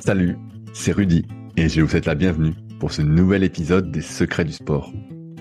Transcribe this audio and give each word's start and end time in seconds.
Salut, 0.00 0.38
c'est 0.72 0.92
Rudy 0.92 1.26
et 1.56 1.68
je 1.68 1.80
vous 1.80 1.88
souhaite 1.88 2.06
la 2.06 2.14
bienvenue 2.14 2.54
pour 2.78 2.92
ce 2.92 3.02
nouvel 3.02 3.42
épisode 3.42 3.90
des 3.90 4.00
Secrets 4.00 4.44
du 4.44 4.52
sport. 4.52 4.92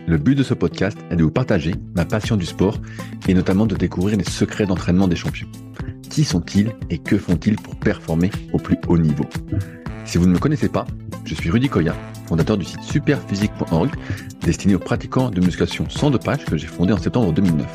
Le 0.08 0.18
but 0.18 0.34
de 0.34 0.42
ce 0.42 0.56
podcast 0.56 0.98
est 1.12 1.16
de 1.16 1.24
vous 1.24 1.32
partager 1.32 1.76
ma 1.96 2.06
passion 2.06 2.38
du 2.38 2.46
sport 2.46 2.82
et 3.28 3.36
notamment 3.36 3.68
de 3.68 3.76
découvrir 3.76 4.18
les 4.18 4.24
secrets 4.24 4.66
d'entraînement 4.66 5.08
des 5.08 5.16
champions. 5.16 5.48
Qui 6.10 6.24
sont-ils 6.24 6.72
et 6.90 6.98
que 6.98 7.20
font-ils 7.20 7.56
pour 7.56 7.76
performer 7.76 8.32
au 8.52 8.58
plus 8.58 8.78
haut 8.88 8.98
niveau? 8.98 9.26
Si 10.06 10.18
vous 10.18 10.26
ne 10.26 10.34
me 10.34 10.40
connaissez 10.40 10.70
pas, 10.70 10.88
je 11.24 11.36
suis 11.36 11.52
Rudy 11.52 11.70
Koya, 11.70 11.96
fondateur 12.26 12.58
du 12.58 12.66
site 12.66 12.82
superphysique.org 12.82 13.92
destiné 14.42 14.74
aux 14.74 14.80
pratiquants 14.80 15.30
de 15.30 15.40
musculation 15.40 15.88
sans 15.90 16.10
dopage 16.10 16.46
que 16.46 16.58
j'ai 16.58 16.68
fondé 16.68 16.94
en 16.94 16.98
septembre 16.98 17.32
2009. 17.32 17.68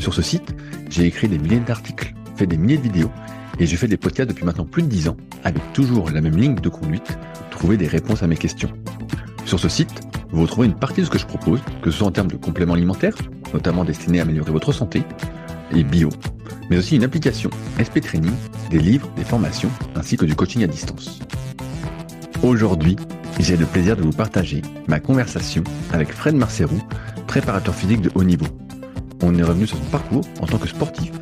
Sur 0.00 0.12
ce 0.12 0.20
site, 0.20 0.54
j'ai 0.90 1.06
écrit 1.06 1.28
des 1.28 1.38
milliers 1.38 1.60
d'articles, 1.60 2.14
fait 2.36 2.46
des 2.46 2.58
milliers 2.58 2.76
de 2.76 2.82
vidéos 2.82 3.10
et 3.58 3.66
je 3.66 3.76
fais 3.76 3.88
des 3.88 3.96
podcasts 3.96 4.28
depuis 4.28 4.44
maintenant 4.44 4.64
plus 4.64 4.82
de 4.82 4.88
10 4.88 5.08
ans 5.08 5.16
avec 5.44 5.62
toujours 5.72 6.10
la 6.10 6.20
même 6.20 6.36
ligne 6.36 6.54
de 6.56 6.68
conduite, 6.68 7.16
trouver 7.50 7.76
des 7.76 7.86
réponses 7.86 8.22
à 8.22 8.26
mes 8.26 8.36
questions. 8.36 8.70
Sur 9.44 9.60
ce 9.60 9.68
site, 9.68 9.90
vous 10.30 10.42
retrouvez 10.42 10.66
une 10.66 10.74
partie 10.74 11.00
de 11.00 11.06
ce 11.06 11.10
que 11.10 11.18
je 11.18 11.26
propose, 11.26 11.60
que 11.82 11.90
ce 11.90 11.98
soit 11.98 12.06
en 12.06 12.12
termes 12.12 12.30
de 12.30 12.36
compléments 12.36 12.74
alimentaires, 12.74 13.14
notamment 13.52 13.84
destinés 13.84 14.18
à 14.18 14.22
améliorer 14.22 14.50
votre 14.50 14.72
santé, 14.72 15.02
et 15.72 15.84
bio, 15.84 16.08
mais 16.70 16.78
aussi 16.78 16.96
une 16.96 17.04
application 17.04 17.50
SP 17.78 18.00
Training, 18.00 18.32
des 18.70 18.78
livres, 18.78 19.08
des 19.16 19.24
formations, 19.24 19.70
ainsi 19.94 20.16
que 20.16 20.24
du 20.24 20.34
coaching 20.34 20.64
à 20.64 20.66
distance. 20.66 21.20
Aujourd'hui, 22.42 22.96
j'ai 23.38 23.56
le 23.56 23.66
plaisir 23.66 23.96
de 23.96 24.02
vous 24.02 24.12
partager 24.12 24.62
ma 24.88 25.00
conversation 25.00 25.62
avec 25.92 26.12
Fred 26.12 26.34
Marcerou, 26.34 26.80
préparateur 27.26 27.74
physique 27.74 28.00
de 28.00 28.10
haut 28.14 28.24
niveau. 28.24 28.46
On 29.22 29.34
est 29.36 29.42
revenu 29.42 29.66
sur 29.66 29.78
son 29.78 29.84
parcours 29.84 30.24
en 30.40 30.46
tant 30.46 30.58
que 30.58 30.68
sportif 30.68 31.12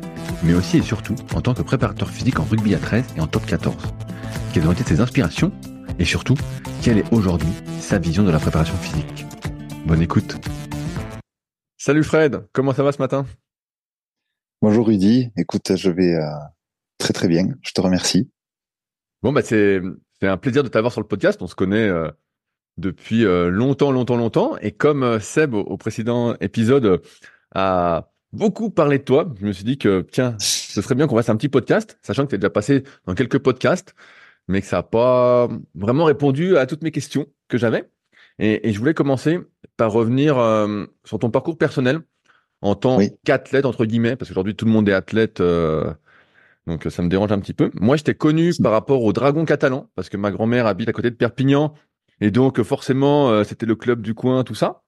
mais 0.43 0.53
aussi 0.53 0.77
et 0.77 0.81
surtout 0.81 1.15
en 1.35 1.41
tant 1.41 1.53
que 1.53 1.61
préparateur 1.61 2.09
physique 2.09 2.39
en 2.39 2.43
rugby 2.43 2.75
à 2.75 2.79
13 2.79 3.15
et 3.17 3.21
en 3.21 3.27
top 3.27 3.45
14. 3.45 3.75
Quelles 4.53 4.67
ont 4.67 4.71
été 4.71 4.83
ses 4.83 4.99
inspirations 4.99 5.51
et 5.99 6.05
surtout, 6.05 6.35
quelle 6.81 6.97
est 6.97 7.13
aujourd'hui 7.13 7.53
sa 7.79 7.99
vision 7.99 8.23
de 8.23 8.31
la 8.31 8.39
préparation 8.39 8.75
physique? 8.75 9.25
Bonne 9.85 10.01
écoute. 10.01 10.37
Salut 11.77 12.03
Fred, 12.03 12.47
comment 12.51 12.73
ça 12.73 12.83
va 12.83 12.91
ce 12.91 12.99
matin? 12.99 13.25
Bonjour 14.61 14.87
Rudy, 14.87 15.29
écoute, 15.37 15.75
je 15.75 15.91
vais 15.91 16.15
euh, 16.15 16.25
très 16.97 17.13
très 17.13 17.27
bien, 17.27 17.49
je 17.61 17.73
te 17.73 17.81
remercie. 17.81 18.31
Bon 19.21 19.33
bah 19.33 19.41
c'est 19.41 19.81
un 20.21 20.37
plaisir 20.37 20.63
de 20.63 20.69
t'avoir 20.69 20.91
sur 20.91 21.01
le 21.01 21.07
podcast, 21.07 21.41
on 21.41 21.47
se 21.47 21.55
connaît 21.55 21.87
euh, 21.87 22.09
depuis 22.77 23.25
euh, 23.25 23.49
longtemps 23.49 23.91
longtemps 23.91 24.15
longtemps 24.15 24.57
et 24.57 24.71
comme 24.71 25.19
Seb 25.19 25.53
au, 25.53 25.77
précédent 25.77 26.35
épisode 26.39 27.01
a 27.53 28.12
beaucoup 28.33 28.69
parlé 28.69 28.97
de 28.97 29.03
toi. 29.03 29.31
Je 29.39 29.45
me 29.45 29.53
suis 29.53 29.63
dit 29.63 29.77
que, 29.77 30.05
tiens, 30.11 30.35
ce 30.39 30.81
serait 30.81 30.95
bien 30.95 31.07
qu'on 31.07 31.15
fasse 31.15 31.29
un 31.29 31.37
petit 31.37 31.49
podcast, 31.49 31.97
sachant 32.01 32.25
que 32.25 32.29
tu 32.29 32.35
es 32.35 32.37
déjà 32.39 32.49
passé 32.49 32.83
dans 33.05 33.13
quelques 33.13 33.39
podcasts, 33.39 33.95
mais 34.47 34.61
que 34.61 34.67
ça 34.67 34.77
n'a 34.77 34.83
pas 34.83 35.47
vraiment 35.75 36.05
répondu 36.05 36.57
à 36.57 36.65
toutes 36.65 36.83
mes 36.83 36.91
questions 36.91 37.27
que 37.47 37.57
j'avais. 37.57 37.89
Et, 38.39 38.73
je 38.73 38.79
voulais 38.79 38.95
commencer 38.95 39.39
par 39.77 39.91
revenir 39.91 40.37
euh, 40.37 40.85
sur 41.05 41.19
ton 41.19 41.29
parcours 41.29 41.57
personnel 41.57 42.01
en 42.61 42.75
tant 42.75 42.99
qu'athlète, 43.23 43.65
entre 43.65 43.85
guillemets, 43.85 44.15
parce 44.15 44.29
qu'aujourd'hui, 44.29 44.55
tout 44.55 44.65
le 44.65 44.71
monde 44.71 44.89
est 44.89 44.93
athlète. 44.93 45.39
Euh, 45.39 45.93
donc 46.65 46.87
ça 46.89 47.03
me 47.03 47.09
dérange 47.09 47.31
un 47.31 47.39
petit 47.39 47.53
peu. 47.53 47.71
Moi, 47.75 47.97
j'étais 47.97 48.15
connu 48.15 48.51
par 48.61 48.71
rapport 48.71 49.03
au 49.03 49.13
Dragon 49.13 49.45
catalan, 49.45 49.89
parce 49.95 50.09
que 50.09 50.17
ma 50.17 50.31
grand-mère 50.31 50.65
habite 50.65 50.89
à 50.89 50.93
côté 50.93 51.11
de 51.11 51.15
Perpignan, 51.15 51.73
et 52.21 52.31
donc 52.31 52.61
forcément, 52.63 53.29
euh, 53.29 53.43
c'était 53.43 53.65
le 53.65 53.75
club 53.75 54.01
du 54.01 54.13
coin, 54.13 54.43
tout 54.43 54.55
ça. 54.55 54.82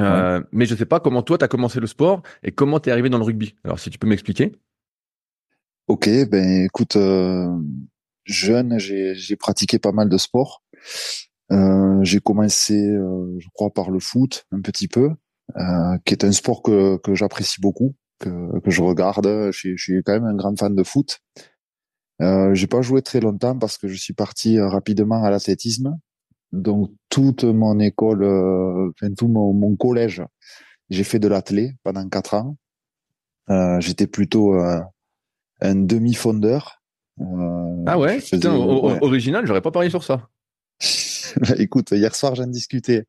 Euh, 0.00 0.42
mais 0.52 0.66
je 0.66 0.74
sais 0.74 0.86
pas 0.86 1.00
comment 1.00 1.22
toi, 1.22 1.38
tu 1.38 1.44
as 1.44 1.48
commencé 1.48 1.80
le 1.80 1.86
sport 1.86 2.22
et 2.42 2.50
comment 2.52 2.80
tu 2.80 2.88
es 2.88 2.92
arrivé 2.92 3.08
dans 3.08 3.18
le 3.18 3.24
rugby. 3.24 3.54
Alors, 3.64 3.78
si 3.78 3.90
tu 3.90 3.98
peux 3.98 4.08
m'expliquer. 4.08 4.52
Ok, 5.86 6.08
ben 6.28 6.64
écoute, 6.64 6.96
euh, 6.96 7.48
jeune, 8.24 8.78
j'ai 8.78 9.36
pratiqué 9.36 9.78
pas 9.78 9.92
mal 9.92 10.08
de 10.08 10.16
sports. 10.16 10.62
Euh, 11.52 12.02
j'ai 12.02 12.20
commencé, 12.20 12.74
euh, 12.74 13.36
je 13.38 13.48
crois, 13.52 13.70
par 13.70 13.90
le 13.90 14.00
foot, 14.00 14.46
un 14.50 14.60
petit 14.60 14.88
peu, 14.88 15.10
euh, 15.56 15.98
qui 16.04 16.14
est 16.14 16.24
un 16.24 16.32
sport 16.32 16.62
que, 16.62 16.96
que 16.96 17.14
j'apprécie 17.14 17.60
beaucoup, 17.60 17.94
que, 18.18 18.58
que 18.60 18.70
je 18.70 18.82
regarde. 18.82 19.50
Je, 19.52 19.76
je 19.76 19.82
suis 19.82 20.02
quand 20.02 20.14
même 20.14 20.24
un 20.24 20.34
grand 20.34 20.58
fan 20.58 20.74
de 20.74 20.82
foot. 20.82 21.20
Euh, 22.22 22.54
j'ai 22.54 22.66
pas 22.66 22.80
joué 22.80 23.02
très 23.02 23.20
longtemps 23.20 23.58
parce 23.58 23.76
que 23.76 23.88
je 23.88 23.96
suis 23.96 24.14
parti 24.14 24.58
rapidement 24.58 25.22
à 25.22 25.30
l'athlétisme 25.30 25.98
donc 26.54 26.90
toute 27.10 27.44
mon 27.44 27.78
école, 27.80 28.22
euh, 28.22 28.90
enfin 28.90 29.12
tout 29.12 29.28
mon, 29.28 29.76
collège, 29.76 30.22
j'ai 30.88 31.04
fait 31.04 31.18
de 31.18 31.28
l'athlé 31.28 31.72
pendant 31.82 32.08
quatre 32.08 32.34
ans. 32.34 32.56
Euh, 33.50 33.80
j'étais 33.80 34.06
plutôt 34.06 34.54
euh, 34.54 34.80
un 35.60 35.74
demi-fondeur. 35.74 36.82
ah 37.86 37.98
ouais, 37.98 38.20
putain, 38.20 38.54
original, 38.54 39.46
j'aurais 39.46 39.60
pas 39.60 39.70
parié 39.70 39.90
sur 39.90 40.04
ça. 40.04 40.28
Bah, 41.40 41.54
écoute, 41.58 41.90
hier 41.90 42.14
soir 42.14 42.34
j'en 42.34 42.46
discutais 42.46 43.04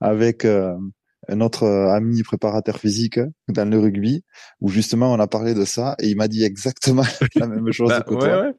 avec 0.00 0.46
un 0.46 1.40
autre 1.40 1.66
ami 1.66 2.22
préparateur 2.22 2.78
physique 2.78 3.20
dans 3.48 3.68
le 3.68 3.78
rugby, 3.78 4.24
où 4.60 4.68
justement 4.68 5.12
on 5.12 5.20
a 5.20 5.26
parlé 5.26 5.54
de 5.54 5.64
ça 5.64 5.94
et 5.98 6.08
il 6.08 6.16
m'a 6.16 6.28
dit 6.28 6.44
exactement 6.44 7.04
la 7.36 7.46
même 7.46 7.70
chose 7.72 7.90
bah, 7.90 8.00
que 8.00 8.14
toi. 8.14 8.42
Ouais. 8.42 8.52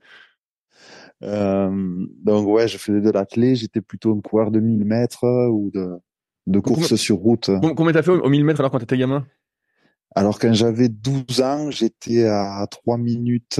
Euh, 1.24 2.06
donc 2.24 2.48
ouais, 2.48 2.68
je 2.68 2.78
faisais 2.78 3.02
de 3.02 3.10
l'athlé, 3.10 3.56
j'étais 3.56 3.82
plutôt 3.82 4.16
un 4.16 4.22
coureur 4.22 4.52
de 4.52 4.60
1000 4.60 4.86
mètres 4.86 5.24
euh, 5.24 5.48
ou 5.50 5.70
de, 5.72 5.90
de 6.48 6.60
course 6.60 6.96
sur 6.96 7.18
route. 7.18 7.52
Combien 7.76 7.94
t'as 7.94 8.02
fait 8.02 8.12
au 8.12 8.30
1000 8.30 8.44
mètres 8.44 8.60
alors 8.60 8.72
quand 8.72 8.80
t'étais 8.80 8.98
gamin? 8.98 9.26
Alors 10.14 10.40
quand 10.40 10.54
j'avais 10.54 10.90
12 10.90 11.42
ans, 11.42 11.72
j'étais 11.72 12.26
à 12.26 12.66
3 12.70 12.98
minutes 12.98 13.60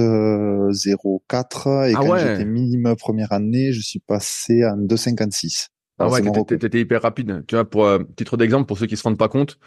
euh, 1.66 1.84
et 1.84 1.94
ah 1.96 2.00
quand 2.00 2.18
j'étais 2.18 2.44
minimum 2.44 2.96
première 2.96 3.32
année, 3.32 3.72
je 3.72 3.80
suis 3.80 4.00
passé 4.00 4.62
à 4.62 4.74
2,56. 4.76 5.68
Ah 5.98 6.08
ouais, 6.08 6.20
t'étais 6.46 6.80
hyper 6.80 7.02
rapide. 7.02 7.44
Tu 7.46 7.54
vois, 7.54 7.68
pour 7.68 7.88
titre 8.16 8.36
d'exemple, 8.36 8.66
pour 8.66 8.76
ceux 8.76 8.86
qui 8.86 8.96
se 8.96 9.04
rendent 9.04 9.18
pas 9.18 9.28
compte, 9.28 9.58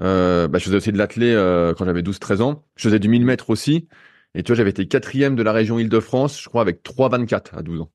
euh, 0.00 0.46
bah, 0.46 0.58
je 0.58 0.64
faisais 0.64 0.76
aussi 0.76 0.92
de 0.92 0.98
l'athlé 0.98 1.34
quand 1.76 1.84
j'avais 1.84 2.02
12-13 2.02 2.42
ans. 2.42 2.64
Je 2.76 2.84
faisais 2.84 3.00
du 3.00 3.08
1000 3.08 3.26
mètres 3.26 3.50
aussi. 3.50 3.88
Et 4.34 4.42
tu 4.42 4.48
vois, 4.48 4.56
j'avais 4.56 4.70
été 4.70 4.86
quatrième 4.86 5.34
de 5.36 5.42
la 5.42 5.52
région 5.52 5.78
Île-de-France, 5.78 6.40
je 6.40 6.48
crois, 6.48 6.62
avec 6.62 6.82
3,24 6.82 7.58
à 7.58 7.62
12 7.62 7.80
ans. 7.82 7.90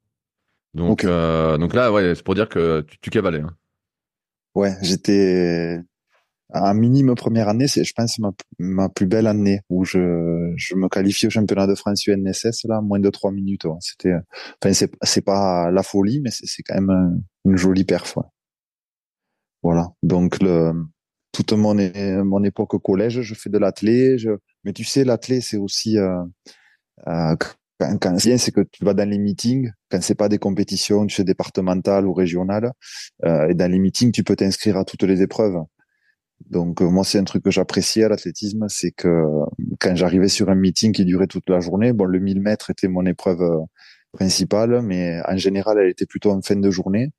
Donc, 0.73 1.05
euh, 1.05 1.57
donc 1.57 1.73
là, 1.73 1.91
ouais, 1.91 2.15
c'est 2.15 2.23
pour 2.23 2.35
dire 2.35 2.49
que 2.49 2.81
tu, 2.81 2.99
tu 2.99 3.09
cavalais. 3.09 3.39
Hein. 3.39 3.55
Ouais, 4.55 4.73
j'étais 4.81 5.79
un 6.53 6.73
minimum 6.73 7.15
première 7.15 7.49
année, 7.49 7.67
c'est, 7.67 7.83
je 7.83 7.93
pense, 7.93 8.19
ma, 8.19 8.31
ma 8.59 8.89
plus 8.89 9.05
belle 9.05 9.27
année 9.27 9.61
où 9.69 9.83
je, 9.83 10.53
je 10.55 10.75
me 10.75 10.87
qualifie 10.87 11.27
au 11.27 11.29
championnat 11.29 11.67
de 11.67 11.75
France 11.75 12.05
UNSS 12.07 12.65
là, 12.65 12.81
moins 12.81 12.99
de 12.99 13.09
trois 13.09 13.31
minutes. 13.31 13.65
C'était, 13.79 14.13
enfin, 14.61 14.73
c'est, 14.73 14.91
c'est 15.01 15.23
pas 15.23 15.71
la 15.71 15.83
folie, 15.83 16.21
mais 16.21 16.31
c'est, 16.31 16.45
c'est 16.45 16.63
quand 16.63 16.79
même 16.79 17.23
une 17.45 17.57
jolie 17.57 17.83
perf. 17.83 18.17
Voilà. 19.63 19.89
Donc 20.03 20.41
le, 20.41 20.73
toute 21.31 21.53
mon, 21.53 21.75
mon 22.23 22.43
époque 22.43 22.73
au 22.73 22.79
collège, 22.79 23.21
je 23.21 23.35
fais 23.35 23.49
de 23.49 23.57
l'athlé. 23.57 24.17
Je... 24.17 24.29
Mais 24.65 24.73
tu 24.73 24.83
sais, 24.83 25.03
l'athlé, 25.03 25.41
c'est 25.41 25.57
aussi 25.57 25.97
euh, 25.97 26.23
euh, 27.07 27.35
quand, 27.79 27.97
quand 27.99 28.19
c'est 28.19 28.51
que 28.51 28.61
tu 28.61 28.83
vas 28.83 28.93
dans 28.93 29.09
les 29.09 29.17
meetings, 29.19 29.71
quand 29.89 30.01
c'est 30.01 30.15
pas 30.15 30.29
des 30.29 30.39
compétitions, 30.39 31.05
tu 31.07 31.15
sais, 31.15 31.23
départementales 31.23 32.07
ou 32.07 32.13
régionales, 32.13 32.71
euh, 33.25 33.47
et 33.49 33.53
dans 33.53 33.71
les 33.71 33.79
meetings, 33.79 34.11
tu 34.11 34.23
peux 34.23 34.35
t'inscrire 34.35 34.77
à 34.77 34.85
toutes 34.85 35.03
les 35.03 35.21
épreuves. 35.21 35.57
Donc 36.49 36.81
euh, 36.81 36.89
moi, 36.89 37.03
c'est 37.03 37.17
un 37.19 37.23
truc 37.23 37.43
que 37.43 37.51
j'appréciais 37.51 38.03
à 38.03 38.09
l'athlétisme, 38.09 38.65
c'est 38.69 38.91
que 38.91 39.23
quand 39.79 39.95
j'arrivais 39.95 40.27
sur 40.27 40.49
un 40.49 40.55
meeting 40.55 40.91
qui 40.93 41.05
durait 41.05 41.27
toute 41.27 41.49
la 41.49 41.59
journée, 41.59 41.93
bon, 41.93 42.05
le 42.05 42.19
1000 42.19 42.41
mètres 42.41 42.69
était 42.71 42.87
mon 42.87 43.05
épreuve 43.05 43.41
euh, 43.41 43.59
principale, 44.11 44.81
mais 44.81 45.21
en 45.27 45.37
général, 45.37 45.77
elle 45.79 45.89
était 45.89 46.05
plutôt 46.05 46.31
en 46.31 46.41
fin 46.41 46.55
de 46.55 46.71
journée. 46.71 47.09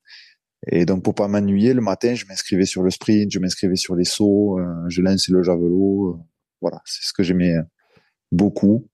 Et 0.69 0.87
donc 0.87 1.03
pour 1.05 1.15
pas 1.15 1.29
m'ennuyer, 1.29 1.75
le 1.75 1.81
matin, 1.83 2.15
je 2.15 2.27
m'inscrivais 2.27 2.67
sur 2.67 2.83
le 2.83 2.91
sprint, 2.91 3.31
je 3.33 3.39
m'inscrivais 3.39 3.77
sur 3.77 3.95
les 3.97 4.05
sauts, 4.05 4.59
euh, 4.59 4.65
je 4.89 5.03
lançais 5.03 5.33
le 5.33 5.43
javelot. 5.43 6.21
Euh, 6.57 6.61
voilà, 6.61 6.81
c'est 6.85 7.05
ce 7.05 7.13
que 7.13 7.23
j'aimais 7.23 7.55
beaucoup 8.33 8.89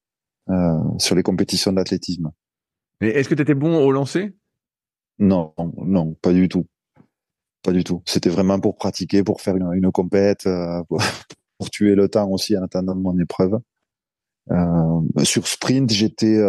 euh, 0.51 0.79
sur 0.99 1.15
les 1.15 1.23
compétitions 1.23 1.73
d'athlétisme. 1.73 2.31
Mais 3.01 3.09
est-ce 3.09 3.29
que 3.29 3.35
tu 3.35 3.43
étais 3.43 3.55
bon 3.55 3.85
au 3.85 3.93
lancer? 3.93 4.35
Non, 5.19 5.55
non, 5.77 6.15
pas 6.15 6.33
du 6.33 6.49
tout. 6.49 6.67
Pas 7.63 7.73
du 7.73 7.85
tout. 7.85 8.03
C'était 8.07 8.31
vraiment 8.31 8.59
pour 8.59 8.77
pratiquer, 8.77 9.23
pour 9.23 9.41
faire 9.41 9.57
une, 9.57 9.73
une 9.75 9.93
compète, 9.93 10.49
pour, 10.89 11.71
tuer 11.71 11.95
le 11.95 12.09
temps 12.09 12.29
aussi 12.29 12.57
en 12.57 12.63
attendant 12.65 12.97
mon 12.97 13.17
épreuve. 13.19 13.59
sur 15.23 15.47
sprint, 15.47 15.91
j'étais 15.91 16.41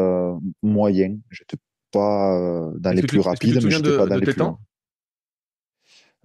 moyen. 0.64 1.18
J'étais 1.30 1.58
pas 1.92 2.72
dans 2.80 2.92
les 2.92 3.04
plus 3.04 3.20
rapides, 3.20 3.64
mais 3.64 3.72
j'étais 3.72 3.98
pas 3.98 4.08
dans 4.08 4.16
les 4.16 4.26
plus 4.26 4.36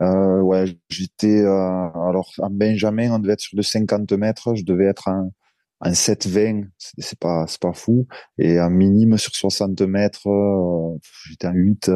euh, 0.00 0.40
ouais, 0.40 0.78
j'étais 0.88 1.42
euh, 1.42 1.50
alors 1.50 2.30
en 2.38 2.50
Benjamin, 2.50 3.12
on 3.12 3.18
devait 3.18 3.32
être 3.32 3.40
sur 3.40 3.56
de 3.56 3.62
50 3.62 4.12
mètres, 4.12 4.54
je 4.54 4.64
devais 4.64 4.84
être 4.84 5.08
en, 5.08 5.32
en 5.80 5.90
7-20, 5.90 6.68
c'est 6.78 7.18
pas 7.18 7.46
c'est 7.48 7.60
pas 7.60 7.72
fou, 7.72 8.06
et 8.38 8.60
en 8.60 8.70
minime 8.70 9.18
sur 9.18 9.34
60 9.34 9.80
mètres, 9.82 10.28
euh, 10.28 10.96
j'étais 11.28 11.48
en 11.48 11.52
8 11.52 11.90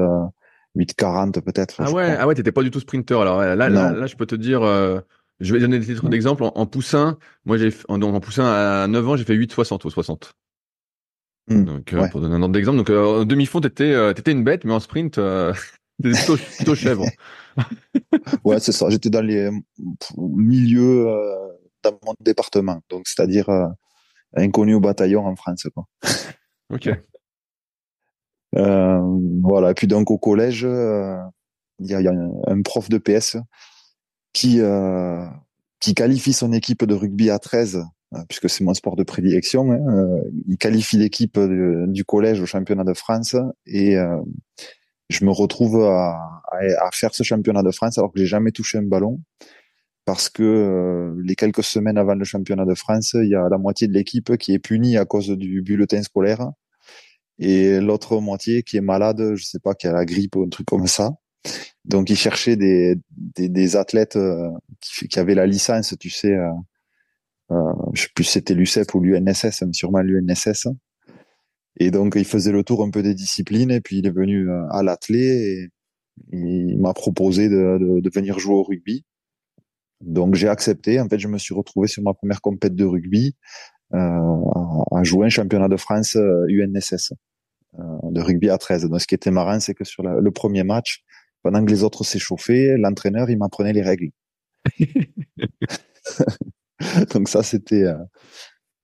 8 0.75 0.95
40 0.95 1.41
peut-être. 1.45 1.77
Ah 1.79 1.93
ouais, 1.93 2.17
ah 2.19 2.27
ouais, 2.27 2.35
t'étais 2.35 2.51
pas 2.51 2.63
du 2.63 2.71
tout 2.71 2.81
sprinter. 2.81 3.21
Alors 3.21 3.41
là, 3.41 3.55
là, 3.55 3.69
là, 3.69 4.07
je 4.07 4.17
peux 4.17 4.27
te 4.27 4.35
dire, 4.35 4.63
euh, 4.63 5.01
je 5.39 5.53
vais 5.53 5.61
donner 5.61 5.79
des 5.79 5.87
titres 5.87 6.09
d'exemple. 6.09 6.43
En, 6.43 6.53
en, 6.57 6.67
poussin, 6.67 7.19
moi 7.45 7.57
j'ai 7.57 7.73
en, 7.89 8.03
en 8.03 8.21
poussin 8.21 8.47
à 8.47 8.89
9 8.89 9.09
ans, 9.09 9.17
j'ai 9.17 9.25
fait 9.25 9.35
8 9.35 9.53
60 9.53 9.85
ou 9.85 9.91
60. 9.91 10.35
Hmm. 11.49 11.65
donc, 11.65 11.95
pour 12.11 12.21
donner 12.21 12.37
un 12.37 12.43
ordre 12.43 12.55
d'exemple, 12.55 12.79
donc 12.79 12.91
en 12.91 13.25
demi-fond, 13.25 13.61
t'étais 13.61 14.11
étais 14.11 14.33
une 14.33 14.45
bête, 14.45 14.65
mais 14.65 14.73
en 14.73 14.81
sprint, 14.81 15.21
plutôt, 16.03 16.37
plutôt 16.37 16.75
chèvre. 16.77 17.07
ouais, 18.45 18.61
c'est 18.61 18.73
ça. 18.73 18.91
J'étais 18.91 19.11
dans 19.11 19.23
les 19.23 19.51
milieux 20.17 21.07
dans 21.83 21.99
mon 22.05 22.15
département, 22.21 22.81
donc 22.89 23.09
c'est-à-dire 23.09 23.49
inconnu 24.35 24.75
au 24.75 24.81
bataillon 24.81 25.27
en 25.27 25.37
France. 25.37 25.67
Quoi. 25.75 25.87
Ok. 26.71 26.89
Euh, 28.57 29.01
voilà. 29.43 29.71
Et 29.71 29.75
puis 29.75 29.87
donc 29.87 30.11
au 30.11 30.19
collège, 30.19 30.65
euh, 30.65 31.17
il 31.79 31.91
y 31.91 31.95
a, 31.95 32.01
y 32.01 32.09
a 32.09 32.13
un, 32.13 32.63
prof 32.63 32.89
de 32.89 32.99
PS 32.99 33.37
qui 34.33 34.61
euh, 34.61 35.25
qui 35.81 35.95
qualifie 35.95 36.33
son 36.33 36.53
équipe 36.53 36.85
de 36.85 36.95
rugby 36.95 37.31
à 37.31 37.39
13 37.39 37.83
puisque 38.29 38.51
c'est 38.51 38.63
mon 38.63 38.75
sport 38.75 38.95
de 38.95 39.05
prédilection. 39.05 39.73
Hein, 39.73 40.21
il 40.47 40.59
qualifie 40.59 40.99
l'équipe 40.99 41.39
du 41.41 42.05
collège 42.05 42.43
au 42.43 42.47
championnat 42.47 42.85
de 42.85 42.93
France 42.93 43.37
et 43.65 43.97
je 45.13 45.25
me 45.25 45.31
retrouve 45.31 45.83
à, 45.85 46.43
à, 46.51 46.87
à, 46.87 46.91
faire 46.93 47.15
ce 47.15 47.23
championnat 47.23 47.63
de 47.63 47.71
France 47.71 47.99
alors 47.99 48.13
que 48.13 48.19
j'ai 48.19 48.27
jamais 48.27 48.53
touché 48.53 48.79
un 48.79 48.83
ballon 48.83 49.21
parce 50.05 50.29
que 50.29 50.43
euh, 50.43 51.23
les 51.25 51.37
quelques 51.37 51.63
semaines 51.63 51.99
avant 51.99 52.15
le 52.15 52.25
championnat 52.25 52.65
de 52.65 52.75
France, 52.75 53.15
il 53.15 53.29
y 53.29 53.37
a 53.37 53.49
la 53.49 53.59
moitié 53.59 53.87
de 53.87 53.93
l'équipe 53.93 54.37
qui 54.37 54.53
est 54.53 54.59
punie 54.59 54.97
à 54.97 55.05
cause 55.05 55.29
du 55.29 55.63
bulletin 55.63 56.03
scolaire 56.03 56.51
et 57.39 57.81
l'autre 57.81 58.21
moitié 58.21 58.63
qui 58.63 58.77
est 58.77 58.81
malade, 58.83 59.35
je 59.35 59.45
sais 59.45 59.59
pas, 59.59 59.75
qui 59.75 59.87
a 59.87 59.93
la 59.93 60.05
grippe 60.05 60.37
ou 60.37 60.45
un 60.45 60.49
truc 60.49 60.67
comme 60.67 60.87
ça. 60.87 61.13
Donc 61.85 62.11
ils 62.11 62.17
cherchaient 62.17 62.57
des, 62.57 62.97
des, 63.11 63.49
des 63.49 63.77
athlètes 63.77 64.17
euh, 64.17 64.51
qui, 64.81 65.09
qui, 65.09 65.19
avaient 65.19 65.35
la 65.35 65.47
licence, 65.47 65.97
tu 65.99 66.11
sais, 66.11 66.33
euh, 66.33 66.51
euh, 67.51 67.73
je 67.95 68.03
sais 68.03 68.09
plus 68.15 68.25
c'était 68.25 68.55
l'UCEP 68.55 68.95
ou 68.95 69.01
l'UNSS, 69.01 69.65
sûrement 69.73 70.01
l'UNSS. 70.01 70.69
Et 71.79 71.91
donc 71.91 72.15
il 72.17 72.25
faisait 72.25 72.53
le 72.53 72.65
tour 72.65 72.83
un 72.85 72.91
peu 72.91 73.03
des 73.03 73.15
disciplines 73.15 73.71
et 73.71 73.81
puis 73.81 73.99
il 73.99 74.07
est 74.07 74.11
venu 74.11 74.51
à 74.71 74.83
l'athlé 74.83 75.69
et 76.33 76.37
il 76.37 76.79
m'a 76.79 76.93
proposé 76.93 77.49
de, 77.49 77.79
de, 77.79 78.01
de 78.01 78.11
venir 78.11 78.39
jouer 78.39 78.55
au 78.55 78.63
rugby. 78.63 79.05
Donc 80.03 80.35
j'ai 80.35 80.49
accepté. 80.49 81.01
En 81.01 81.09
fait, 81.09 81.19
je 81.19 81.29
me 81.29 81.39
suis 81.39 81.55
retrouvé 81.55 81.89
sur 81.89 82.03
ma 82.03 82.13
première 82.13 82.41
compète 82.41 82.75
de 82.75 82.85
rugby 82.85 83.37
euh, 83.95 83.99
à, 84.91 85.03
jouer 85.05 85.27
un 85.27 85.31
championnat 85.31 85.69
de 85.69 85.77
France 85.77 86.17
UNSS 86.17 87.13
euh, 87.13 87.83
euh, 87.83 88.11
de 88.11 88.21
rugby 88.21 88.51
à 88.51 88.59
13. 88.59 88.89
Donc 88.89 89.01
ce 89.01 89.07
qui 89.07 89.15
était 89.15 89.31
marrant, 89.31 89.61
c'est 89.61 89.75
que 89.75 89.85
sur 89.85 90.03
le 90.03 90.31
premier 90.31 90.65
match, 90.65 91.05
pendant 91.43 91.65
que 91.65 91.71
les 91.71 91.83
autres 91.83 92.05
s'échauffaient, 92.05 92.77
l'entraîneur 92.79 93.31
il 93.31 93.39
m'apprenait 93.39 93.73
les 93.73 93.83
règles. 93.83 94.11
donc 97.15 97.29
ça 97.29 97.43
c'était 97.43 97.85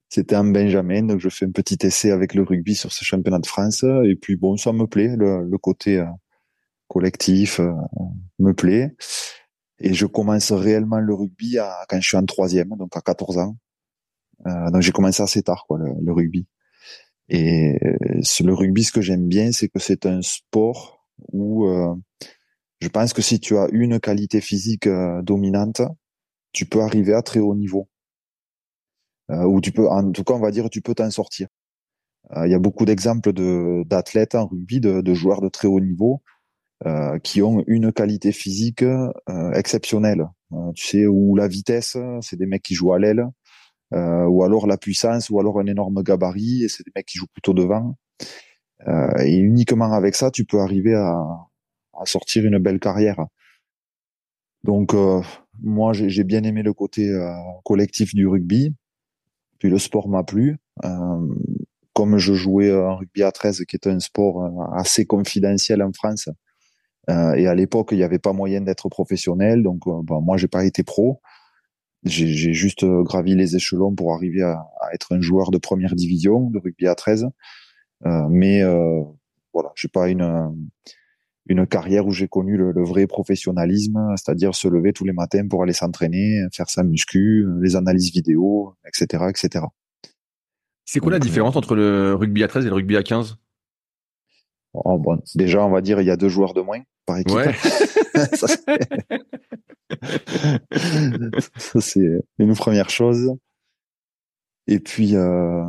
c'était 0.08 0.34
un 0.34 0.44
Benjamin. 0.44 1.02
Donc 1.02 1.20
je 1.20 1.28
fais 1.28 1.46
un 1.46 1.50
petit 1.50 1.78
essai 1.82 2.10
avec 2.10 2.34
le 2.34 2.43
rugby 2.43 2.75
sur 2.75 2.93
ce 2.93 3.05
championnat 3.05 3.38
de 3.38 3.46
France 3.46 3.82
et 3.82 4.16
puis 4.20 4.37
bon 4.37 4.56
ça 4.56 4.72
me 4.72 4.87
plaît 4.87 5.14
le, 5.16 5.58
côté 5.58 6.05
collectif 6.88 7.60
me 8.38 8.52
plaît. 8.52 8.94
Et 9.81 9.94
je 9.94 10.06
commence 10.06 10.52
réellement 10.52 10.99
le 10.99 11.14
rugby 11.14 11.58
à, 11.58 11.84
quand 11.88 12.00
je 12.00 12.08
suis 12.08 12.16
en 12.16 12.25
troisième, 12.25 12.69
donc 12.70 12.96
à 12.96 13.00
14 13.00 13.38
ans. 13.38 13.56
Euh, 14.46 14.70
donc 14.70 14.82
j'ai 14.82 14.93
commencé 14.93 15.22
assez 15.22 15.43
tard, 15.43 15.66
le, 15.70 16.12
rugby. 16.12 16.46
Et 17.28 17.78
euh, 17.84 18.20
le 18.44 18.55
rugby, 18.55 18.84
ce 18.84 18.93
que 18.93 19.00
j'aime 19.00 19.28
bien, 19.28 19.52
c'est 19.52 19.69
que 19.69 19.78
c'est 19.78 20.06
un 20.06 20.22
sport 20.22 21.06
où 21.32 21.66
euh, 21.66 21.94
je 22.81 22.88
pense 22.88 23.12
que 23.12 23.22
si 23.22 23.40
tu 23.40 23.56
as 23.56 23.69
une 23.72 24.00
qualité 24.00 24.40
physique 24.40 24.87
euh, 24.87 25.22
dominante, 25.22 25.82
tu 26.52 26.66
peux 26.66 26.81
arriver 26.81 27.14
à 27.14 27.22
très 27.22 27.40
haut 27.40 27.55
niveau. 27.55 27.88
Euh, 29.31 29.45
ou 29.45 29.61
tu 29.61 29.73
peux, 29.73 29.89
en 29.89 30.11
tout 30.13 30.25
cas, 30.25 30.35
on 30.35 30.41
va 30.41 30.51
dire, 30.51 30.71
tu 30.71 30.81
peux 30.81 30.95
t'en 30.95 31.11
sortir. 31.11 31.49
Il 32.45 32.51
y 32.51 32.55
a 32.55 32.59
beaucoup 32.59 32.85
d'exemples 32.85 33.33
de 33.33 33.85
d'athlètes 33.87 34.35
en 34.35 34.47
rugby, 34.47 34.81
de, 34.81 35.01
de 35.01 35.15
joueurs 35.15 35.41
de 35.41 35.49
très 35.49 35.67
haut 35.67 35.81
niveau, 35.81 36.21
euh, 36.87 37.19
qui 37.19 37.43
ont 37.43 37.65
une 37.67 37.93
qualité 37.93 38.31
physique 38.31 38.83
euh, 38.83 39.11
exceptionnelle. 39.53 40.29
Euh, 40.53 40.71
tu 40.77 40.87
sais, 40.87 41.07
ou 41.07 41.35
la 41.35 41.49
vitesse, 41.49 41.97
c'est 42.21 42.37
des 42.37 42.47
mecs 42.47 42.63
qui 42.63 42.75
jouent 42.75 42.93
à 42.93 43.01
l'aile, 43.01 43.27
ou 43.93 44.45
alors 44.45 44.67
la 44.69 44.77
puissance, 44.77 45.29
ou 45.31 45.41
alors 45.41 45.59
un 45.59 45.67
énorme 45.67 46.03
gabarit, 46.05 46.65
et 46.65 46.69
c'est 46.69 46.85
des 46.85 46.93
mecs 46.95 47.07
qui 47.07 47.19
jouent 47.19 47.27
plutôt 47.33 47.53
devant. 47.53 47.97
et 49.19 49.37
uniquement 49.37 49.93
avec 49.93 50.15
ça, 50.15 50.31
tu 50.31 50.45
peux 50.45 50.61
arriver 50.61 50.95
à, 50.95 51.17
à 52.01 52.07
sortir 52.07 52.45
une 52.45 52.59
belle 52.59 52.79
carrière. 52.81 53.27
Donc, 54.63 54.95
moi, 55.61 55.93
j'ai 55.93 56.25
bien 56.25 56.43
aimé 56.45 56.63
le 56.63 56.73
côté 56.75 57.11
collectif 57.65 58.15
du 58.15 58.27
rugby. 58.27 58.75
Puis 59.58 59.70
le 59.70 59.78
sport 59.78 60.08
m'a 60.08 60.25
plu. 60.25 60.58
comme 61.93 62.19
je 62.19 62.34
jouais 62.34 62.72
en 62.72 62.96
rugby 62.96 63.22
à 63.22 63.32
13, 63.32 63.64
qui 63.66 63.76
est 63.76 63.88
un 63.88 63.99
sport 63.99 64.49
assez 64.72 65.05
confidentiel 65.05 65.82
en 65.82 65.93
France, 65.93 66.28
euh, 67.08 67.34
et 67.34 67.46
à 67.46 67.55
l'époque, 67.55 67.88
il 67.93 67.99
n'y 67.99 68.05
avait 68.05 68.19
pas 68.19 68.32
moyen 68.32 68.60
d'être 68.60 68.88
professionnel, 68.88 69.62
donc 69.62 69.87
euh, 69.87 70.02
ben, 70.02 70.20
moi, 70.20 70.37
j'ai 70.37 70.49
pas 70.49 70.64
été 70.64 70.82
pro. 70.82 71.20
J'ai 72.05 72.52
juste 72.52 72.84
euh, 72.84 73.02
gravi 73.02 73.34
les 73.34 73.56
échelons 73.56 73.94
pour 73.94 74.14
arriver 74.14 74.43
à, 74.43 74.66
à, 74.81 74.94
être 74.94 75.14
un 75.14 75.20
joueur 75.20 75.50
de 75.50 75.58
première 75.58 75.94
division 75.96 76.49
de 76.50 76.58
rugby 76.58 76.87
à 76.87 76.94
13. 76.94 77.28
Euh, 78.06 78.26
mais 78.28 78.62
euh, 78.62 79.02
voilà, 79.52 79.72
j'ai 79.75 79.88
pas 79.88 80.08
une 80.08 80.55
une 81.49 81.67
carrière 81.67 82.06
où 82.06 82.12
j'ai 82.12 82.29
connu 82.29 82.56
le, 82.56 82.73
le, 82.73 82.85
vrai 82.85 83.06
professionnalisme, 83.06 84.15
c'est-à-dire 84.17 84.55
se 84.55 84.69
lever 84.69 84.93
tous 84.93 85.05
les 85.05 85.12
matins 85.12 85.47
pour 85.49 85.62
aller 85.62 85.73
s'entraîner, 85.73 86.43
faire 86.53 86.69
sa 86.69 86.83
muscu, 86.85 87.47
les 87.61 87.75
analyses 87.75 88.12
vidéo, 88.12 88.75
etc., 88.87 89.25
etc. 89.31 89.65
C'est 90.85 91.00
quoi 91.00 91.12
la 91.12 91.19
différence 91.19 91.56
entre 91.56 91.75
le 91.75 92.15
rugby 92.15 92.43
à 92.43 92.49
13 92.49 92.65
et 92.65 92.69
le 92.69 92.75
rugby 92.75 92.97
à 92.97 93.03
15 93.03 93.37
oh, 94.73 94.99
bon, 94.99 95.21
Déjà, 95.35 95.65
on 95.65 95.71
va 95.71 95.83
dire 95.83 96.00
il 96.00 96.06
y 96.06 96.11
a 96.11 96.17
deux 96.17 96.31
joueurs 96.31 96.55
de 96.55 96.62
moins 96.62 96.81
par 97.05 97.19
équipe. 97.19 97.35
Ouais. 97.35 97.53
ça, 101.59 101.81
c'est 101.81 102.23
une 102.39 102.55
première 102.55 102.89
chose. 102.91 103.35
Et 104.67 104.81
puis, 104.81 105.15
euh, 105.17 105.65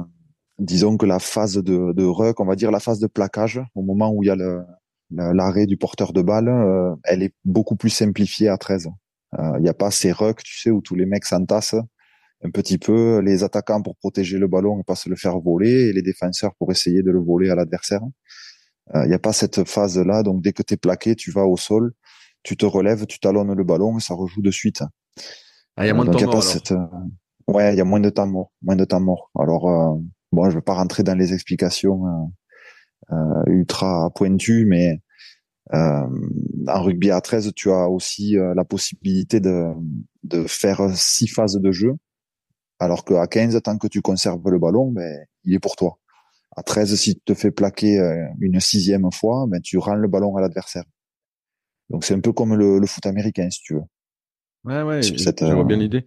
disons 0.57 0.97
que 0.97 1.05
la 1.05 1.19
phase 1.19 1.55
de, 1.55 1.93
de 1.93 2.03
ruck, 2.03 2.39
on 2.39 2.45
va 2.45 2.55
dire 2.55 2.71
la 2.71 2.79
phase 2.79 2.99
de 2.99 3.07
plaquage, 3.07 3.61
au 3.75 3.81
moment 3.81 4.11
où 4.13 4.23
il 4.23 4.27
y 4.27 4.29
a 4.29 4.35
le, 4.35 4.63
l'arrêt 5.11 5.65
du 5.65 5.77
porteur 5.77 6.13
de 6.13 6.21
balle, 6.21 6.49
euh, 6.49 6.95
elle 7.03 7.23
est 7.23 7.33
beaucoup 7.45 7.75
plus 7.75 7.89
simplifiée 7.89 8.47
à 8.47 8.57
13. 8.57 8.89
Euh, 9.37 9.51
il 9.57 9.63
n'y 9.63 9.69
a 9.69 9.73
pas 9.73 9.91
ces 9.91 10.11
rucks, 10.11 10.43
tu 10.43 10.59
sais, 10.59 10.71
où 10.71 10.81
tous 10.81 10.95
les 10.95 11.05
mecs 11.05 11.25
s'entassent 11.25 11.75
un 12.43 12.51
petit 12.51 12.77
peu, 12.77 13.19
les 13.19 13.43
attaquants 13.43 13.81
pour 13.81 13.97
protéger 13.97 14.37
le 14.37 14.47
ballon 14.47 14.79
et 14.79 14.83
pas 14.83 14.95
se 14.95 15.09
le 15.09 15.15
faire 15.15 15.39
voler, 15.39 15.89
et 15.89 15.93
les 15.93 16.01
défenseurs 16.01 16.55
pour 16.55 16.71
essayer 16.71 17.03
de 17.03 17.11
le 17.11 17.19
voler 17.19 17.49
à 17.49 17.55
l'adversaire. 17.55 18.01
Il 18.93 18.97
euh, 18.97 19.07
n'y 19.07 19.13
a 19.13 19.19
pas 19.19 19.33
cette 19.33 19.67
phase-là. 19.67 20.23
Donc 20.23 20.41
dès 20.41 20.53
que 20.53 20.63
tu 20.63 20.73
es 20.73 20.77
plaqué, 20.77 21.15
tu 21.15 21.31
vas 21.31 21.45
au 21.45 21.57
sol, 21.57 21.93
tu 22.43 22.57
te 22.57 22.65
relèves, 22.65 23.05
tu 23.05 23.19
talonnes 23.19 23.53
le 23.53 23.63
ballon 23.63 23.97
et 23.97 24.01
ça 24.01 24.13
rejoue 24.13 24.41
de 24.41 24.51
suite. 24.51 24.83
Ah, 25.75 25.85
il 25.85 25.87
y 25.87 25.91
a 25.91 25.93
moins 25.93 26.05
de 26.05 26.11
temps 26.11 26.25
mort. 26.25 26.43
Cette... 26.43 26.71
Euh, 26.71 26.85
ouais, 27.47 27.73
il 27.73 27.77
y 27.77 27.81
a 27.81 27.85
moins 27.85 27.99
de 27.99 28.09
temps 28.09 28.27
mort, 28.27 28.51
moins 28.61 28.75
de 28.75 28.85
temps 28.85 29.01
mort. 29.01 29.31
Alors 29.37 29.69
euh, 29.69 29.99
bon, 30.31 30.49
je 30.49 30.55
vais 30.55 30.61
pas 30.61 30.75
rentrer 30.75 31.03
dans 31.03 31.15
les 31.15 31.33
explications 31.33 32.05
euh, 32.05 32.25
ultra 33.47 34.09
pointues, 34.13 34.65
mais 34.65 35.01
en 35.71 36.81
rugby 36.81 37.11
à 37.11 37.21
13, 37.21 37.51
tu 37.55 37.71
as 37.71 37.89
aussi 37.89 38.35
la 38.55 38.65
possibilité 38.65 39.39
de, 39.39 39.71
de 40.23 40.45
faire 40.47 40.89
six 40.95 41.27
phases 41.27 41.55
de 41.55 41.71
jeu, 41.71 41.95
alors 42.79 43.03
qu'à 43.03 43.27
15, 43.27 43.61
tant 43.61 43.77
que 43.77 43.87
tu 43.87 44.01
conserves 44.01 44.41
le 44.49 44.57
ballon, 44.57 44.91
ben, 44.91 45.25
il 45.43 45.53
est 45.53 45.59
pour 45.59 45.75
toi. 45.75 45.99
À 46.55 46.63
13, 46.63 46.95
si 46.95 47.15
tu 47.15 47.21
te 47.21 47.33
fais 47.33 47.51
plaquer 47.51 47.99
euh, 47.99 48.25
une 48.39 48.59
sixième 48.59 49.11
fois, 49.11 49.45
ben, 49.47 49.61
tu 49.61 49.77
rends 49.77 49.95
le 49.95 50.07
ballon 50.07 50.35
à 50.37 50.41
l'adversaire. 50.41 50.85
Donc 51.89 52.05
c'est 52.05 52.13
un 52.13 52.21
peu 52.21 52.31
comme 52.31 52.55
le, 52.55 52.85
foot 52.85 53.05
américain, 53.05 53.49
si 53.49 53.61
tu 53.61 53.73
veux. 53.75 53.83
Ouais, 54.63 54.81
ouais, 54.83 55.01
je, 55.01 55.53
vois 55.53 55.63
bien 55.63 55.77
euh, 55.77 55.81
l'idée. 55.81 56.05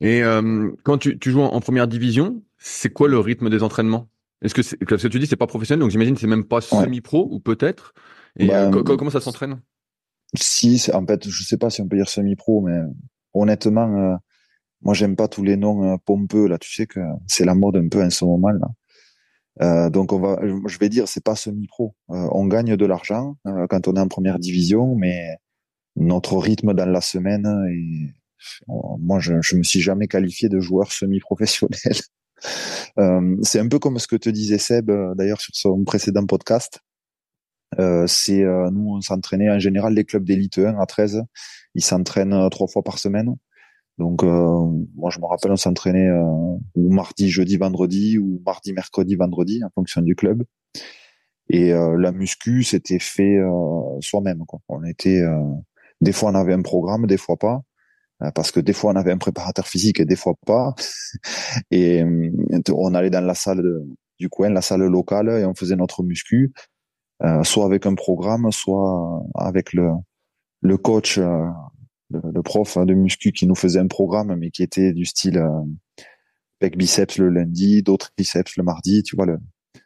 Et 0.00 0.22
euh, 0.22 0.70
quand 0.82 0.98
tu, 0.98 1.18
tu 1.18 1.30
joues 1.30 1.42
en, 1.42 1.60
première 1.60 1.88
division, 1.88 2.42
c'est 2.58 2.92
quoi 2.92 3.08
le 3.08 3.18
rythme 3.18 3.50
des 3.50 3.62
entraînements? 3.62 4.08
Est-ce 4.44 4.54
que 4.54 4.62
c'est, 4.62 4.78
ce 4.78 4.84
que 4.84 5.08
tu 5.08 5.18
dis, 5.18 5.26
c'est 5.26 5.36
pas 5.36 5.46
professionnel, 5.46 5.80
donc 5.80 5.90
j'imagine 5.90 6.16
c'est 6.16 6.26
même 6.26 6.44
pas 6.44 6.60
semi-pro 6.60 7.28
ou 7.30 7.40
peut-être? 7.40 7.94
Et 8.38 8.48
ben, 8.48 8.70
comment 8.70 9.10
ça 9.10 9.20
s'entraîne? 9.20 9.60
Si, 10.36 10.88
en 10.92 11.06
fait, 11.06 11.28
je 11.28 11.44
sais 11.44 11.56
pas 11.56 11.70
si 11.70 11.80
on 11.80 11.88
peut 11.88 11.96
dire 11.96 12.08
semi-pro, 12.08 12.60
mais 12.60 12.80
honnêtement, 13.32 14.18
moi 14.82 14.94
j'aime 14.94 15.16
pas 15.16 15.28
tous 15.28 15.42
les 15.42 15.56
noms 15.56 15.98
pompeux 15.98 16.46
là. 16.46 16.58
Tu 16.58 16.72
sais 16.72 16.86
que 16.86 17.00
c'est 17.26 17.44
la 17.44 17.54
mode 17.54 17.76
un 17.76 17.88
peu 17.88 18.02
en 18.02 18.10
ce 18.10 18.24
moment 18.24 18.50
là. 18.50 18.68
Euh, 19.62 19.88
donc 19.90 20.12
on 20.12 20.18
va, 20.18 20.38
je 20.66 20.78
vais 20.78 20.88
dire, 20.88 21.08
c'est 21.08 21.22
pas 21.22 21.36
semi-pro. 21.36 21.94
Euh, 22.10 22.28
on 22.32 22.46
gagne 22.46 22.76
de 22.76 22.86
l'argent 22.86 23.36
euh, 23.46 23.66
quand 23.68 23.86
on 23.88 23.94
est 23.94 24.00
en 24.00 24.08
première 24.08 24.38
division, 24.38 24.96
mais 24.96 25.36
notre 25.96 26.36
rythme 26.36 26.74
dans 26.74 26.88
la 26.88 27.00
semaine, 27.00 27.46
et 27.70 28.12
moi 28.98 29.20
je, 29.20 29.34
je 29.42 29.56
me 29.56 29.62
suis 29.62 29.80
jamais 29.80 30.08
qualifié 30.08 30.48
de 30.48 30.60
joueur 30.60 30.90
semi-professionnel. 30.90 31.78
c'est 33.42 33.60
un 33.60 33.68
peu 33.68 33.78
comme 33.78 33.98
ce 33.98 34.06
que 34.06 34.16
te 34.16 34.28
disait 34.28 34.58
Seb 34.58 34.90
d'ailleurs 35.16 35.40
sur 35.40 35.54
son 35.54 35.84
précédent 35.84 36.26
podcast. 36.26 36.80
c'est 38.06 38.42
nous 38.42 38.96
on 38.96 39.00
s'entraînait 39.00 39.50
en 39.50 39.58
général 39.58 39.94
les 39.94 40.04
clubs 40.04 40.24
d'élite 40.24 40.58
1 40.58 40.78
à 40.78 40.86
13, 40.86 41.22
ils 41.74 41.84
s'entraînent 41.84 42.48
trois 42.50 42.68
fois 42.68 42.82
par 42.82 42.98
semaine. 42.98 43.34
Donc, 43.98 44.24
moi, 44.24 45.10
je 45.10 45.20
me 45.20 45.26
rappelle, 45.26 45.52
on 45.52 45.56
s'entraînait 45.56 46.10
mardi, 46.74 47.30
jeudi, 47.30 47.56
vendredi, 47.56 48.18
ou 48.18 48.42
mardi, 48.44 48.72
mercredi, 48.72 49.14
vendredi, 49.14 49.62
en 49.64 49.70
fonction 49.72 50.02
du 50.02 50.16
club. 50.16 50.42
Et 51.48 51.70
la 51.70 52.10
muscu, 52.10 52.64
c'était 52.64 52.98
fait 52.98 53.38
soi-même. 54.00 54.42
On 54.68 54.82
était, 54.84 55.22
des 56.00 56.12
fois, 56.12 56.30
on 56.30 56.34
avait 56.34 56.54
un 56.54 56.62
programme, 56.62 57.06
des 57.06 57.16
fois 57.16 57.36
pas 57.36 57.62
parce 58.34 58.50
que 58.50 58.60
des 58.60 58.72
fois 58.72 58.92
on 58.92 58.96
avait 58.96 59.12
un 59.12 59.18
préparateur 59.18 59.66
physique 59.66 60.00
et 60.00 60.04
des 60.04 60.16
fois 60.16 60.34
pas. 60.46 60.74
et 61.70 62.04
on 62.72 62.94
allait 62.94 63.10
dans 63.10 63.24
la 63.24 63.34
salle 63.34 63.62
du 64.18 64.28
coin, 64.28 64.50
la 64.50 64.62
salle 64.62 64.82
locale, 64.82 65.28
et 65.28 65.44
on 65.44 65.54
faisait 65.54 65.76
notre 65.76 66.02
muscu, 66.02 66.52
soit 67.42 67.64
avec 67.64 67.86
un 67.86 67.94
programme, 67.94 68.50
soit 68.52 69.22
avec 69.34 69.72
le, 69.72 69.90
le 70.60 70.76
coach 70.76 71.18
le, 72.10 72.42
prof 72.42 72.78
de 72.78 72.94
muscu 72.94 73.32
qui 73.32 73.46
nous 73.46 73.54
faisait 73.54 73.80
un 73.80 73.86
programme, 73.86 74.34
mais 74.36 74.50
qui 74.50 74.62
était 74.62 74.92
du 74.92 75.04
style 75.04 75.38
euh, 75.38 75.62
pec 76.58 76.76
biceps 76.76 77.18
le 77.18 77.28
lundi, 77.28 77.82
d'autres 77.82 78.10
biceps 78.16 78.56
le 78.56 78.62
mardi, 78.62 79.02
tu 79.02 79.16
vois 79.16 79.26
le. 79.26 79.38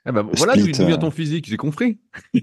Ah 0.04 0.12
bah, 0.12 0.22
voilà 0.34 0.54
d'où 0.54 0.64
vient 0.64 0.92
euh. 0.92 0.96
ton 0.96 1.10
physique, 1.10 1.46
j'ai 1.48 1.56
compris. 1.56 1.98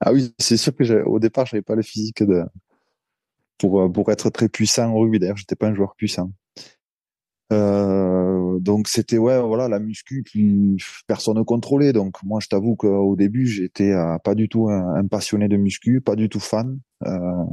ah 0.00 0.12
oui, 0.12 0.32
c'est 0.38 0.56
sûr 0.56 0.74
que 0.74 1.02
au 1.04 1.18
départ, 1.18 1.46
j'avais 1.46 1.62
pas 1.62 1.74
le 1.74 1.82
physique 1.82 2.22
de 2.22 2.44
pour 3.58 3.82
euh, 3.82 3.88
pour 3.88 4.10
être 4.10 4.30
très 4.30 4.48
puissant 4.48 4.92
au 4.92 5.00
rugby. 5.00 5.18
D'ailleurs, 5.18 5.36
j'étais 5.36 5.56
pas 5.56 5.68
un 5.68 5.74
joueur 5.74 5.94
puissant. 5.96 6.30
Euh, 7.50 8.58
donc 8.58 8.88
c'était 8.88 9.16
ouais 9.16 9.40
voilà 9.40 9.68
la 9.68 9.78
muscu 9.78 10.22
personne 11.06 11.38
ne 11.38 11.42
contrôlait 11.42 11.94
donc 11.94 12.22
moi 12.22 12.40
je 12.42 12.48
t'avoue 12.48 12.76
qu'au 12.76 13.16
début 13.16 13.46
j'étais 13.46 13.92
euh, 13.92 14.18
pas 14.18 14.34
du 14.34 14.50
tout 14.50 14.68
un, 14.68 15.06
passionné 15.06 15.48
de 15.48 15.56
muscu 15.56 16.02
pas 16.02 16.14
du 16.14 16.28
tout 16.28 16.40
fan 16.40 16.78
euh, 17.06 17.44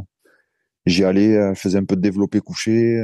j'y 0.86 1.06
allais 1.06 1.38
euh, 1.38 1.56
faisais 1.56 1.78
un 1.78 1.86
peu 1.86 1.96
de 1.96 2.02
développé 2.02 2.42
couché 2.42 3.02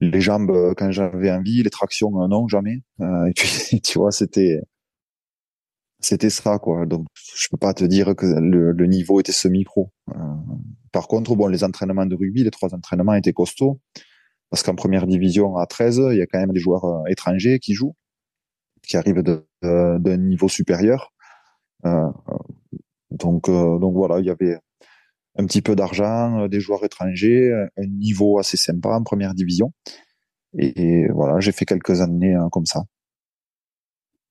les 0.00 0.20
jambes 0.20 0.74
quand 0.76 0.92
j'avais 0.92 1.32
envie 1.32 1.64
les 1.64 1.70
tractions 1.70 2.28
non 2.28 2.46
jamais 2.46 2.82
et 3.00 3.32
puis 3.34 3.80
tu 3.82 3.98
vois 3.98 4.12
c'était 4.12 4.60
c'était 6.00 6.30
ça 6.30 6.58
quoi 6.58 6.86
donc 6.86 7.06
je 7.14 7.48
peux 7.50 7.56
pas 7.56 7.74
te 7.74 7.84
dire 7.84 8.14
que 8.14 8.26
le, 8.26 8.72
le 8.72 8.86
niveau 8.86 9.18
était 9.20 9.32
semi 9.32 9.64
pro 9.64 9.90
par 10.92 11.08
contre 11.08 11.34
bon 11.34 11.46
les 11.46 11.64
entraînements 11.64 12.06
de 12.06 12.14
rugby 12.14 12.44
les 12.44 12.50
trois 12.50 12.74
entraînements 12.74 13.14
étaient 13.14 13.32
costauds 13.32 13.80
parce 14.50 14.62
qu'en 14.62 14.74
première 14.74 15.06
division 15.06 15.56
à 15.56 15.66
13, 15.66 16.02
il 16.12 16.18
y 16.18 16.22
a 16.22 16.26
quand 16.26 16.38
même 16.38 16.52
des 16.52 16.60
joueurs 16.60 16.84
euh, 16.84 17.04
étrangers 17.08 17.58
qui 17.58 17.74
jouent, 17.74 17.96
qui 18.82 18.96
arrivent 18.96 19.22
d'un 19.62 20.16
niveau 20.16 20.48
supérieur. 20.48 21.12
Euh, 21.84 22.10
donc, 23.10 23.48
euh, 23.48 23.78
donc 23.78 23.94
voilà, 23.94 24.20
il 24.20 24.26
y 24.26 24.30
avait 24.30 24.58
un 25.38 25.46
petit 25.46 25.62
peu 25.62 25.76
d'argent, 25.76 26.48
des 26.48 26.60
joueurs 26.60 26.84
étrangers, 26.84 27.52
un 27.76 27.86
niveau 27.86 28.38
assez 28.38 28.56
sympa 28.56 28.90
en 28.90 29.02
première 29.02 29.34
division. 29.34 29.72
Et, 30.58 31.06
voilà, 31.08 31.40
j'ai 31.40 31.52
fait 31.52 31.66
quelques 31.66 32.00
années 32.00 32.34
hein, 32.34 32.48
comme 32.50 32.64
ça. 32.64 32.84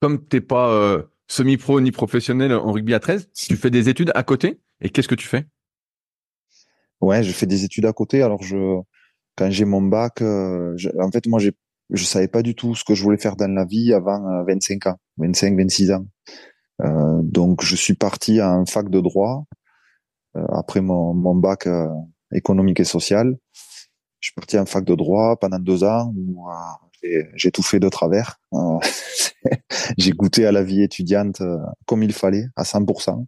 Comme 0.02 0.26
t'es 0.26 0.42
pas 0.42 1.06
semi-pro 1.28 1.82
ni 1.82 1.92
professionnel 1.92 2.54
en 2.54 2.72
rugby 2.72 2.94
à 2.94 3.00
13, 3.00 3.30
tu 3.34 3.58
fais 3.58 3.72
des 3.72 3.90
études 3.90 4.12
à 4.16 4.24
côté. 4.24 4.62
Et 4.82 4.90
qu'est-ce 4.90 5.08
que 5.08 5.16
tu 5.16 5.28
fais? 5.28 5.46
Ouais, 7.02 7.24
je 7.24 7.32
fais 7.32 7.46
des 7.46 7.64
études 7.64 7.86
à 7.86 7.94
côté. 7.94 8.22
Alors 8.22 8.44
je 8.44 8.82
quand 9.36 9.52
j'ai 9.52 9.66
mon 9.66 9.82
bac, 9.82 10.22
euh, 10.22 10.76
en 11.00 11.12
fait, 11.12 11.28
moi, 11.28 11.40
j'ai, 11.40 11.52
je 11.90 12.04
savais 12.04 12.28
pas 12.28 12.42
du 12.42 12.56
tout 12.56 12.76
ce 12.76 12.84
que 12.84 12.96
je 12.96 13.04
voulais 13.04 13.18
faire 13.18 13.36
dans 13.36 13.54
la 13.54 13.66
vie 13.66 13.94
avant 13.94 14.44
25 14.46 14.88
euh, 14.88 14.92
ans, 14.92 14.96
25, 15.18 15.58
26 15.58 15.92
ans. 15.92 16.06
Euh, 16.82 17.20
donc, 17.22 17.64
je 17.64 17.76
suis 17.76 17.96
parti 17.96 18.40
à 18.40 18.50
un 18.50 18.66
fac 18.66 18.90
de 18.90 19.02
droit 19.02 19.46
euh, 20.38 20.46
après 20.54 20.82
mon, 20.82 21.14
mon 21.14 21.36
bac 21.36 21.68
économique 22.32 22.80
et 22.80 22.86
social. 22.86 23.38
Je 24.20 24.30
suis 24.30 24.36
parti 24.36 24.58
à 24.58 24.62
un 24.62 24.66
fac 24.66 24.84
de 24.86 24.96
droit 24.96 25.36
pendant 25.38 25.60
deux 25.60 25.84
ans 25.84 26.12
où 26.16 26.48
j'ai 27.36 27.52
tout 27.52 27.64
fait 27.64 27.80
de 27.80 27.90
travers. 27.90 28.40
j'ai 29.98 30.12
goûté 30.12 30.46
à 30.46 30.52
la 30.52 30.64
vie 30.64 30.82
étudiante 30.82 31.42
comme 31.86 32.04
il 32.04 32.14
fallait, 32.14 32.48
à 32.56 32.64
100%. 32.64 33.26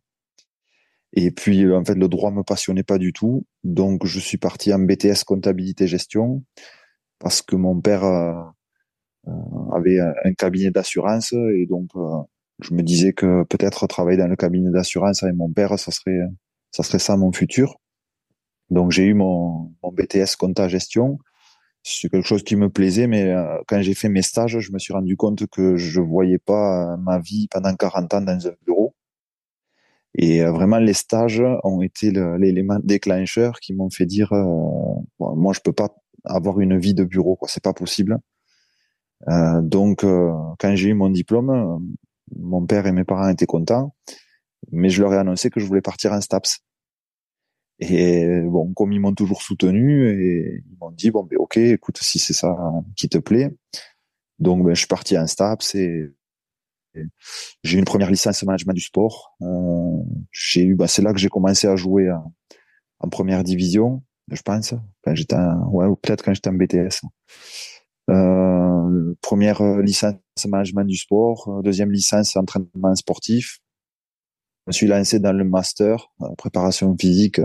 Et 1.14 1.32
puis, 1.32 1.64
euh, 1.64 1.78
en 1.78 1.84
fait, 1.84 1.96
le 1.96 2.08
droit 2.08 2.32
me 2.32 2.44
passionnait 2.44 2.84
pas 2.84 2.98
du 2.98 3.14
tout. 3.14 3.46
Donc, 3.64 4.06
je 4.06 4.20
suis 4.20 4.38
parti 4.38 4.74
en 4.74 4.80
BTS 4.80 5.24
comptabilité 5.26 5.88
gestion 5.88 6.44
parce 7.20 7.42
que 7.42 7.56
mon 7.56 7.80
père 7.82 8.04
euh, 8.04 8.34
euh, 9.28 9.72
avait 9.74 10.00
un 10.00 10.34
cabinet 10.34 10.70
d'assurance 10.72 11.34
et 11.34 11.66
donc 11.68 11.90
je 12.60 12.74
me 12.74 12.84
disais 12.84 13.14
que 13.14 13.44
peut-être 13.44 13.88
travailler 13.88 14.18
dans 14.18 14.28
le 14.28 14.36
cabinet 14.36 14.70
d'assurance 14.70 15.24
avec 15.24 15.36
mon 15.36 15.52
père, 15.52 15.78
ça 15.80 15.92
serait 15.92 16.20
ça 16.72 16.84
serait 16.84 17.00
ça 17.00 17.18
mon 17.18 17.32
futur. 17.32 17.80
Donc 18.70 18.92
j'ai 18.92 19.06
eu 19.06 19.16
mon, 19.16 19.74
mon 19.82 19.92
BTS 19.92 20.36
compta 20.38 20.68
gestion. 20.68 21.18
C'est 21.90 22.10
quelque 22.10 22.28
chose 22.28 22.44
qui 22.44 22.56
me 22.58 22.70
plaisait, 22.70 23.08
mais 23.08 23.34
quand 23.68 23.82
j'ai 23.82 23.94
fait 23.94 24.10
mes 24.10 24.22
stages, 24.22 24.60
je 24.60 24.72
me 24.74 24.80
suis 24.80 24.94
rendu 24.94 25.16
compte 25.16 25.48
que 25.48 25.78
je 25.78 26.02
voyais 26.02 26.38
pas 26.38 26.98
ma 26.98 27.20
vie 27.20 27.48
pendant 27.50 27.74
40 27.76 28.14
ans 28.14 28.22
dans 28.22 28.48
un 28.48 28.52
bureau. 28.66 28.94
Et 30.18 30.44
euh, 30.44 30.52
vraiment, 30.52 30.80
les 30.80 30.94
stages 30.94 31.42
ont 31.64 31.82
été 31.82 32.12
l'élément 32.12 32.80
déclencheur 32.84 33.60
qui 33.60 33.74
m'ont 33.74 33.90
fait 33.90 34.06
dire, 34.06 34.34
euh, 34.34 34.44
moi, 35.20 35.54
je 35.54 35.60
peux 35.62 35.74
pas 35.74 35.96
avoir 36.26 36.60
une 36.60 36.78
vie 36.78 36.94
de 36.94 37.04
bureau, 37.04 37.36
quoi. 37.36 37.48
C'est 37.48 37.64
pas 37.64 37.74
possible. 37.74 38.20
Euh, 39.30 39.62
donc, 39.62 40.04
euh, 40.04 40.32
quand 40.60 40.76
j'ai 40.76 40.90
eu 40.90 40.94
mon 40.94 41.10
diplôme, 41.10 41.96
mon 42.36 42.66
père 42.66 42.88
et 42.88 42.92
mes 42.92 43.04
parents 43.04 43.30
étaient 43.30 43.46
contents, 43.46 43.96
mais 44.72 44.90
je 44.90 45.02
leur 45.02 45.14
ai 45.14 45.18
annoncé 45.18 45.50
que 45.50 45.60
je 45.60 45.66
voulais 45.66 45.82
partir 45.82 46.14
en 46.14 46.22
STAPS. 46.22 46.60
Et 47.80 48.42
bon, 48.42 48.74
comme 48.74 48.92
ils 48.92 49.00
m'ont 49.00 49.14
toujours 49.14 49.42
soutenu, 49.42 50.10
et 50.10 50.64
ils 50.66 50.78
m'ont 50.80 50.92
dit 50.92 51.12
bon, 51.12 51.24
ben 51.24 51.38
ok, 51.38 51.58
écoute, 51.58 52.00
si 52.02 52.20
c'est 52.20 52.34
ça 52.34 52.56
qui 52.96 53.08
te 53.08 53.18
plaît, 53.18 53.52
donc 54.40 54.64
ben, 54.64 54.74
je 54.74 54.80
suis 54.80 54.88
parti 54.88 55.18
en 55.18 55.28
STAPS 55.28 55.76
et 55.76 56.12
j'ai 57.64 57.76
eu 57.78 57.80
une 57.80 57.86
première 57.86 58.12
licence 58.12 58.44
management 58.44 58.74
du 58.74 58.82
sport. 58.82 59.36
Euh, 59.42 60.04
j'ai 60.32 60.64
eu, 60.64 60.76
bah, 60.76 60.88
c'est 60.88 61.02
là 61.02 61.14
que 61.14 61.20
j'ai 61.20 61.30
commencé 61.30 61.68
à 61.68 61.76
jouer 61.76 62.10
en, 62.12 63.10
première 63.10 63.44
division, 63.44 64.04
je 64.32 64.42
pense, 64.42 64.74
quand 65.04 65.16
j'étais, 65.16 65.36
ouais, 65.72 65.86
ou 65.86 65.96
peut-être 65.96 66.24
quand 66.24 66.34
j'étais 66.34 66.50
en 66.50 66.54
BTS. 66.54 67.02
Euh, 68.10 69.14
première 69.22 69.62
licence 69.80 70.16
management 70.48 70.86
du 70.86 70.98
sport, 70.98 71.50
euh, 71.50 71.62
deuxième 71.62 71.92
licence 71.92 72.36
entraînement 72.36 72.96
sportif. 72.96 73.60
Je 74.66 74.70
me 74.70 74.74
suis 74.74 74.88
lancé 74.88 75.20
dans 75.20 75.34
le 75.34 75.46
master 75.46 76.10
préparation 76.38 76.96
physique, 77.00 77.40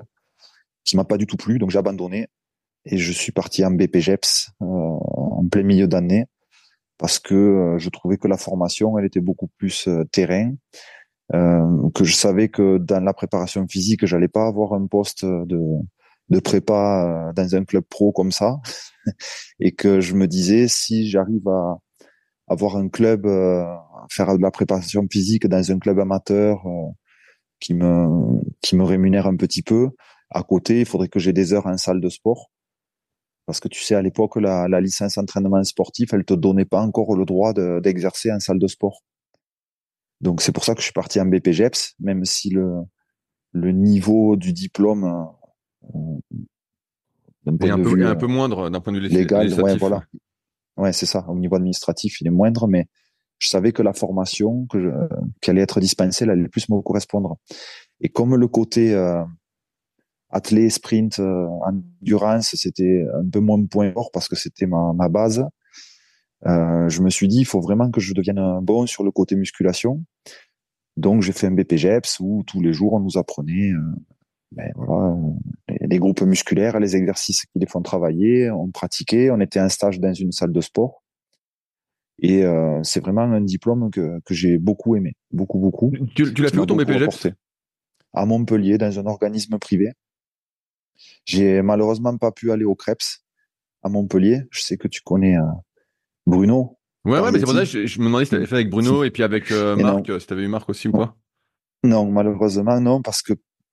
qui 0.84 0.96
m'a 0.96 1.04
pas 1.04 1.16
du 1.16 1.26
tout 1.26 1.36
plu, 1.36 1.58
donc 1.58 1.70
j'ai 1.70 1.78
abandonné. 1.78 2.28
Et 2.84 2.98
je 2.98 3.12
suis 3.12 3.32
parti 3.32 3.64
en 3.64 3.70
BPGEPS 3.70 4.50
en 4.60 5.46
plein 5.50 5.62
milieu 5.62 5.86
d'année 5.86 6.26
parce 7.02 7.18
que 7.18 7.34
euh, 7.34 7.78
je 7.78 7.90
trouvais 7.90 8.16
que 8.16 8.28
la 8.28 8.36
formation, 8.36 8.96
elle 8.96 9.04
était 9.04 9.20
beaucoup 9.20 9.48
plus 9.58 9.88
euh, 9.88 10.04
terrain, 10.12 10.52
euh, 11.34 11.90
que 11.96 12.04
je 12.04 12.14
savais 12.14 12.48
que 12.48 12.78
dans 12.78 13.02
la 13.02 13.12
préparation 13.12 13.66
physique, 13.66 14.06
j'allais 14.06 14.28
pas 14.28 14.46
avoir 14.46 14.74
un 14.74 14.86
poste 14.86 15.24
de, 15.24 15.60
de 16.28 16.38
prépa 16.38 17.32
dans 17.34 17.54
un 17.56 17.64
club 17.64 17.82
pro 17.90 18.12
comme 18.12 18.30
ça, 18.30 18.60
et 19.58 19.72
que 19.72 20.00
je 20.00 20.14
me 20.14 20.28
disais 20.28 20.68
si 20.68 21.10
j'arrive 21.10 21.48
à 21.48 21.78
avoir 22.46 22.76
un 22.76 22.88
club, 22.88 23.26
à 23.26 24.06
faire 24.08 24.36
de 24.36 24.42
la 24.42 24.52
préparation 24.52 25.04
physique 25.10 25.48
dans 25.48 25.72
un 25.72 25.80
club 25.80 25.98
amateur 25.98 26.62
qui 27.58 27.74
me 27.74 28.06
qui 28.60 28.76
me 28.76 28.84
rémunère 28.84 29.26
un 29.26 29.36
petit 29.36 29.62
peu, 29.62 29.90
à 30.32 30.42
côté, 30.42 30.80
il 30.80 30.86
faudrait 30.86 31.08
que 31.08 31.18
j'ai 31.18 31.32
des 31.32 31.52
heures 31.52 31.66
en 31.66 31.76
salle 31.76 32.00
de 32.00 32.08
sport 32.08 32.50
parce 33.46 33.60
que 33.60 33.68
tu 33.68 33.82
sais, 33.82 33.94
à 33.94 34.02
l'époque, 34.02 34.36
la, 34.36 34.68
la, 34.68 34.80
licence 34.80 35.18
entraînement 35.18 35.62
sportif, 35.64 36.12
elle 36.14 36.24
te 36.24 36.34
donnait 36.34 36.64
pas 36.64 36.80
encore 36.80 37.16
le 37.16 37.24
droit 37.24 37.52
d'exercer 37.52 38.30
en 38.32 38.38
salle 38.38 38.58
de 38.58 38.66
sport. 38.68 39.02
Donc 40.20 40.40
c'est 40.40 40.52
pour 40.52 40.64
ça 40.64 40.74
que 40.74 40.80
je 40.80 40.84
suis 40.84 40.92
parti 40.92 41.20
en 41.20 41.26
BPGEPS, 41.26 41.96
même 41.98 42.24
si 42.24 42.50
le, 42.50 42.82
le 43.50 43.72
niveau 43.72 44.36
du 44.36 44.52
diplôme 44.52 45.26
euh, 45.94 46.18
est 47.46 47.70
un, 47.70 47.82
peu, 47.82 48.06
un 48.06 48.14
peu 48.14 48.28
moindre 48.28 48.70
d'un 48.70 48.80
point 48.80 48.92
de 48.92 49.00
vue 49.00 49.08
légal. 49.08 49.52
Ouais, 49.60 49.76
voilà. 49.76 50.04
Ouais, 50.76 50.92
c'est 50.92 51.06
ça. 51.06 51.24
Au 51.28 51.34
niveau 51.34 51.56
administratif, 51.56 52.20
il 52.20 52.28
est 52.28 52.30
moindre, 52.30 52.68
mais 52.68 52.86
je 53.40 53.48
savais 53.48 53.72
que 53.72 53.82
la 53.82 53.92
formation 53.92 54.66
que 54.66 54.80
je, 54.80 54.90
qui 55.40 55.50
allait 55.50 55.62
être 55.62 55.80
dispensée, 55.80 56.24
elle 56.24 56.30
allait 56.30 56.48
plus 56.48 56.68
me 56.68 56.80
correspondre. 56.80 57.36
Et 58.00 58.08
comme 58.08 58.36
le 58.36 58.46
côté 58.46 58.94
euh, 58.94 59.24
athlé, 60.32 60.70
sprint, 60.70 61.20
euh, 61.20 61.46
endurance, 62.00 62.54
c'était 62.56 63.06
un 63.14 63.28
peu 63.28 63.40
moins 63.40 63.64
point 63.66 63.92
fort 63.92 64.10
parce 64.12 64.28
que 64.28 64.36
c'était 64.36 64.66
ma, 64.66 64.92
ma 64.94 65.08
base. 65.08 65.44
Euh, 66.46 66.88
je 66.88 67.02
me 67.02 67.10
suis 67.10 67.28
dit, 67.28 67.38
il 67.40 67.44
faut 67.44 67.60
vraiment 67.60 67.90
que 67.90 68.00
je 68.00 68.14
devienne 68.14 68.60
bon 68.62 68.86
sur 68.86 69.04
le 69.04 69.10
côté 69.10 69.36
musculation. 69.36 70.02
Donc, 70.96 71.22
j'ai 71.22 71.32
fait 71.32 71.46
un 71.46 71.52
BPGEPS 71.52 72.20
où 72.20 72.42
tous 72.46 72.60
les 72.60 72.72
jours, 72.72 72.94
on 72.94 73.00
nous 73.00 73.16
apprenait 73.16 73.70
euh, 73.70 73.80
ben, 74.50 74.70
voilà, 74.74 75.16
les, 75.80 75.98
groupes 75.98 76.20
musculaires, 76.22 76.78
les 76.80 76.96
exercices 76.96 77.46
qui 77.46 77.58
les 77.58 77.66
font 77.66 77.80
travailler. 77.80 78.50
On 78.50 78.70
pratiquait, 78.70 79.30
on 79.30 79.40
était 79.40 79.60
en 79.60 79.68
stage 79.68 80.00
dans 80.00 80.12
une 80.12 80.32
salle 80.32 80.52
de 80.52 80.60
sport. 80.60 81.02
Et 82.18 82.44
euh, 82.44 82.80
c'est 82.82 83.00
vraiment 83.00 83.22
un 83.22 83.40
diplôme 83.40 83.90
que, 83.90 84.20
que 84.24 84.34
j'ai 84.34 84.58
beaucoup 84.58 84.96
aimé, 84.96 85.14
beaucoup, 85.30 85.58
beaucoup. 85.58 85.92
Tu, 86.14 86.32
tu 86.34 86.42
l'as 86.42 86.50
fait 86.50 86.58
où 86.58 86.66
ton 86.66 86.76
BPGEPS 86.76 87.28
À 88.12 88.26
Montpellier, 88.26 88.78
dans 88.78 88.98
un 88.98 89.06
organisme 89.06 89.58
privé. 89.58 89.92
J'ai 91.24 91.62
malheureusement 91.62 92.16
pas 92.16 92.32
pu 92.32 92.52
aller 92.52 92.64
au 92.64 92.74
Krebs 92.74 93.22
à 93.82 93.88
Montpellier. 93.88 94.42
Je 94.50 94.62
sais 94.62 94.76
que 94.76 94.88
tu 94.88 95.02
connais 95.02 95.36
euh, 95.36 95.42
Bruno. 96.26 96.78
Ouais, 97.04 97.18
ouais, 97.18 97.32
mais 97.32 97.40
c'est 97.40 97.44
pour 97.44 97.54
ça 97.54 97.64
que 97.64 97.86
je, 97.86 97.98
me 97.98 98.04
demandais 98.04 98.24
si 98.24 98.30
tu 98.30 98.36
avais 98.36 98.46
fait 98.46 98.54
avec 98.54 98.70
Bruno 98.70 99.02
et 99.02 99.10
puis 99.10 99.24
avec 99.24 99.50
euh, 99.50 99.74
Marc, 99.74 100.06
si 100.20 100.26
tu 100.26 100.32
avais 100.32 100.42
eu 100.42 100.48
Marc 100.48 100.68
aussi 100.68 100.88
ou 100.88 100.92
quoi. 100.92 101.16
Non, 101.82 102.08
malheureusement, 102.08 102.80
non, 102.80 103.02
parce 103.02 103.22
que 103.22 103.32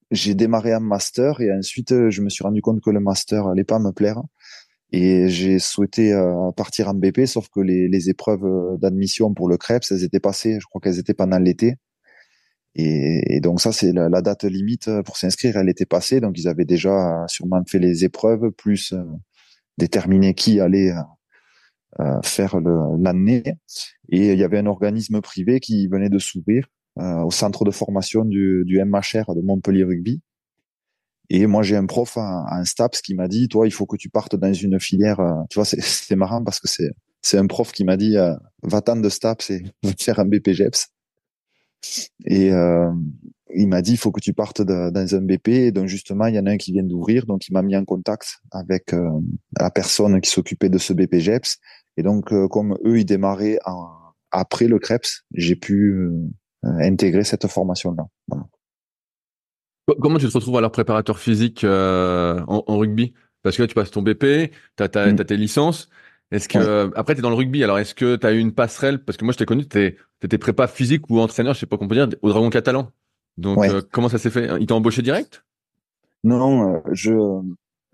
j'ai 0.10 0.34
démarré 0.34 0.74
un 0.74 0.80
master 0.80 1.40
et 1.42 1.54
ensuite 1.54 1.92
euh, 1.92 2.10
je 2.10 2.24
me 2.24 2.30
suis 2.30 2.44
rendu 2.44 2.62
compte 2.62 2.82
que 2.82 2.90
le 2.90 3.00
master 3.00 3.46
allait 3.46 3.64
pas 3.64 3.78
me 3.78 3.92
plaire 3.92 4.20
et 4.92 5.30
j'ai 5.30 5.60
souhaité 5.60 6.20
partir 6.58 6.88
en 6.88 6.96
BP, 6.96 7.28
sauf 7.28 7.48
que 7.50 7.60
les, 7.60 7.88
les 7.88 8.10
épreuves 8.10 8.80
d'admission 8.80 9.32
pour 9.36 9.48
le 9.48 9.56
Krebs, 9.56 9.84
elles 9.92 10.04
étaient 10.04 10.20
passées. 10.20 10.58
Je 10.60 10.66
crois 10.66 10.82
qu'elles 10.82 10.98
étaient 10.98 11.14
pendant 11.14 11.38
l'été. 11.38 11.76
Et, 12.76 13.40
donc 13.42 13.62
ça, 13.62 13.72
c'est 13.72 13.92
la, 13.92 14.22
date 14.22 14.44
limite 14.44 14.90
pour 15.06 15.18
s'inscrire, 15.18 15.58
elle 15.58 15.70
était 15.70 15.86
passée. 15.86 16.20
Donc 16.22 16.38
ils 16.38 16.48
avaient 16.48 16.66
déjà 16.66 17.26
sûrement 17.28 17.64
fait 17.68 17.80
les 17.80 18.06
épreuves, 18.06 18.52
plus 18.52 18.94
euh, 18.94 19.04
déterminé 19.78 20.34
qui 20.34 20.60
allait 20.60 20.92
euh, 20.92 21.02
euh, 22.00 22.22
faire 22.24 22.60
l'année. 22.60 23.44
Et 24.10 24.34
il 24.34 24.40
y 24.40 24.44
avait 24.44 24.60
un 24.60 24.68
organisme 24.68 25.22
privé 25.22 25.60
qui 25.60 25.88
venait 25.88 26.10
de 26.10 26.20
s'ouvrir 26.20 26.68
au 26.96 27.32
centre 27.32 27.64
de 27.64 27.72
formation 27.72 28.26
du, 28.26 28.64
du 28.66 28.84
MHR 28.84 29.34
de 29.34 29.42
Montpellier 29.42 29.86
Rugby. 29.86 30.22
Et 31.30 31.46
moi, 31.46 31.64
j'ai 31.64 31.78
un 31.78 31.86
prof, 31.86 32.18
un, 32.18 32.46
un 32.50 32.66
STAPS, 32.66 33.02
qui 33.02 33.14
m'a 33.14 33.30
dit, 33.30 33.48
toi, 33.48 33.68
il 33.68 33.72
faut 33.72 33.86
que 33.86 33.96
tu 33.96 34.10
partes 34.10 34.36
dans 34.36 34.52
une 34.52 34.82
filière. 34.82 35.22
tu 35.50 35.60
vois, 35.60 35.64
c'est 35.66 36.16
marrant 36.18 36.44
parce 36.44 36.60
que 36.60 36.68
c'est 36.68 36.90
c'est 37.22 37.38
un 37.38 37.48
prof 37.48 37.72
qui 37.72 37.86
m'a 37.86 37.96
dit, 37.96 38.16
va-t'en 38.64 38.98
de 38.98 39.08
STAPS 39.08 39.50
et 39.52 39.64
va 39.84 39.92
faire 39.98 40.20
un 40.20 40.26
BPGEPS. 40.26 40.90
Et 42.26 42.52
euh, 42.52 42.92
il 43.56 43.68
m'a 43.68 43.82
dit, 43.82 43.94
il 43.94 43.98
faut 43.98 44.12
que 44.12 44.20
tu 44.20 44.34
partes 44.34 44.62
dans 44.62 45.16
un 45.16 45.22
BP. 45.22 45.50
Et 45.50 45.72
donc 45.72 45.88
justement, 45.88 46.28
il 46.28 46.36
y 46.36 46.40
en 46.40 46.46
a 46.46 46.52
un 46.52 46.58
qui 46.58 46.72
vient 46.72 46.84
d'ouvrir, 46.84 47.26
donc 47.26 47.48
il 47.48 47.54
m'a 47.54 47.62
mis 47.62 47.76
en 47.76 47.86
contact 47.86 48.40
avec 48.52 48.94
euh, 48.94 49.10
la 49.60 49.72
personne 49.72 50.20
qui 50.22 50.30
s'occupait 50.30 50.70
de 50.70 50.78
ce 50.78 50.94
BPGEPS. 50.94 51.58
Et 51.98 52.04
donc, 52.04 52.32
euh, 52.32 52.48
comme 52.48 52.78
eux, 52.86 53.00
ils 53.00 53.06
démarraient 53.06 53.60
après 54.32 54.68
le 54.68 54.80
CREPS, 54.80 55.26
j'ai 55.34 55.56
pu 55.56 56.10
intégrer 56.64 57.24
cette 57.24 57.48
formation-là. 57.48 58.06
Comment 60.00 60.20
tu 60.20 60.28
te 60.28 60.34
retrouves 60.34 60.58
alors 60.58 60.72
préparateur 60.72 61.18
physique 61.18 61.64
en, 61.66 62.64
rugby? 62.68 63.14
Parce 63.42 63.58
que 63.58 63.64
là, 63.64 63.68
tu 63.68 63.74
passes 63.74 63.90
ton 63.92 64.04
BP, 64.04 64.52
tu 64.78 64.84
as, 64.84 65.12
mm. 65.12 65.16
tes 65.26 65.38
licences. 65.38 65.90
Est-ce 66.32 66.48
que 66.48 66.92
après 66.96 67.16
tu 67.16 67.20
es 67.20 67.22
dans 67.22 67.30
le 67.30 67.36
rugby 67.36 67.64
alors 67.64 67.80
est-ce 67.80 67.96
que 67.96 68.16
tu 68.16 68.28
as 68.28 68.32
eu 68.34 68.40
une 68.40 68.54
passerelle? 68.54 69.04
Parce 69.04 69.18
que 69.18 69.26
moi 69.26 69.34
je 69.34 69.40
t'ai 69.40 69.46
connu 69.46 69.68
tu 69.68 69.98
étais 70.24 70.38
prépa 70.38 70.68
physique 70.68 71.10
ou 71.10 71.20
entraîneur 71.20 71.54
je 71.54 71.60
sais 71.60 71.66
pas 71.66 71.78
qu'on 71.78 71.88
peut 71.88 71.96
dire 71.96 72.08
au 72.22 72.30
Dragon 72.30 72.50
Catalan. 72.50 72.92
Donc 73.38 73.64
euh, 73.66 73.82
comment 73.92 74.10
ça 74.10 74.18
s'est 74.18 74.30
fait? 74.30 74.50
Il 74.60 74.68
t'a 74.68 74.76
embauché 74.76 75.02
direct? 75.02 75.44
Non, 76.24 76.76
euh, 76.76 76.80
je 76.92 77.14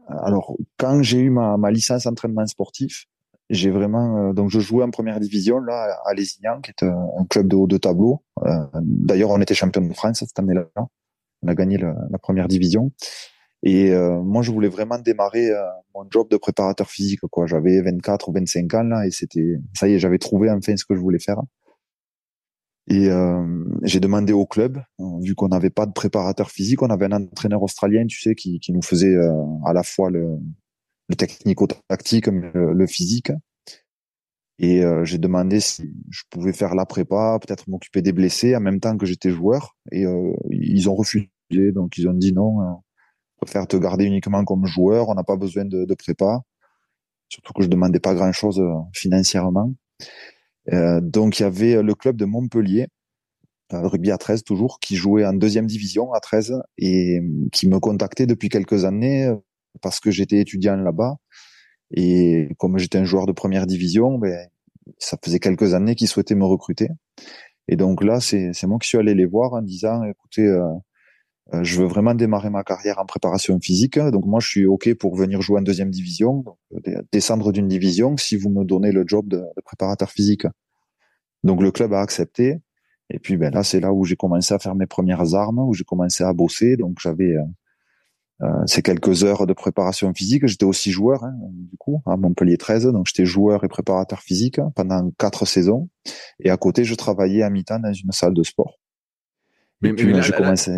alors 0.10 0.56
quand 0.78 1.02
j'ai 1.02 1.20
eu 1.20 1.30
ma, 1.30 1.58
ma 1.58 1.72
licence 1.72 2.06
entraînement 2.06 2.46
sportif, 2.46 3.06
j'ai 3.50 3.72
vraiment 3.72 4.30
euh, 4.30 4.34
donc 4.34 4.50
je 4.50 4.60
jouais 4.60 4.84
en 4.84 4.92
première 4.92 5.20
division 5.20 5.60
là 5.60 5.98
à 6.06 6.14
Lézignan 6.14 6.60
qui 6.62 6.72
est 6.72 6.84
un, 6.84 7.26
club 7.30 7.48
de 7.48 7.56
haut 7.56 7.68
de 7.68 7.78
tableau. 7.78 8.22
d'ailleurs 8.82 9.30
on 9.30 9.40
était 9.40 9.56
champion 9.56 9.82
de 9.82 9.94
France 9.94 10.20
cette 10.20 10.38
année-là. 10.38 10.68
On 11.42 11.48
a 11.48 11.56
gagné 11.56 11.78
la 11.78 12.18
première 12.18 12.48
division 12.48 12.92
et 13.66 13.92
euh, 13.94 14.22
moi, 14.22 14.44
je 14.44 14.52
voulais 14.52 14.70
vraiment 14.70 15.00
démarrer 15.00 15.50
euh, 15.50 15.64
mon 15.96 16.06
job 16.12 16.30
de 16.30 16.38
préparateur 16.38 16.88
physique. 16.88 17.22
Quoi, 17.32 17.48
j'avais 17.48 17.82
24 17.82 18.30
ou 18.30 18.32
25 18.32 18.74
ans 18.76 18.84
là, 18.84 19.08
et 19.08 19.12
c'était 19.12 19.58
ça 19.74 19.88
y 19.90 19.96
est, 19.96 20.00
j'avais 20.00 20.20
trouvé 20.20 20.52
enfin 20.52 20.78
ce 20.78 20.86
que 20.86 20.94
je 20.94 21.00
voulais 21.00 21.20
faire. 21.20 21.42
Et 22.88 23.10
euh, 23.10 23.44
j'ai 23.82 24.00
demandé 24.00 24.34
au 24.34 24.46
club, 24.46 24.80
vu 25.20 25.34
qu'on 25.34 25.48
n'avait 25.48 25.72
pas 25.72 25.88
de 25.88 25.94
préparateur 25.94 26.52
physique, 26.52 26.84
on 26.84 26.92
avait 26.92 27.06
un 27.06 27.24
entraîneur 27.24 27.64
australien, 27.64 28.06
tu 28.06 28.22
sais, 28.22 28.36
qui, 28.36 28.60
qui 28.60 28.72
nous 28.72 28.84
faisait 28.84 29.16
à 29.66 29.74
la 29.74 29.82
fois 29.82 30.12
le, 30.12 30.38
le 31.10 31.16
technico-tactique, 31.16 32.28
le, 32.28 32.74
le 32.74 32.88
physique. 32.88 33.32
Et 34.60 34.84
j'ai 35.04 35.18
demandé 35.18 35.60
si 35.60 35.92
je 36.12 36.22
pouvais 36.30 36.54
faire 36.54 36.76
la 36.76 36.86
prépa, 36.86 37.40
peut-être 37.42 37.68
m'occuper 37.68 38.04
des 38.04 38.12
blessés 38.12 38.56
en 38.56 38.62
même 38.62 38.80
temps 38.80 38.96
que 38.96 39.08
j'étais 39.08 39.32
joueur. 39.32 39.76
Et 39.92 40.06
ils 40.52 40.88
ont 40.88 40.96
refusé, 40.96 41.32
donc 41.74 41.98
ils 41.98 42.08
ont 42.08 42.14
dit 42.14 42.34
non 42.34 42.84
faire 43.46 43.68
te 43.68 43.78
garder 43.78 44.06
uniquement 44.06 44.44
comme 44.44 44.66
joueur. 44.66 45.10
On 45.10 45.16
n'a 45.16 45.24
pas 45.24 45.36
besoin 45.36 45.66
de, 45.66 45.94
prépa. 45.96 46.42
Surtout 47.30 47.54
que 47.54 47.64
je 47.64 47.68
demandais 47.68 48.00
pas 48.00 48.14
grand 48.14 48.32
chose 48.32 48.60
euh, 48.60 48.74
financièrement. 48.94 49.74
Euh, 50.74 51.00
donc 51.02 51.40
il 51.40 51.44
y 51.44 51.46
avait 51.46 51.82
le 51.82 51.96
club 51.96 52.18
de 52.18 52.26
Montpellier, 52.26 52.88
euh, 53.74 53.88
rugby 53.88 54.12
à 54.12 54.18
13 54.18 54.44
toujours, 54.44 54.80
qui 54.80 54.96
jouait 54.96 55.26
en 55.26 55.34
deuxième 55.34 55.66
division 55.66 56.14
à 56.14 56.20
13 56.20 56.62
et 56.78 57.20
qui 57.52 57.68
me 57.68 57.80
contactait 57.80 58.28
depuis 58.28 58.50
quelques 58.50 58.86
années 58.86 59.32
parce 59.82 60.00
que 60.00 60.12
j'étais 60.12 60.40
étudiant 60.40 60.76
là-bas. 60.76 61.16
Et 61.92 62.50
comme 62.58 62.78
j'étais 62.78 62.98
un 62.98 63.06
joueur 63.06 63.26
de 63.26 63.32
première 63.32 63.68
division, 63.68 64.18
ben, 64.18 64.48
ça 64.98 65.18
faisait 65.24 65.40
quelques 65.40 65.74
années 65.74 65.96
qu'ils 65.96 66.08
souhaitaient 66.08 66.36
me 66.36 66.46
recruter. 66.46 66.90
Et 67.68 67.76
donc 67.76 68.04
là, 68.04 68.20
c'est 68.20 68.52
moi 68.64 68.78
qui 68.80 68.88
suis 68.88 68.98
allé 68.98 69.16
les 69.16 69.26
voir 69.26 69.54
en 69.54 69.62
disant, 69.62 70.04
écoutez, 70.04 70.48
je 71.54 71.80
veux 71.80 71.86
vraiment 71.86 72.16
démarrer 72.16 72.50
ma 72.50 72.64
carrière 72.64 73.00
en 73.00 73.06
préparation 73.06 73.60
physique. 73.60 74.00
Donc 74.00 74.26
moi, 74.26 74.40
je 74.40 74.48
suis 74.48 74.66
OK 74.66 74.94
pour 74.96 75.16
venir 75.16 75.42
jouer 75.42 75.60
en 75.60 75.62
deuxième 75.62 75.92
division, 75.92 76.44
euh, 76.88 77.02
descendre 77.12 77.52
d'une 77.52 77.68
division 77.68 78.18
si 78.18 78.36
vous 78.36 78.50
me 78.50 78.64
donnez 78.64 78.92
le 78.92 79.04
job 79.06 79.28
de, 79.28 79.44
préparateur 79.64 80.10
physique. 80.10 80.48
Donc 81.44 81.62
le 81.62 81.72
club 81.72 81.94
a 81.94 82.02
accepté. 82.02 82.60
Et 83.12 83.20
puis 83.20 83.38
ben 83.38 83.54
là, 83.54 83.64
c'est 83.64 83.80
là 83.80 83.94
où 83.94 84.04
j'ai 84.04 84.16
commencé 84.16 84.54
à 84.56 84.60
faire 84.60 84.74
mes 84.74 84.88
premières 84.88 85.36
armes, 85.36 85.60
où 85.60 85.74
j'ai 85.76 85.84
commencé 85.84 86.24
à 86.24 86.34
bosser. 86.34 86.78
Donc 86.78 86.98
j'avais 87.00 87.36
euh, 88.42 88.48
ces 88.66 88.82
quelques 88.82 89.24
heures 89.24 89.46
de 89.46 89.54
préparation 89.54 90.12
physique. 90.16 90.48
J'étais 90.48 90.66
aussi 90.66 90.92
joueur, 90.92 91.24
hein, 91.24 91.36
du 91.40 91.78
coup, 91.78 92.02
à 92.08 92.18
Montpellier 92.18 92.58
13. 92.58 92.88
Donc 92.88 93.06
j'étais 93.06 93.28
joueur 93.28 93.64
et 93.64 93.68
préparateur 93.68 94.22
physique 94.22 94.60
pendant 94.76 95.12
quatre 95.20 95.46
saisons. 95.46 95.90
Et 96.40 96.50
à 96.50 96.58
côté, 96.58 96.84
je 96.84 96.96
travaillais 96.96 97.44
à 97.44 97.52
mi-temps 97.52 97.80
dans 97.80 97.94
une 97.94 98.12
salle 98.12 98.34
de 98.34 98.42
sport. 98.42 98.80
Mais, 99.82 99.94
puis, 99.94 100.12
j'ai 100.24 100.32
commencé 100.32 100.72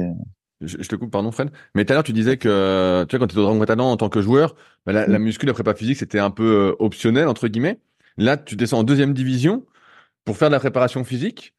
je, 0.62 0.78
te 0.78 0.96
coupe, 0.96 1.12
pardon 1.12 1.32
Fred. 1.32 1.50
Mais 1.76 1.86
tout 1.86 1.94
à 1.94 1.96
l'heure, 1.96 2.04
tu 2.04 2.14
disais 2.14 2.38
que, 2.38 3.06
tu 3.08 3.16
vois, 3.16 3.20
quand 3.20 3.28
tu 3.28 3.34
étais 3.34 3.40
au 3.40 3.44
Dragon 3.44 3.60
Catalan 3.60 3.92
en 3.92 3.98
tant 3.98 4.10
que 4.10 4.22
joueur, 4.22 4.56
bah, 4.86 4.94
la, 4.94 5.08
la 5.08 5.20
mm. 5.20 5.24
muscu, 5.24 5.46
la 5.46 5.54
prépa 5.54 5.74
physique, 5.74 5.98
c'était 5.98 6.20
un 6.20 6.32
peu 6.32 6.44
euh, 6.44 6.76
optionnel, 6.80 7.28
entre 7.28 7.48
guillemets. 7.48 7.80
Là, 8.18 8.38
tu 8.38 8.56
descends 8.56 8.80
en 8.80 8.84
deuxième 8.84 9.14
division 9.14 9.66
pour 10.26 10.38
faire 10.38 10.50
de 10.50 10.54
la 10.54 10.60
préparation 10.60 11.04
physique. 11.04 11.54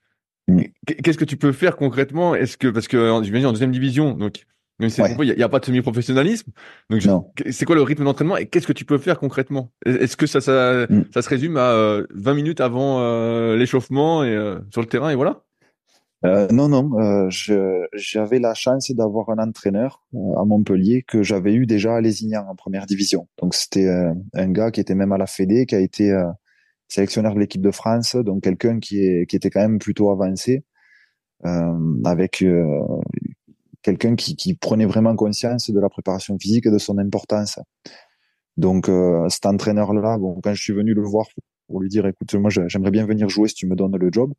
Mm. 0.49 0.63
Qu'est-ce 0.87 1.19
que 1.19 1.25
tu 1.25 1.37
peux 1.37 1.53
faire 1.53 1.77
concrètement? 1.77 2.35
Est-ce 2.35 2.57
que, 2.57 2.69
parce 2.69 2.89
que 2.89 3.21
j'imagine 3.23 3.47
en 3.47 3.53
deuxième 3.53 3.73
division, 3.73 4.15
donc, 4.15 4.45
même 4.81 4.91
si 4.91 5.01
il 5.01 5.35
n'y 5.35 5.43
a, 5.43 5.49
pas 5.49 5.59
de 5.59 5.65
semi-professionnalisme. 5.65 6.53
Donc, 6.89 7.03
c'est 7.51 7.65
quoi 7.65 7.75
le 7.75 7.83
rythme 7.83 8.05
d'entraînement 8.05 8.37
et 8.37 8.47
qu'est-ce 8.47 8.67
que 8.67 8.73
tu 8.73 8.85
peux 8.85 8.99
faire 8.99 9.19
concrètement? 9.19 9.73
Est-ce 9.85 10.17
que 10.17 10.27
ça, 10.27 10.41
ça, 10.41 10.87
mm. 10.89 11.07
ça 11.13 11.23
se 11.23 11.29
résume 11.29 11.57
à 11.57 11.73
20 12.11 12.31
euh, 12.31 12.35
minutes 12.35 12.61
avant 12.61 13.01
euh, 13.01 13.57
l'échauffement 13.57 14.23
et 14.23 14.37
sur 14.71 14.81
le 14.81 14.87
terrain 14.87 15.11
et 15.11 15.17
voilà? 15.17 15.43
Euh, 16.25 16.49
non, 16.51 16.69
non, 16.69 16.99
euh, 16.99 17.29
j'avais 17.95 18.41
la 18.41 18.53
chance 18.55 18.91
d'avoir 18.91 19.31
un 19.31 19.39
entraîneur 19.39 20.03
euh, 20.15 20.19
à 20.37 20.45
Montpellier 20.45 21.05
que 21.07 21.23
j'avais 21.23 21.55
eu 21.55 21.65
déjà 21.65 21.95
à 21.95 22.01
Lézignan 22.01 22.45
en 22.49 22.57
première 22.57 22.87
division. 22.87 23.29
Donc 23.41 23.55
c'était 23.55 23.87
euh, 23.87 24.13
un 24.35 24.51
gars 24.51 24.73
qui 24.73 24.81
était 24.81 24.97
même 24.97 25.13
à 25.13 25.19
la 25.19 25.29
Fédé, 25.29 25.65
qui 25.67 25.77
a 25.77 25.81
été 25.81 26.13
sélectionneur 26.89 27.35
de 27.35 27.41
l'équipe 27.41 27.63
de 27.63 27.71
France, 27.71 28.17
donc 28.17 28.43
quelqu'un 28.43 28.81
qui, 28.81 29.27
qui 29.29 29.37
était 29.37 29.51
quand 29.51 29.61
même 29.61 29.79
plutôt 29.79 30.11
avancé, 30.11 30.65
avec 32.05 32.45
quelqu'un 33.83 34.17
qui, 34.17 34.35
qui, 34.35 34.55
prenait 34.55 34.87
vraiment 34.87 35.15
conscience 35.15 35.71
de 35.71 35.79
la 35.79 35.89
préparation 35.89 36.37
physique 36.39 36.67
et 36.67 36.71
de 36.71 36.79
son 36.79 36.99
importance. 36.99 37.61
Donc 38.57 38.91
cet 39.29 39.47
entraîneur-là, 39.47 40.19
bon, 40.19 40.41
quand 40.43 40.55
je 40.55 40.63
suis 40.63 40.73
venu 40.73 40.95
le 40.95 41.03
voir 41.03 41.27
pour 41.69 41.81
lui 41.81 41.89
dire 41.89 42.07
écoute 42.07 42.35
moi 42.35 42.51
j'aimerais 42.51 42.91
bien 42.91 43.07
venir 43.07 43.29
jouer 43.29 43.49
si 43.49 43.55
tu 43.55 43.67
me 43.67 43.77
donnes 43.77 43.97
le 43.97 44.09
job. 44.11 44.33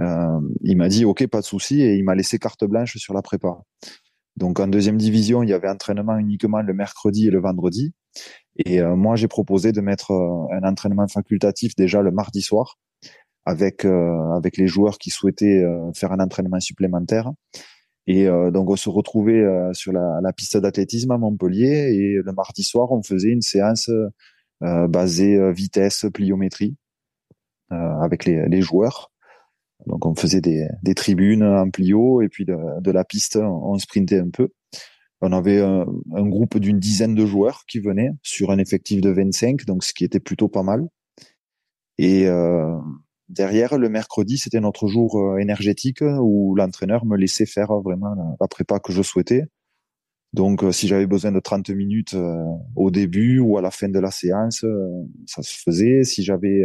Euh, 0.00 0.40
il 0.62 0.76
m'a 0.76 0.88
dit 0.88 1.04
ok 1.04 1.26
pas 1.26 1.40
de 1.40 1.44
souci 1.44 1.80
et 1.80 1.96
il 1.96 2.04
m'a 2.04 2.14
laissé 2.14 2.38
carte 2.38 2.64
blanche 2.64 2.96
sur 2.98 3.14
la 3.14 3.22
prépa. 3.22 3.58
Donc 4.36 4.60
en 4.60 4.68
deuxième 4.68 4.98
division 4.98 5.42
il 5.42 5.48
y 5.48 5.52
avait 5.52 5.68
entraînement 5.68 6.16
uniquement 6.18 6.60
le 6.60 6.74
mercredi 6.74 7.26
et 7.26 7.30
le 7.30 7.40
vendredi. 7.40 7.94
Et 8.64 8.80
euh, 8.80 8.94
moi 8.94 9.16
j'ai 9.16 9.28
proposé 9.28 9.72
de 9.72 9.80
mettre 9.80 10.12
euh, 10.12 10.46
un 10.52 10.68
entraînement 10.68 11.08
facultatif 11.08 11.74
déjà 11.74 12.02
le 12.02 12.12
mardi 12.12 12.42
soir 12.42 12.78
avec 13.46 13.84
avec 13.84 14.56
les 14.56 14.66
joueurs 14.66 14.96
qui 14.96 15.10
souhaitaient 15.10 15.62
faire 15.94 16.12
un 16.12 16.20
entraînement 16.20 16.60
supplémentaire. 16.60 17.30
Et 18.06 18.26
donc 18.26 18.70
on 18.70 18.76
se 18.76 18.88
retrouvait 18.88 19.44
sur 19.74 19.92
la, 19.92 20.32
piste 20.34 20.56
d'athlétisme 20.56 21.10
à 21.10 21.18
Montpellier 21.18 21.92
et 21.94 22.22
le 22.24 22.32
mardi 22.32 22.62
soir 22.62 22.90
on 22.90 23.02
faisait 23.02 23.28
une 23.28 23.42
séance 23.42 23.90
basé 24.60 25.36
euh, 25.36 25.52
vitesse, 25.52 26.06
pliométrie 26.12 26.76
euh, 27.72 28.00
avec 28.02 28.24
les, 28.24 28.62
joueurs. 28.62 29.10
Donc 29.86 30.06
on 30.06 30.14
faisait 30.14 30.40
des, 30.40 30.68
tribunes 30.94 31.42
en 31.42 31.68
plio 31.70 32.22
et 32.22 32.28
puis 32.28 32.44
de, 32.44 32.90
la 32.90 33.04
piste, 33.04 33.36
on 33.36 33.78
sprintait 33.78 34.20
un 34.20 34.30
peu. 34.30 34.48
On 35.20 35.32
avait 35.32 35.60
un, 35.60 35.86
groupe 36.28 36.58
d'une 36.58 36.78
dizaine 36.78 37.14
de 37.14 37.26
joueurs 37.26 37.64
qui 37.66 37.80
venaient 37.80 38.10
sur 38.22 38.50
un 38.50 38.58
effectif 38.58 39.00
de 39.00 39.10
25, 39.10 39.64
donc 39.64 39.84
ce 39.84 39.94
qui 39.94 40.04
était 40.04 40.20
plutôt 40.20 40.48
pas 40.48 40.62
mal. 40.62 40.86
Et 41.96 42.26
euh, 42.26 42.76
derrière, 43.28 43.78
le 43.78 43.88
mercredi, 43.88 44.36
c'était 44.36 44.60
notre 44.60 44.86
jour 44.86 45.38
énergétique 45.38 46.02
où 46.02 46.54
l'entraîneur 46.54 47.06
me 47.06 47.16
laissait 47.16 47.46
faire 47.46 47.72
vraiment 47.80 48.14
la, 48.40 48.48
prépa 48.48 48.78
que 48.80 48.92
je 48.92 49.02
souhaitais. 49.02 49.44
Donc, 50.34 50.64
si 50.72 50.88
j'avais 50.88 51.06
besoin 51.06 51.32
de 51.32 51.40
30 51.40 51.70
minutes 51.70 52.14
au 52.76 52.90
début 52.90 53.38
ou 53.38 53.56
à 53.56 53.62
la 53.62 53.70
fin 53.70 53.88
de 53.88 53.98
la 53.98 54.10
séance, 54.10 54.64
ça 55.26 55.42
se 55.42 55.56
faisait. 55.56 56.04
Si 56.04 56.22
j'avais 56.22 56.64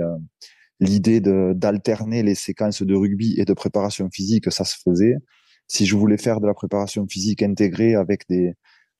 l'idée 0.79 1.21
d'alterner 1.21 2.23
les 2.23 2.35
séquences 2.35 2.81
de 2.81 2.95
rugby 2.95 3.35
et 3.37 3.45
de 3.45 3.53
préparation 3.53 4.09
physique, 4.11 4.51
ça 4.51 4.65
se 4.65 4.75
faisait. 4.83 5.17
Si 5.67 5.85
je 5.85 5.95
voulais 5.95 6.17
faire 6.17 6.41
de 6.41 6.47
la 6.47 6.55
préparation 6.55 7.05
physique 7.07 7.43
intégrée 7.43 7.93
avec 7.93 8.27
des, 8.27 8.55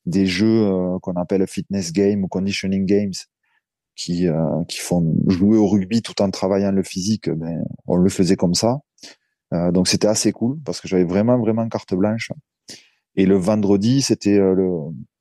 des 0.05 0.25
jeux 0.25 0.67
euh, 0.67 0.99
qu'on 0.99 1.13
appelle 1.13 1.45
fitness 1.47 1.91
game 1.91 2.23
ou 2.23 2.27
conditioning 2.27 2.85
games, 2.85 3.13
qui, 3.95 4.27
euh, 4.27 4.63
qui 4.67 4.79
font 4.79 5.13
jouer 5.27 5.57
au 5.57 5.67
rugby 5.67 6.01
tout 6.01 6.21
en 6.21 6.31
travaillant 6.31 6.71
le 6.71 6.83
physique, 6.83 7.29
ben, 7.29 7.63
on 7.85 7.97
le 7.97 8.09
faisait 8.09 8.37
comme 8.37 8.53
ça. 8.53 8.79
Euh, 9.53 9.71
donc 9.71 9.87
c'était 9.87 10.07
assez 10.07 10.31
cool 10.31 10.57
parce 10.63 10.79
que 10.79 10.87
j'avais 10.87 11.03
vraiment, 11.03 11.37
vraiment 11.39 11.67
carte 11.67 11.93
blanche. 11.95 12.31
Et 13.19 13.25
le 13.25 13.35
vendredi, 13.35 14.01
c'était 14.01 14.37
le, 14.37 14.69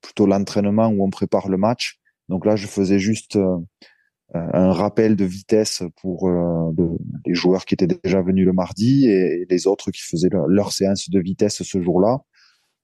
plutôt 0.01 0.25
l'entraînement 0.25 0.87
où 0.87 1.03
on 1.03 1.09
prépare 1.09 1.49
le 1.49 1.57
match. 1.57 1.99
Donc 2.29 2.45
là, 2.45 2.55
je 2.55 2.65
faisais 2.65 2.97
juste 2.97 3.37
un 4.33 4.71
rappel 4.71 5.15
de 5.15 5.25
vitesse 5.25 5.83
pour 6.01 6.29
euh, 6.29 6.71
les 7.25 7.33
joueurs 7.33 7.65
qui 7.65 7.73
étaient 7.73 7.87
déjà 7.87 8.21
venus 8.21 8.45
le 8.45 8.53
mardi 8.53 9.07
et, 9.07 9.45
les 9.49 9.67
autres 9.67 9.91
qui 9.91 10.01
faisaient 10.01 10.29
leur, 10.47 10.71
séance 10.71 11.09
de 11.09 11.19
vitesse 11.19 11.63
ce 11.63 11.81
jour-là. 11.81 12.19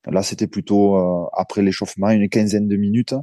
Là, 0.07 0.21
c'était 0.21 0.47
plutôt 0.47 0.97
euh, 0.97 1.25
après 1.33 1.61
l'échauffement, 1.61 2.09
une 2.09 2.29
quinzaine 2.29 2.67
de 2.67 2.75
minutes 2.75 3.15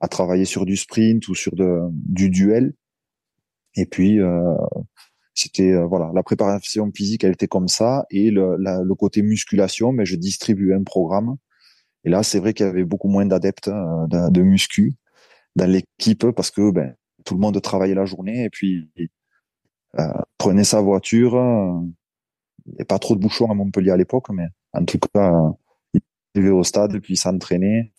à 0.00 0.08
travailler 0.08 0.44
sur 0.44 0.66
du 0.66 0.76
sprint 0.76 1.28
ou 1.28 1.34
sur 1.34 1.52
du 1.54 2.30
duel. 2.30 2.74
Et 3.76 3.86
puis, 3.86 4.20
euh, 4.20 4.54
c'était 5.34 5.74
voilà, 5.82 6.10
la 6.14 6.22
préparation 6.22 6.90
physique, 6.94 7.24
elle 7.24 7.32
était 7.32 7.48
comme 7.48 7.68
ça, 7.68 8.04
et 8.10 8.30
le, 8.30 8.56
le 8.58 8.94
côté 8.94 9.22
musculation, 9.22 9.92
mais 9.92 10.04
je 10.04 10.16
distribuais 10.16 10.74
un 10.74 10.84
programme. 10.84 11.36
Et 12.04 12.10
là, 12.10 12.22
c'est 12.22 12.38
vrai 12.38 12.52
qu'il 12.52 12.66
y 12.66 12.68
avait 12.68 12.84
beaucoup 12.84 13.08
moins 13.08 13.26
d'adeptes 13.26 13.68
de, 13.68 14.30
de 14.30 14.42
muscu 14.42 14.94
dans 15.56 15.66
l'équipe 15.66 16.30
parce 16.32 16.50
que 16.50 16.70
ben, 16.70 16.94
tout 17.24 17.34
le 17.34 17.40
monde 17.40 17.60
travaillait 17.60 17.94
la 17.94 18.04
journée 18.04 18.44
et 18.44 18.50
puis 18.50 18.90
euh, 19.98 20.04
prenait 20.38 20.64
sa 20.64 20.80
voiture. 20.80 21.34
Il 22.66 22.70
n'y 22.70 22.74
avait 22.76 22.84
pas 22.84 22.98
trop 22.98 23.14
de 23.14 23.20
bouchons 23.20 23.50
à 23.50 23.54
Montpellier 23.54 23.90
à 23.90 23.96
l'époque, 23.96 24.30
mais 24.30 24.46
en 24.72 24.84
tout 24.84 24.98
cas, 24.98 25.32
il 25.94 26.00
arrivait 26.34 26.50
au 26.50 26.64
stade 26.64 26.98
puis 27.00 27.16
s'entraînait. 27.16 27.92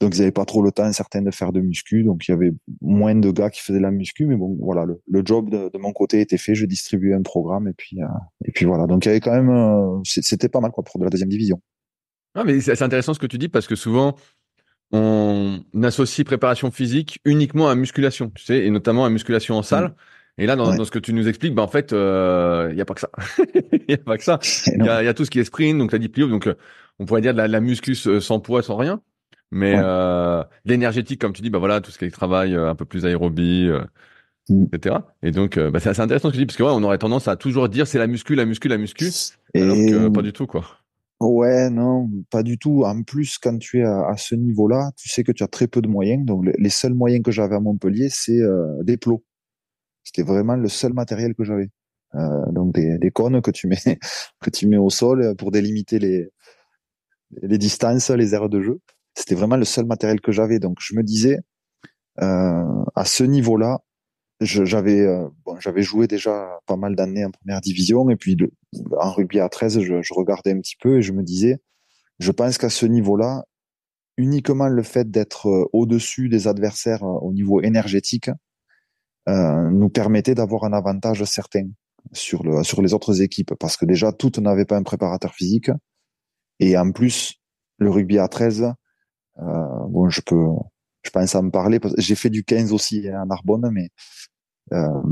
Donc 0.00 0.14
ils 0.14 0.20
n'avaient 0.20 0.32
pas 0.32 0.44
trop 0.44 0.62
le 0.62 0.70
temps 0.70 0.92
certains 0.92 1.22
de 1.22 1.30
faire 1.32 1.52
de 1.52 1.60
muscu, 1.60 2.04
donc 2.04 2.28
il 2.28 2.30
y 2.30 2.34
avait 2.34 2.52
moins 2.80 3.16
de 3.16 3.30
gars 3.32 3.50
qui 3.50 3.60
faisaient 3.60 3.80
la 3.80 3.90
muscu, 3.90 4.26
mais 4.26 4.36
bon 4.36 4.56
voilà, 4.60 4.84
le, 4.84 5.22
job 5.24 5.50
de, 5.50 5.76
mon 5.76 5.92
côté 5.92 6.20
était 6.20 6.38
fait, 6.38 6.54
je 6.54 6.66
distribuais 6.66 7.14
un 7.14 7.22
programme 7.22 7.66
et 7.66 7.72
puis 7.72 8.00
euh, 8.00 8.06
et 8.44 8.52
puis 8.52 8.64
voilà, 8.64 8.86
donc 8.86 9.04
il 9.04 9.08
y 9.08 9.10
avait 9.10 9.20
quand 9.20 9.34
même, 9.34 9.50
euh, 9.50 10.00
c'était 10.04 10.48
pas 10.48 10.60
mal 10.60 10.70
quoi 10.70 10.84
pour 10.84 11.00
de 11.00 11.04
la 11.04 11.10
deuxième 11.10 11.28
division. 11.28 11.60
Ah 12.34 12.44
mais 12.44 12.60
c'est 12.60 12.80
intéressant 12.80 13.12
ce 13.12 13.18
que 13.18 13.26
tu 13.26 13.38
dis 13.38 13.48
parce 13.48 13.66
que 13.66 13.74
souvent 13.74 14.14
on 14.92 15.60
associe 15.82 16.24
préparation 16.24 16.70
physique 16.70 17.20
uniquement 17.24 17.68
à 17.68 17.74
musculation, 17.74 18.30
tu 18.34 18.44
sais, 18.44 18.64
et 18.64 18.70
notamment 18.70 19.04
à 19.04 19.10
musculation 19.10 19.56
en 19.56 19.62
salle. 19.62 19.88
Mm. 19.88 19.94
Et 20.40 20.46
là, 20.46 20.54
dans, 20.54 20.84
ce 20.84 20.90
que 20.92 21.00
tu 21.00 21.12
nous 21.12 21.26
expliques, 21.26 21.52
bah 21.52 21.62
en 21.62 21.68
fait, 21.68 21.90
il 21.90 21.96
euh, 21.96 22.72
y 22.72 22.80
a 22.80 22.84
pas 22.84 22.94
que 22.94 23.00
ça. 23.00 23.10
Il 23.72 23.84
y 23.88 23.94
a 23.94 23.98
pas 23.98 24.16
que 24.16 24.22
ça. 24.22 24.38
Il 24.66 24.84
y, 24.84 24.88
a, 24.88 25.12
tout 25.12 25.24
ce 25.24 25.30
qui 25.30 25.40
est 25.40 25.44
sprint, 25.44 25.76
donc 25.76 25.90
la 25.90 25.98
dit 25.98 26.08
donc 26.08 26.46
euh, 26.46 26.54
on 27.00 27.06
pourrait 27.06 27.20
dire 27.22 27.32
de 27.32 27.38
la, 27.38 27.48
la 27.48 27.60
muscu 27.60 27.96
sans 27.96 28.38
poids, 28.38 28.62
sans 28.62 28.76
rien. 28.76 29.02
Mais 29.50 29.74
euh, 29.76 30.42
l'énergétique, 30.64 31.20
comme 31.20 31.32
tu 31.32 31.42
dis, 31.42 31.50
bah 31.50 31.58
voilà, 31.58 31.80
tout 31.80 31.90
ce 31.90 31.98
qui 31.98 32.04
est 32.04 32.10
travail 32.10 32.54
un 32.54 32.74
peu 32.74 32.84
plus 32.84 33.06
aérobie, 33.06 33.70
mm. 34.48 34.66
etc. 34.72 34.96
Et 35.22 35.30
donc, 35.30 35.58
bah, 35.58 35.80
c'est 35.80 35.88
assez 35.88 36.02
intéressant 36.02 36.28
ce 36.28 36.32
que 36.32 36.36
tu 36.36 36.42
dis, 36.42 36.46
parce 36.46 36.56
que 36.56 36.62
ouais, 36.62 36.72
on 36.72 36.82
aurait 36.82 36.98
tendance 36.98 37.28
à 37.28 37.36
toujours 37.36 37.68
dire 37.68 37.86
c'est 37.86 37.98
la 37.98 38.06
muscu, 38.06 38.34
la 38.34 38.44
muscu, 38.44 38.68
la 38.68 38.78
muscu, 38.78 39.10
alors 39.54 39.76
que 39.76 40.08
pas 40.08 40.22
du 40.22 40.32
tout 40.32 40.46
quoi. 40.46 40.64
Ouais, 41.20 41.68
non, 41.68 42.08
pas 42.30 42.44
du 42.44 42.58
tout. 42.58 42.84
En 42.84 43.02
plus, 43.02 43.38
quand 43.38 43.58
tu 43.58 43.80
es 43.80 43.84
à, 43.84 44.16
ce 44.16 44.36
niveau-là, 44.36 44.92
tu 44.96 45.08
sais 45.08 45.24
que 45.24 45.32
tu 45.32 45.42
as 45.42 45.48
très 45.48 45.66
peu 45.66 45.82
de 45.82 45.88
moyens. 45.88 46.24
Donc, 46.24 46.44
les 46.56 46.70
seuls 46.70 46.94
moyens 46.94 47.24
que 47.24 47.32
j'avais 47.32 47.56
à 47.56 47.60
Montpellier, 47.60 48.08
c'est 48.08 48.40
euh, 48.40 48.82
des 48.84 48.96
plots. 48.96 49.24
C'était 50.04 50.22
vraiment 50.22 50.54
le 50.54 50.68
seul 50.68 50.92
matériel 50.92 51.34
que 51.34 51.42
j'avais. 51.42 51.70
Euh, 52.14 52.52
donc, 52.52 52.72
des, 52.74 52.98
des 52.98 53.10
cônes 53.10 53.42
que 53.42 53.50
tu 53.50 53.66
mets 53.66 53.76
que 54.40 54.50
tu 54.50 54.68
mets 54.68 54.76
au 54.76 54.90
sol 54.90 55.34
pour 55.36 55.50
délimiter 55.50 55.98
les 55.98 56.30
les 57.42 57.58
distances, 57.58 58.10
les 58.10 58.34
aires 58.34 58.48
de 58.48 58.62
jeu. 58.62 58.80
C'était 59.14 59.34
vraiment 59.34 59.56
le 59.56 59.64
seul 59.64 59.86
matériel 59.86 60.20
que 60.20 60.32
j'avais. 60.32 60.58
Donc, 60.58 60.78
je 60.80 60.94
me 60.94 61.02
disais, 61.02 61.38
euh, 62.20 62.84
à 62.94 63.04
ce 63.04 63.24
niveau-là, 63.24 63.80
j'avais 64.40 65.00
euh, 65.00 65.28
bon, 65.44 65.58
j'avais 65.58 65.82
joué 65.82 66.06
déjà 66.06 66.60
pas 66.66 66.76
mal 66.76 66.94
d'années 66.94 67.24
en 67.24 67.30
première 67.30 67.60
division 67.60 68.08
et 68.08 68.16
puis 68.16 68.36
en 69.00 69.12
rugby 69.12 69.40
à 69.40 69.48
13 69.48 69.80
je, 69.80 70.00
je, 70.00 70.14
regardais 70.14 70.52
un 70.52 70.60
petit 70.60 70.76
peu 70.80 70.98
et 70.98 71.02
je 71.02 71.12
me 71.12 71.22
disais 71.22 71.60
je 72.20 72.30
pense 72.30 72.56
qu'à 72.56 72.70
ce 72.70 72.86
niveau-là 72.86 73.44
uniquement 74.16 74.68
le 74.68 74.82
fait 74.82 75.10
d'être 75.10 75.48
euh, 75.48 75.64
au-dessus 75.72 76.28
des 76.28 76.46
adversaires 76.46 77.02
euh, 77.02 77.18
au 77.20 77.32
niveau 77.32 77.60
énergétique 77.62 78.30
euh, 79.28 79.70
nous 79.70 79.88
permettait 79.88 80.34
d'avoir 80.34 80.64
un 80.64 80.72
avantage 80.72 81.24
certain 81.24 81.66
sur 82.12 82.44
le 82.44 82.62
sur 82.62 82.80
les 82.80 82.94
autres 82.94 83.22
équipes 83.22 83.54
parce 83.58 83.76
que 83.76 83.86
déjà 83.86 84.12
toutes 84.12 84.38
n'avaient 84.38 84.64
pas 84.64 84.76
un 84.76 84.84
préparateur 84.84 85.34
physique 85.34 85.70
et 86.60 86.78
en 86.78 86.92
plus 86.92 87.40
le 87.78 87.90
rugby 87.90 88.18
à 88.18 88.28
13 88.28 88.62
euh, 88.62 88.72
bon 89.38 90.08
je 90.08 90.20
peux 90.20 90.48
je 91.08 91.10
pense 91.10 91.34
me 91.34 91.50
parler. 91.50 91.80
J'ai 91.96 92.14
fait 92.14 92.30
du 92.30 92.44
15 92.44 92.72
aussi 92.72 93.08
hein, 93.08 93.22
en 93.22 93.26
Narbonne, 93.26 93.70
mais 93.72 93.88
euh, 94.72 95.02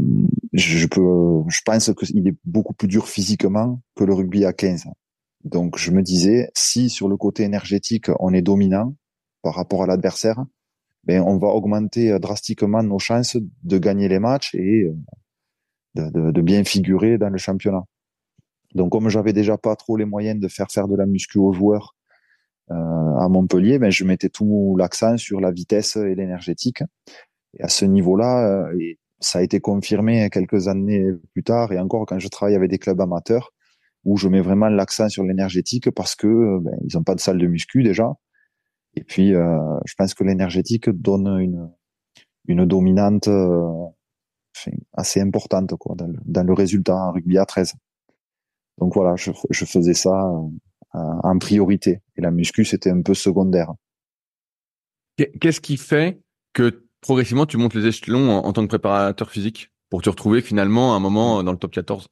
je, 0.52 0.86
peux, 0.86 1.42
je 1.48 1.60
pense 1.64 1.90
qu'il 1.94 2.28
est 2.28 2.36
beaucoup 2.44 2.74
plus 2.74 2.88
dur 2.88 3.08
physiquement 3.08 3.80
que 3.94 4.04
le 4.04 4.12
rugby 4.12 4.44
à 4.44 4.52
15. 4.52 4.84
Donc 5.44 5.78
je 5.78 5.90
me 5.90 6.02
disais, 6.02 6.50
si 6.54 6.90
sur 6.90 7.08
le 7.08 7.16
côté 7.16 7.44
énergétique 7.44 8.10
on 8.20 8.34
est 8.34 8.42
dominant 8.42 8.94
par 9.42 9.54
rapport 9.54 9.82
à 9.82 9.86
l'adversaire, 9.86 10.44
ben 11.04 11.22
on 11.22 11.38
va 11.38 11.48
augmenter 11.48 12.12
euh, 12.12 12.18
drastiquement 12.18 12.82
nos 12.82 12.98
chances 12.98 13.38
de 13.62 13.78
gagner 13.78 14.08
les 14.08 14.18
matchs 14.18 14.54
et 14.54 14.82
euh, 14.82 14.96
de, 15.94 16.10
de, 16.10 16.30
de 16.32 16.42
bien 16.42 16.64
figurer 16.64 17.16
dans 17.16 17.30
le 17.30 17.38
championnat. 17.38 17.84
Donc 18.74 18.92
comme 18.92 19.08
j'avais 19.08 19.32
déjà 19.32 19.56
pas 19.56 19.76
trop 19.76 19.96
les 19.96 20.04
moyens 20.04 20.38
de 20.38 20.48
faire 20.48 20.70
faire 20.70 20.88
de 20.88 20.96
la 20.96 21.06
muscu 21.06 21.38
aux 21.38 21.52
joueurs 21.52 21.95
euh, 21.95 21.95
à 22.68 23.28
Montpellier, 23.28 23.78
ben 23.78 23.90
je 23.90 24.04
mettais 24.04 24.28
tout 24.28 24.76
l'accent 24.78 25.16
sur 25.16 25.40
la 25.40 25.50
vitesse 25.50 25.96
et 25.96 26.14
l'énergétique. 26.14 26.82
Et 27.58 27.62
à 27.62 27.68
ce 27.68 27.84
niveau-là, 27.84 28.46
euh, 28.48 28.94
ça 29.20 29.38
a 29.38 29.42
été 29.42 29.60
confirmé 29.60 30.28
quelques 30.30 30.68
années 30.68 31.06
plus 31.32 31.42
tard 31.42 31.72
et 31.72 31.78
encore 31.78 32.06
quand 32.06 32.18
je 32.18 32.28
travaille 32.28 32.54
avec 32.54 32.70
des 32.70 32.78
clubs 32.78 33.00
amateurs 33.00 33.52
où 34.04 34.16
je 34.16 34.28
mets 34.28 34.40
vraiment 34.40 34.68
l'accent 34.68 35.08
sur 35.08 35.24
l'énergétique 35.24 35.90
parce 35.90 36.14
que 36.14 36.26
euh, 36.26 36.58
ben, 36.60 36.76
ils 36.82 36.96
n'ont 36.96 37.02
pas 37.02 37.14
de 37.14 37.20
salle 37.20 37.38
de 37.38 37.46
muscu 37.46 37.82
déjà. 37.82 38.12
Et 38.94 39.04
puis, 39.04 39.34
euh, 39.34 39.58
je 39.84 39.94
pense 39.96 40.14
que 40.14 40.24
l'énergétique 40.24 40.88
donne 40.88 41.26
une, 41.40 41.70
une 42.48 42.64
dominante 42.64 43.28
assez 44.94 45.20
importante 45.20 45.74
quoi, 45.76 45.94
dans, 45.96 46.06
le, 46.06 46.18
dans 46.24 46.44
le 46.44 46.52
résultat 46.52 46.96
en 46.96 47.12
rugby 47.12 47.38
à 47.38 47.44
13. 47.44 47.74
Donc 48.78 48.94
voilà, 48.94 49.16
je, 49.16 49.32
je 49.50 49.64
faisais 49.64 49.94
ça 49.94 50.30
en 50.96 51.38
priorité. 51.38 52.00
Et 52.16 52.20
la 52.20 52.30
muscu, 52.30 52.64
c'était 52.64 52.90
un 52.90 53.02
peu 53.02 53.14
secondaire. 53.14 53.74
Qu'est-ce 55.40 55.60
qui 55.60 55.76
fait 55.76 56.20
que 56.52 56.86
progressivement 57.00 57.46
tu 57.46 57.56
montes 57.56 57.74
les 57.74 57.86
échelons 57.86 58.30
en, 58.30 58.52
tant 58.52 58.62
que 58.62 58.68
préparateur 58.68 59.30
physique 59.30 59.70
pour 59.88 60.02
te 60.02 60.10
retrouver 60.10 60.40
finalement 60.40 60.92
à 60.92 60.96
un 60.96 61.00
moment 61.00 61.42
dans 61.42 61.52
le 61.52 61.58
top 61.58 61.72
14 61.72 62.08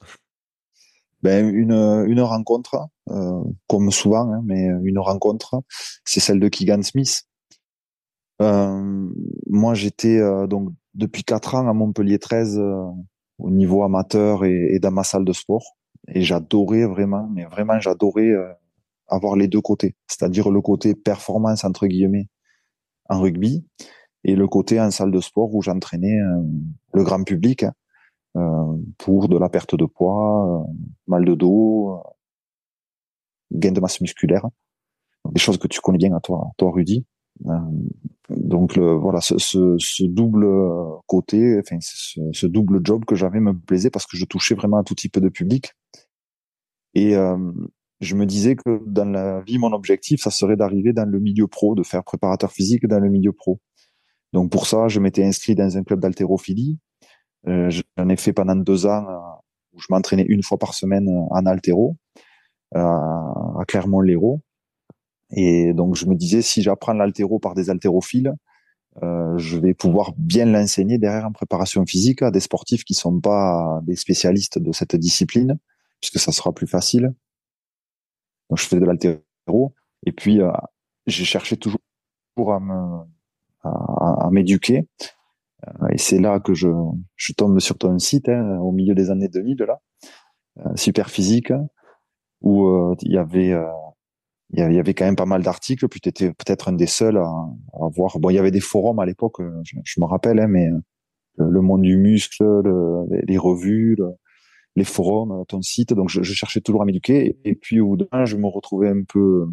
ben, 1.23 1.49
une, 1.49 1.73
une 2.07 2.21
rencontre, 2.21 2.77
euh, 3.09 3.43
comme 3.67 3.91
souvent, 3.91 4.31
hein, 4.31 4.43
mais 4.45 4.67
une 4.83 4.99
rencontre, 4.99 5.63
c'est 6.05 6.21
celle 6.21 6.39
de 6.39 6.49
Keegan 6.49 6.83
Smith. 6.83 7.23
Euh, 8.43 9.09
moi, 9.47 9.73
j'étais 9.73 10.19
euh, 10.19 10.47
donc 10.47 10.69
depuis 10.93 11.25
quatre 11.25 11.55
ans 11.55 11.67
à 11.67 11.73
Montpellier 11.73 12.19
13 12.19 12.61
au 13.39 13.51
niveau 13.51 13.85
amateur 13.85 14.45
et, 14.45 14.75
et, 14.75 14.79
dans 14.81 14.91
ma 14.91 15.03
salle 15.03 15.25
de 15.25 15.33
sport, 15.33 15.65
et 16.09 16.21
j'adorais 16.21 16.85
vraiment, 16.85 17.27
mais 17.33 17.47
vraiment 17.47 17.81
j'adorais 17.81 18.35
avoir 19.09 19.37
les 19.37 19.49
deux 19.49 19.61
côtés, 19.61 19.97
c'est-à-dire 20.07 20.51
le 20.51 20.61
côté 20.61 20.95
performance 20.95 21.65
entre 21.65 21.87
guillemets 21.87 22.29
en 23.09 23.21
rugby 23.21 23.65
et 24.25 24.35
le 24.35 24.49
côté 24.49 24.81
en 24.81 24.91
salle 24.91 25.11
de 25.11 25.21
sport 25.21 25.55
où 25.55 25.63
j'entraînais 25.63 26.19
euh, 26.19 26.43
le 26.95 27.05
grand 27.05 27.23
public 27.23 27.67
euh, 28.37 28.79
pour 28.99 29.29
de 29.29 29.39
la 29.39 29.49
perte 29.49 29.77
de 29.77 29.85
poids, 29.85 30.65
euh, 30.65 30.73
mal 31.07 31.25
de 31.25 31.35
dos, 31.35 32.03
gain 33.53 33.73
de 33.73 33.81
masse 33.81 34.01
musculaire, 34.01 34.49
des 35.31 35.41
choses 35.41 35.59
que 35.59 35.69
tu 35.69 35.81
connais 35.81 35.99
bien 35.99 36.15
à 36.17 36.21
toi, 36.21 36.51
toi 36.57 36.73
Rudy. 36.73 37.05
donc 38.31 38.79
voilà, 38.79 39.21
ce, 39.21 40.07
double 40.07 40.47
côté, 41.07 41.61
enfin 41.61 41.77
ce, 41.81 42.21
ce 42.33 42.47
double 42.47 42.81
job 42.83 43.05
que 43.05 43.15
j'avais 43.15 43.41
me 43.41 43.53
plaisait 43.53 43.91
parce 43.91 44.07
que 44.07 44.17
je 44.17 44.25
touchais 44.25 44.55
vraiment 44.55 44.79
à 44.79 44.85
tout 44.85 44.95
type 44.95 45.19
de 45.19 45.29
public. 45.29 45.75
Et 46.95 47.15
je 48.05 48.15
me 48.15 48.27
disais 48.27 48.57
que 48.57 48.81
dans 48.87 49.11
la 49.11 49.41
vie, 49.43 49.59
mon 49.59 49.73
objectif, 49.73 50.21
ça 50.21 50.31
serait 50.31 50.57
d'arriver 50.57 50.93
dans 50.93 51.05
le 51.05 51.19
milieu 51.19 51.47
pro, 51.49 51.75
de 51.75 51.83
faire 51.83 52.05
préparateur 52.05 52.53
physique 52.53 52.87
dans 52.87 53.01
le 53.01 53.09
milieu 53.09 53.33
pro. 53.33 53.61
Donc 54.33 54.51
pour 54.51 54.67
ça, 54.67 54.89
je 54.89 55.01
m'étais 55.01 55.25
inscrit 55.25 55.55
dans 55.55 55.77
un 55.77 55.85
club 55.85 56.01
d'haltérophilie. 56.01 56.79
Euh, 57.47 57.71
J'en 57.71 58.09
ai 58.09 58.17
fait 58.17 58.33
pendant 58.33 58.57
deux 58.57 58.87
ans 58.87 59.07
euh, 59.09 59.19
où 59.73 59.81
je 59.81 59.87
m'entraînais 59.91 60.27
une 60.29 60.43
fois 60.43 60.59
par 60.59 60.75
semaine 60.75 61.09
en 61.09 61.47
haltéro 61.47 61.97
euh, 62.75 62.81
à 62.81 63.65
Clermont-Lérault. 63.67 64.41
Et 65.31 65.73
donc 65.73 65.97
je 65.97 66.07
me 66.07 66.15
disais 66.15 66.43
si 66.43 66.63
j'apprends 66.63 66.95
l'altéro 66.95 67.39
par 67.39 67.55
des 67.55 67.71
haltérophiles, 67.71 68.35
euh, 69.03 69.37
je 69.39 69.59
vais 69.59 69.75
pouvoir 69.75 70.13
bien 70.17 70.47
l'enseigner 70.47 70.99
derrière 70.99 71.27
en 71.27 71.33
préparation 71.33 71.85
physique 71.85 72.23
à 72.23 72.31
des 72.31 72.41
sportifs 72.41 72.85
qui 72.85 72.95
sont 72.95 73.21
pas 73.21 73.81
des 73.83 73.97
spécialistes 73.97 74.59
de 74.59 74.73
cette 74.73 74.95
discipline, 74.95 75.59
puisque 76.01 76.19
ça 76.19 76.33
sera 76.33 76.53
plus 76.53 76.67
facile. 76.67 77.13
Je 78.57 78.67
fais 78.67 78.81
de 78.81 78.85
l'altéro 78.85 79.75
et 80.07 80.13
puis 80.13 80.41
euh, 80.41 80.51
j'ai 81.07 81.25
cherché 81.25 81.57
toujours 81.57 81.79
à 82.53 82.61
me 82.61 83.05
à, 83.63 84.29
m'éduquer. 84.31 84.87
Euh, 85.67 85.89
et 85.91 85.99
c'est 85.99 86.19
là 86.19 86.41
que 86.41 86.53
je, 86.53 86.69
je 87.17 87.33
tombe 87.33 87.59
sur 87.61 87.79
ton 87.79 87.99
site 87.99 88.29
hein, 88.29 88.59
au 88.59 88.73
milieu 88.73 88.95
des 88.95 89.11
années 89.11 89.29
2000 89.29 89.57
là, 89.59 89.81
euh, 90.59 90.77
super 90.77 91.09
physique, 91.09 91.53
où 92.43 92.95
il 93.03 93.13
y 93.13 93.19
avait 93.19 93.55
il 94.51 94.59
y 94.59 94.79
avait 94.79 94.95
quand 94.95 95.07
même 95.07 95.17
pas 95.17 95.27
mal 95.27 95.43
d'articles, 95.43 95.89
puis 95.89 96.01
tu 96.01 96.11
étais 96.11 96.29
peut-être 96.29 96.69
un 96.69 96.73
des 96.73 96.87
seuls 96.87 97.17
à, 97.17 97.23
à, 97.25 97.89
voir. 97.97 98.19
Bon, 98.21 98.31
il 98.31 98.35
y 98.35 98.39
avait 98.39 98.51
des 98.51 98.61
forums 98.61 99.01
à 99.01 99.07
l'époque, 99.07 99.41
je, 99.65 100.01
me 100.01 100.05
rappelle, 100.05 100.39
hein, 100.39 100.47
mais 100.47 100.69
le, 101.37 101.61
monde 101.63 101.83
du 101.83 101.97
muscle, 101.97 102.45
les 103.27 103.39
revues, 103.39 103.97
les 104.77 104.85
forums, 104.85 105.45
ton 105.47 105.63
site. 105.63 105.93
Donc, 105.93 106.09
je, 106.09 106.23
je 106.23 106.33
cherchais 106.33 106.61
toujours 106.61 106.83
à 106.83 106.85
m'éduquer. 106.85 107.39
Et, 107.45 107.55
puis, 107.55 107.81
au 107.81 107.91
bout 107.91 107.97
d'un, 107.97 108.25
je 108.25 108.37
me 108.37 108.47
retrouvais 108.47 108.89
un 108.89 109.03
peu 109.03 109.47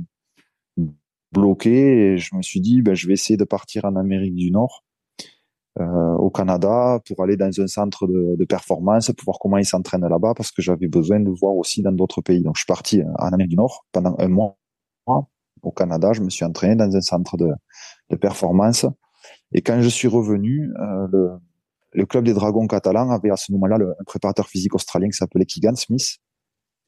bloqué 1.31 2.13
et 2.13 2.17
je 2.17 2.35
me 2.35 2.41
suis 2.41 2.59
dit, 2.59 2.81
ben, 2.81 2.93
je 2.93 3.07
vais 3.07 3.13
essayer 3.13 3.37
de 3.37 3.43
partir 3.43 3.85
en 3.85 3.95
Amérique 3.95 4.35
du 4.35 4.51
Nord, 4.51 4.83
euh, 5.79 6.15
au 6.15 6.29
Canada, 6.29 6.99
pour 7.07 7.23
aller 7.23 7.37
dans 7.37 7.61
un 7.61 7.67
centre 7.67 8.07
de, 8.07 8.35
de 8.35 8.45
performance, 8.45 9.11
pour 9.11 9.25
voir 9.25 9.37
comment 9.39 9.57
ils 9.57 9.65
s'entraînent 9.65 10.07
là-bas, 10.07 10.33
parce 10.35 10.51
que 10.51 10.61
j'avais 10.61 10.87
besoin 10.87 11.19
de 11.19 11.29
voir 11.29 11.53
aussi 11.55 11.81
dans 11.81 11.93
d'autres 11.93 12.21
pays. 12.21 12.43
Donc, 12.43 12.55
je 12.55 12.61
suis 12.61 12.67
parti 12.67 13.01
en 13.19 13.27
Amérique 13.27 13.51
du 13.51 13.55
Nord 13.55 13.85
pendant 13.91 14.15
un 14.19 14.27
mois 14.27 14.57
au 15.61 15.71
Canada. 15.71 16.13
Je 16.13 16.21
me 16.21 16.29
suis 16.29 16.45
entraîné 16.45 16.75
dans 16.75 16.95
un 16.95 17.01
centre 17.01 17.37
de, 17.37 17.51
de 18.09 18.15
performance. 18.15 18.85
Et 19.53 19.61
quand 19.61 19.81
je 19.81 19.89
suis 19.89 20.07
revenu, 20.07 20.71
euh, 20.79 21.07
le, 21.11 21.31
le, 21.93 22.05
club 22.05 22.25
des 22.25 22.33
Dragons 22.33 22.67
catalans 22.67 23.09
avait 23.11 23.31
à 23.31 23.37
ce 23.37 23.51
moment-là 23.53 23.77
un 23.77 24.03
préparateur 24.05 24.47
physique 24.47 24.75
australien 24.75 25.09
qui 25.09 25.17
s'appelait 25.17 25.45
Keegan 25.45 25.75
Smith. 25.75 26.17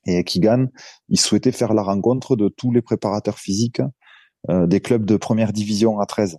Et 0.06 0.24
Keegan, 0.24 0.68
il 1.10 1.20
souhaitait 1.20 1.52
faire 1.52 1.74
la 1.74 1.82
rencontre 1.82 2.36
de 2.36 2.50
tous 2.50 2.72
les 2.72 2.82
préparateurs 2.82 3.40
physiques 3.40 3.82
euh, 4.50 4.68
des 4.68 4.82
clubs 4.82 5.06
de 5.06 5.16
première 5.16 5.54
division 5.54 6.00
à 6.00 6.06
13. 6.06 6.38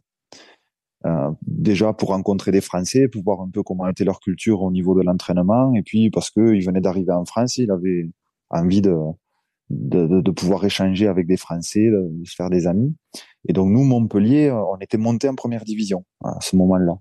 Euh, 1.06 1.30
déjà 1.46 1.92
pour 1.92 2.10
rencontrer 2.10 2.50
des 2.50 2.60
Français, 2.60 3.08
pour 3.08 3.22
voir 3.22 3.40
un 3.40 3.50
peu 3.50 3.62
comment 3.62 3.88
était 3.88 4.04
leur 4.04 4.20
culture 4.20 4.62
au 4.62 4.70
niveau 4.70 4.94
de 4.94 5.02
l'entraînement, 5.02 5.74
et 5.74 5.82
puis 5.82 6.10
parce 6.10 6.30
que 6.30 6.54
il 6.54 6.64
venait 6.64 6.80
d'arriver 6.80 7.12
en 7.12 7.24
France, 7.24 7.58
il 7.58 7.70
avait 7.70 8.10
envie 8.50 8.80
de, 8.80 8.94
de, 9.70 10.20
de, 10.20 10.30
pouvoir 10.30 10.64
échanger 10.64 11.06
avec 11.06 11.26
des 11.26 11.36
Français, 11.36 11.90
de, 11.90 12.24
se 12.24 12.34
faire 12.34 12.48
des 12.48 12.66
amis. 12.66 12.94
Et 13.48 13.52
donc 13.52 13.70
nous, 13.70 13.84
Montpellier, 13.84 14.50
on 14.50 14.78
était 14.78 14.96
monté 14.96 15.28
en 15.28 15.34
première 15.34 15.64
division 15.64 16.04
à 16.22 16.38
ce 16.40 16.56
moment-là. 16.56 16.94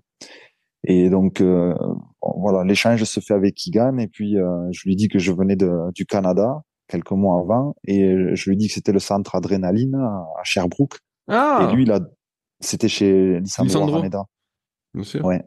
Et 0.84 1.08
donc 1.08 1.40
euh, 1.40 1.74
voilà, 2.20 2.62
l'échange 2.64 3.02
se 3.04 3.20
fait 3.20 3.34
avec 3.34 3.54
Kigan, 3.54 3.98
et 3.98 4.08
puis 4.08 4.38
euh, 4.38 4.68
je 4.70 4.86
lui 4.86 4.96
dis 4.96 5.08
que 5.08 5.18
je 5.18 5.32
venais 5.32 5.56
de, 5.56 5.70
du 5.94 6.04
Canada, 6.04 6.62
quelques 6.88 7.12
mois 7.12 7.40
avant 7.40 7.74
et 7.86 8.14
je 8.34 8.50
lui 8.50 8.54
ai 8.54 8.56
dit 8.56 8.68
que 8.68 8.74
c'était 8.74 8.92
le 8.92 8.98
centre 8.98 9.34
Adrénaline 9.34 9.94
à 9.94 10.44
Sherbrooke. 10.44 10.98
Ah. 11.28 11.66
Et 11.70 11.74
lui, 11.74 11.86
là, 11.86 12.00
c'était 12.60 12.88
chez 12.88 13.40
Lissandro, 13.40 14.02
Bien 14.02 15.02
sûr. 15.02 15.24
Ouais. 15.24 15.42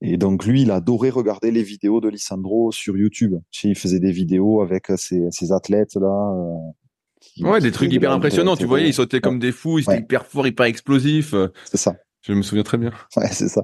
Et 0.00 0.16
donc 0.16 0.44
lui, 0.44 0.62
il 0.62 0.70
adorait 0.70 1.10
regarder 1.10 1.50
les 1.50 1.62
vidéos 1.62 2.00
de 2.00 2.08
Lissandro 2.08 2.72
sur 2.72 2.96
YouTube. 2.96 3.34
Il 3.62 3.76
faisait 3.76 4.00
des 4.00 4.10
vidéos 4.10 4.60
avec 4.60 4.86
ses, 4.96 5.30
ses 5.30 5.52
athlètes 5.52 5.94
là. 5.94 6.34
Euh, 6.34 7.48
ouais, 7.48 7.60
des 7.60 7.70
trucs 7.70 7.92
hyper 7.92 8.10
impressionnants. 8.12 8.56
Tu 8.56 8.66
voyais, 8.66 8.88
il 8.88 8.94
sautait 8.94 9.20
comme 9.20 9.38
des 9.38 9.52
fous, 9.52 9.78
il 9.78 9.82
était 9.82 10.00
hyper 10.00 10.26
fort, 10.26 10.46
hyper 10.46 10.66
explosif. 10.66 11.34
C'est 11.64 11.76
ça. 11.76 11.96
Je 12.22 12.32
me 12.32 12.42
souviens 12.42 12.64
très 12.64 12.78
bien. 12.78 12.90
Ouais, 13.16 13.28
c'est 13.28 13.48
ça. 13.48 13.62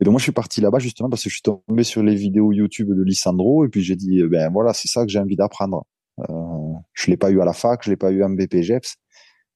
Et 0.00 0.04
donc 0.04 0.12
moi 0.12 0.18
je 0.18 0.24
suis 0.24 0.32
parti 0.32 0.60
là-bas 0.60 0.78
justement 0.78 1.08
parce 1.10 1.24
que 1.24 1.30
je 1.30 1.34
suis 1.34 1.42
tombé 1.42 1.82
sur 1.82 2.02
les 2.02 2.14
vidéos 2.14 2.52
YouTube 2.52 2.88
de 2.94 3.02
Lissandro 3.02 3.64
et 3.64 3.68
puis 3.68 3.82
j'ai 3.82 3.96
dit 3.96 4.22
ben 4.24 4.50
voilà 4.52 4.72
c'est 4.72 4.88
ça 4.88 5.04
que 5.04 5.10
j'ai 5.10 5.18
envie 5.18 5.36
d'apprendre. 5.36 5.84
Euh, 6.20 6.74
je 6.94 7.10
l'ai 7.10 7.16
pas 7.16 7.30
eu 7.30 7.40
à 7.40 7.44
la 7.44 7.52
fac, 7.52 7.82
je 7.84 7.90
l'ai 7.90 7.96
pas 7.96 8.10
eu 8.10 8.22
en 8.22 8.30
BPGEPS. 8.30 8.96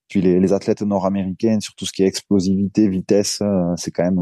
Puis 0.09 0.21
les, 0.21 0.41
les 0.41 0.53
athlètes 0.53 0.83
nord-américains 0.83 1.61
sur 1.61 1.75
tout 1.75 1.87
ce 1.87 1.93
qui 1.93 2.03
est 2.03 2.07
explosivité, 2.07 2.89
vitesse, 2.89 3.39
euh, 3.43 3.73
c'est 3.77 3.91
quand 3.91 4.05
même 4.05 4.21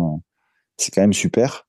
c'est 0.77 0.93
quand 0.95 1.01
même 1.03 1.13
super. 1.13 1.67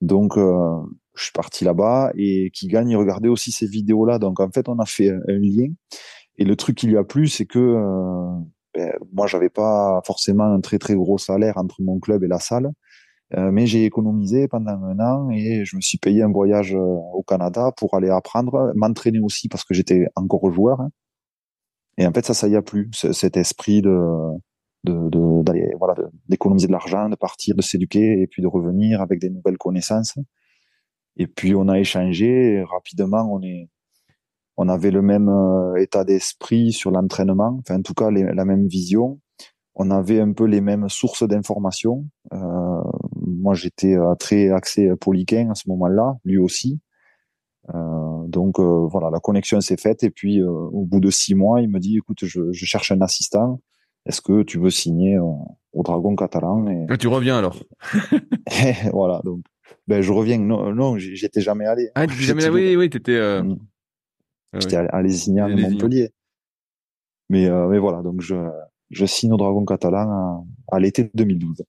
Donc 0.00 0.36
euh, 0.36 0.80
je 1.16 1.24
suis 1.24 1.32
parti 1.32 1.64
là-bas 1.64 2.12
et 2.14 2.50
qui 2.52 2.68
gagne 2.68 2.90
il 2.90 2.96
regardait 2.96 3.28
aussi 3.28 3.52
ces 3.52 3.66
vidéos 3.66 4.06
là. 4.06 4.18
Donc 4.18 4.40
en 4.40 4.50
fait 4.50 4.68
on 4.68 4.78
a 4.78 4.86
fait 4.86 5.10
un 5.10 5.38
lien 5.38 5.72
et 6.36 6.44
le 6.44 6.56
truc 6.56 6.76
qui 6.76 6.86
lui 6.86 6.96
a 6.96 7.04
plu 7.04 7.26
c'est 7.28 7.46
que 7.46 7.58
euh, 7.58 8.40
ben, 8.74 8.92
moi 9.12 9.26
j'avais 9.26 9.48
pas 9.50 10.00
forcément 10.04 10.44
un 10.44 10.60
très 10.60 10.78
très 10.78 10.94
gros 10.94 11.18
salaire 11.18 11.56
entre 11.56 11.82
mon 11.82 11.98
club 11.98 12.22
et 12.24 12.28
la 12.28 12.38
salle. 12.38 12.70
Euh, 13.36 13.50
mais 13.52 13.66
j'ai 13.66 13.84
économisé 13.84 14.48
pendant 14.48 14.72
un 14.72 14.98
an 15.00 15.30
et 15.30 15.64
je 15.64 15.76
me 15.76 15.82
suis 15.82 15.98
payé 15.98 16.22
un 16.22 16.32
voyage 16.32 16.74
euh, 16.74 16.78
au 16.78 17.22
Canada 17.22 17.72
pour 17.76 17.94
aller 17.94 18.08
apprendre, 18.08 18.72
m'entraîner 18.74 19.20
aussi 19.20 19.48
parce 19.48 19.64
que 19.64 19.74
j'étais 19.74 20.06
encore 20.16 20.50
joueur. 20.50 20.80
Hein. 20.80 20.90
Et 21.98 22.06
en 22.06 22.12
fait, 22.12 22.24
ça, 22.24 22.32
ça 22.32 22.48
y 22.48 22.56
a 22.56 22.62
plus. 22.62 22.90
Cet 22.92 23.36
esprit 23.36 23.82
de, 23.82 23.98
de, 24.84 25.42
d'aller, 25.42 25.72
voilà, 25.78 25.94
d'économiser 26.28 26.68
de 26.68 26.72
l'argent, 26.72 27.08
de 27.08 27.16
partir, 27.16 27.54
de 27.54 27.62
s'éduquer 27.62 28.22
et 28.22 28.26
puis 28.26 28.40
de 28.40 28.46
revenir 28.46 29.02
avec 29.02 29.20
des 29.20 29.30
nouvelles 29.30 29.58
connaissances. 29.58 30.18
Et 31.16 31.26
puis 31.26 31.54
on 31.54 31.68
a 31.68 31.78
échangé 31.78 32.62
rapidement. 32.62 33.28
On 33.30 33.42
est, 33.42 33.68
on 34.56 34.68
avait 34.68 34.92
le 34.92 35.02
même 35.02 35.28
euh, 35.28 35.74
état 35.76 36.04
d'esprit 36.04 36.72
sur 36.72 36.90
l'entraînement. 36.90 37.58
Enfin, 37.60 37.76
en 37.76 37.82
tout 37.82 37.94
cas, 37.94 38.10
la 38.10 38.44
même 38.44 38.66
vision. 38.68 39.20
On 39.80 39.92
avait 39.92 40.20
un 40.20 40.32
peu 40.32 40.44
les 40.44 40.60
mêmes 40.60 40.88
sources 40.88 41.22
d'informations. 41.22 42.04
Moi, 43.28 43.54
j'étais 43.54 43.96
euh, 43.96 44.14
très 44.14 44.50
axé 44.50 44.90
polyquin 45.00 45.50
à 45.50 45.54
ce 45.54 45.68
moment-là, 45.68 46.16
lui 46.24 46.38
aussi. 46.38 46.80
Euh, 47.74 48.26
donc 48.26 48.58
euh, 48.58 48.86
voilà, 48.90 49.10
la 49.10 49.20
connexion 49.20 49.60
s'est 49.60 49.76
faite 49.76 50.02
et 50.02 50.10
puis 50.10 50.40
euh, 50.40 50.48
au 50.48 50.84
bout 50.84 51.00
de 51.00 51.10
six 51.10 51.34
mois, 51.34 51.60
il 51.60 51.68
me 51.68 51.78
dit 51.78 51.98
écoute, 51.98 52.18
je, 52.22 52.52
je 52.52 52.64
cherche 52.64 52.92
un 52.92 53.00
assistant. 53.00 53.60
Est-ce 54.06 54.22
que 54.22 54.42
tu 54.42 54.58
veux 54.58 54.70
signer 54.70 55.18
au 55.18 55.82
Dragon 55.82 56.16
catalan 56.16 56.66
et... 56.68 56.86
Ah, 56.88 56.96
tu 56.96 57.08
reviens 57.08 57.36
alors. 57.36 57.62
voilà, 58.92 59.20
donc 59.22 59.44
ben 59.86 60.00
je 60.00 60.12
reviens. 60.12 60.38
Non, 60.38 60.72
non, 60.72 60.96
j'étais 60.96 61.42
jamais 61.42 61.66
allé. 61.66 61.90
Ah, 61.94 62.06
tu 62.06 62.14
jamais 62.14 62.44
allé? 62.46 62.54
Oui, 62.54 62.76
oui, 62.76 62.90
t'étais. 62.90 63.20
J'étais 64.54 64.76
allé 64.76 65.10
signer 65.10 65.42
à 65.42 65.48
Montpellier. 65.48 66.10
Mais 67.28 67.50
mais 67.68 67.78
voilà, 67.78 68.00
donc 68.00 68.22
je 68.22 68.36
je 68.88 69.04
signe 69.04 69.32
au 69.32 69.36
Dragon 69.36 69.66
catalan 69.66 70.10
à, 70.10 70.76
à 70.76 70.80
l'été 70.80 71.10
2012. 71.12 71.62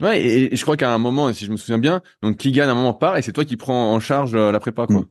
Ouais, 0.00 0.24
et, 0.24 0.56
je 0.56 0.62
crois 0.62 0.76
qu'à 0.76 0.92
un 0.92 0.98
moment, 0.98 1.32
si 1.32 1.44
je 1.44 1.50
me 1.50 1.56
souviens 1.56 1.78
bien, 1.78 2.02
donc 2.22 2.36
Kigan 2.36 2.68
à 2.68 2.70
un 2.70 2.74
moment 2.74 2.94
part 2.94 3.16
et 3.16 3.22
c'est 3.22 3.32
toi 3.32 3.44
qui 3.44 3.56
prends 3.56 3.92
en 3.92 4.00
charge 4.00 4.34
euh, 4.34 4.52
la 4.52 4.60
prépa, 4.60 4.86
quoi. 4.86 5.00
Mm. 5.00 5.08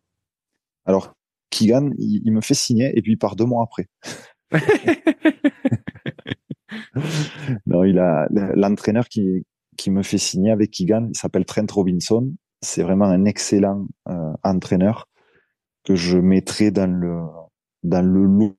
Alors, 0.86 1.14
Kigan, 1.50 1.90
il, 1.98 2.32
me 2.32 2.42
fait 2.42 2.54
signer 2.54 2.98
et 2.98 3.02
puis 3.02 3.14
il 3.14 3.18
part 3.18 3.36
deux 3.36 3.46
mois 3.46 3.64
après. 3.64 3.88
non, 7.66 7.84
il 7.84 8.00
a 8.00 8.28
l'entraîneur 8.56 9.10
qui 9.10 9.44
qui 9.78 9.92
me 9.92 10.04
fait 10.04 10.18
signer 10.18 10.52
avec 10.52 10.72
Kigan, 10.72 11.10
il 11.14 11.18
s'appelle 11.18 11.46
Trent 11.46 11.68
Robinson. 11.72 12.34
C'est 12.62 12.82
vraiment 12.82 13.06
un 13.06 13.26
excellent 13.26 13.88
euh, 14.10 14.34
entraîneur 14.44 15.08
que 15.84 15.96
je 15.96 16.18
mettrai 16.18 16.72
dans 16.72 16.92
le 16.92 17.22
dans 17.84 18.02
le 18.02 18.26
lot 18.26 18.58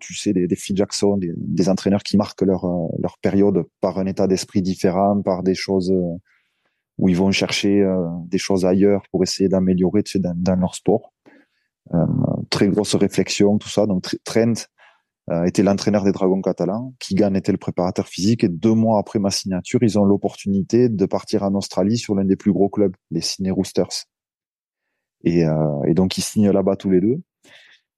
tu 0.00 0.14
sais, 0.14 0.32
des, 0.32 0.46
des 0.46 0.56
Phil 0.56 0.76
Jackson, 0.76 1.18
des, 1.18 1.68
entraîneurs 1.68 2.02
qui 2.02 2.16
marquent 2.16 2.42
leur, 2.42 2.64
euh, 2.64 2.88
leur 2.98 3.18
période 3.18 3.64
par 3.80 3.98
un 3.98 4.06
état 4.06 4.26
d'esprit 4.26 4.62
différent, 4.62 5.20
par 5.22 5.42
des 5.42 5.54
choses 5.54 5.90
euh, 5.90 6.16
où 6.98 7.08
ils 7.08 7.16
vont 7.16 7.30
chercher 7.32 7.80
euh, 7.80 8.06
des 8.26 8.38
choses 8.38 8.64
ailleurs 8.64 9.02
pour 9.10 9.22
essayer 9.22 9.48
d'améliorer 9.48 10.02
tu 10.02 10.12
sais, 10.12 10.18
dans, 10.20 10.60
leur 10.60 10.74
sport. 10.74 11.12
très 12.50 12.68
grosse 12.68 12.94
réflexion, 12.94 13.58
tout 13.58 13.68
ça. 13.68 13.86
Donc 13.86 14.16
Trent 14.24 14.66
était 15.46 15.62
l'entraîneur 15.62 16.04
des 16.04 16.12
Dragons 16.12 16.42
catalans, 16.42 16.94
Keegan 16.98 17.34
était 17.34 17.52
le 17.52 17.58
préparateur 17.58 18.08
physique, 18.08 18.44
et 18.44 18.48
deux 18.48 18.74
mois 18.74 18.98
après 18.98 19.18
ma 19.18 19.30
signature, 19.30 19.82
ils 19.82 19.98
ont 19.98 20.04
l'opportunité 20.04 20.88
de 20.88 21.06
partir 21.06 21.44
en 21.44 21.54
Australie 21.54 21.96
sur 21.96 22.14
l'un 22.14 22.24
des 22.24 22.36
plus 22.36 22.52
gros 22.52 22.68
clubs, 22.68 22.94
les 23.10 23.20
Sydney 23.20 23.50
Roosters. 23.50 24.06
Et, 25.24 25.44
et 25.86 25.94
donc 25.94 26.18
ils 26.18 26.22
signent 26.22 26.50
là-bas 26.50 26.76
tous 26.76 26.90
les 26.90 27.00
deux. 27.00 27.22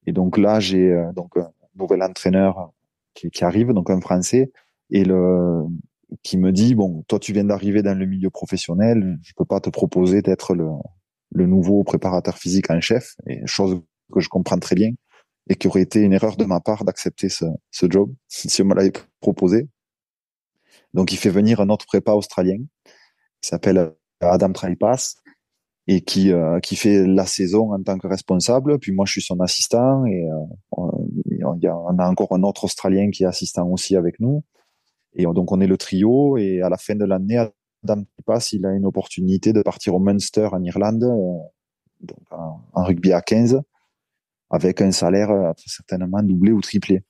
Et 0.06 0.12
donc 0.12 0.36
là, 0.36 0.60
j'ai 0.60 0.94
donc 1.14 1.34
nouvel 1.76 2.02
entraîneur 2.02 2.72
qui, 3.14 3.44
arrive, 3.44 3.72
donc 3.72 3.90
un 3.90 4.00
Français, 4.00 4.50
et 4.90 5.04
le 5.04 5.62
qui 6.22 6.36
me 6.36 6.52
dit 6.52 6.74
bon, 6.74 7.02
toi 7.08 7.18
tu 7.18 7.32
viens 7.32 7.44
d'arriver 7.44 7.82
dans 7.82 7.98
le 7.98 8.06
milieu 8.06 8.30
professionnel, 8.30 9.18
je 9.22 9.32
peux 9.36 9.44
pas 9.44 9.60
te 9.60 9.70
proposer 9.70 10.22
d'être 10.22 10.54
le, 10.54 10.68
le 11.32 11.46
nouveau 11.46 11.82
préparateur 11.82 12.38
physique 12.38 12.70
en 12.70 12.80
chef, 12.80 13.14
et 13.26 13.40
chose 13.46 13.80
que 14.12 14.20
je 14.20 14.28
comprends 14.28 14.58
très 14.58 14.74
bien, 14.74 14.92
et 15.48 15.56
qui 15.56 15.68
aurait 15.68 15.82
été 15.82 16.00
une 16.00 16.12
erreur 16.12 16.36
de 16.36 16.44
ma 16.44 16.60
part 16.60 16.84
d'accepter 16.84 17.28
ce, 17.28 17.44
ce 17.70 17.86
job 17.90 18.12
si 18.28 18.62
on 18.62 18.66
me 18.66 18.74
l'avait 18.74 18.92
proposé. 19.20 19.68
Donc 20.92 21.12
il 21.12 21.18
fait 21.18 21.30
venir 21.30 21.60
un 21.60 21.68
autre 21.68 21.86
prépa 21.86 22.12
australien 22.12 22.58
qui 23.40 23.48
s'appelle 23.48 23.92
Adam 24.20 24.52
Traipas 24.52 25.14
et 25.86 26.00
qui 26.00 26.32
euh, 26.32 26.60
qui 26.60 26.76
fait 26.76 27.06
la 27.06 27.26
saison 27.26 27.72
en 27.72 27.82
tant 27.82 27.98
que 27.98 28.06
responsable. 28.06 28.78
Puis 28.78 28.92
moi 28.92 29.04
je 29.04 29.12
suis 29.12 29.22
son 29.22 29.40
assistant 29.40 30.06
et 30.06 30.24
euh, 30.24 30.82
on 31.44 31.98
a 31.98 32.08
encore 32.08 32.32
un 32.32 32.42
autre 32.42 32.64
Australien 32.64 33.10
qui 33.10 33.24
est 33.24 33.26
assistant 33.26 33.68
aussi 33.68 33.96
avec 33.96 34.20
nous. 34.20 34.42
Et 35.14 35.24
donc 35.24 35.52
on 35.52 35.60
est 35.60 35.66
le 35.66 35.76
trio. 35.76 36.36
Et 36.36 36.60
à 36.60 36.68
la 36.68 36.76
fin 36.76 36.94
de 36.94 37.04
l'année, 37.04 37.38
Adam 37.84 38.04
Pass, 38.24 38.52
il 38.52 38.64
a 38.66 38.72
une 38.72 38.86
opportunité 38.86 39.52
de 39.52 39.62
partir 39.62 39.94
au 39.94 39.98
Munster 39.98 40.48
en 40.52 40.62
Irlande, 40.62 41.04
euh, 41.04 41.38
donc 42.00 42.18
en, 42.30 42.84
rugby 42.84 43.12
à 43.12 43.20
15, 43.20 43.60
avec 44.50 44.80
un 44.80 44.90
salaire 44.90 45.30
euh, 45.30 45.52
certainement 45.66 46.22
doublé 46.22 46.52
ou 46.52 46.60
triplé. 46.60 47.04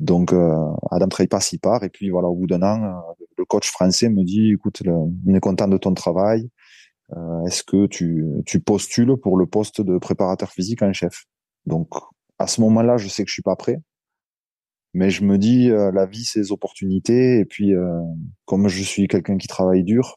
Donc 0.00 0.32
euh, 0.32 0.56
Adam 0.90 1.08
Pass 1.08 1.52
y 1.52 1.58
part. 1.58 1.84
Et 1.84 1.88
puis 1.88 2.10
voilà, 2.10 2.28
au 2.28 2.34
bout 2.34 2.46
d'un 2.46 2.62
an, 2.62 3.02
le 3.36 3.44
coach 3.44 3.70
français 3.70 4.08
me 4.08 4.24
dit, 4.24 4.52
écoute, 4.52 4.82
on 4.86 5.34
est 5.34 5.40
content 5.40 5.68
de 5.68 5.78
ton 5.78 5.94
travail. 5.94 6.50
Est-ce 7.44 7.64
que 7.64 7.86
tu, 7.86 8.24
tu 8.46 8.60
postules 8.60 9.16
pour 9.16 9.36
le 9.36 9.44
poste 9.44 9.80
de 9.80 9.98
préparateur 9.98 10.52
physique 10.52 10.80
en 10.82 10.92
chef? 10.92 11.26
Donc 11.66 11.88
à 12.40 12.46
ce 12.46 12.60
moment-là, 12.62 12.96
je 12.96 13.06
sais 13.08 13.22
que 13.22 13.28
je 13.28 13.34
suis 13.34 13.42
pas 13.42 13.54
prêt. 13.54 13.76
Mais 14.94 15.10
je 15.10 15.22
me 15.24 15.38
dis 15.38 15.70
euh, 15.70 15.92
la 15.92 16.06
vie 16.06 16.24
c'est 16.24 16.50
opportunités. 16.50 17.38
Et 17.38 17.44
puis 17.44 17.74
euh, 17.74 18.00
comme 18.46 18.66
je 18.68 18.82
suis 18.82 19.06
quelqu'un 19.08 19.36
qui 19.36 19.46
travaille 19.46 19.84
dur 19.84 20.16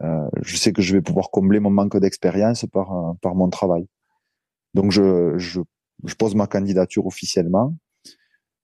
euh, 0.00 0.28
je 0.42 0.56
sais 0.56 0.72
que 0.72 0.82
je 0.82 0.94
vais 0.94 1.02
pouvoir 1.02 1.30
combler 1.30 1.58
mon 1.58 1.70
manque 1.70 1.96
d'expérience 1.98 2.64
par 2.72 3.16
par 3.22 3.34
mon 3.34 3.48
travail. 3.50 3.88
Donc 4.74 4.92
je, 4.92 5.36
je, 5.38 5.60
je 6.04 6.14
pose 6.14 6.36
ma 6.36 6.46
candidature 6.46 7.06
officiellement. 7.06 7.74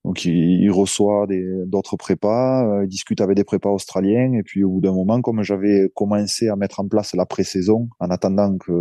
Donc 0.04 0.24
il, 0.24 0.62
il 0.62 0.70
reçoit 0.70 1.26
d'autres 1.66 1.96
prépas 1.96 2.82
il 2.84 2.88
discute 2.88 3.20
avec 3.20 3.36
des 3.36 3.44
prépas 3.44 3.70
australiens. 3.70 4.32
Et 4.34 4.42
puis 4.44 4.62
au 4.64 4.70
bout 4.70 4.80
d'un 4.82 4.92
moment 4.92 5.20
comme 5.22 5.42
j'avais 5.42 5.90
commencé 5.96 6.48
à 6.48 6.56
mettre 6.56 6.80
en 6.80 6.88
place 6.88 7.14
la 7.14 7.26
pré-saison 7.26 7.88
en 7.98 8.10
attendant 8.10 8.56
que 8.58 8.72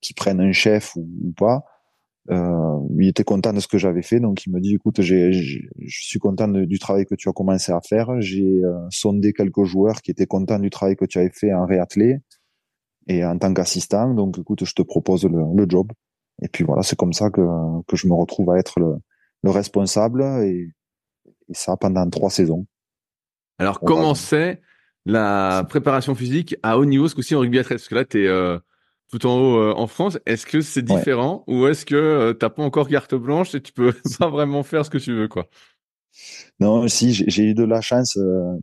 qu'ils 0.00 0.16
prennent 0.16 0.40
un 0.40 0.52
chef 0.52 0.94
ou 0.96 1.32
pas 1.36 1.64
euh, 2.30 2.78
il 2.98 3.08
était 3.08 3.24
content 3.24 3.52
de 3.52 3.60
ce 3.60 3.68
que 3.68 3.78
j'avais 3.78 4.02
fait, 4.02 4.20
donc 4.20 4.44
il 4.44 4.52
me 4.52 4.60
dit 4.60 4.74
écoute, 4.74 5.00
j'ai, 5.00 5.32
je 5.32 5.60
suis 5.86 6.18
content 6.18 6.48
du 6.48 6.78
travail 6.78 7.06
que 7.06 7.14
tu 7.14 7.28
as 7.28 7.32
commencé 7.32 7.72
à 7.72 7.80
faire. 7.80 8.20
J'ai 8.20 8.62
euh, 8.64 8.74
sondé 8.90 9.32
quelques 9.32 9.64
joueurs 9.64 10.02
qui 10.02 10.10
étaient 10.10 10.26
contents 10.26 10.58
du 10.58 10.70
travail 10.70 10.96
que 10.96 11.06
tu 11.06 11.18
avais 11.18 11.30
fait 11.30 11.52
en 11.54 11.64
réathlé 11.64 12.18
et 13.06 13.24
en 13.24 13.38
tant 13.38 13.54
qu'assistant. 13.54 14.12
Donc 14.12 14.38
écoute, 14.38 14.64
je 14.64 14.74
te 14.74 14.82
propose 14.82 15.24
le, 15.24 15.42
le, 15.54 15.66
job. 15.68 15.90
Et 16.42 16.48
puis 16.48 16.64
voilà, 16.64 16.82
c'est 16.82 16.96
comme 16.96 17.14
ça 17.14 17.30
que, 17.30 17.40
que 17.86 17.96
je 17.96 18.06
me 18.06 18.14
retrouve 18.14 18.50
à 18.50 18.58
être 18.58 18.78
le, 18.78 18.96
le 19.42 19.50
responsable 19.50 20.22
et, 20.42 20.70
et, 21.48 21.54
ça 21.54 21.76
pendant 21.76 22.08
trois 22.10 22.30
saisons. 22.30 22.66
Alors 23.58 23.80
comment 23.80 24.14
c'est 24.14 24.60
la 25.06 25.64
préparation 25.68 26.14
physique 26.14 26.56
à 26.62 26.78
haut 26.78 26.84
niveau, 26.84 27.08
ce 27.08 27.14
coup-ci 27.14 27.34
en 27.34 27.40
rugby 27.40 27.58
à 27.58 27.64
13 27.64 27.80
Parce 27.80 27.88
que 27.88 27.94
là, 27.94 28.04
tu 28.04 28.22
es 28.22 28.28
euh, 28.28 28.58
tout 29.08 29.26
en 29.26 29.38
haut 29.38 29.58
euh, 29.58 29.74
en 29.74 29.86
France. 29.86 30.18
Est-ce 30.26 30.46
que 30.46 30.60
c'est 30.60 30.82
différent 30.82 31.44
ou 31.46 31.66
est-ce 31.66 31.86
que 31.86 31.94
euh, 31.94 32.34
t'as 32.34 32.50
pas 32.50 32.62
encore 32.62 32.88
carte 32.88 33.14
blanche 33.14 33.54
et 33.54 33.60
tu 33.60 33.72
peux 33.72 33.92
pas 34.18 34.28
vraiment 34.28 34.62
faire 34.62 34.84
ce 34.84 34.90
que 34.90 34.98
tu 34.98 35.14
veux 35.14 35.28
quoi? 35.28 35.48
Non, 36.60 36.88
si 36.88 37.12
j'ai 37.12 37.44
eu 37.44 37.54
de 37.54 37.64
la 37.64 37.80
chance. 37.80 38.16
Euh, 38.16 38.58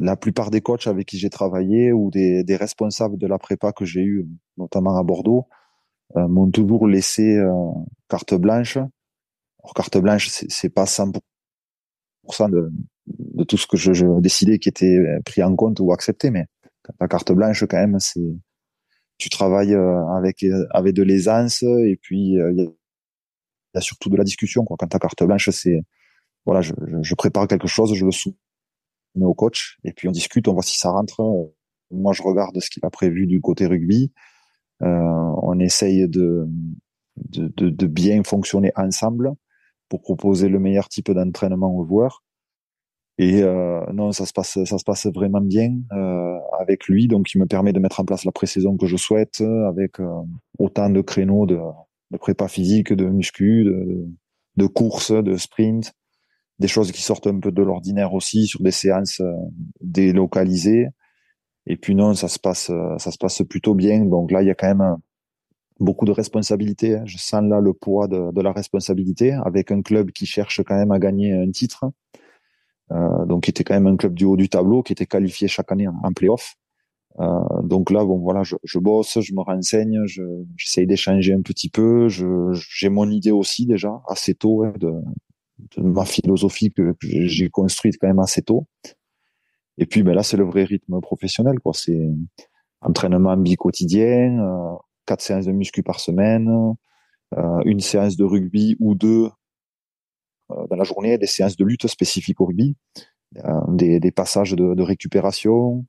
la 0.00 0.16
plupart 0.16 0.50
des 0.50 0.60
coachs 0.60 0.88
avec 0.88 1.06
qui 1.06 1.18
j'ai 1.18 1.30
travaillé 1.30 1.92
ou 1.92 2.10
des, 2.10 2.42
des, 2.42 2.56
responsables 2.56 3.16
de 3.16 3.28
la 3.28 3.38
prépa 3.38 3.70
que 3.70 3.84
j'ai 3.84 4.00
eu, 4.00 4.26
notamment 4.56 4.98
à 4.98 5.04
Bordeaux, 5.04 5.46
m'ont 6.16 6.50
toujours 6.50 6.88
laissé 6.88 7.40
carte 8.08 8.34
blanche. 8.34 8.76
Alors 8.76 9.72
carte 9.76 9.96
blanche, 9.98 10.30
c'est 10.30 10.68
pas 10.68 10.86
100% 10.86 11.20
de, 12.50 12.72
de 13.06 13.44
tout 13.44 13.56
ce 13.56 13.68
que 13.68 13.76
je, 13.76 13.92
je 13.92 14.20
décidais 14.20 14.58
qui 14.58 14.68
était 14.68 14.98
pris 15.24 15.44
en 15.44 15.54
compte 15.54 15.78
ou 15.78 15.92
accepté, 15.92 16.32
mais 16.32 16.46
la 16.98 17.06
carte 17.06 17.30
blanche 17.30 17.64
quand 17.64 17.78
même, 17.78 18.00
c'est 18.00 18.34
tu 19.18 19.28
travailles 19.28 19.74
euh, 19.74 20.06
avec 20.08 20.42
euh, 20.42 20.66
avec 20.70 20.94
de 20.94 21.02
l'aisance 21.02 21.62
et 21.62 21.98
puis 22.00 22.38
euh, 22.38 22.52
il 22.52 22.64
y, 22.64 23.78
a 23.78 23.80
surtout 23.80 24.10
de 24.10 24.16
la 24.16 24.24
discussion 24.24 24.64
quoi. 24.64 24.76
Quand 24.78 24.86
ta 24.86 24.98
carte 24.98 25.22
blanche, 25.24 25.50
c'est 25.50 25.82
voilà, 26.46 26.60
je, 26.60 27.14
prépare 27.14 27.48
quelque 27.48 27.68
chose, 27.68 27.94
je 27.94 28.04
le 28.04 28.10
soumets 28.10 28.36
au 29.20 29.34
coach 29.34 29.78
et 29.84 29.92
puis 29.92 30.08
on 30.08 30.12
discute, 30.12 30.46
on 30.48 30.52
voit 30.52 30.62
si 30.62 30.78
ça 30.78 30.90
rentre. 30.90 31.22
Moi, 31.90 32.12
je 32.12 32.22
regarde 32.22 32.58
ce 32.60 32.68
qu'il 32.68 32.84
a 32.84 32.90
prévu 32.90 33.26
du 33.26 33.40
côté 33.40 33.66
rugby. 33.66 34.12
On 34.80 35.58
essaye 35.58 36.06
de, 36.06 36.46
de, 37.16 37.48
de, 37.56 37.70
de, 37.70 37.86
bien 37.86 38.22
fonctionner 38.24 38.72
ensemble 38.76 39.32
pour 39.88 40.02
proposer 40.02 40.48
le 40.48 40.58
meilleur 40.58 40.88
type 40.90 41.10
d'entraînement 41.10 41.74
aux 41.74 41.86
joueurs. 41.86 42.22
Et 43.18 43.42
euh, 43.42 43.80
non, 43.92 44.10
ça 44.12 44.26
se 44.26 44.32
passe, 44.32 44.58
ça 44.64 44.78
se 44.78 44.84
passe 44.84 45.06
vraiment 45.06 45.40
bien 45.40 45.76
euh, 45.92 46.38
avec 46.58 46.86
lui. 46.88 47.06
Donc, 47.06 47.32
il 47.34 47.38
me 47.38 47.46
permet 47.46 47.72
de 47.72 47.78
mettre 47.78 48.00
en 48.00 48.04
place 48.04 48.24
la 48.24 48.32
pré-saison 48.32 48.76
que 48.76 48.86
je 48.86 48.96
souhaite, 48.96 49.40
avec 49.40 50.00
euh, 50.00 50.22
autant 50.58 50.90
de 50.90 51.00
créneaux 51.00 51.46
de, 51.46 51.58
de, 52.10 52.18
prépa 52.18 52.48
physique, 52.48 52.92
de 52.92 53.04
muscu, 53.04 53.64
de, 53.64 54.08
de 54.56 54.66
courses, 54.66 55.12
de 55.12 55.36
sprint, 55.36 55.92
des 56.58 56.66
choses 56.66 56.90
qui 56.90 57.02
sortent 57.02 57.28
un 57.28 57.38
peu 57.38 57.52
de 57.52 57.62
l'ordinaire 57.62 58.14
aussi 58.14 58.46
sur 58.46 58.60
des 58.62 58.72
séances 58.72 59.20
euh, 59.20 59.32
délocalisées. 59.80 60.88
Et 61.66 61.76
puis 61.76 61.94
non, 61.94 62.14
ça 62.14 62.28
se 62.28 62.38
passe, 62.38 62.70
ça 62.98 63.10
se 63.10 63.16
passe 63.16 63.42
plutôt 63.48 63.74
bien. 63.74 64.04
Donc 64.04 64.30
là, 64.30 64.42
il 64.42 64.48
y 64.48 64.50
a 64.50 64.54
quand 64.54 64.74
même 64.74 64.96
beaucoup 65.80 66.04
de 66.04 66.12
responsabilités. 66.12 66.98
Je 67.06 67.16
sens 67.16 67.42
là 67.42 67.58
le 67.58 67.72
poids 67.72 68.06
de 68.06 68.40
la 68.42 68.52
responsabilité 68.52 69.32
avec 69.32 69.70
un 69.70 69.80
club 69.80 70.10
qui 70.10 70.26
cherche 70.26 70.62
quand 70.62 70.76
même 70.76 70.92
à 70.92 70.98
gagner 70.98 71.32
un 71.32 71.50
titre. 71.50 71.86
Euh, 72.92 73.24
donc 73.24 73.44
qui 73.44 73.50
était 73.50 73.64
quand 73.64 73.74
même 73.74 73.86
un 73.86 73.96
club 73.96 74.14
du 74.14 74.24
haut 74.24 74.36
du 74.36 74.48
tableau, 74.48 74.82
qui 74.82 74.92
était 74.92 75.06
qualifié 75.06 75.48
chaque 75.48 75.72
année 75.72 75.88
en, 75.88 76.12
playoff. 76.12 76.54
Euh, 77.20 77.62
donc 77.62 77.90
là, 77.90 78.04
bon 78.04 78.18
voilà, 78.18 78.42
je, 78.42 78.56
je, 78.64 78.78
bosse, 78.78 79.20
je 79.20 79.34
me 79.34 79.40
renseigne, 79.40 80.02
j'essaye 80.56 80.86
d'échanger 80.86 81.32
un 81.32 81.42
petit 81.42 81.70
peu. 81.70 82.08
J'ai 82.08 82.88
mon 82.88 83.10
idée 83.10 83.30
aussi 83.30 83.66
déjà 83.66 84.02
assez 84.08 84.34
tôt 84.34 84.64
hein, 84.64 84.72
de, 84.78 84.92
de, 85.76 85.82
ma 85.82 86.04
philosophie 86.04 86.72
que, 86.72 86.94
j'ai 87.00 87.48
construite 87.48 87.96
quand 88.00 88.08
même 88.08 88.18
assez 88.18 88.42
tôt. 88.42 88.66
Et 89.78 89.86
puis 89.86 90.02
ben 90.02 90.14
là, 90.14 90.22
c'est 90.22 90.36
le 90.36 90.44
vrai 90.44 90.64
rythme 90.64 91.00
professionnel, 91.00 91.58
quoi. 91.60 91.72
C'est 91.74 92.08
entraînement 92.80 93.36
bi-quotidien, 93.36 94.38
euh, 94.40 94.76
quatre 95.06 95.22
séances 95.22 95.46
de 95.46 95.52
muscu 95.52 95.82
par 95.82 96.00
semaine, 96.00 96.74
euh, 97.36 97.60
une 97.64 97.80
séance 97.80 98.16
de 98.16 98.24
rugby 98.24 98.76
ou 98.78 98.94
deux 98.94 99.30
dans 100.48 100.76
la 100.76 100.84
journée 100.84 101.18
des 101.18 101.26
séances 101.26 101.56
de 101.56 101.64
lutte 101.64 101.86
spécifiques 101.86 102.40
au 102.40 102.46
rugby, 102.46 102.76
euh, 103.38 103.60
des, 103.68 104.12
passages 104.12 104.52
de, 104.52 104.82
récupération, 104.82 105.84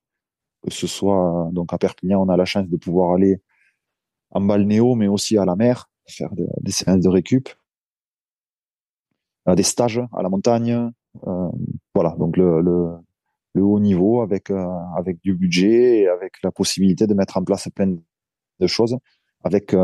que 0.63 0.71
ce 0.71 0.87
soit 0.87 1.49
donc 1.51 1.73
à 1.73 1.77
Perpignan, 1.77 2.21
on 2.21 2.29
a 2.29 2.37
la 2.37 2.45
chance 2.45 2.67
de 2.67 2.77
pouvoir 2.77 3.13
aller 3.13 3.41
en 4.31 4.41
balnéo, 4.41 4.95
mais 4.95 5.07
aussi 5.07 5.37
à 5.37 5.45
la 5.45 5.55
mer, 5.55 5.89
faire 6.07 6.31
des, 6.33 6.71
séances 6.71 7.01
de 7.01 7.09
récup, 7.09 7.49
euh, 9.47 9.55
des 9.55 9.63
stages 9.63 10.01
à 10.13 10.23
la 10.23 10.29
montagne, 10.29 10.91
euh, 11.27 11.49
voilà. 11.93 12.15
Donc 12.17 12.37
le, 12.37 12.97
haut 13.57 13.79
niveau 13.79 14.21
avec 14.21 14.49
euh, 14.51 14.67
avec 14.97 15.21
du 15.21 15.33
budget 15.33 15.99
et 15.99 16.07
avec 16.09 16.41
la 16.43 16.51
possibilité 16.51 17.07
de 17.07 17.13
mettre 17.13 17.37
en 17.37 17.43
place 17.43 17.69
plein 17.73 17.95
de 18.59 18.67
choses, 18.67 18.97
avec 19.43 19.75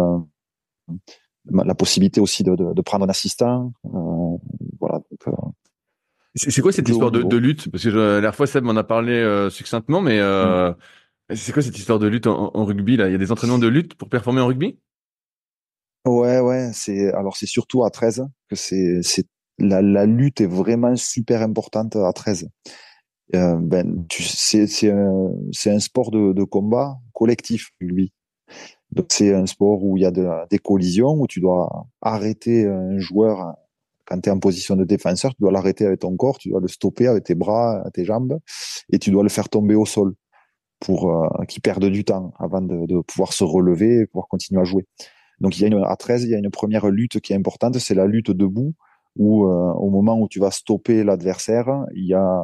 la 1.50 1.76
possibilité 1.76 2.22
aussi 2.22 2.44
de, 2.44 2.56
de, 2.56 2.74
de 2.74 2.82
prendre 2.82 3.06
un 3.06 3.10
assistant. 3.10 3.74
Euh, 3.86 4.38
voilà. 4.80 5.02
Euh, 5.28 5.32
c'est 6.36 6.62
quoi 6.62 6.72
cette 6.72 6.88
histoire 6.88 7.12
de, 7.12 7.24
de, 7.24 7.38
lutte? 7.38 7.70
Parce 7.72 7.84
que 7.84 7.90
la 7.90 8.14
dernière 8.14 8.36
fois, 8.36 8.48
Seb 8.48 8.64
m'en 8.64 8.76
a 8.76 8.84
parlé 8.84 9.14
euh, 9.14 9.50
succinctement, 9.50 10.02
mais 10.02 10.20
euh, 10.20 10.72
mm. 11.30 11.36
c'est 11.36 11.52
quoi 11.52 11.62
cette 11.62 11.78
histoire 11.78 12.00
de 12.00 12.08
lutte 12.08 12.28
en, 12.28 12.52
en, 12.54 12.66
rugby 12.66 12.98
là? 12.98 13.08
Il 13.10 13.12
y 13.12 13.16
a 13.16 13.18
des 13.18 13.32
entraînements 13.32 13.58
de 13.58 13.68
lutte 13.68 13.96
pour 13.96 14.10
performer 14.10 14.42
en 14.42 14.48
rugby? 14.48 14.80
Ouais, 16.06 16.40
ouais. 16.40 16.72
C'est 16.74 17.14
alors 17.14 17.38
c'est 17.38 17.46
surtout 17.46 17.84
à 17.84 17.90
13 17.90 18.26
que 18.50 18.56
c'est 18.56 19.02
c'est 19.04 19.28
la, 19.60 19.82
la 19.82 20.06
lutte 20.06 20.42
est 20.42 20.48
vraiment 20.48 20.96
super 20.96 21.42
importante 21.42 21.96
à 21.96 22.12
13. 22.14 22.50
Euh, 23.36 23.56
ben, 23.56 24.06
c'est 24.10 24.68
c'est 24.68 24.92
un, 24.92 25.32
un 25.66 25.80
sport 25.80 26.12
de, 26.12 26.34
de 26.34 26.44
combat 26.44 26.98
collectif, 27.14 27.72
lui. 27.80 28.12
Donc 28.92 29.08
c'est 29.10 29.34
un 29.34 29.46
sport 29.46 29.84
où 29.84 29.98
il 29.98 30.04
y 30.04 30.06
a 30.06 30.12
de, 30.12 30.28
des 30.50 30.58
collisions, 30.58 31.14
où 31.14 31.28
tu 31.28 31.40
dois 31.40 31.88
arrêter 32.02 32.66
un 32.66 33.00
joueur 33.00 33.56
quand 34.12 34.20
tu 34.20 34.30
es 34.30 34.32
en 34.32 34.40
position 34.40 34.76
de 34.76 34.84
défenseur, 34.84 35.32
tu 35.32 35.42
dois 35.42 35.52
l'arrêter 35.52 35.86
avec 35.86 36.00
ton 36.00 36.16
corps, 36.18 36.38
tu 36.38 36.50
dois 36.50 36.60
le 36.60 36.68
stopper 36.68 37.08
avec 37.08 37.24
tes 37.24 37.36
bras, 37.36 37.84
tes 37.94 38.04
jambes, 38.04 38.40
et 38.92 39.00
tu 39.00 39.10
dois 39.10 39.24
le 39.24 39.30
faire 39.30 39.48
tomber 39.48 39.76
au 39.76 39.86
sol 39.86 40.14
pour 40.80 41.12
euh, 41.12 41.46
qu'il 41.48 41.62
perde 41.62 41.86
du 41.86 42.04
temps 42.04 42.34
avant 42.40 42.62
de, 42.62 43.02
pouvoir 43.02 43.34
se 43.34 43.44
relever 43.44 44.02
et 44.02 44.06
pouvoir 44.08 44.28
continuer 44.28 44.62
à 44.62 44.64
jouer. 44.66 44.86
Donc 45.40 45.58
il 45.58 45.62
y 45.62 45.66
a 45.66 45.68
une, 45.68 45.84
à 45.84 45.96
13, 45.96 46.24
il 46.24 46.30
y 46.30 46.36
a 46.36 46.38
une 46.38 46.52
première 46.52 46.90
lutte 46.90 47.20
qui 47.22 47.34
est 47.34 47.36
importante, 47.36 47.78
c'est 47.78 47.96
la 47.96 48.06
lutte 48.06 48.32
debout, 48.32 48.74
où 49.16 49.46
euh, 49.46 49.74
au 49.74 49.90
moment 49.90 50.20
où 50.20 50.28
tu 50.28 50.40
vas 50.40 50.52
stopper 50.52 51.04
l'adversaire, 51.04 51.86
il 51.96 52.06
y 52.06 52.14
a 52.14 52.44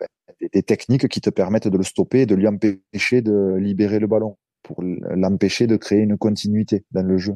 ben, 0.00 0.06
des, 0.40 0.48
des, 0.48 0.62
techniques 0.62 1.08
qui 1.08 1.20
te 1.20 1.30
permettent 1.30 1.68
de 1.68 1.76
le 1.76 1.84
stopper, 1.84 2.26
de 2.26 2.34
lui 2.34 2.48
empêcher 2.48 3.20
de 3.20 3.56
libérer 3.58 3.98
le 3.98 4.06
ballon 4.06 4.36
pour 4.64 4.82
l'empêcher 4.82 5.68
de 5.68 5.76
créer 5.76 6.00
une 6.00 6.18
continuité 6.18 6.84
dans 6.90 7.06
le 7.06 7.16
jeu. 7.16 7.34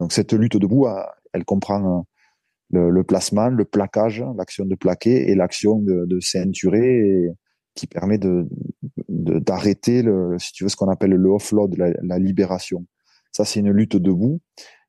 Donc 0.00 0.12
cette 0.12 0.32
lutte 0.32 0.56
debout, 0.56 0.86
elle 1.32 1.44
comprend 1.44 2.04
euh, 2.74 2.90
le, 2.90 3.04
placement, 3.04 3.48
le 3.48 3.64
plaquage, 3.64 4.24
l'action 4.36 4.64
de 4.64 4.74
plaquer 4.74 5.30
et 5.30 5.36
l'action 5.36 5.78
de, 5.78 6.06
de 6.06 6.20
ceinturer 6.20 7.28
qui 7.74 7.86
permet 7.86 8.18
de 8.18 8.48
d'arrêter 9.08 10.04
si 10.38 10.52
tu 10.52 10.64
veux 10.64 10.68
ce 10.68 10.76
qu'on 10.76 10.88
appelle 10.88 11.10
le 11.10 11.28
offload, 11.28 11.76
la, 11.76 11.92
la 12.02 12.18
libération. 12.18 12.84
Ça 13.30 13.44
c'est 13.44 13.60
une 13.60 13.70
lutte 13.70 13.96
debout 13.96 14.40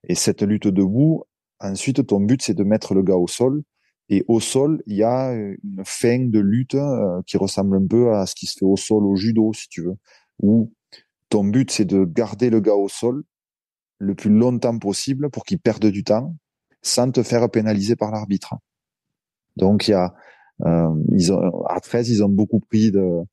et 0.08 0.16
cette 0.16 0.42
lutte 0.42 0.68
debout, 0.68 1.24
ensuite, 1.60 2.06
ton 2.06 2.20
but, 2.20 2.42
c'est 2.42 2.54
de 2.54 2.64
mettre 2.64 2.94
le 2.94 3.04
gars 3.04 3.18
au 3.18 3.28
sol. 3.28 3.64
Et 4.10 4.26
au 4.28 4.40
sol, 4.40 4.82
il 4.88 4.98
y 4.98 5.04
a 5.04 5.32
une 5.32 5.84
fin 5.86 6.20
de 6.20 6.40
lutte 6.40 6.76
euh, 6.76 7.22
qui 7.26 7.38
ressemble 7.38 7.78
un 7.78 7.88
peu 7.88 8.14
à 8.14 8.26
ce 8.26 8.36
qui 8.36 8.46
se 8.46 8.58
fait 8.58 8.66
au 8.66 8.76
sol 8.76 9.06
au 9.06 9.16
judo, 9.16 9.54
si 9.54 9.70
tu 9.70 9.84
veux, 9.84 9.96
où 10.42 10.74
ton 11.32 11.44
but, 11.44 11.72
c'est 11.72 11.86
de 11.86 12.06
garder 12.06 12.50
le 12.50 12.60
gars 12.60 12.76
au 12.76 12.90
sol 12.90 13.24
le 13.98 14.14
plus 14.16 14.30
longtemps 14.30 14.78
possible 14.78 15.30
pour 15.30 15.44
qu'il 15.46 15.60
perde 15.60 15.86
du 15.88 16.04
temps 16.04 16.36
sans 16.82 17.12
te 17.12 17.24
faire 17.24 17.50
pénaliser 17.50 17.96
par 17.96 18.12
l'arbitre. 18.12 18.56
Donc, 19.56 19.88
il 19.88 19.92
y 19.92 19.94
a, 19.94 20.14
euh, 20.66 20.90
ils 21.12 21.32
ont, 21.32 21.66
à 21.66 21.80
13, 21.80 22.10
ils 22.10 22.24
ont 22.24 22.30
beaucoup 22.30 22.60
pris 22.60 22.92
de, 22.92 23.24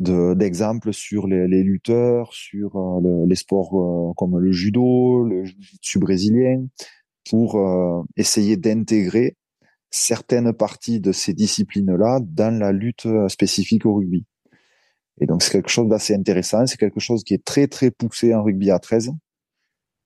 d'exemples 0.00 0.92
sur 0.92 1.26
les, 1.26 1.62
lutteurs, 1.62 2.32
sur 2.32 2.76
euh, 2.76 3.26
les 3.26 3.34
sports 3.34 3.74
euh, 3.74 4.12
comme 4.14 4.38
le 4.38 4.52
judo, 4.52 5.24
le 5.24 5.44
jiu 5.82 5.98
brésilien, 5.98 6.66
pour 7.28 7.56
euh, 7.56 8.02
essayer 8.16 8.56
d'intégrer 8.56 9.36
certaines 9.90 10.52
parties 10.52 11.00
de 11.00 11.12
ces 11.12 11.34
disciplines-là 11.34 12.20
dans 12.22 12.58
la 12.58 12.72
lutte 12.72 13.08
spécifique 13.28 13.86
au 13.86 13.94
rugby. 13.94 14.24
Et 15.20 15.26
donc 15.26 15.42
c'est 15.42 15.52
quelque 15.52 15.70
chose 15.70 15.88
d'assez 15.88 16.14
intéressant, 16.14 16.66
c'est 16.66 16.78
quelque 16.78 17.00
chose 17.00 17.24
qui 17.24 17.34
est 17.34 17.44
très 17.44 17.66
très 17.66 17.90
poussé 17.90 18.34
en 18.34 18.42
rugby 18.42 18.70
à 18.70 18.78
13 18.78 19.12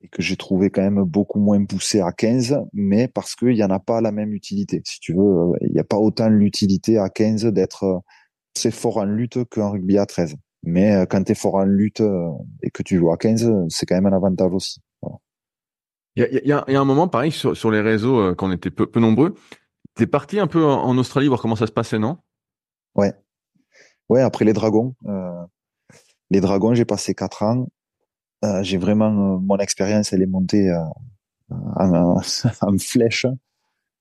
et 0.04 0.08
que 0.08 0.20
j'ai 0.20 0.36
trouvé 0.36 0.70
quand 0.70 0.82
même 0.82 1.02
beaucoup 1.04 1.38
moins 1.38 1.64
poussé 1.64 2.00
à 2.00 2.10
15, 2.10 2.58
mais 2.72 3.06
parce 3.06 3.36
qu'il 3.36 3.54
n'y 3.54 3.62
en 3.62 3.70
a 3.70 3.78
pas 3.78 4.00
la 4.00 4.10
même 4.10 4.32
utilité. 4.32 4.82
Si 4.84 4.98
tu 4.98 5.12
veux, 5.12 5.52
il 5.60 5.72
n'y 5.72 5.78
a 5.78 5.84
pas 5.84 5.98
autant 5.98 6.28
l'utilité 6.28 6.98
à 6.98 7.08
15 7.08 7.44
d'être 7.46 8.02
c'est 8.54 8.70
fort 8.70 8.98
en 8.98 9.04
lutte 9.04 9.44
qu'en 9.44 9.70
rugby 9.70 9.98
à 9.98 10.06
13. 10.06 10.36
Mais 10.64 10.94
euh, 10.94 11.06
quand 11.06 11.22
tu 11.24 11.32
es 11.32 11.34
fort 11.34 11.56
en 11.56 11.64
lutte 11.64 12.00
euh, 12.00 12.30
et 12.62 12.70
que 12.70 12.82
tu 12.82 12.98
joues 12.98 13.12
à 13.12 13.16
15, 13.16 13.50
c'est 13.68 13.86
quand 13.86 13.94
même 13.94 14.06
un 14.06 14.16
avantage 14.16 14.52
aussi. 14.52 14.80
Il 16.14 16.28
y, 16.44 16.52
a, 16.52 16.64
un 16.68 16.84
moment, 16.84 17.08
pareil, 17.08 17.32
sur, 17.32 17.70
les 17.70 17.80
réseaux, 17.80 18.20
euh, 18.20 18.34
quand 18.34 18.48
on 18.48 18.52
était 18.52 18.70
peu, 18.70 18.86
peu 18.86 19.00
nombreux, 19.00 19.34
es 19.98 20.06
parti 20.06 20.38
un 20.38 20.46
peu 20.46 20.62
en, 20.62 20.98
Australie 20.98 21.26
voir 21.26 21.40
comment 21.40 21.56
ça 21.56 21.66
se 21.66 21.72
passait, 21.72 21.98
non? 21.98 22.18
Ouais. 22.94 23.14
Ouais, 24.08 24.20
après 24.22 24.44
les 24.44 24.52
Dragons. 24.52 24.94
les 26.30 26.40
Dragons, 26.40 26.74
j'ai 26.74 26.84
passé 26.84 27.14
quatre 27.14 27.42
ans. 27.42 27.68
j'ai 28.62 28.78
vraiment... 28.78 29.10
mon 29.10 29.58
expérience, 29.58 30.12
elle 30.12 30.22
est 30.22 30.26
montée 30.26 30.72
en, 31.50 32.20
en, 32.60 32.78
flèche. 32.78 33.26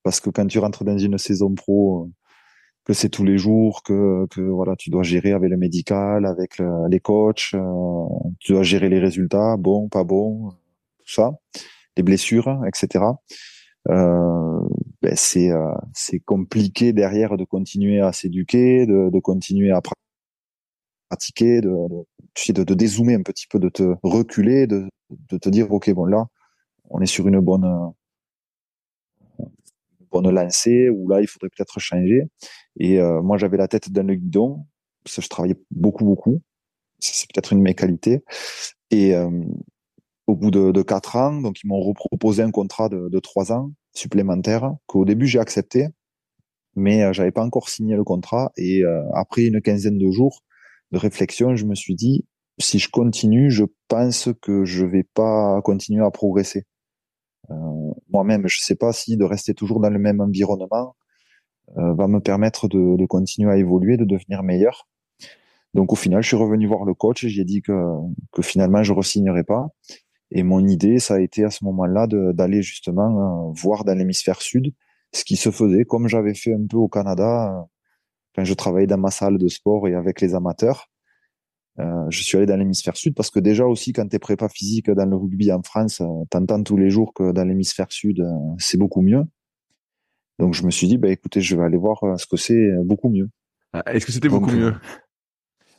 Parce 0.04 0.20
que 0.20 0.30
quand 0.30 0.48
tu 0.48 0.60
rentres 0.60 0.84
dans 0.84 0.98
une 0.98 1.18
saison 1.18 1.54
pro 1.54 2.10
que 2.84 2.94
c'est 2.94 3.10
tous 3.10 3.24
les 3.24 3.38
jours, 3.38 3.84
que, 3.84 4.26
que 4.32 4.42
voilà, 4.42 4.76
tu 4.76 4.90
dois 4.90 5.04
gérer 5.04 5.34
avec 5.34 5.50
le 5.50 5.58
médical, 5.58 6.26
avec 6.26 6.60
les 6.90 7.00
coachs, 7.00 7.52
euh, 7.54 8.06
tu 8.40 8.54
dois 8.54 8.64
gérer 8.64 8.90
les 8.90 9.00
résultats, 9.00 9.56
bon, 9.58 9.88
pas 9.88 10.04
bon, 10.04 10.50
tout 11.00 11.14
ça, 11.14 11.32
les 11.96 12.04
blessures, 12.04 12.62
etc. 12.68 13.06
Euh, 13.90 14.60
ben 15.02 15.16
c'est 15.16 15.52
euh, 15.52 15.74
c'est 15.94 16.20
compliqué 16.20 16.94
derrière 16.94 17.38
de 17.38 17.44
continuer 17.46 18.02
à 18.02 18.14
s'éduquer, 18.14 18.86
de, 18.86 19.10
de 19.10 19.20
continuer 19.20 19.72
à 19.72 19.82
pratiquer, 21.10 21.62
de, 21.62 21.70
de 21.70 22.64
de 22.64 22.74
dézoomer 22.74 23.16
un 23.16 23.24
petit 23.24 23.48
peu, 23.48 23.60
de 23.60 23.70
te 23.70 23.96
reculer, 24.04 24.68
de, 24.68 24.88
de 25.10 25.38
te 25.38 25.50
dire 25.50 25.72
ok 25.72 25.92
bon 25.92 26.06
là, 26.06 26.28
on 26.90 27.02
est 27.02 27.06
sur 27.08 27.28
une 27.28 27.40
bonne 27.40 27.94
bonne 30.12 30.30
lancée 30.30 30.90
ou 30.90 31.08
là 31.10 31.22
il 31.22 31.28
faudrait 31.28 31.50
peut-être 31.50 31.80
changer. 31.80 32.24
Et 32.80 33.00
euh, 33.00 33.22
moi 33.22 33.38
j'avais 33.38 33.58
la 33.58 33.68
tête 33.68 33.92
dans 33.92 34.06
le 34.06 34.16
guidon 34.16 34.66
parce 35.04 35.16
que 35.18 35.22
je 35.22 35.30
travaillais 35.30 35.60
beaucoup 35.72 36.06
beaucoup. 36.06 36.42
C'est 37.00 37.28
peut-être 37.32 37.54
une 37.54 37.60
de 37.60 37.64
mes 37.64 37.76
qualités. 37.76 38.24
Et 38.92 39.16
euh, 39.16 39.30
au 40.28 40.36
bout 40.36 40.52
de, 40.52 40.72
de 40.72 40.82
quatre 40.84 41.16
ans, 41.16 41.42
donc 41.42 41.64
ils 41.64 41.68
m'ont 41.68 41.82
reproposé 41.82 42.44
un 42.44 42.52
contrat 42.52 42.90
de, 42.90 43.10
de 43.10 43.20
trois 43.20 43.52
ans 43.52 43.72
supplémentaire 43.94 44.74
qu'au 44.88 45.06
début 45.06 45.28
j'ai 45.28 45.40
accepté, 45.40 45.88
mais 46.76 47.04
euh, 47.04 47.14
j'avais 47.14 47.32
pas 47.32 47.44
encore 47.44 47.70
signé 47.70 47.96
le 47.96 48.04
contrat. 48.04 48.52
Et 48.58 48.84
après 49.14 49.44
une 49.44 49.62
quinzaine 49.62 49.98
de 49.98 50.12
jours 50.12 50.44
de 50.92 50.98
réflexion, 50.98 51.56
je 51.56 51.66
me 51.66 51.76
suis 51.76 51.96
dit 51.96 52.26
si 52.60 52.80
je 52.80 52.90
continue, 52.90 53.50
je 53.50 53.66
pense 53.88 54.30
que 54.42 54.66
je 54.66 54.86
vais 54.86 55.04
pas 55.04 55.62
continuer 55.64 56.04
à 56.04 56.12
progresser. 56.12 56.66
Euh, 57.50 57.92
moi-même, 58.10 58.48
je 58.48 58.60
ne 58.60 58.64
sais 58.64 58.76
pas 58.76 58.94
si 58.94 59.18
de 59.18 59.24
rester 59.24 59.54
toujours 59.54 59.80
dans 59.80 59.90
le 59.90 60.00
même 60.00 60.22
environnement 60.22 60.96
euh, 61.78 61.94
va 61.94 62.08
me 62.08 62.20
permettre 62.20 62.68
de, 62.68 62.98
de, 62.98 63.06
continuer 63.06 63.52
à 63.52 63.58
évoluer, 63.58 63.98
de 63.98 64.06
devenir 64.06 64.44
meilleur. 64.44 64.88
Donc 65.74 65.92
au 65.94 65.96
final, 65.96 66.22
je 66.22 66.28
suis 66.28 66.38
revenu 66.38 66.68
voir 66.68 66.86
le 66.86 66.94
coach 66.94 67.24
et 67.24 67.30
j'ai 67.30 67.46
dit 67.46 67.62
que, 67.62 67.74
que 68.32 68.42
finalement 68.42 68.84
je 68.84 68.94
re-signerais 68.94 69.44
pas. 69.44 69.68
Et 70.32 70.44
mon 70.44 70.66
idée, 70.66 71.00
ça 71.00 71.16
a 71.16 71.20
été 71.20 71.44
à 71.44 71.50
ce 71.50 71.64
moment-là 71.66 72.08
d'aller 72.08 72.62
justement 72.62 73.50
euh, 73.50 73.54
voir 73.54 73.84
dans 73.84 73.98
l'hémisphère 73.98 74.42
sud 74.42 74.74
ce 75.14 75.26
qui 75.26 75.36
se 75.36 75.52
faisait, 75.52 75.84
comme 75.84 76.08
j'avais 76.08 76.34
fait 76.34 76.54
un 76.54 76.66
peu 76.68 76.78
au 76.78 76.88
Canada 76.88 77.68
quand 78.36 78.44
je 78.46 78.54
travaillais 78.54 78.88
dans 78.88 78.98
ma 78.98 79.12
salle 79.12 79.38
de 79.38 79.48
sport 79.48 79.88
et 79.88 79.96
avec 79.96 80.22
les 80.22 80.36
amateurs. 80.36 80.88
Euh, 81.80 82.06
je 82.10 82.22
suis 82.22 82.38
allé 82.38 82.46
dans 82.46 82.58
l'hémisphère 82.58 82.98
sud 82.98 83.16
parce 83.16 83.30
que 83.30 83.40
déjà 83.40 83.66
aussi 83.66 83.94
quand 83.94 84.08
tu 84.08 84.16
es 84.18 84.20
prépa 84.20 84.50
physique 84.50 84.90
dans 84.92 85.06
le 85.06 85.16
rugby 85.16 85.52
en 85.52 85.62
France, 85.64 86.02
euh, 86.02 86.26
t'entends 86.30 86.62
tous 86.64 86.78
les 86.78 86.90
jours 86.90 87.14
que 87.14 87.32
dans 87.32 87.46
l'hémisphère 87.46 87.92
sud 87.92 88.20
euh, 88.20 88.30
c'est 88.58 88.78
beaucoup 88.78 89.02
mieux. 89.02 89.24
Donc 90.38 90.54
je 90.54 90.66
me 90.66 90.72
suis 90.72 90.88
dit 90.88 90.98
bah 90.98 91.10
écoutez, 91.10 91.40
je 91.40 91.56
vais 91.56 91.64
aller 91.64 91.78
voir 91.78 92.00
ce 92.18 92.26
que 92.26 92.36
c'est 92.36 92.72
beaucoup 92.84 93.10
mieux. 93.10 93.30
Ah, 93.74 93.84
est-ce 93.94 94.06
que 94.06 94.12
c'était 94.12 94.28
beaucoup 94.30 94.52
mieux? 94.52 94.74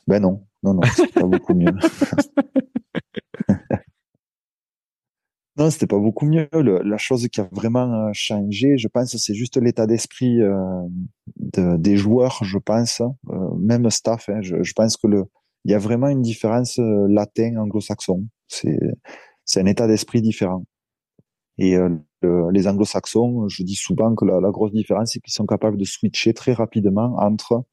Ben 0.07 0.19
non, 0.19 0.45
non 0.63 0.73
non, 0.73 0.81
c'est 0.95 1.13
pas 1.13 1.25
beaucoup 1.25 1.53
mieux. 1.53 1.71
non, 5.57 5.69
c'était 5.69 5.87
pas 5.87 5.99
beaucoup 5.99 6.25
mieux. 6.25 6.47
la 6.53 6.97
chose 6.97 7.27
qui 7.27 7.41
a 7.41 7.47
vraiment 7.51 8.11
changé, 8.13 8.77
je 8.77 8.87
pense, 8.87 9.15
c'est 9.17 9.35
juste 9.35 9.57
l'état 9.57 9.85
d'esprit 9.85 10.39
de, 10.39 11.77
des 11.77 11.97
joueurs, 11.97 12.39
je 12.43 12.57
pense, 12.57 13.01
même 13.59 13.89
staff. 13.89 14.29
Hein, 14.29 14.41
je, 14.41 14.63
je 14.63 14.73
pense 14.73 14.97
que 14.97 15.07
le 15.07 15.25
il 15.65 15.71
y 15.71 15.75
a 15.75 15.79
vraiment 15.79 16.09
une 16.09 16.21
différence 16.21 16.79
euh, 16.79 17.07
latin 17.07 17.55
anglo-saxon. 17.57 18.27
C'est 18.47 18.77
c'est 19.45 19.61
un 19.61 19.65
état 19.65 19.87
d'esprit 19.87 20.21
différent. 20.21 20.65
Et 21.57 21.75
euh, 21.77 21.89
les 22.51 22.67
anglo-saxons, 22.67 23.47
je 23.49 23.63
dis 23.63 23.75
souvent 23.75 24.15
que 24.15 24.25
la, 24.25 24.39
la 24.39 24.51
grosse 24.51 24.71
différence, 24.71 25.11
c'est 25.13 25.19
qu'ils 25.19 25.33
sont 25.33 25.45
capables 25.45 25.77
de 25.77 25.85
switcher 25.85 26.33
très 26.33 26.53
rapidement 26.53 27.15
entre 27.19 27.65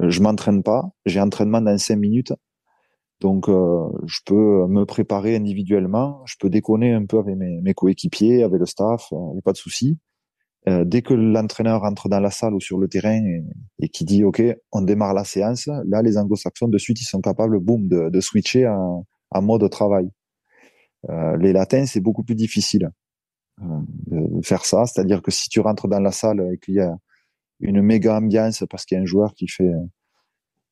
euh, 0.00 0.10
je 0.10 0.20
m'entraîne 0.22 0.62
pas, 0.62 0.90
j'ai 1.06 1.20
entraînement 1.20 1.60
dans 1.60 1.78
cinq 1.78 1.96
minutes, 1.96 2.32
donc 3.24 3.48
je 3.48 4.18
peux 4.26 4.66
me 4.66 4.84
préparer 4.84 5.34
individuellement, 5.34 6.20
je 6.26 6.34
peux 6.38 6.50
déconner 6.50 6.92
un 6.92 7.06
peu 7.06 7.18
avec 7.18 7.36
mes, 7.36 7.72
coéquipiers, 7.72 8.42
avec 8.42 8.60
le 8.60 8.66
staff, 8.66 9.08
il 9.12 9.32
n'y 9.32 9.38
a 9.38 9.42
pas 9.42 9.52
de 9.52 9.56
souci. 9.56 9.98
Euh, 10.68 10.84
dès 10.84 11.00
que 11.00 11.14
l'entraîneur 11.14 11.80
rentre 11.80 12.10
dans 12.10 12.20
la 12.20 12.30
salle 12.30 12.52
ou 12.52 12.60
sur 12.60 12.78
le 12.78 12.86
terrain 12.86 13.22
et, 13.24 13.42
et 13.78 13.88
qui 13.88 14.04
dit 14.04 14.24
OK, 14.24 14.42
on 14.72 14.82
démarre 14.82 15.14
la 15.14 15.24
séance, 15.24 15.70
là 15.86 16.02
les 16.02 16.18
anglo-saxons 16.18 16.68
de 16.68 16.76
suite 16.76 17.00
ils 17.00 17.06
sont 17.06 17.22
capables, 17.22 17.58
boum, 17.60 17.88
de, 17.88 18.20
switcher 18.20 18.68
en, 18.68 19.06
en, 19.30 19.42
mode 19.42 19.70
travail. 19.70 20.10
Euh, 21.08 21.38
les 21.38 21.54
latins 21.54 21.86
c'est 21.86 22.00
beaucoup 22.00 22.24
plus 22.24 22.34
difficile 22.34 22.90
euh, 23.62 23.64
de 24.08 24.42
faire 24.42 24.66
ça, 24.66 24.84
c'est-à-dire 24.84 25.22
que 25.22 25.30
si 25.30 25.48
tu 25.48 25.60
rentres 25.60 25.88
dans 25.88 26.00
la 26.00 26.12
salle 26.12 26.46
et 26.52 26.58
qu'il 26.58 26.74
y 26.74 26.80
a 26.80 26.94
une 27.60 27.80
méga 27.80 28.18
ambiance 28.18 28.64
parce 28.68 28.84
qu'il 28.84 28.96
y 28.96 28.98
a 28.98 29.02
un 29.02 29.06
joueur 29.06 29.32
qui 29.32 29.48
fait 29.48 29.72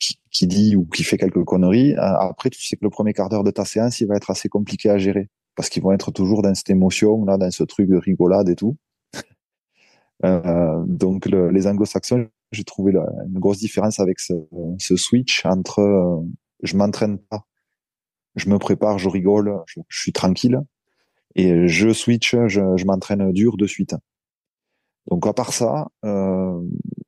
qui, 0.03 0.19
qui, 0.33 0.47
dit 0.49 0.75
ou 0.75 0.85
qui 0.85 1.05
fait 1.05 1.17
quelques 1.17 1.45
conneries, 1.45 1.95
euh, 1.95 2.19
après 2.19 2.51
tu 2.51 2.61
sais 2.61 2.77
que 2.77 2.85
le 2.85 2.91
premier 2.91 3.13
quart 3.13 3.29
d'heure 3.29 3.45
de 3.45 3.53
ta 3.53 3.65
séance 3.65 4.01
il 4.01 4.09
va 4.09 4.17
être 4.17 4.31
assez 4.31 4.49
compliqué 4.49 4.91
à 4.91 4.99
gérer 4.99 5.29
parce 5.55 5.69
qu'ils 5.69 5.83
vont 5.83 5.93
être 5.93 6.11
toujours 6.11 6.43
dans 6.43 6.55
cette 6.55 6.71
émotion 6.71 7.25
là, 7.25 7.39
dans 7.39 7.51
ce 7.51 7.63
truc 7.63 7.89
de 7.89 7.97
rigolade 7.97 8.49
et 8.49 8.57
tout. 8.57 8.77
Euh, 10.25 10.85
donc 10.87 11.27
le, 11.27 11.51
les 11.51 11.67
anglo-saxons, 11.67 12.29
j'ai 12.53 12.63
trouvé 12.63 12.93
une 12.93 13.41
grosse 13.41 13.59
différence 13.59 13.99
avec 13.99 14.21
ce, 14.21 14.35
ce 14.79 14.97
switch 14.97 15.45
entre 15.45 15.81
euh, 15.81 16.21
je 16.63 16.77
m'entraîne 16.77 17.19
pas, 17.19 17.45
je 18.37 18.49
me 18.49 18.57
prépare, 18.59 19.01
je 19.01 19.09
rigole, 19.09 19.53
je, 19.67 19.81
suis 19.91 20.13
tranquille, 20.13 20.61
et 21.35 21.67
je 21.67 21.93
switch, 21.93 22.37
je 22.47 22.85
m'entraîne 22.85 23.33
dur 23.33 23.57
de 23.57 23.67
suite. 23.67 23.97
Donc 25.11 25.27
à 25.27 25.33
part 25.33 25.53
ça, 25.53 25.89
euh, 26.05 26.61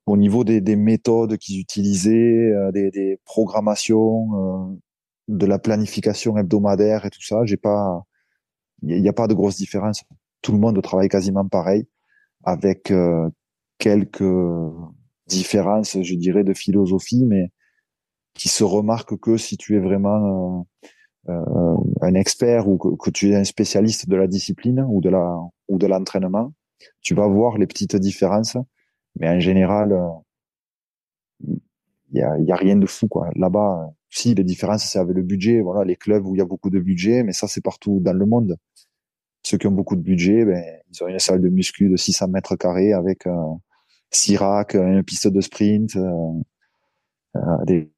au 0.05 0.17
niveau 0.17 0.43
des, 0.43 0.61
des 0.61 0.75
méthodes 0.75 1.37
qu'ils 1.37 1.59
utilisaient, 1.59 2.51
euh, 2.51 2.71
des, 2.71 2.91
des, 2.91 3.19
programmations, 3.25 4.71
euh, 4.71 4.75
de 5.27 5.45
la 5.45 5.59
planification 5.59 6.37
hebdomadaire 6.37 7.05
et 7.05 7.09
tout 7.09 7.23
ça, 7.23 7.45
j'ai 7.45 7.57
pas, 7.57 8.03
il 8.83 9.01
n'y 9.01 9.09
a, 9.09 9.13
pas 9.13 9.27
de 9.27 9.33
grosse 9.33 9.55
différence. 9.57 10.03
Tout 10.41 10.51
le 10.51 10.59
monde 10.59 10.81
travaille 10.81 11.09
quasiment 11.09 11.47
pareil 11.47 11.87
avec 12.43 12.91
euh, 12.91 13.29
quelques 13.79 14.23
différences, 15.27 16.01
je 16.01 16.15
dirais, 16.15 16.43
de 16.43 16.53
philosophie, 16.53 17.25
mais 17.25 17.49
qui 18.35 18.49
se 18.49 18.63
remarquent 18.63 19.17
que 19.19 19.37
si 19.37 19.57
tu 19.57 19.75
es 19.75 19.79
vraiment 19.79 20.67
euh, 21.29 21.33
euh, 21.33 21.77
un 22.01 22.13
expert 22.13 22.67
ou 22.67 22.77
que, 22.77 23.09
tu 23.09 23.31
es 23.31 23.35
un 23.35 23.43
spécialiste 23.43 24.07
de 24.07 24.15
la 24.15 24.27
discipline 24.27 24.85
ou 24.87 25.01
de 25.01 25.09
la 25.09 25.35
ou 25.67 25.77
de 25.79 25.87
l'entraînement, 25.87 26.53
tu 27.01 27.15
vas 27.15 27.27
voir 27.27 27.57
les 27.57 27.67
petites 27.67 27.95
différences, 27.95 28.57
mais 29.19 29.29
en 29.29 29.39
général, 29.39 29.95
il 31.41 31.59
y 32.11 32.21
a, 32.21 32.37
y 32.39 32.51
a 32.51 32.55
rien 32.55 32.75
de 32.75 32.85
fou 32.85 33.07
quoi. 33.07 33.29
Là-bas, 33.35 33.91
si 34.09 34.33
les 34.35 34.43
différences 34.43 34.85
c'est 34.85 34.99
avec 34.99 35.15
le 35.15 35.23
budget, 35.23 35.61
voilà, 35.61 35.83
les 35.83 35.95
clubs 35.95 36.25
où 36.25 36.35
il 36.35 36.39
y 36.39 36.41
a 36.41 36.45
beaucoup 36.45 36.69
de 36.69 36.79
budget, 36.79 37.23
mais 37.23 37.33
ça 37.33 37.47
c'est 37.47 37.61
partout 37.61 37.99
dans 38.01 38.13
le 38.13 38.25
monde. 38.25 38.57
ceux 39.43 39.57
qui 39.57 39.67
ont 39.67 39.71
beaucoup 39.71 39.95
de 39.95 40.01
budget, 40.01 40.45
ben, 40.45 40.63
ils 40.91 41.03
ont 41.03 41.07
une 41.07 41.19
salle 41.19 41.41
de 41.41 41.49
muscu 41.49 41.89
de 41.89 41.97
600 41.97 42.29
mètres 42.29 42.55
carrés 42.55 42.93
avec 42.93 43.27
un 43.27 43.59
six 44.11 44.37
racks, 44.37 44.75
une 44.75 45.03
piste 45.03 45.27
de 45.27 45.41
sprint, 45.41 45.97
des, 47.65 47.91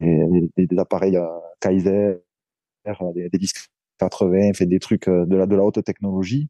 des, 0.00 0.78
appareils 0.78 1.18
Kaiser, 1.60 2.18
des, 3.14 3.28
des 3.28 3.38
disques 3.38 3.70
80, 3.98 4.54
fait 4.54 4.66
des 4.66 4.78
trucs 4.78 5.08
de 5.08 5.36
la 5.36 5.64
haute 5.64 5.82
technologie. 5.84 6.48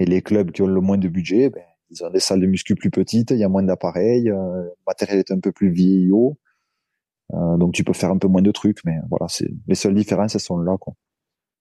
Et 0.00 0.06
les 0.06 0.22
clubs 0.22 0.50
qui 0.50 0.62
ont 0.62 0.66
le 0.66 0.80
moins 0.80 0.98
de 0.98 1.08
budget, 1.08 1.50
ben, 1.50 1.62
ils 1.90 2.02
ont 2.04 2.10
des 2.10 2.20
salles 2.20 2.40
de 2.40 2.46
muscu 2.46 2.74
plus 2.74 2.90
petites, 2.90 3.30
il 3.30 3.38
y 3.38 3.44
a 3.44 3.48
moins 3.48 3.62
d'appareils, 3.62 4.30
euh, 4.30 4.62
le 4.62 4.72
matériel 4.86 5.18
est 5.18 5.30
un 5.30 5.38
peu 5.38 5.52
plus 5.52 5.70
vieillot, 5.70 6.36
euh, 7.34 7.56
donc 7.58 7.74
tu 7.74 7.84
peux 7.84 7.92
faire 7.92 8.10
un 8.10 8.18
peu 8.18 8.26
moins 8.26 8.42
de 8.42 8.50
trucs, 8.50 8.78
mais 8.84 8.96
voilà, 9.10 9.26
c'est 9.28 9.48
les 9.68 9.74
seules 9.74 9.94
différences 9.94 10.34
elles 10.34 10.40
sont 10.40 10.58
là. 10.58 10.76
Quoi. 10.78 10.94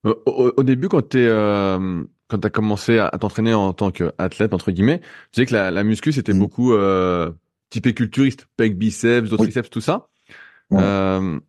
Au, 0.04 0.64
début, 0.64 0.88
quand 0.88 1.10
tu 1.10 1.18
euh, 1.18 2.04
quand 2.30 2.46
as 2.46 2.50
commencé 2.50 3.00
à, 3.00 3.10
t'entraîner 3.20 3.54
en 3.54 3.74
tant 3.74 3.92
qu'athlète 3.92 4.54
entre 4.54 4.72
guillemets, 4.72 5.00
tu 5.34 5.42
sais 5.42 5.46
que 5.46 5.54
la, 5.54 5.72
la 5.72 5.84
muscu 5.84 6.14
c'était 6.14 6.34
mmh. 6.34 6.40
beaucoup 6.40 6.74
euh, 6.74 7.32
typé 7.70 7.94
culturiste, 7.94 8.48
pec 8.56 8.78
biceps, 8.78 9.30
d'autres 9.30 9.44
triceps, 9.44 9.70
tout 9.70 9.82
ça. 9.82 10.08
Euh, 10.72 11.40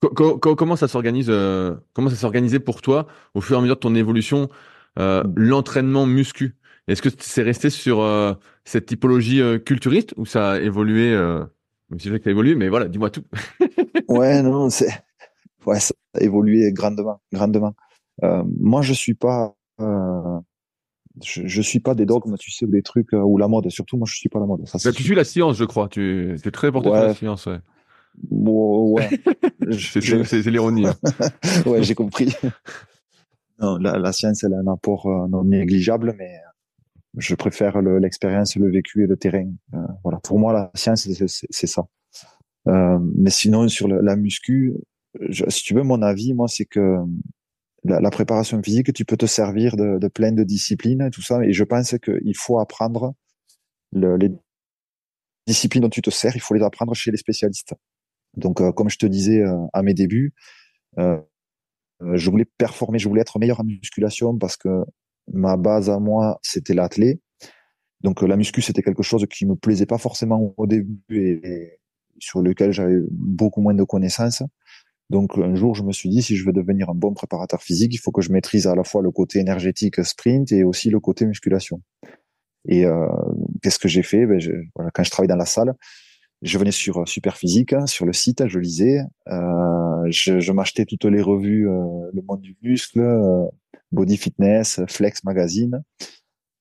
comment 0.00 0.76
ça 0.76 0.88
s'organise 0.88 1.32
Comment 1.94 2.10
ça 2.10 2.16
s'organisait 2.16 2.60
pour 2.60 2.82
toi 2.82 3.06
au 3.34 3.40
fur 3.40 3.56
et 3.56 3.58
à 3.58 3.62
mesure 3.62 3.76
de 3.76 3.80
ton 3.80 3.94
évolution 3.94 4.50
mmh. 4.96 5.22
l'entraînement 5.36 6.06
muscu 6.06 6.58
est-ce 6.88 7.02
que 7.02 7.10
c'est 7.18 7.42
resté 7.42 7.68
sur 7.68 8.00
euh, 8.00 8.32
cette 8.64 8.86
typologie 8.86 9.42
euh, 9.42 9.58
culturiste 9.58 10.14
ou 10.16 10.24
ça 10.24 10.52
a 10.52 10.58
évolué 10.58 11.12
euh, 11.12 11.44
Même 11.90 12.00
si 12.00 12.08
je 12.08 12.14
sais 12.14 12.18
que 12.18 12.24
ça 12.24 12.30
a 12.30 12.32
évolué, 12.32 12.54
mais 12.54 12.68
voilà, 12.70 12.88
dis-moi 12.88 13.10
tout. 13.10 13.24
ouais, 14.08 14.42
non, 14.42 14.70
c'est 14.70 14.88
ouais, 15.66 15.78
ça 15.80 15.92
a 16.14 16.22
évolué 16.22 16.72
grandement, 16.72 17.20
grandement. 17.30 17.74
moi, 18.22 18.80
je 18.80 18.94
suis 18.94 19.12
pas, 19.12 19.54
je, 19.78 21.42
je, 21.44 21.62
suis 21.62 21.80
pas 21.80 21.94
des 21.94 22.06
dogmes, 22.06 22.36
tu 22.38 22.50
sais, 22.50 22.64
ou 22.64 22.70
des 22.70 22.82
trucs 22.82 23.12
ou 23.12 23.36
la 23.36 23.48
mode. 23.48 23.68
Surtout, 23.68 23.98
moi, 23.98 24.06
je 24.10 24.16
suis 24.16 24.30
pas 24.30 24.40
la 24.40 24.46
mode. 24.46 24.66
Ça, 24.66 24.78
bah, 24.82 24.92
tu 24.92 25.02
suis 25.02 25.14
la 25.14 25.24
science, 25.24 25.58
je 25.58 25.64
crois. 25.64 25.88
Tu 25.88 26.36
es 26.42 26.50
très 26.50 26.72
porté 26.72 26.88
ouais. 26.88 27.00
la 27.08 27.14
science, 27.14 27.44
ouais. 27.44 27.60
Bon, 28.30 28.94
ouais. 28.94 29.10
c'est 30.24 30.46
l'ironie. 30.46 30.86
Hein. 30.86 30.94
ouais, 31.66 31.82
j'ai 31.82 31.94
compris. 31.94 32.34
Non, 33.60 33.76
la, 33.76 33.98
la, 33.98 34.12
science, 34.12 34.44
elle 34.44 34.54
a 34.54 34.58
un 34.58 34.72
apport 34.72 35.06
non 35.28 35.44
négligeable, 35.44 36.14
mais 36.16 36.40
je 37.16 37.34
préfère 37.34 37.80
l'expérience, 37.82 38.56
le, 38.56 38.70
vécu 38.70 39.04
et 39.04 39.06
le 39.06 39.16
terrain. 39.16 39.50
Euh, 39.74 39.78
voilà, 40.02 40.18
pour 40.20 40.38
moi, 40.38 40.52
la 40.52 40.70
science, 40.74 41.08
c'est 41.50 41.66
ça. 41.66 41.86
Euh, 42.68 42.98
mais 43.16 43.30
sinon, 43.30 43.68
sur 43.68 43.88
la, 43.88 44.16
muscu, 44.16 44.74
si 45.30 45.62
tu 45.64 45.74
veux 45.74 45.82
mon 45.82 46.02
avis, 46.02 46.34
moi, 46.34 46.48
c'est 46.48 46.66
que 46.66 46.98
la, 47.84 48.10
préparation 48.10 48.62
physique, 48.62 48.92
tu 48.92 49.04
peux 49.04 49.16
te 49.16 49.26
servir 49.26 49.76
de, 49.76 49.98
de 49.98 50.08
plein 50.08 50.32
de 50.32 50.44
disciplines, 50.44 51.10
tout 51.10 51.22
ça. 51.22 51.42
Et 51.44 51.52
je 51.52 51.64
pense 51.64 51.96
qu'il 51.98 52.36
faut 52.36 52.58
apprendre 52.58 53.14
le, 53.92 54.16
les 54.16 54.30
disciplines 55.46 55.82
dont 55.82 55.88
tu 55.88 56.02
te 56.02 56.10
sers, 56.10 56.36
il 56.36 56.40
faut 56.40 56.54
les 56.54 56.62
apprendre 56.62 56.94
chez 56.94 57.10
les 57.10 57.16
spécialistes. 57.16 57.74
Donc, 58.36 58.60
euh, 58.60 58.72
comme 58.72 58.90
je 58.90 58.98
te 58.98 59.06
disais 59.06 59.42
à 59.72 59.82
mes 59.82 59.94
débuts, 59.94 60.34
je 62.00 62.30
voulais 62.30 62.44
performer, 62.44 62.98
je 62.98 63.08
voulais 63.08 63.22
être 63.22 63.38
meilleur 63.38 63.60
en 63.60 63.64
musculation 63.64 64.36
parce 64.36 64.56
que 64.56 64.84
ma 65.32 65.56
base 65.56 65.90
à 65.90 65.98
moi, 65.98 66.38
c'était 66.42 66.74
l'athlé. 66.74 67.20
Donc 68.02 68.22
la 68.22 68.36
muscu, 68.36 68.62
c'était 68.62 68.82
quelque 68.82 69.02
chose 69.02 69.26
qui 69.28 69.46
me 69.46 69.56
plaisait 69.56 69.86
pas 69.86 69.98
forcément 69.98 70.54
au 70.56 70.66
début 70.66 70.96
et, 71.10 71.80
sur 72.18 72.42
lequel 72.42 72.72
j'avais 72.72 72.98
beaucoup 73.10 73.60
moins 73.60 73.74
de 73.74 73.84
connaissances. 73.84 74.42
Donc 75.10 75.38
un 75.38 75.54
jour, 75.54 75.74
je 75.74 75.82
me 75.82 75.92
suis 75.92 76.08
dit, 76.08 76.22
si 76.22 76.36
je 76.36 76.44
veux 76.44 76.52
devenir 76.52 76.90
un 76.90 76.94
bon 76.94 77.14
préparateur 77.14 77.62
physique, 77.62 77.94
il 77.94 77.98
faut 77.98 78.12
que 78.12 78.22
je 78.22 78.30
maîtrise 78.30 78.66
à 78.66 78.74
la 78.74 78.84
fois 78.84 79.02
le 79.02 79.10
côté 79.10 79.38
énergétique 79.38 80.04
sprint 80.04 80.52
et 80.52 80.64
aussi 80.64 80.90
le 80.90 81.00
côté 81.00 81.26
musculation. 81.26 81.80
Et 82.66 82.84
euh, 82.84 83.08
qu'est-ce 83.62 83.78
que 83.78 83.88
j'ai 83.88 84.02
fait? 84.02 84.26
Ben, 84.26 84.38
je, 84.38 84.52
voilà, 84.74 84.90
Quand 84.92 85.02
je 85.02 85.10
travaillais 85.10 85.28
dans 85.28 85.36
la 85.36 85.46
salle, 85.46 85.74
je 86.42 86.58
venais 86.58 86.72
sur 86.72 87.06
Superphysique, 87.08 87.72
hein, 87.72 87.86
sur 87.86 88.06
le 88.06 88.12
site, 88.12 88.46
je 88.46 88.58
lisais, 88.58 89.00
euh, 89.28 90.06
je, 90.10 90.40
je 90.40 90.52
m'achetais 90.52 90.84
toutes 90.84 91.04
les 91.04 91.22
revues, 91.22 91.68
euh, 91.68 92.10
le 92.12 92.22
monde 92.22 92.40
du 92.40 92.56
muscle, 92.62 93.00
euh, 93.00 93.44
Body 93.92 94.16
Fitness, 94.16 94.80
Flex 94.88 95.24
Magazine. 95.24 95.82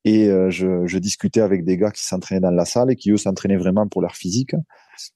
Et 0.05 0.29
euh, 0.29 0.49
je, 0.49 0.87
je, 0.87 0.97
discutais 0.99 1.41
avec 1.41 1.65
des 1.65 1.75
gars 1.75 1.91
qui 1.91 2.05
s'entraînaient 2.05 2.39
dans 2.39 2.51
la 2.51 2.63
salle 2.65 2.89
et 2.91 2.95
qui 2.95 3.11
eux 3.11 3.17
s'entraînaient 3.17 3.57
vraiment 3.57 3.87
pour 3.87 4.01
leur 4.01 4.15
physique. 4.15 4.55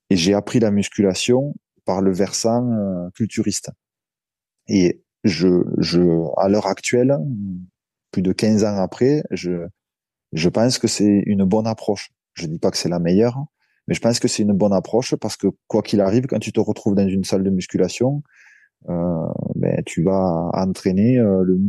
Et 0.09 0.17
j'ai 0.17 0.33
appris 0.33 0.59
la 0.59 0.69
musculation 0.69 1.55
par 1.85 2.01
le 2.01 2.11
versant 2.11 2.69
euh, 2.71 3.09
culturiste. 3.15 3.71
Et 4.67 5.01
je, 5.23 5.63
je, 5.77 6.01
à 6.37 6.49
l'heure 6.49 6.67
actuelle, 6.67 7.17
plus 8.11 8.21
de 8.21 8.33
15 8.33 8.65
ans 8.65 8.77
après, 8.77 9.23
je, 9.31 9.65
je 10.33 10.49
pense 10.49 10.77
que 10.77 10.87
c'est 10.87 11.23
une 11.25 11.45
bonne 11.45 11.67
approche. 11.67 12.09
Je 12.33 12.47
dis 12.47 12.59
pas 12.59 12.69
que 12.69 12.77
c'est 12.77 12.89
la 12.89 12.99
meilleure, 12.99 13.45
mais 13.87 13.95
je 13.95 13.99
pense 13.99 14.19
que 14.19 14.27
c'est 14.27 14.43
une 14.43 14.53
bonne 14.53 14.73
approche 14.73 15.15
parce 15.15 15.37
que 15.37 15.47
quoi 15.67 15.81
qu'il 15.81 16.01
arrive, 16.01 16.27
quand 16.27 16.39
tu 16.39 16.51
te 16.51 16.59
retrouves 16.59 16.95
dans 16.95 17.07
une 17.07 17.23
salle 17.23 17.43
de 17.43 17.49
musculation, 17.49 18.23
euh, 18.89 19.27
ben, 19.55 19.81
tu 19.85 20.03
vas 20.03 20.49
entraîner 20.53 21.17
euh, 21.17 21.43
le 21.43 21.59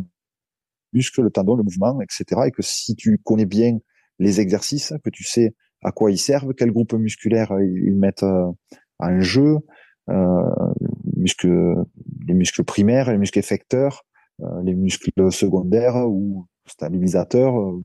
muscle, 0.92 1.22
le 1.22 1.30
tendon, 1.30 1.56
le 1.56 1.62
mouvement, 1.62 2.00
etc. 2.00 2.42
Et 2.46 2.50
que 2.50 2.62
si 2.62 2.94
tu 2.94 3.18
connais 3.18 3.46
bien 3.46 3.78
les 4.18 4.40
exercices, 4.40 4.94
que 5.04 5.10
tu 5.10 5.24
sais 5.24 5.54
à 5.82 5.90
quoi 5.90 6.10
ils 6.10 6.18
servent, 6.18 6.54
quel 6.54 6.70
groupe 6.70 6.92
musculaire 6.92 7.52
ils 7.60 7.96
mettent 7.96 8.22
euh, 8.22 8.50
en 8.98 9.20
jeu, 9.20 9.58
euh, 10.08 10.74
les 12.26 12.34
muscles 12.34 12.64
primaires, 12.64 13.10
les 13.10 13.18
muscles 13.18 13.38
effecteurs, 13.38 14.04
euh, 14.42 14.62
les 14.62 14.74
muscles 14.74 15.30
secondaires 15.30 16.08
ou 16.08 16.46
stabilisateurs, 16.66 17.58
euh, 17.58 17.82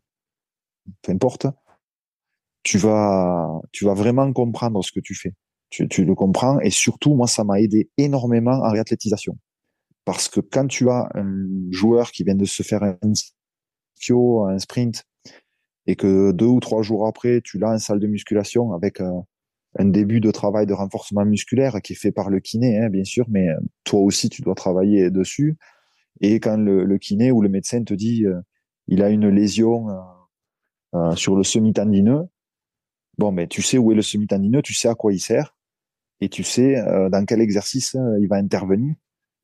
peu 1.01 1.11
importe, 1.11 1.47
tu 2.67 2.77
vas, 2.77 3.61
tu 3.71 3.85
vas 3.85 3.93
vraiment 3.93 4.33
comprendre 4.33 4.83
ce 4.83 4.91
que 4.91 4.99
tu 4.99 5.15
fais. 5.15 5.31
Tu, 5.69 5.87
tu 5.87 6.03
le 6.03 6.15
comprends 6.15 6.59
et 6.59 6.69
surtout, 6.69 7.15
moi, 7.15 7.25
ça 7.25 7.45
m'a 7.45 7.61
aidé 7.61 7.89
énormément 7.97 8.59
en 8.61 8.69
réathlétisation. 8.69 9.37
Parce 10.03 10.27
que 10.27 10.41
quand 10.41 10.67
tu 10.67 10.89
as 10.89 11.07
un 11.15 11.45
joueur 11.71 12.11
qui 12.11 12.25
vient 12.25 12.35
de 12.35 12.43
se 12.43 12.63
faire 12.63 12.83
un 12.83 12.97
un 14.49 14.59
sprint, 14.59 15.03
et 15.85 15.95
que 15.95 16.33
deux 16.33 16.45
ou 16.45 16.59
trois 16.59 16.81
jours 16.81 17.07
après, 17.07 17.39
tu 17.41 17.57
l'as 17.57 17.71
en 17.71 17.79
salle 17.79 18.01
de 18.01 18.07
musculation 18.07 18.73
avec 18.73 18.99
un, 18.99 19.23
début 19.79 20.19
de 20.19 20.31
travail 20.31 20.65
de 20.65 20.73
renforcement 20.73 21.23
musculaire 21.23 21.81
qui 21.81 21.93
est 21.93 21.95
fait 21.95 22.11
par 22.11 22.29
le 22.29 22.41
kiné, 22.41 22.79
hein, 22.79 22.89
bien 22.89 23.05
sûr, 23.05 23.27
mais 23.29 23.47
euh, 23.47 23.59
toi 23.85 24.01
aussi, 24.01 24.27
tu 24.27 24.41
dois 24.41 24.55
travailler 24.55 25.09
dessus. 25.09 25.55
Et 26.19 26.41
quand 26.41 26.57
le, 26.57 26.97
kiné 26.97 27.31
ou 27.31 27.41
le 27.41 27.47
médecin 27.47 27.81
te 27.83 27.93
dit 27.93 28.25
euh, 28.25 28.41
il 28.87 29.01
a 29.03 29.09
une 29.09 29.29
lésion 29.29 29.87
euh, 30.95 31.15
sur 31.15 31.37
le 31.37 31.43
semi-tendineux, 31.43 32.27
bon, 33.17 33.31
mais 33.31 33.47
tu 33.47 33.61
sais 33.61 33.77
où 33.77 33.91
est 33.91 33.95
le 33.95 34.01
semi-tendineux, 34.01 34.61
tu 34.61 34.73
sais 34.73 34.87
à 34.87 34.95
quoi 34.95 35.13
il 35.13 35.19
sert, 35.19 35.55
et 36.21 36.29
tu 36.29 36.43
sais 36.43 36.75
dans 37.11 37.25
quel 37.25 37.41
exercice 37.41 37.95
il 38.19 38.27
va 38.27 38.37
intervenir. 38.37 38.95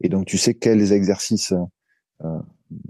Et 0.02 0.10
donc, 0.10 0.26
tu 0.26 0.38
sais 0.38 0.54
quels 0.54 0.92
exercices 0.92 1.54
euh, 2.24 2.40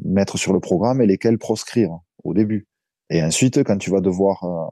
mettre 0.04 0.38
sur 0.38 0.54
le 0.54 0.60
programme 0.60 1.02
et 1.02 1.08
lesquels 1.08 1.38
proscrire 1.38 2.00
au 2.24 2.34
début. 2.34 2.68
Et 3.10 3.24
ensuite, 3.24 3.64
quand 3.64 3.78
tu 3.78 3.90
vas 3.90 4.00
devoir, 4.00 4.44
euh, 4.44 4.68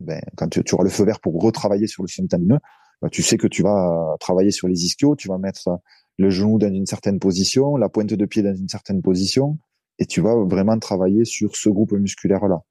ben, 0.00 0.20
quand 0.36 0.48
tu, 0.48 0.62
auras 0.74 0.84
le 0.84 0.90
feu 0.90 1.04
vert 1.04 1.20
pour 1.20 1.40
retravailler 1.42 1.86
sur 1.86 2.02
le 2.02 2.08
simultanéeux, 2.08 2.58
ben, 3.00 3.08
tu 3.08 3.22
sais 3.22 3.36
que 3.36 3.46
tu 3.46 3.62
vas 3.62 4.16
travailler 4.20 4.50
sur 4.50 4.68
les 4.68 4.84
ischios, 4.84 5.16
tu 5.16 5.28
vas 5.28 5.38
mettre 5.38 5.80
le 6.18 6.30
genou 6.30 6.58
dans 6.58 6.72
une 6.72 6.86
certaine 6.86 7.18
position, 7.18 7.76
la 7.76 7.88
pointe 7.88 8.12
de 8.12 8.26
pied 8.26 8.42
dans 8.42 8.54
une 8.54 8.68
certaine 8.68 9.02
position, 9.02 9.58
et 9.98 10.06
tu 10.06 10.20
vas 10.20 10.36
vraiment 10.44 10.78
travailler 10.78 11.24
sur 11.24 11.56
ce 11.56 11.68
groupe 11.68 11.92
musculaire-là. 11.92 12.62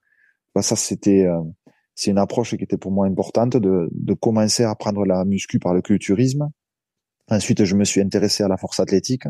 Ben, 0.56 0.62
ça, 0.62 0.76
c'était, 0.76 1.26
euh, 1.26 1.42
c'est 1.96 2.12
une 2.12 2.18
approche 2.18 2.56
qui 2.56 2.64
était 2.64 2.78
pour 2.78 2.92
moi 2.92 3.06
importante 3.06 3.58
de, 3.58 3.90
de 3.92 4.14
commencer 4.14 4.64
à 4.64 4.74
prendre 4.76 5.06
la 5.06 5.26
muscu 5.26 5.60
par 5.60 5.74
le 5.74 5.82
culturisme 5.82 6.50
Ensuite, 7.30 7.64
je 7.64 7.76
me 7.76 7.86
suis 7.86 8.02
intéressé 8.02 8.44
à 8.44 8.48
la 8.48 8.58
force 8.58 8.80
athlétique, 8.80 9.26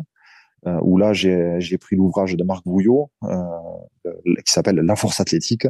euh, 0.66 0.80
où 0.82 0.98
là, 0.98 1.14
j'ai 1.14 1.78
pris 1.80 1.96
l'ouvrage 1.96 2.36
de 2.36 2.44
Marc 2.44 2.66
Bouillot, 2.66 3.12
euh, 3.24 4.10
qui 4.46 4.52
s'appelle 4.52 4.78
La 4.78 4.96
force 4.96 5.20
athlétique. 5.20 5.68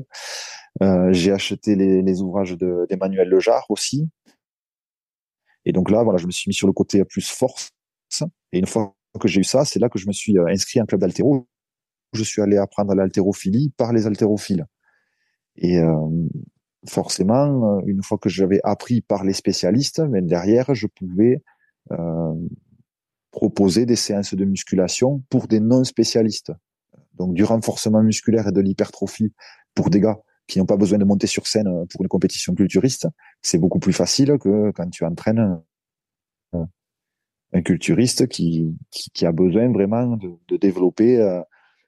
Euh, 0.82 1.12
j'ai 1.12 1.32
acheté 1.32 1.76
les, 1.76 2.02
les 2.02 2.22
ouvrages 2.22 2.58
d'Emmanuel 2.90 3.28
Lejar 3.28 3.66
aussi. 3.70 4.10
Et 5.66 5.72
donc 5.72 5.92
là, 5.92 6.04
voilà, 6.04 6.18
je 6.18 6.26
me 6.26 6.32
suis 6.32 6.50
mis 6.50 6.54
sur 6.54 6.68
le 6.68 6.74
côté 6.74 7.04
plus 7.06 7.30
force. 7.30 7.72
Et 8.52 8.60
une 8.60 8.68
fois 8.68 8.96
que 9.20 9.28
j'ai 9.28 9.42
eu 9.42 9.46
ça, 9.46 9.66
c'est 9.66 9.80
là 9.80 9.90
que 9.90 10.00
je 10.00 10.08
me 10.08 10.14
suis 10.14 10.38
euh, 10.38 10.46
inscrit 10.48 10.82
en 10.82 10.86
club 10.86 11.02
d'altéro. 11.02 11.48
Je 12.14 12.24
suis 12.24 12.42
allé 12.42 12.58
apprendre 12.58 12.94
l'haltérophilie 12.94 13.72
par 13.76 13.92
les 13.92 14.06
haltérophiles. 14.08 14.66
Et 15.56 15.80
euh, 15.80 16.08
forcément, 16.88 17.80
une 17.86 18.04
fois 18.04 18.18
que 18.18 18.30
j'avais 18.30 18.60
appris 18.64 19.02
par 19.02 19.24
les 19.24 19.34
spécialistes, 19.34 20.02
mais 20.10 20.22
derrière, 20.22 20.74
je 20.74 20.88
pouvais 20.88 21.42
euh, 21.92 22.34
proposer 23.32 23.86
des 23.86 23.96
séances 23.96 24.34
de 24.34 24.46
musculation 24.46 25.24
pour 25.30 25.48
des 25.48 25.60
non 25.60 25.84
spécialistes. 25.84 26.52
Donc 27.16 27.34
du 27.34 27.44
renforcement 27.44 28.04
musculaire 28.04 28.48
et 28.48 28.52
de 28.52 28.62
l'hypertrophie 28.62 29.34
pour 29.76 29.90
des 29.90 30.00
gars 30.00 30.20
qui 30.48 30.60
n'ont 30.60 30.66
pas 30.66 30.78
besoin 30.78 30.98
de 30.98 31.06
monter 31.06 31.28
sur 31.28 31.48
scène 31.48 31.70
pour 31.90 32.02
une 32.02 32.08
compétition 32.08 32.54
culturiste, 32.54 33.08
c'est 33.42 33.58
beaucoup 33.58 33.80
plus 33.80 33.94
facile 33.94 34.38
que 34.40 34.72
quand 34.72 34.90
tu 34.90 35.06
entraînes 35.06 35.62
un 37.54 37.62
culturiste 37.62 38.28
qui, 38.28 38.76
qui, 38.92 39.26
a 39.26 39.32
besoin 39.32 39.72
vraiment 39.72 40.18
de, 40.18 40.58
développer 40.58 41.20
euh, 41.20 41.42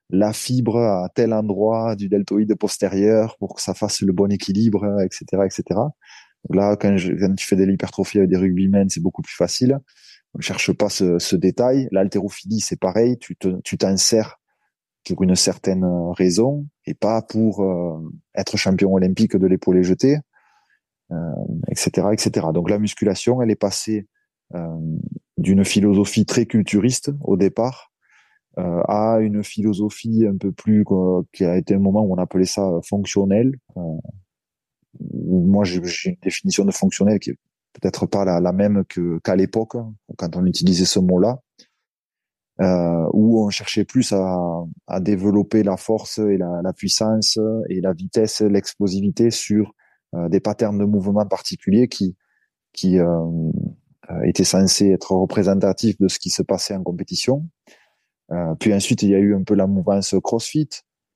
la 0.09 0.33
fibre 0.33 0.77
à 0.77 1.09
tel 1.13 1.33
endroit 1.33 1.95
du 1.95 2.09
deltoïde 2.09 2.55
postérieur 2.55 3.37
pour 3.39 3.55
que 3.55 3.61
ça 3.61 3.73
fasse 3.73 4.01
le 4.01 4.13
bon 4.13 4.31
équilibre, 4.31 5.01
etc., 5.01 5.43
etc. 5.45 5.79
Là, 6.51 6.75
quand, 6.75 6.95
je, 6.97 7.13
quand 7.13 7.33
tu 7.35 7.45
fais 7.47 7.55
de 7.55 7.63
l'hypertrophie 7.63 8.19
avec 8.19 8.29
des 8.29 8.37
rugbymen, 8.37 8.89
c'est 8.89 9.01
beaucoup 9.01 9.23
plus 9.23 9.35
facile. 9.35 9.79
On 10.33 10.39
ne 10.39 10.43
cherche 10.43 10.71
pas 10.73 10.89
ce, 10.89 11.17
ce 11.17 11.35
détail. 11.35 11.87
L'haltérophilie, 11.91 12.59
c'est 12.59 12.79
pareil. 12.79 13.17
Tu 13.17 13.35
tu 13.63 13.77
t'insères 13.77 14.39
pour 15.05 15.23
une 15.23 15.35
certaine 15.35 15.85
raison 16.11 16.67
et 16.85 16.93
pas 16.93 17.21
pour 17.21 17.63
euh, 17.63 17.99
être 18.35 18.57
champion 18.57 18.93
olympique 18.93 19.35
de 19.35 19.47
l'épaule 19.47 19.81
jetée, 19.83 20.17
euh, 21.11 21.15
etc., 21.69 22.07
etc. 22.11 22.47
Donc 22.53 22.69
la 22.69 22.79
musculation, 22.79 23.41
elle 23.41 23.51
est 23.51 23.55
passée 23.55 24.07
euh, 24.55 24.77
d'une 25.37 25.63
philosophie 25.63 26.25
très 26.25 26.45
culturiste 26.45 27.11
au 27.21 27.37
départ 27.37 27.91
euh, 28.57 28.81
à 28.87 29.19
une 29.19 29.43
philosophie 29.43 30.25
un 30.27 30.37
peu 30.37 30.51
plus 30.51 30.85
qui 31.33 31.43
a 31.43 31.57
été 31.57 31.75
un 31.75 31.79
moment 31.79 32.03
où 32.03 32.13
on 32.13 32.17
appelait 32.17 32.45
ça 32.45 32.79
fonctionnel. 32.83 33.53
moi, 35.13 35.63
j'ai 35.63 35.81
une 36.05 36.15
définition 36.21 36.65
de 36.65 36.71
fonctionnel 36.71 37.19
qui 37.19 37.31
est 37.31 37.37
peut-être 37.73 38.05
pas 38.05 38.23
la, 38.23 38.39
la 38.39 38.53
même 38.53 38.85
que 38.87 39.19
qu'à 39.19 39.35
l'époque 39.35 39.75
quand 40.17 40.35
on 40.37 40.45
utilisait 40.45 40.85
ce 40.85 40.99
mot-là 40.99 41.39
euh, 42.61 43.05
où 43.11 43.43
on 43.45 43.49
cherchait 43.49 43.83
plus 43.83 44.13
à, 44.13 44.37
à, 44.87 44.99
développer 45.01 45.61
la 45.61 45.75
force 45.75 46.19
et 46.19 46.37
la, 46.37 46.61
la, 46.63 46.71
puissance 46.71 47.37
et 47.69 47.81
la 47.81 47.91
vitesse, 47.91 48.39
l'explosivité 48.39 49.29
sur 49.29 49.73
euh, 50.13 50.29
des 50.29 50.39
patterns 50.39 50.77
de 50.77 50.85
mouvement 50.85 51.25
particuliers 51.25 51.89
qui, 51.89 52.15
qui 52.71 52.97
euh, 52.99 53.07
euh 54.09 54.21
étaient 54.23 54.45
censés 54.45 54.91
être 54.91 55.11
représentatifs 55.11 55.97
de 55.99 56.07
ce 56.07 56.17
qui 56.17 56.29
se 56.29 56.43
passait 56.43 56.75
en 56.75 56.83
compétition. 56.83 57.45
Euh, 58.31 58.55
puis 58.59 58.73
ensuite, 58.73 59.03
il 59.03 59.09
y 59.09 59.15
a 59.15 59.19
eu 59.19 59.35
un 59.35 59.43
peu 59.43 59.55
la 59.55 59.67
mouvance 59.67 60.15
CrossFit, 60.23 60.69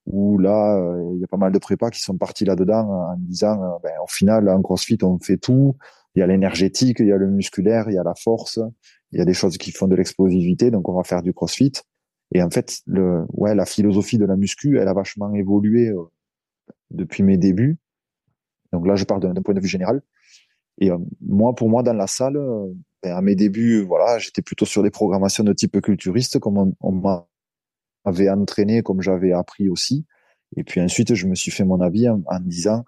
où 0.05 0.37
là, 0.37 0.77
euh, 0.77 1.11
il 1.15 1.21
y 1.21 1.23
a 1.23 1.27
pas 1.27 1.37
mal 1.37 1.51
de 1.51 1.59
prépas 1.59 1.89
qui 1.89 2.01
sont 2.01 2.17
partis 2.17 2.45
là-dedans 2.45 3.11
en 3.11 3.15
disant, 3.17 3.79
ben, 3.83 3.93
au 4.03 4.07
final, 4.07 4.49
en 4.49 4.61
CrossFit, 4.61 4.97
on 5.03 5.19
fait 5.19 5.37
tout. 5.37 5.75
Il 6.15 6.19
y 6.19 6.21
a 6.23 6.27
l'énergétique, 6.27 6.97
il 6.99 7.07
y 7.07 7.11
a 7.11 7.17
le 7.17 7.29
musculaire, 7.29 7.89
il 7.89 7.95
y 7.95 7.99
a 7.99 8.03
la 8.03 8.15
force, 8.15 8.59
il 9.11 9.19
y 9.19 9.21
a 9.21 9.25
des 9.25 9.33
choses 9.33 9.57
qui 9.57 9.71
font 9.71 9.87
de 9.87 9.95
l'explosivité, 9.95 10.71
donc 10.71 10.89
on 10.89 10.93
va 10.93 11.03
faire 11.03 11.21
du 11.21 11.33
crossfit. 11.33 11.73
Et 12.33 12.43
en 12.43 12.49
fait, 12.49 12.81
le, 12.85 13.25
ouais, 13.33 13.55
la 13.55 13.65
philosophie 13.65 14.17
de 14.17 14.25
la 14.25 14.35
muscu, 14.35 14.77
elle 14.77 14.87
a 14.87 14.93
vachement 14.93 15.33
évolué 15.33 15.89
euh, 15.89 16.03
depuis 16.91 17.23
mes 17.23 17.37
débuts. 17.37 17.77
Donc 18.71 18.85
là, 18.85 18.95
je 18.95 19.03
parle 19.03 19.21
d'un 19.21 19.41
point 19.41 19.55
de 19.55 19.59
vue 19.59 19.67
général. 19.67 20.01
Et 20.79 20.91
euh, 20.91 20.97
moi, 21.21 21.55
pour 21.55 21.69
moi, 21.69 21.81
dans 21.81 21.93
la 21.93 22.07
salle, 22.07 22.37
euh, 22.37 22.67
ben, 23.03 23.15
à 23.15 23.21
mes 23.21 23.35
débuts, 23.35 23.81
voilà, 23.83 24.17
j'étais 24.19 24.41
plutôt 24.41 24.65
sur 24.65 24.83
des 24.83 24.89
programmations 24.89 25.43
de 25.43 25.53
type 25.53 25.79
culturiste, 25.81 26.39
comme 26.39 26.73
on, 26.79 26.91
m'avait 26.91 28.29
entraîné, 28.29 28.81
comme 28.81 29.01
j'avais 29.01 29.31
appris 29.31 29.69
aussi. 29.69 30.05
Et 30.55 30.63
puis 30.63 30.81
ensuite, 30.81 31.13
je 31.13 31.27
me 31.27 31.35
suis 31.35 31.51
fait 31.51 31.63
mon 31.63 31.79
avis 31.81 32.09
en, 32.09 32.39
disant, 32.41 32.83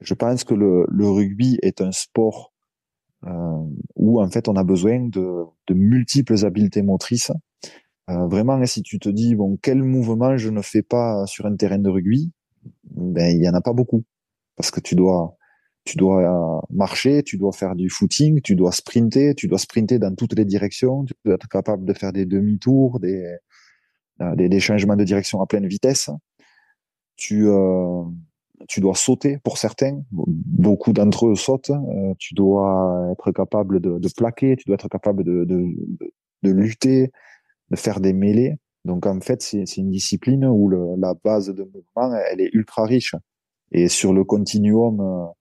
je 0.00 0.14
pense 0.14 0.44
que 0.44 0.54
le, 0.54 0.86
le 0.88 1.08
rugby 1.08 1.58
est 1.62 1.80
un 1.80 1.92
sport 1.92 2.52
euh, 3.26 3.66
où 3.96 4.20
en 4.20 4.30
fait 4.30 4.48
on 4.48 4.56
a 4.56 4.64
besoin 4.64 5.00
de, 5.00 5.44
de 5.66 5.74
multiples 5.74 6.44
habiletés 6.44 6.82
motrices. 6.82 7.32
Euh, 8.08 8.26
vraiment, 8.26 8.64
si 8.64 8.82
tu 8.82 8.98
te 8.98 9.08
dis 9.08 9.34
bon 9.34 9.58
quel 9.60 9.82
mouvement 9.82 10.36
je 10.36 10.48
ne 10.48 10.62
fais 10.62 10.82
pas 10.82 11.26
sur 11.26 11.46
un 11.46 11.54
terrain 11.56 11.78
de 11.78 11.90
rugby, 11.90 12.32
ben 12.84 13.36
il 13.36 13.42
y 13.42 13.48
en 13.48 13.54
a 13.54 13.60
pas 13.60 13.74
beaucoup 13.74 14.04
parce 14.56 14.70
que 14.70 14.80
tu 14.80 14.94
dois 14.94 15.36
tu 15.84 15.96
dois 15.96 16.62
marcher, 16.70 17.22
tu 17.22 17.38
dois 17.38 17.52
faire 17.52 17.74
du 17.74 17.88
footing, 17.88 18.40
tu 18.42 18.54
dois 18.54 18.72
sprinter, 18.72 19.34
tu 19.34 19.48
dois 19.48 19.58
sprinter 19.58 19.98
dans 19.98 20.14
toutes 20.14 20.34
les 20.34 20.44
directions, 20.44 21.04
tu 21.04 21.14
dois 21.24 21.34
être 21.34 21.48
capable 21.48 21.84
de 21.84 21.92
faire 21.94 22.12
des 22.12 22.26
demi-tours, 22.26 23.00
des, 23.00 23.36
euh, 24.20 24.34
des, 24.36 24.48
des, 24.48 24.60
changements 24.60 24.96
de 24.96 25.04
direction 25.04 25.40
à 25.40 25.46
pleine 25.46 25.66
vitesse. 25.66 26.10
Tu, 27.16 27.48
euh, 27.48 28.02
tu 28.68 28.80
dois 28.80 28.94
sauter 28.94 29.38
pour 29.38 29.56
certains. 29.56 30.02
Beaucoup 30.10 30.92
d'entre 30.92 31.26
eux 31.28 31.36
sautent. 31.36 31.70
Euh, 31.70 32.14
tu 32.18 32.34
dois 32.34 33.08
être 33.12 33.32
capable 33.32 33.80
de, 33.80 33.98
de, 33.98 34.08
plaquer, 34.14 34.56
tu 34.56 34.64
dois 34.66 34.74
être 34.74 34.88
capable 34.88 35.24
de, 35.24 35.44
de, 35.44 35.64
de, 36.42 36.50
lutter, 36.50 37.12
de 37.70 37.76
faire 37.76 38.00
des 38.00 38.12
mêlées. 38.12 38.56
Donc 38.84 39.06
en 39.06 39.20
fait, 39.20 39.42
c'est 39.42 39.76
une 39.76 39.90
discipline 39.90 40.44
où 40.44 40.68
le, 40.68 40.96
la 40.98 41.14
base 41.14 41.48
de 41.48 41.62
mouvement, 41.62 42.14
elle 42.30 42.40
est 42.42 42.50
ultra 42.52 42.84
riche. 42.84 43.14
Et 43.72 43.88
sur 43.88 44.12
le 44.12 44.24
continuum 44.24 45.32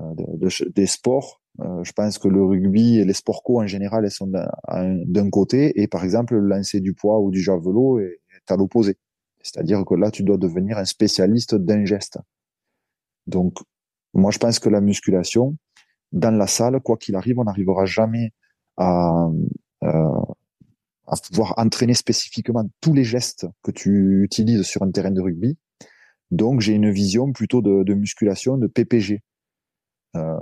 euh, 0.00 0.14
de, 0.14 0.70
des 0.70 0.86
sports, 0.86 1.40
euh, 1.60 1.84
je 1.84 1.92
pense 1.92 2.18
que 2.18 2.28
le 2.28 2.42
rugby 2.42 2.98
et 2.98 3.04
les 3.04 3.12
sports 3.12 3.42
co 3.42 3.60
en 3.60 3.66
général, 3.66 4.04
elles 4.04 4.10
sont 4.10 4.30
d'un 4.30 5.30
côté, 5.30 5.80
et 5.80 5.86
par 5.86 6.04
exemple, 6.04 6.34
le 6.34 6.46
lancer 6.48 6.80
du 6.80 6.94
poids 6.94 7.20
ou 7.20 7.30
du 7.30 7.40
javelot 7.40 8.00
est 8.00 8.20
à 8.48 8.56
l'opposé. 8.56 8.96
C'est-à-dire 9.42 9.84
que 9.84 9.94
là, 9.94 10.10
tu 10.10 10.22
dois 10.22 10.38
devenir 10.38 10.78
un 10.78 10.84
spécialiste 10.84 11.54
d'un 11.54 11.84
geste. 11.84 12.18
Donc, 13.26 13.58
moi, 14.14 14.30
je 14.30 14.38
pense 14.38 14.58
que 14.58 14.68
la 14.68 14.80
musculation, 14.80 15.56
dans 16.12 16.34
la 16.34 16.46
salle, 16.46 16.80
quoi 16.80 16.96
qu'il 16.96 17.16
arrive, 17.16 17.38
on 17.38 17.44
n'arrivera 17.44 17.84
jamais 17.84 18.32
à, 18.76 19.28
euh, 19.82 20.20
à 21.06 21.16
pouvoir 21.28 21.54
entraîner 21.56 21.94
spécifiquement 21.94 22.64
tous 22.80 22.94
les 22.94 23.04
gestes 23.04 23.46
que 23.62 23.70
tu 23.70 24.22
utilises 24.22 24.62
sur 24.62 24.82
un 24.82 24.90
terrain 24.90 25.10
de 25.10 25.20
rugby. 25.20 25.58
Donc, 26.30 26.60
j'ai 26.60 26.72
une 26.72 26.90
vision 26.90 27.32
plutôt 27.32 27.60
de, 27.62 27.82
de 27.82 27.94
musculation, 27.94 28.56
de 28.56 28.66
PPG. 28.66 29.22
Euh, 30.16 30.38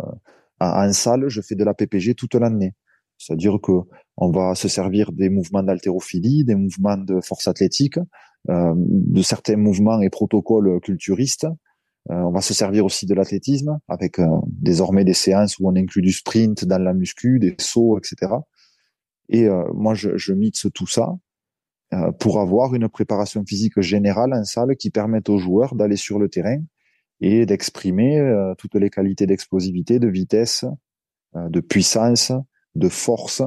en 0.60 0.92
salle, 0.92 1.28
je 1.28 1.40
fais 1.40 1.54
de 1.54 1.64
la 1.64 1.74
PPG 1.74 2.14
toute 2.14 2.34
l'année. 2.34 2.74
C'est-à-dire 3.18 3.58
que 3.62 3.72
on 4.16 4.30
va 4.30 4.54
se 4.54 4.68
servir 4.68 5.12
des 5.12 5.28
mouvements 5.30 5.62
d'haltérophilie, 5.62 6.44
des 6.44 6.54
mouvements 6.54 6.96
de 6.96 7.20
force 7.20 7.48
athlétique, 7.48 7.98
euh, 8.48 8.72
de 8.76 9.22
certains 9.22 9.56
mouvements 9.56 10.00
et 10.00 10.08
protocoles 10.08 10.80
culturistes. 10.80 11.46
Euh, 12.10 12.14
on 12.14 12.30
va 12.30 12.40
se 12.40 12.54
servir 12.54 12.86
aussi 12.86 13.04
de 13.04 13.14
l'athlétisme 13.14 13.78
avec 13.88 14.18
euh, 14.18 14.26
désormais 14.46 15.04
des 15.04 15.12
séances 15.12 15.58
où 15.58 15.68
on 15.68 15.76
inclut 15.76 16.00
du 16.00 16.12
sprint 16.12 16.64
dans 16.64 16.82
la 16.82 16.94
muscu, 16.94 17.38
des 17.38 17.54
sauts, 17.58 17.98
etc. 17.98 18.32
Et 19.28 19.48
moi, 19.74 19.94
je, 19.94 20.16
je, 20.16 20.32
mixe 20.32 20.66
tout 20.74 20.88
ça 20.88 21.16
pour 22.18 22.40
avoir 22.40 22.74
une 22.74 22.88
préparation 22.88 23.44
physique 23.44 23.80
générale 23.80 24.32
en 24.34 24.42
salle 24.42 24.74
qui 24.74 24.90
permette 24.90 25.28
aux 25.28 25.38
joueurs 25.38 25.76
d'aller 25.76 25.94
sur 25.94 26.18
le 26.18 26.28
terrain 26.28 26.58
et 27.20 27.46
d'exprimer 27.46 28.20
toutes 28.58 28.74
les 28.76 28.90
qualités 28.90 29.26
d'explosivité, 29.26 29.98
de 29.98 30.08
vitesse, 30.08 30.64
de 31.34 31.60
puissance, 31.60 32.32
de 32.74 32.88
force 32.88 33.42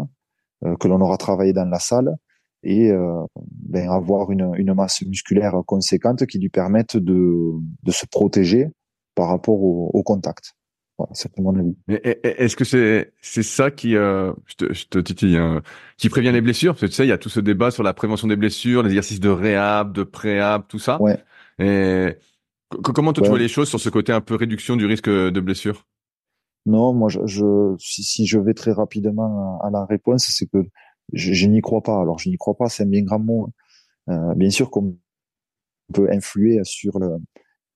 que 0.80 0.88
l'on 0.88 1.02
aura 1.02 1.18
travaillé 1.18 1.54
dans 1.54 1.66
la 1.66 1.80
salle 1.80 2.16
et 2.64 2.92
euh, 2.92 3.26
ben, 3.36 3.90
avoir 3.90 4.32
une, 4.32 4.54
une, 4.58 4.74
masse 4.74 5.02
musculaire 5.04 5.62
conséquente 5.66 6.26
qui 6.26 6.40
lui 6.40 6.50
permette 6.50 6.98
de, 6.98 7.52
de 7.84 7.92
se 7.92 8.06
protéger 8.06 8.68
par 9.16 9.28
rapport 9.28 9.62
au, 9.62 9.92
au 9.94 10.04
contact. 10.04 10.54
Voilà, 10.98 11.12
c'est 11.14 11.38
mon 11.40 11.56
avis. 11.58 11.76
Est-ce 11.88 12.56
que 12.56 12.64
c'est 12.64 13.14
c'est 13.22 13.44
ça 13.44 13.72
qui 13.72 13.96
euh, 13.96 14.32
je 14.46 14.56
te, 14.56 14.74
je 14.74 14.86
te 14.86 15.00
titille, 15.00 15.38
hein, 15.38 15.62
qui 15.98 16.08
prévient 16.08 16.32
les 16.32 16.42
blessures? 16.42 16.74
Parce 16.74 16.82
que 16.82 16.86
tu 16.86 16.94
sais, 16.94 17.06
il 17.06 17.10
y 17.10 17.14
a 17.14 17.18
tout 17.18 17.30
ce 17.30 17.40
débat 17.40 17.72
sur 17.72 17.84
la 17.84 17.94
prévention 17.94 18.28
des 18.28 18.36
blessures, 18.36 18.84
les 18.84 18.90
exercices 18.90 19.20
de 19.20 19.30
réhab, 19.30 19.92
de 19.92 20.04
préhab, 20.04 20.64
tout 20.68 20.80
ça. 20.80 21.02
Ouais. 21.02 21.18
Et 21.60 22.16
comment 22.82 23.14
toi, 23.14 23.24
tu 23.24 23.30
vois 23.30 23.40
les 23.40 23.48
choses 23.48 23.70
sur 23.70 23.80
ce 23.80 23.90
côté 23.90 24.12
un 24.12 24.22
peu 24.22 24.36
réduction 24.36 24.76
du 24.76 24.86
risque 24.86 25.10
de 25.10 25.40
blessure? 25.40 25.86
Non, 26.66 26.94
moi, 26.94 27.10
je, 27.10 27.20
je 27.26 27.76
si, 27.78 28.04
si, 28.04 28.26
je 28.26 28.40
vais 28.40 28.54
très 28.54 28.72
rapidement 28.72 29.60
à 29.62 29.70
la 29.70 29.86
réponse, 29.86 30.26
c'est 30.30 30.48
que 30.48 30.64
je, 31.12 31.34
je 31.34 31.48
n'y 31.48 31.62
crois 31.62 31.82
pas. 31.82 32.00
Alors, 32.00 32.20
je 32.20 32.30
n'y 32.30 32.38
crois 32.38 32.56
pas, 32.56 32.70
c'est 32.70 32.84
un 32.84 32.88
bien 32.88 33.04
grand 33.04 33.20
mot. 33.20 33.50
Euh, 34.10 34.34
bien 34.36 34.50
sûr 34.50 34.70
qu'on 34.70 34.98
peut 35.94 36.10
influer 36.12 36.60
sur 36.64 37.00
le, 37.00 37.18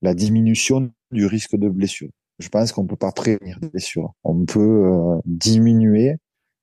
la 0.02 0.14
diminution 0.14 0.92
du 1.12 1.26
risque 1.26 1.56
de 1.56 1.70
blessure. 1.70 2.10
Je 2.40 2.50
pense 2.50 2.72
qu'on 2.72 2.86
peut 2.86 2.96
pas 2.96 3.12
prévenir 3.12 3.60
des 3.60 3.70
blessures. 3.70 4.14
On 4.24 4.46
peut 4.46 4.60
euh, 4.60 5.20
diminuer 5.26 6.16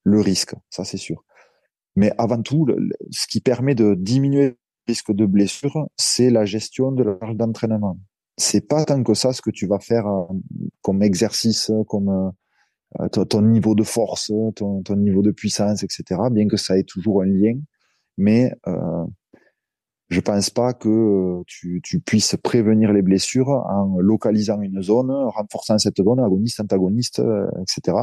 le 0.04 0.20
risque, 0.20 0.54
ça 0.70 0.84
c'est 0.84 0.98
sûr. 0.98 1.24
Mais 1.96 2.12
avant 2.18 2.42
tout, 2.42 2.64
le, 2.66 2.90
ce 3.10 3.26
qui 3.26 3.40
permet 3.40 3.74
de 3.74 3.94
diminuer 3.94 4.48
le 4.48 4.56
risque 4.86 5.12
de 5.12 5.26
blessure, 5.26 5.88
c'est 5.96 6.30
la 6.30 6.44
gestion 6.44 6.92
de 6.92 7.04
la 7.04 7.18
charge 7.20 7.36
d'entraînement. 7.36 7.98
C'est 8.36 8.66
pas 8.68 8.84
tant 8.84 9.02
que 9.02 9.14
ça 9.14 9.32
ce 9.32 9.42
que 9.42 9.50
tu 9.50 9.66
vas 9.66 9.78
faire 9.78 10.06
euh, 10.06 10.24
comme 10.82 11.02
exercice, 11.02 11.72
comme 11.88 12.08
euh, 12.08 12.30
euh, 13.00 13.24
ton, 13.24 13.42
niveau 13.42 13.74
de 13.74 13.82
force, 13.82 14.30
ton, 14.54 14.82
niveau 14.96 15.22
de 15.22 15.32
puissance, 15.32 15.82
etc. 15.82 16.20
Bien 16.30 16.46
que 16.46 16.56
ça 16.56 16.78
ait 16.78 16.84
toujours 16.84 17.22
un 17.22 17.26
lien, 17.26 17.58
mais 18.18 18.52
euh, 18.68 19.04
je 20.10 20.20
pense 20.20 20.50
pas 20.50 20.74
que 20.74 21.42
tu, 21.46 21.80
tu, 21.82 22.00
puisses 22.00 22.36
prévenir 22.42 22.92
les 22.92 23.02
blessures 23.02 23.48
en 23.48 23.98
localisant 23.98 24.60
une 24.60 24.82
zone, 24.82 25.10
renforçant 25.10 25.78
cette 25.78 25.96
zone, 25.96 26.20
agoniste, 26.20 26.60
antagoniste, 26.60 27.22
etc. 27.62 27.96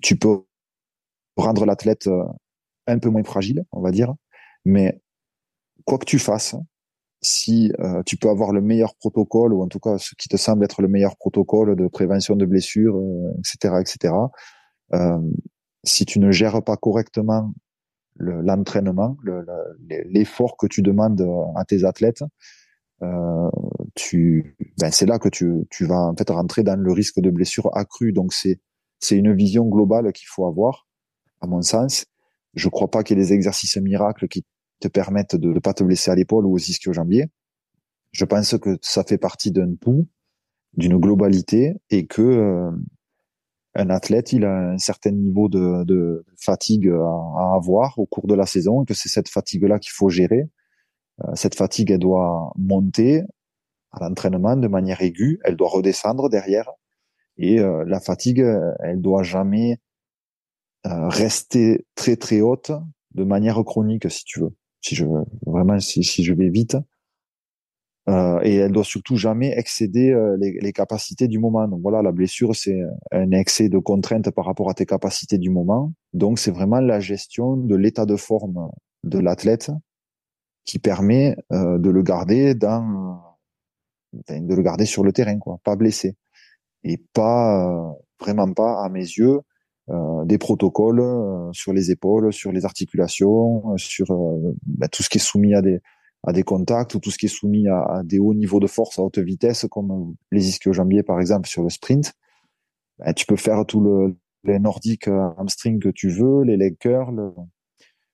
Tu 0.00 0.16
peux 0.16 0.44
rendre 1.36 1.66
l'athlète 1.66 2.08
un 2.86 2.98
peu 2.98 3.10
moins 3.10 3.24
fragile, 3.24 3.64
on 3.72 3.80
va 3.80 3.90
dire, 3.90 4.14
mais 4.64 5.00
quoi 5.84 5.98
que 5.98 6.06
tu 6.06 6.18
fasses, 6.18 6.54
si 7.22 7.72
euh, 7.78 8.02
tu 8.04 8.16
peux 8.16 8.28
avoir 8.28 8.52
le 8.52 8.60
meilleur 8.60 8.94
protocole 8.96 9.54
ou 9.54 9.62
en 9.62 9.68
tout 9.68 9.78
cas 9.78 9.96
ce 9.98 10.14
qui 10.16 10.28
te 10.28 10.36
semble 10.36 10.64
être 10.64 10.82
le 10.82 10.88
meilleur 10.88 11.16
protocole 11.16 11.76
de 11.76 11.86
prévention 11.86 12.36
de 12.36 12.44
blessures, 12.44 13.00
etc., 13.38 13.76
etc. 13.80 14.14
Euh, 14.94 15.18
si 15.84 16.04
tu 16.04 16.18
ne 16.18 16.30
gères 16.30 16.62
pas 16.62 16.76
correctement 16.76 17.52
l'entraînement, 18.16 19.16
l'effort 19.88 20.56
que 20.56 20.66
tu 20.66 20.82
demandes 20.82 21.26
à 21.56 21.64
tes 21.64 21.84
athlètes, 21.84 22.22
euh, 23.02 23.50
tu, 23.94 24.56
ben 24.78 24.90
c'est 24.92 25.06
là 25.06 25.18
que 25.18 25.28
tu, 25.28 25.66
tu 25.70 25.86
vas 25.86 26.02
en 26.08 26.14
fait 26.14 26.28
rentrer 26.30 26.62
dans 26.62 26.78
le 26.78 26.92
risque 26.92 27.20
de 27.20 27.30
blessure 27.30 27.70
accrue. 27.76 28.12
Donc 28.12 28.32
c'est 28.32 28.60
c'est 29.02 29.16
une 29.16 29.34
vision 29.34 29.66
globale 29.66 30.12
qu'il 30.12 30.28
faut 30.28 30.46
avoir, 30.46 30.86
à 31.40 31.46
mon 31.46 31.60
sens. 31.60 32.06
Je 32.54 32.68
crois 32.68 32.88
pas 32.88 33.02
qu'il 33.02 33.18
y 33.18 33.20
ait 33.20 33.24
des 33.24 33.32
exercices 33.32 33.76
miracles 33.76 34.28
qui 34.28 34.44
te 34.82 34.88
permettent 34.88 35.36
de 35.36 35.52
ne 35.52 35.58
pas 35.60 35.74
te 35.74 35.84
blesser 35.84 36.10
à 36.10 36.14
l'épaule 36.14 36.46
ou 36.46 36.54
aux 36.54 36.58
ischio-jambiers. 36.58 37.28
Je 38.10 38.24
pense 38.24 38.58
que 38.58 38.76
ça 38.82 39.04
fait 39.04 39.18
partie 39.18 39.52
d'un 39.52 39.74
tout, 39.74 40.08
d'une 40.74 40.98
globalité, 40.98 41.74
et 41.90 42.06
que 42.06 42.22
euh, 42.22 42.70
un 43.74 43.90
athlète, 43.90 44.32
il 44.32 44.44
a 44.44 44.72
un 44.72 44.78
certain 44.78 45.12
niveau 45.12 45.48
de, 45.48 46.24
fatigue 46.36 46.88
à, 46.88 47.54
avoir 47.54 47.98
au 47.98 48.06
cours 48.06 48.26
de 48.26 48.34
la 48.34 48.46
saison, 48.46 48.82
et 48.82 48.86
que 48.86 48.94
c'est 48.94 49.08
cette 49.08 49.28
fatigue-là 49.28 49.78
qu'il 49.78 49.92
faut 49.92 50.08
gérer. 50.08 50.50
Euh, 51.24 51.34
cette 51.34 51.54
fatigue, 51.54 51.90
elle 51.90 52.00
doit 52.00 52.52
monter 52.56 53.22
à 53.92 54.00
l'entraînement 54.00 54.56
de 54.56 54.68
manière 54.68 55.00
aiguë, 55.00 55.38
elle 55.44 55.56
doit 55.56 55.68
redescendre 55.68 56.28
derrière, 56.28 56.70
et 57.38 57.60
euh, 57.60 57.84
la 57.86 58.00
fatigue, 58.00 58.44
elle 58.80 59.00
doit 59.00 59.22
jamais 59.22 59.78
rester 60.84 61.86
très 61.94 62.16
très 62.16 62.40
haute 62.40 62.72
de 63.14 63.22
manière 63.22 63.62
chronique, 63.62 64.10
si 64.10 64.24
tu 64.24 64.40
veux. 64.40 64.52
Si 64.82 64.94
je 64.94 65.06
vraiment, 65.46 65.78
si, 65.80 66.02
si 66.02 66.24
je 66.24 66.34
vais 66.34 66.48
vite, 66.48 66.76
euh, 68.08 68.40
et 68.42 68.56
elle 68.56 68.72
doit 68.72 68.84
surtout 68.84 69.16
jamais 69.16 69.56
excéder 69.56 70.10
euh, 70.10 70.36
les, 70.40 70.58
les, 70.60 70.72
capacités 70.72 71.28
du 71.28 71.38
moment. 71.38 71.68
Donc 71.68 71.82
voilà, 71.82 72.02
la 72.02 72.10
blessure, 72.10 72.56
c'est 72.56 72.80
un 73.12 73.30
excès 73.30 73.68
de 73.68 73.78
contrainte 73.78 74.28
par 74.32 74.44
rapport 74.44 74.68
à 74.68 74.74
tes 74.74 74.86
capacités 74.86 75.38
du 75.38 75.50
moment. 75.50 75.92
Donc 76.12 76.40
c'est 76.40 76.50
vraiment 76.50 76.80
la 76.80 76.98
gestion 76.98 77.56
de 77.56 77.76
l'état 77.76 78.04
de 78.04 78.16
forme 78.16 78.70
de 79.04 79.20
l'athlète 79.20 79.70
qui 80.64 80.80
permet 80.80 81.36
euh, 81.52 81.78
de 81.78 81.90
le 81.90 82.02
garder 82.02 82.54
dans, 82.56 83.22
de 84.28 84.54
le 84.54 84.62
garder 84.62 84.84
sur 84.84 85.04
le 85.04 85.12
terrain, 85.12 85.38
quoi, 85.38 85.60
pas 85.62 85.76
blessé, 85.76 86.16
et 86.82 86.98
pas 87.12 87.96
vraiment 88.18 88.52
pas 88.52 88.84
à 88.84 88.88
mes 88.88 89.00
yeux 89.00 89.42
des 90.24 90.38
protocoles 90.38 91.02
sur 91.52 91.72
les 91.72 91.90
épaules, 91.90 92.32
sur 92.32 92.52
les 92.52 92.64
articulations, 92.64 93.76
sur 93.76 94.06
bah, 94.66 94.88
tout 94.88 95.02
ce 95.02 95.08
qui 95.08 95.18
est 95.18 95.20
soumis 95.20 95.54
à 95.54 95.62
des 96.32 96.42
contacts 96.42 96.94
ou 96.94 96.98
tout 97.00 97.10
ce 97.10 97.18
qui 97.18 97.26
est 97.26 97.28
soumis 97.28 97.68
à, 97.68 98.02
des 98.04 98.18
hauts 98.18 98.34
niveaux 98.34 98.60
de 98.60 98.66
force 98.66 98.98
à 98.98 99.02
haute 99.02 99.18
vitesse, 99.18 99.66
comme 99.70 100.14
les 100.30 100.48
ischio-jambiers 100.48 101.02
par 101.02 101.20
exemple 101.20 101.48
sur 101.48 101.62
le 101.62 101.70
sprint, 101.70 102.12
ben, 102.98 103.12
tu 103.12 103.26
peux 103.26 103.36
faire 103.36 103.64
tout 103.66 103.80
le 103.80 104.16
les 104.44 104.58
nordiques 104.58 105.08
euh, 105.08 105.30
hamstring 105.36 105.80
que 105.80 105.88
tu 105.88 106.08
veux, 106.08 106.42
les 106.42 106.56
leg 106.56 106.76
curls. 106.78 107.32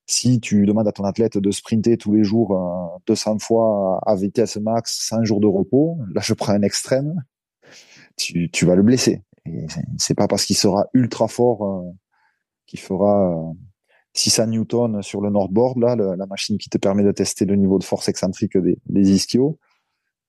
Si 0.06 0.40
tu 0.40 0.64
demandes 0.64 0.88
à 0.88 0.92
ton 0.92 1.04
athlète 1.04 1.36
de 1.36 1.50
sprinter 1.50 1.98
tous 1.98 2.14
les 2.14 2.24
jours 2.24 3.00
200 3.06 3.34
euh, 3.34 3.38
fois 3.38 4.00
à 4.06 4.14
vitesse 4.14 4.56
max, 4.56 5.06
5 5.08 5.24
jours 5.24 5.40
de 5.40 5.46
repos, 5.46 5.98
là 6.14 6.20
je 6.24 6.34
prends 6.34 6.52
un 6.52 6.62
extrême, 6.62 7.24
tu 8.16 8.48
vas 8.64 8.74
le 8.74 8.82
blesser. 8.82 9.22
C'est 9.98 10.14
pas 10.14 10.28
parce 10.28 10.44
qu'il 10.44 10.56
sera 10.56 10.86
ultra 10.94 11.28
fort 11.28 11.64
euh, 11.64 11.90
qu'il 12.66 12.80
fera 12.80 13.52
600 14.14 14.48
newtons 14.48 15.02
sur 15.02 15.20
le 15.20 15.30
Nordboard, 15.30 15.78
là, 15.78 15.96
la 15.96 16.26
machine 16.26 16.58
qui 16.58 16.68
te 16.68 16.78
permet 16.78 17.02
de 17.02 17.12
tester 17.12 17.44
le 17.44 17.56
niveau 17.56 17.78
de 17.78 17.84
force 17.84 18.08
excentrique 18.08 18.56
des, 18.58 18.78
des 18.86 19.10
ischios, 19.10 19.58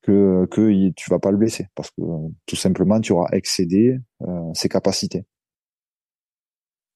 que, 0.01 0.45
que 0.49 0.89
tu 0.91 1.09
vas 1.09 1.19
pas 1.19 1.31
le 1.31 1.37
blesser 1.37 1.67
parce 1.75 1.91
que 1.91 2.01
tout 2.45 2.55
simplement 2.55 2.99
tu 3.01 3.11
auras 3.11 3.29
excédé 3.31 3.99
euh, 4.21 4.53
ses 4.53 4.69
capacités. 4.69 5.25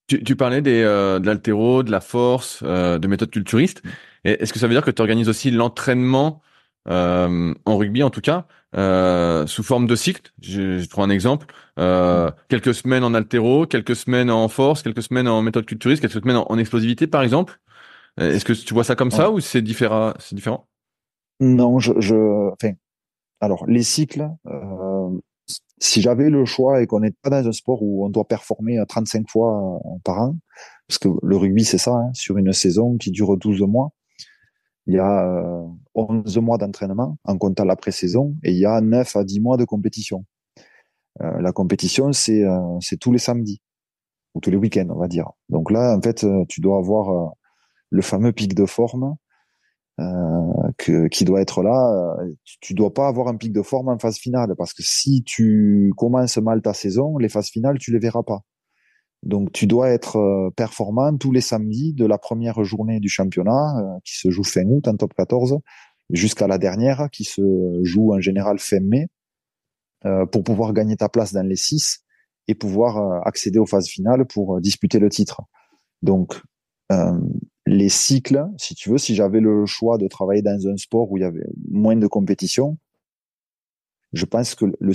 Tu, 0.07 0.35
parlais 0.35 0.61
des, 0.61 0.81
euh, 0.83 1.17
de 1.19 1.25
l'altéro, 1.25 1.81
de 1.81 1.89
la 1.89 2.01
force, 2.01 2.59
euh, 2.63 2.99
de 2.99 3.07
méthode 3.07 3.31
culturiste. 3.31 3.81
Est-ce 4.25 4.51
que 4.53 4.59
ça 4.59 4.67
veut 4.67 4.73
dire 4.73 4.83
que 4.83 4.91
tu 4.91 5.01
organises 5.01 5.29
aussi 5.29 5.49
l'entraînement 5.49 6.41
euh, 6.89 7.53
en 7.65 7.77
rugby 7.77 8.03
en 8.03 8.09
tout 8.09 8.21
cas, 8.21 8.45
euh, 8.75 9.45
sous 9.47 9.63
forme 9.63 9.87
de 9.87 9.95
cycle. 9.95 10.31
Je, 10.41 10.79
je 10.79 10.89
prends 10.89 11.03
un 11.03 11.09
exemple. 11.09 11.47
Euh, 11.79 12.29
quelques 12.49 12.73
semaines 12.73 13.03
en 13.03 13.13
altéro, 13.13 13.65
quelques 13.65 13.95
semaines 13.95 14.29
en 14.29 14.47
force, 14.47 14.83
quelques 14.83 15.03
semaines 15.03 15.27
en 15.27 15.41
méthode 15.41 15.65
culturiste, 15.65 16.01
quelques 16.01 16.21
semaines 16.21 16.37
en, 16.37 16.57
explosivité 16.57 17.07
par 17.07 17.23
exemple. 17.23 17.59
Euh, 18.19 18.31
est-ce 18.31 18.45
que 18.45 18.53
tu 18.53 18.73
vois 18.73 18.83
ça 18.83 18.95
comme 18.95 19.11
ça 19.11 19.31
ou 19.31 19.39
c'est 19.39 19.61
différent 19.61 20.13
C'est 20.19 20.35
différent? 20.35 20.67
Non, 21.39 21.79
je, 21.79 21.93
je, 21.99 22.51
enfin, 22.51 22.73
alors 23.41 23.65
les 23.67 23.83
cycles. 23.83 24.29
Euh, 24.47 25.09
si 25.79 26.01
j'avais 26.01 26.29
le 26.29 26.45
choix 26.45 26.81
et 26.81 26.87
qu'on 26.87 27.01
n'est 27.01 27.11
pas 27.11 27.29
dans 27.29 27.47
un 27.47 27.51
sport 27.51 27.81
où 27.83 28.05
on 28.05 28.09
doit 28.09 28.25
performer 28.25 28.81
35 28.87 29.29
fois 29.29 29.81
par 30.05 30.21
an, 30.21 30.37
parce 30.87 30.97
que 30.97 31.09
le 31.21 31.35
rugby 31.35 31.65
c'est 31.65 31.77
ça, 31.77 31.91
hein, 31.91 32.11
sur 32.13 32.37
une 32.37 32.53
saison 32.53 32.97
qui 32.97 33.11
dure 33.11 33.35
12 33.35 33.61
mois, 33.61 33.91
il 34.87 34.93
y 34.93 34.99
a 34.99 35.27
11 35.95 36.37
euh, 36.37 36.41
mois 36.41 36.57
d'entraînement 36.57 37.17
en 37.23 37.37
comptant 37.37 37.65
la 37.65 37.75
pré-saison 37.75 38.35
et 38.43 38.51
il 38.51 38.57
y 38.57 38.65
a 38.65 38.81
9 38.81 39.15
à 39.15 39.23
10 39.23 39.39
mois 39.39 39.57
de 39.57 39.65
compétition. 39.65 40.25
Euh, 41.21 41.41
la 41.41 41.51
compétition, 41.51 42.11
c'est 42.13 42.43
euh, 42.43 42.79
tous 42.99 43.11
les 43.11 43.19
samedis 43.19 43.61
ou 44.33 44.39
tous 44.39 44.49
les 44.49 44.57
week-ends, 44.57 44.87
on 44.89 44.99
va 44.99 45.07
dire. 45.07 45.29
Donc 45.49 45.71
là, 45.71 45.95
en 45.95 46.01
fait, 46.01 46.25
tu 46.49 46.59
dois 46.59 46.79
avoir 46.79 47.33
le 47.91 48.01
fameux 48.01 48.31
pic 48.31 48.55
de 48.55 48.65
forme 48.65 49.15
que, 50.79 51.07
qui 51.07 51.23
doit 51.23 51.39
être 51.39 51.61
là. 51.61 52.17
Tu 52.59 52.73
dois 52.73 52.91
pas 52.91 53.07
avoir 53.07 53.27
un 53.27 53.37
pic 53.37 53.53
de 53.53 53.61
forme 53.61 53.89
en 53.89 53.99
phase 53.99 54.17
finale 54.17 54.55
parce 54.57 54.73
que 54.73 54.81
si 54.81 55.23
tu 55.23 55.93
commences 55.97 56.37
mal 56.37 56.63
ta 56.63 56.73
saison, 56.73 57.19
les 57.19 57.29
phases 57.29 57.49
finales, 57.49 57.77
tu 57.77 57.91
les 57.91 57.99
verras 57.99 58.23
pas. 58.23 58.41
Donc 59.23 59.53
tu 59.53 59.67
dois 59.67 59.89
être 59.89 60.17
euh, 60.17 60.49
performant 60.51 61.15
tous 61.17 61.31
les 61.31 61.41
samedis 61.41 61.93
de 61.93 62.05
la 62.05 62.17
première 62.17 62.63
journée 62.63 62.99
du 62.99 63.07
championnat 63.07 63.79
euh, 63.79 63.99
qui 64.03 64.17
se 64.17 64.29
joue 64.29 64.43
fin 64.43 64.65
août 64.65 64.87
en 64.87 64.97
top 64.97 65.13
14 65.13 65.59
jusqu'à 66.09 66.45
la 66.47 66.57
dernière 66.57 67.09
qui 67.09 67.23
se 67.23 67.41
joue 67.83 68.13
en 68.13 68.19
général 68.19 68.59
fin 68.59 68.81
mai 68.81 69.07
euh, 70.05 70.25
pour 70.25 70.43
pouvoir 70.43 70.73
gagner 70.73 70.97
ta 70.97 71.07
place 71.07 71.31
dans 71.31 71.47
les 71.47 71.55
six 71.55 72.01
et 72.49 72.55
pouvoir 72.55 73.25
accéder 73.25 73.59
aux 73.59 73.65
phases 73.65 73.87
finales 73.87 74.25
pour 74.25 74.59
disputer 74.59 74.99
le 74.99 75.09
titre. 75.09 75.41
Donc 76.01 76.41
les 77.65 77.87
cycles, 77.87 78.45
si 78.57 78.75
tu 78.75 78.89
veux, 78.89 78.97
si 78.97 79.15
j'avais 79.15 79.39
le 79.39 79.65
choix 79.65 79.97
de 79.97 80.09
travailler 80.09 80.41
dans 80.41 80.67
un 80.67 80.75
sport 80.75 81.09
où 81.09 81.17
il 81.17 81.21
y 81.21 81.25
avait 81.25 81.47
moins 81.71 81.95
de 81.95 82.05
compétition, 82.05 82.77
je 84.11 84.25
pense 84.25 84.55
que 84.55 84.65
le 84.77 84.93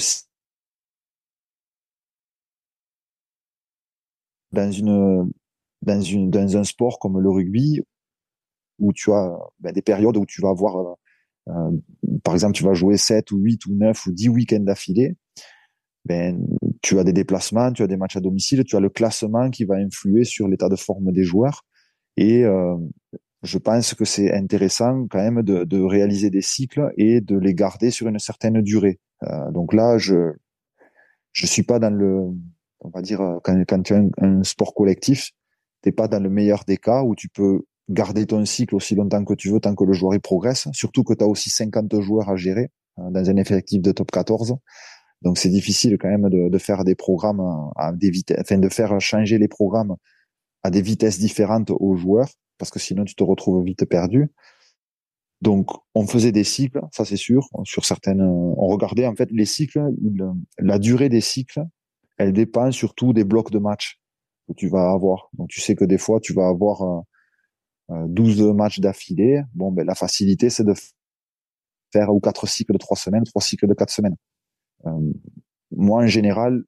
dans 4.52 4.70
une 4.70 5.30
dans 5.82 6.00
une 6.00 6.30
dans 6.30 6.56
un 6.56 6.64
sport 6.64 6.98
comme 6.98 7.20
le 7.20 7.30
rugby 7.30 7.82
où 8.78 8.92
tu 8.92 9.12
as 9.12 9.36
ben, 9.60 9.72
des 9.72 9.82
périodes 9.82 10.16
où 10.16 10.26
tu 10.26 10.40
vas 10.40 10.50
avoir 10.50 10.76
euh, 10.76 10.94
euh 11.48 11.70
par 12.24 12.34
exemple 12.34 12.54
tu 12.54 12.64
vas 12.64 12.74
jouer 12.74 12.96
7 12.96 13.30
ou 13.32 13.38
8 13.38 13.66
ou 13.66 13.74
9 13.74 14.06
ou 14.06 14.12
10 14.12 14.28
week-ends 14.28 14.60
d'affilée 14.60 15.16
ben 16.04 16.44
tu 16.82 16.98
as 16.98 17.04
des 17.04 17.12
déplacements 17.12 17.72
tu 17.72 17.82
as 17.82 17.86
des 17.86 17.96
matchs 17.96 18.16
à 18.16 18.20
domicile 18.20 18.64
tu 18.64 18.76
as 18.76 18.80
le 18.80 18.88
classement 18.88 19.50
qui 19.50 19.64
va 19.64 19.76
influer 19.76 20.24
sur 20.24 20.48
l'état 20.48 20.68
de 20.68 20.76
forme 20.76 21.12
des 21.12 21.24
joueurs. 21.24 21.64
Et 22.16 22.44
euh, 22.44 22.76
je 23.42 23.58
pense 23.58 23.94
que 23.94 24.04
c'est 24.04 24.32
intéressant 24.32 25.06
quand 25.08 25.18
même 25.18 25.42
de, 25.42 25.64
de, 25.64 25.80
réaliser 25.80 26.30
des 26.30 26.42
cycles 26.42 26.92
et 26.96 27.20
de 27.20 27.38
les 27.38 27.54
garder 27.54 27.92
sur 27.92 28.08
une 28.08 28.18
certaine 28.18 28.60
durée. 28.60 28.98
Euh, 29.22 29.50
donc 29.52 29.72
là 29.72 29.98
je 29.98 30.32
je 31.32 31.46
suis 31.46 31.62
pas 31.62 31.78
dans 31.78 31.94
le 31.94 32.32
on 32.80 32.90
va 32.90 33.02
dire, 33.02 33.20
euh, 33.20 33.38
quand, 33.42 33.82
tu 33.82 33.94
as 33.94 34.02
un, 34.18 34.42
sport 34.42 34.74
collectif, 34.74 35.30
t'es 35.82 35.92
pas 35.92 36.08
dans 36.08 36.22
le 36.22 36.30
meilleur 36.30 36.64
des 36.64 36.76
cas 36.76 37.02
où 37.02 37.14
tu 37.14 37.28
peux 37.28 37.62
garder 37.88 38.26
ton 38.26 38.44
cycle 38.44 38.74
aussi 38.74 38.94
longtemps 38.94 39.24
que 39.24 39.34
tu 39.34 39.50
veux 39.50 39.60
tant 39.60 39.74
que 39.74 39.84
le 39.84 39.92
joueur 39.92 40.14
y 40.14 40.18
progresse. 40.18 40.68
Surtout 40.72 41.04
que 41.04 41.14
tu 41.14 41.24
as 41.24 41.26
aussi 41.26 41.50
50 41.50 42.00
joueurs 42.00 42.28
à 42.28 42.36
gérer 42.36 42.70
euh, 42.98 43.10
dans 43.10 43.30
un 43.30 43.36
effectif 43.36 43.80
de 43.82 43.92
top 43.92 44.10
14. 44.10 44.56
Donc 45.22 45.38
c'est 45.38 45.48
difficile 45.48 45.98
quand 45.98 46.08
même 46.08 46.28
de, 46.28 46.48
de, 46.48 46.58
faire 46.58 46.84
des 46.84 46.94
programmes 46.94 47.42
à 47.76 47.92
des 47.92 48.10
vitesses, 48.10 48.38
enfin 48.40 48.58
de 48.58 48.68
faire 48.68 49.00
changer 49.00 49.38
les 49.38 49.48
programmes 49.48 49.96
à 50.62 50.70
des 50.70 50.82
vitesses 50.82 51.18
différentes 51.18 51.70
aux 51.70 51.96
joueurs 51.96 52.28
parce 52.58 52.70
que 52.70 52.78
sinon 52.78 53.04
tu 53.04 53.14
te 53.14 53.24
retrouves 53.24 53.64
vite 53.64 53.84
perdu. 53.86 54.28
Donc 55.40 55.70
on 55.94 56.06
faisait 56.06 56.32
des 56.32 56.44
cycles, 56.44 56.80
ça 56.92 57.04
c'est 57.04 57.16
sûr. 57.16 57.48
Sur 57.64 57.84
certaines, 57.84 58.20
on 58.20 58.66
regardait 58.66 59.06
en 59.06 59.14
fait 59.14 59.30
les 59.30 59.44
cycles, 59.44 59.80
la 60.58 60.78
durée 60.78 61.08
des 61.08 61.20
cycles 61.20 61.62
elle 62.18 62.32
dépend 62.32 62.70
surtout 62.72 63.12
des 63.12 63.24
blocs 63.24 63.50
de 63.50 63.58
matchs 63.58 64.00
que 64.48 64.52
tu 64.54 64.68
vas 64.68 64.90
avoir. 64.90 65.30
Donc 65.34 65.48
tu 65.48 65.60
sais 65.60 65.74
que 65.74 65.84
des 65.84 65.98
fois 65.98 66.20
tu 66.20 66.32
vas 66.34 66.48
avoir 66.48 67.04
euh, 67.90 68.06
12 68.08 68.42
euh, 68.42 68.52
matchs 68.52 68.80
d'affilée. 68.80 69.42
Bon, 69.54 69.72
ben 69.72 69.86
la 69.86 69.94
facilité 69.94 70.50
c'est 70.50 70.64
de 70.64 70.74
faire 71.92 72.12
ou 72.12 72.20
quatre 72.20 72.46
cycles 72.46 72.72
de 72.72 72.78
trois 72.78 72.96
semaines, 72.96 73.24
trois 73.24 73.42
cycles 73.42 73.66
de 73.66 73.74
quatre 73.74 73.92
semaines. 73.92 74.16
Euh, 74.86 74.90
moi 75.70 76.02
en 76.02 76.06
général, 76.06 76.64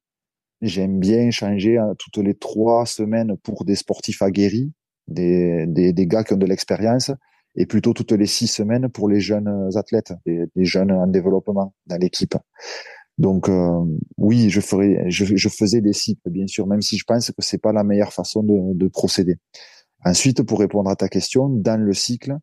j'aime 0.61 0.99
bien 0.99 1.29
changer 1.31 1.79
toutes 1.99 2.17
les 2.23 2.35
trois 2.35 2.85
semaines 2.85 3.35
pour 3.37 3.65
des 3.65 3.75
sportifs 3.75 4.21
aguerris, 4.21 4.71
des, 5.07 5.65
des, 5.67 5.91
des 5.91 6.07
gars 6.07 6.23
qui 6.23 6.33
ont 6.33 6.37
de 6.37 6.45
l'expérience, 6.45 7.11
et 7.55 7.65
plutôt 7.65 7.93
toutes 7.93 8.11
les 8.11 8.27
six 8.27 8.47
semaines 8.47 8.87
pour 8.89 9.09
les 9.09 9.19
jeunes 9.19 9.69
athlètes, 9.75 10.13
les, 10.25 10.45
les 10.55 10.65
jeunes 10.65 10.91
en 10.91 11.07
développement 11.07 11.73
dans 11.87 11.97
l'équipe. 11.97 12.35
Donc 13.21 13.49
euh, 13.49 13.85
oui, 14.17 14.49
je 14.49 14.59
faisais 14.59 15.79
des 15.79 15.93
cycles 15.93 16.27
bien 16.31 16.47
sûr, 16.47 16.65
même 16.65 16.81
si 16.81 16.97
je 16.97 17.03
pense 17.05 17.29
que 17.29 17.33
c'est 17.37 17.59
pas 17.59 17.71
la 17.71 17.83
meilleure 17.83 18.11
façon 18.11 18.41
de, 18.41 18.73
de 18.73 18.87
procéder. 18.87 19.37
Ensuite, 20.03 20.41
pour 20.41 20.59
répondre 20.59 20.89
à 20.89 20.95
ta 20.95 21.07
question, 21.07 21.47
dans 21.47 21.79
le 21.79 21.93
cycle, 21.93 22.35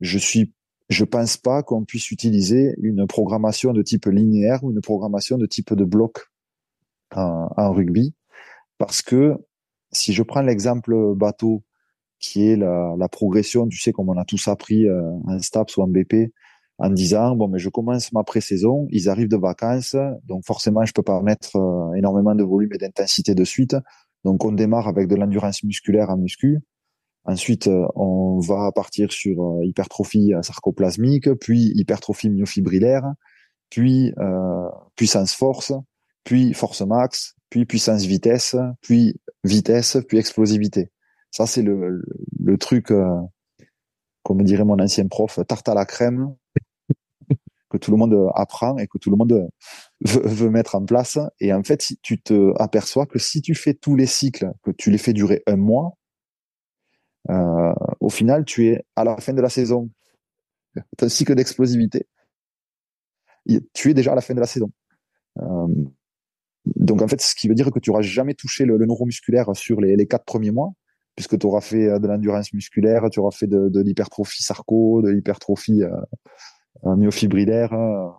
je 0.00 0.16
suis, 0.16 0.54
je 0.88 1.04
pense 1.04 1.36
pas 1.36 1.62
qu'on 1.62 1.84
puisse 1.84 2.10
utiliser 2.10 2.74
une 2.80 3.06
programmation 3.06 3.74
de 3.74 3.82
type 3.82 4.06
linéaire 4.06 4.64
ou 4.64 4.72
une 4.72 4.80
programmation 4.80 5.36
de 5.36 5.44
type 5.44 5.74
de 5.74 5.84
bloc 5.84 6.30
en, 7.14 7.72
rugby, 7.74 8.14
parce 8.78 9.02
que 9.02 9.34
si 9.92 10.14
je 10.14 10.22
prends 10.22 10.40
l'exemple 10.40 11.14
bateau, 11.14 11.64
qui 12.18 12.46
est 12.46 12.56
la, 12.56 12.94
la, 12.96 13.08
progression, 13.10 13.68
tu 13.68 13.78
sais, 13.78 13.92
comme 13.92 14.08
on 14.08 14.16
a 14.16 14.24
tous 14.24 14.48
appris 14.48 14.88
euh, 14.88 15.02
en 15.26 15.38
STAPS 15.38 15.76
ou 15.76 15.82
en 15.82 15.88
BP, 15.88 16.32
en 16.78 16.90
disant 16.90 17.36
bon 17.36 17.48
mais 17.48 17.58
je 17.58 17.68
commence 17.68 18.12
ma 18.12 18.24
pré-saison, 18.24 18.86
ils 18.90 19.08
arrivent 19.08 19.28
de 19.28 19.36
vacances, 19.36 19.96
donc 20.24 20.44
forcément 20.44 20.84
je 20.84 20.92
peux 20.92 21.02
pas 21.02 21.20
mettre 21.22 21.56
euh, 21.56 21.92
énormément 21.94 22.34
de 22.34 22.42
volume 22.42 22.72
et 22.74 22.78
d'intensité 22.78 23.34
de 23.34 23.44
suite. 23.44 23.76
Donc 24.24 24.44
on 24.44 24.52
démarre 24.52 24.88
avec 24.88 25.08
de 25.08 25.16
l'endurance 25.16 25.62
musculaire 25.62 26.10
en 26.10 26.16
muscu. 26.16 26.60
Ensuite, 27.26 27.68
euh, 27.68 27.86
on 27.94 28.38
va 28.40 28.70
partir 28.72 29.12
sur 29.12 29.42
euh, 29.42 29.64
hypertrophie 29.64 30.32
sarcoplasmique, 30.42 31.32
puis 31.34 31.72
hypertrophie 31.74 32.30
myofibrillaire, 32.30 33.04
puis 33.70 34.12
puissance 34.96 35.34
force, 35.34 35.72
puis 36.24 36.54
force 36.54 36.82
max, 36.82 37.34
puis 37.50 37.66
puissance 37.66 38.04
vitesse, 38.04 38.56
puis 38.82 39.16
vitesse, 39.44 39.98
puis 40.08 40.18
explosivité. 40.18 40.90
Ça 41.30 41.46
c'est 41.46 41.62
le, 41.62 42.02
le, 42.40 42.58
truc, 42.58 42.92
comme 44.22 44.42
dirait 44.42 44.64
mon 44.64 44.78
ancien 44.78 45.08
prof, 45.08 45.40
tarte 45.48 45.68
à 45.68 45.74
la 45.74 45.84
crème 45.84 46.34
que 47.74 47.78
tout 47.78 47.90
le 47.90 47.96
monde 47.96 48.30
apprend 48.36 48.78
et 48.78 48.86
que 48.86 48.98
tout 48.98 49.10
le 49.10 49.16
monde 49.16 49.48
veut, 50.00 50.48
mettre 50.48 50.76
en 50.76 50.84
place. 50.84 51.18
Et 51.40 51.52
en 51.52 51.64
fait, 51.64 51.84
tu 52.02 52.22
te 52.22 52.52
aperçois 52.62 53.04
que 53.04 53.18
si 53.18 53.42
tu 53.42 53.56
fais 53.56 53.74
tous 53.74 53.96
les 53.96 54.06
cycles, 54.06 54.52
que 54.62 54.70
tu 54.70 54.92
les 54.92 54.98
fais 54.98 55.12
durer 55.12 55.42
un 55.48 55.56
mois, 55.56 55.98
euh, 57.30 57.74
au 57.98 58.10
final, 58.10 58.44
tu 58.44 58.68
es 58.68 58.84
à 58.94 59.02
la 59.02 59.16
fin 59.16 59.32
de 59.32 59.42
la 59.42 59.48
saison. 59.48 59.90
un 60.76 61.08
cycle 61.08 61.34
d'explosivité. 61.34 62.06
Tu 63.72 63.90
es 63.90 63.94
déjà 63.94 64.12
à 64.12 64.14
la 64.14 64.20
fin 64.20 64.34
de 64.34 64.40
la 64.40 64.46
saison. 64.46 64.70
Euh, 65.40 65.66
donc 66.64 67.02
en 67.02 67.08
fait, 67.08 67.20
ce 67.20 67.34
qui 67.34 67.48
veut 67.48 67.56
dire 67.56 67.72
que 67.72 67.80
tu 67.80 67.90
n'auras 67.90 68.02
jamais 68.02 68.34
touché 68.34 68.64
le, 68.66 68.78
neuromusculaire 68.78 69.54
sur 69.56 69.80
les, 69.80 70.06
quatre 70.06 70.24
premiers 70.24 70.52
mois, 70.52 70.72
puisque 71.16 71.36
tu 71.38 71.46
auras 71.46 71.60
fait 71.60 71.98
de 71.98 72.06
l'endurance 72.06 72.52
musculaire, 72.52 73.10
tu 73.10 73.18
auras 73.18 73.32
fait 73.32 73.48
de, 73.48 73.80
l'hypertrophie 73.80 74.44
sarco, 74.44 75.02
de 75.02 75.10
l'hypertrophie 75.10 75.82
euh, 75.82 75.90
myofibrillaire, 76.82 77.72
hein. 77.72 78.16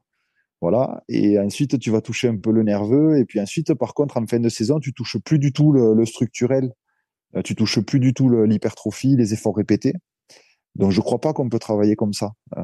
voilà. 0.62 1.04
Et 1.10 1.40
ensuite, 1.40 1.80
tu 1.80 1.92
vas 1.92 2.02
toucher 2.02 2.28
un 2.28 2.38
peu 2.38 2.52
le 2.52 2.64
nerveux. 2.64 3.18
Et 3.18 3.26
puis 3.26 3.40
ensuite, 3.40 3.74
par 3.74 3.94
contre, 3.94 4.18
en 4.18 4.26
fin 4.26 4.40
de 4.40 4.50
saison, 4.50 4.80
tu 4.80 4.94
touches 4.94 5.18
plus 5.20 5.40
du 5.40 5.52
tout 5.52 5.72
le, 5.72 6.06
structurel. 6.06 6.72
Euh, 7.36 7.42
tu 7.42 7.56
touches 7.56 7.80
plus 7.82 8.00
du 8.00 8.14
tout 8.14 8.30
l'hypertrophie, 8.30 9.16
les 9.16 9.34
efforts 9.34 9.56
répétés. 9.56 9.94
Donc, 10.76 10.92
je 10.92 11.02
crois 11.02 11.20
pas 11.20 11.34
qu'on 11.34 11.50
peut 11.50 11.60
travailler 11.60 11.96
comme 11.96 12.14
ça 12.14 12.32
euh, 12.58 12.62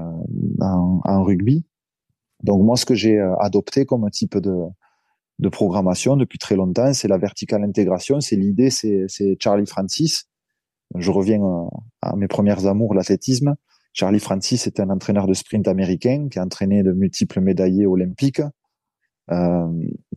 en, 0.59 1.23
rugby. 1.23 1.65
Donc, 2.43 2.63
moi, 2.63 2.75
ce 2.75 2.85
que 2.85 2.95
j'ai 2.95 3.17
euh, 3.17 3.35
adopté 3.37 3.85
comme 3.85 4.09
type 4.09 4.37
de, 4.37 4.55
de 5.39 5.49
programmation 5.49 6.17
depuis 6.17 6.39
très 6.39 6.55
longtemps, 6.55 6.93
c'est 6.93 7.07
la 7.07 7.17
verticale 7.17 7.63
intégration. 7.63 8.19
C'est 8.19 8.35
l'idée, 8.35 8.69
c'est 8.69 9.07
Charlie 9.39 9.65
Francis. 9.65 10.25
Je 10.95 11.09
reviens 11.09 11.41
à 12.01 12.15
mes 12.15 12.27
premières 12.27 12.65
amours, 12.67 12.93
l'athlétisme. 12.93 13.55
Charlie 13.93 14.19
Francis 14.19 14.67
est 14.67 14.79
un 14.79 14.89
entraîneur 14.89 15.27
de 15.27 15.33
sprint 15.33 15.67
américain 15.67 16.27
qui 16.31 16.39
a 16.39 16.43
entraîné 16.43 16.83
de 16.83 16.91
multiples 16.91 17.41
médaillés 17.41 17.85
olympiques, 17.85 18.41
euh, 19.31 19.67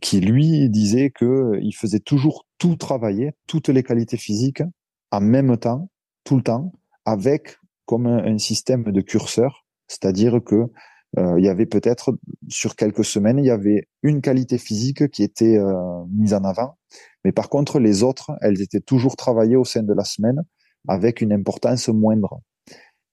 qui 0.01 0.21
lui 0.21 0.69
disait 0.71 1.11
que 1.11 1.59
il 1.61 1.73
faisait 1.73 2.01
toujours 2.01 2.47
tout 2.59 2.77
travailler, 2.77 3.33
toutes 3.47 3.69
les 3.69 3.83
qualités 3.83 4.17
physiques 4.17 4.63
en 5.11 5.21
même 5.21 5.57
temps, 5.57 5.91
tout 6.25 6.37
le 6.37 6.43
temps, 6.43 6.73
avec 7.05 7.59
comme 7.87 8.07
un, 8.07 8.39
système 8.39 8.85
de 8.85 9.01
curseur, 9.01 9.67
c'est-à-dire 9.89 10.41
que 10.43 10.71
euh, 11.19 11.39
il 11.39 11.45
y 11.45 11.49
avait 11.49 11.67
peut-être 11.67 12.17
sur 12.49 12.77
quelques 12.77 13.05
semaines, 13.05 13.39
il 13.39 13.45
y 13.45 13.51
avait 13.51 13.89
une 14.03 14.21
qualité 14.21 14.59
physique 14.59 15.09
qui 15.11 15.23
était 15.23 15.59
euh, 15.59 16.05
mise 16.11 16.35
en 16.35 16.45
avant, 16.45 16.79
mais 17.25 17.33
par 17.33 17.49
contre 17.49 17.79
les 17.79 18.03
autres, 18.03 18.33
elles 18.41 18.63
étaient 18.63 18.81
toujours 18.81 19.17
travaillées 19.17 19.57
au 19.57 19.65
sein 19.65 19.83
de 19.83 19.93
la 19.93 20.05
semaine 20.05 20.43
avec 20.89 21.21
une 21.21 21.33
importance 21.33 21.89
moindre. 21.89 22.41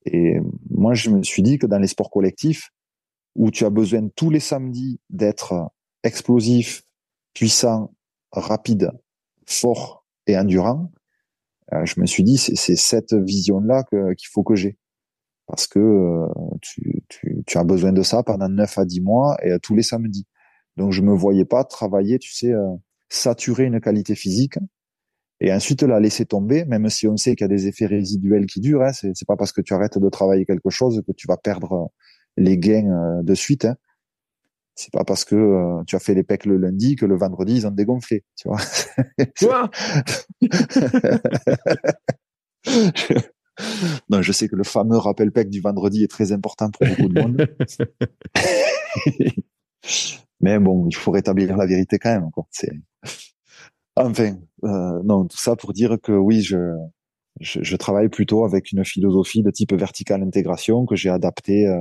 Et 0.05 0.39
moi, 0.69 0.93
je 0.93 1.09
me 1.09 1.23
suis 1.23 1.43
dit 1.43 1.57
que 1.57 1.67
dans 1.67 1.79
les 1.79 1.87
sports 1.87 2.09
collectifs, 2.09 2.69
où 3.35 3.51
tu 3.51 3.65
as 3.65 3.69
besoin 3.69 4.07
tous 4.15 4.29
les 4.29 4.39
samedis 4.39 4.99
d'être 5.09 5.71
explosif, 6.03 6.83
puissant, 7.33 7.93
rapide, 8.31 8.91
fort 9.45 10.05
et 10.27 10.37
endurant, 10.37 10.91
euh, 11.73 11.85
je 11.85 11.99
me 11.99 12.05
suis 12.05 12.23
dit 12.23 12.37
c'est 12.37 12.75
cette 12.75 13.13
vision-là 13.13 13.83
qu'il 13.89 14.27
faut 14.29 14.43
que 14.43 14.55
j'ai. 14.55 14.77
Parce 15.47 15.67
que 15.67 15.79
euh, 15.79 16.27
tu, 17.45 17.57
as 17.57 17.63
besoin 17.63 17.91
de 17.91 18.03
ça 18.03 18.23
pendant 18.23 18.49
9 18.49 18.77
à 18.77 18.85
10 18.85 19.01
mois 19.01 19.37
et 19.43 19.57
tous 19.59 19.75
les 19.75 19.83
samedis. 19.83 20.25
Donc 20.77 20.91
je 20.91 21.01
me 21.01 21.13
voyais 21.13 21.45
pas 21.45 21.63
travailler, 21.63 22.19
tu 22.19 22.33
sais, 22.33 22.53
euh, 22.53 22.69
saturer 23.09 23.65
une 23.65 23.81
qualité 23.81 24.15
physique 24.15 24.57
et 25.43 25.51
ensuite 25.51 25.81
la 25.81 25.99
laisser 25.99 26.25
tomber, 26.25 26.65
même 26.65 26.87
si 26.89 27.07
on 27.07 27.17
sait 27.17 27.35
qu'il 27.35 27.43
y 27.43 27.45
a 27.45 27.49
des 27.49 27.67
effets 27.67 27.87
résiduels 27.87 28.45
qui 28.45 28.59
durent. 28.59 28.83
Hein, 28.83 28.93
c'est, 28.93 29.25
pas 29.27 29.35
parce 29.35 29.51
que 29.51 29.61
tu 29.61 29.73
arrêtes 29.73 29.97
de 29.97 30.09
travailler 30.09 30.45
quelque 30.45 30.69
chose 30.69 31.01
que 31.05 31.11
tu 31.11 31.25
vas 31.27 31.35
perdre 31.35 31.73
euh, 31.73 31.87
les 32.37 32.59
gains 32.59 32.91
euh, 32.91 33.23
de 33.23 33.33
suite. 33.33 33.65
Hein. 33.65 33.75
C'est 34.75 34.93
pas 34.93 35.03
parce 35.03 35.25
que 35.25 35.35
euh, 35.35 35.81
tu 35.87 35.95
as 35.95 35.99
fait 35.99 36.13
les 36.13 36.21
pecs 36.21 36.45
le 36.45 36.57
lundi 36.57 36.95
que 36.95 37.07
le 37.07 37.17
vendredi 37.17 37.55
ils 37.55 37.65
ont 37.65 37.71
dégonflé, 37.71 38.23
tu 38.35 38.47
vois. 38.47 38.59
Quoi 39.39 39.71
Non, 44.09 44.21
je 44.21 44.31
sais 44.31 44.47
que 44.47 44.55
le 44.55 44.63
fameux 44.63 44.97
rappel 44.97 45.31
pec 45.31 45.49
du 45.49 45.59
vendredi 45.59 46.03
est 46.03 46.11
très 46.11 46.31
important 46.31 46.69
pour 46.69 46.87
beaucoup 46.87 47.09
de 47.09 47.19
monde. 47.19 47.47
Mais 50.39 50.59
bon, 50.59 50.87
il 50.87 50.95
faut 50.95 51.09
rétablir 51.11 51.57
la 51.57 51.65
vérité 51.65 51.97
quand 51.97 52.13
même. 52.13 52.29
Quoi. 52.31 52.45
C'est 52.51 52.69
Enfin, 53.95 54.37
euh, 54.63 55.01
non, 55.03 55.25
tout 55.25 55.37
ça 55.37 55.55
pour 55.55 55.73
dire 55.73 55.97
que 56.01 56.11
oui, 56.11 56.41
je, 56.41 56.57
je, 57.39 57.63
je, 57.63 57.75
travaille 57.75 58.09
plutôt 58.09 58.45
avec 58.45 58.71
une 58.71 58.85
philosophie 58.85 59.43
de 59.43 59.51
type 59.51 59.73
vertical 59.73 60.21
intégration 60.21 60.85
que 60.85 60.95
j'ai 60.95 61.09
adaptée 61.09 61.67
euh, 61.67 61.79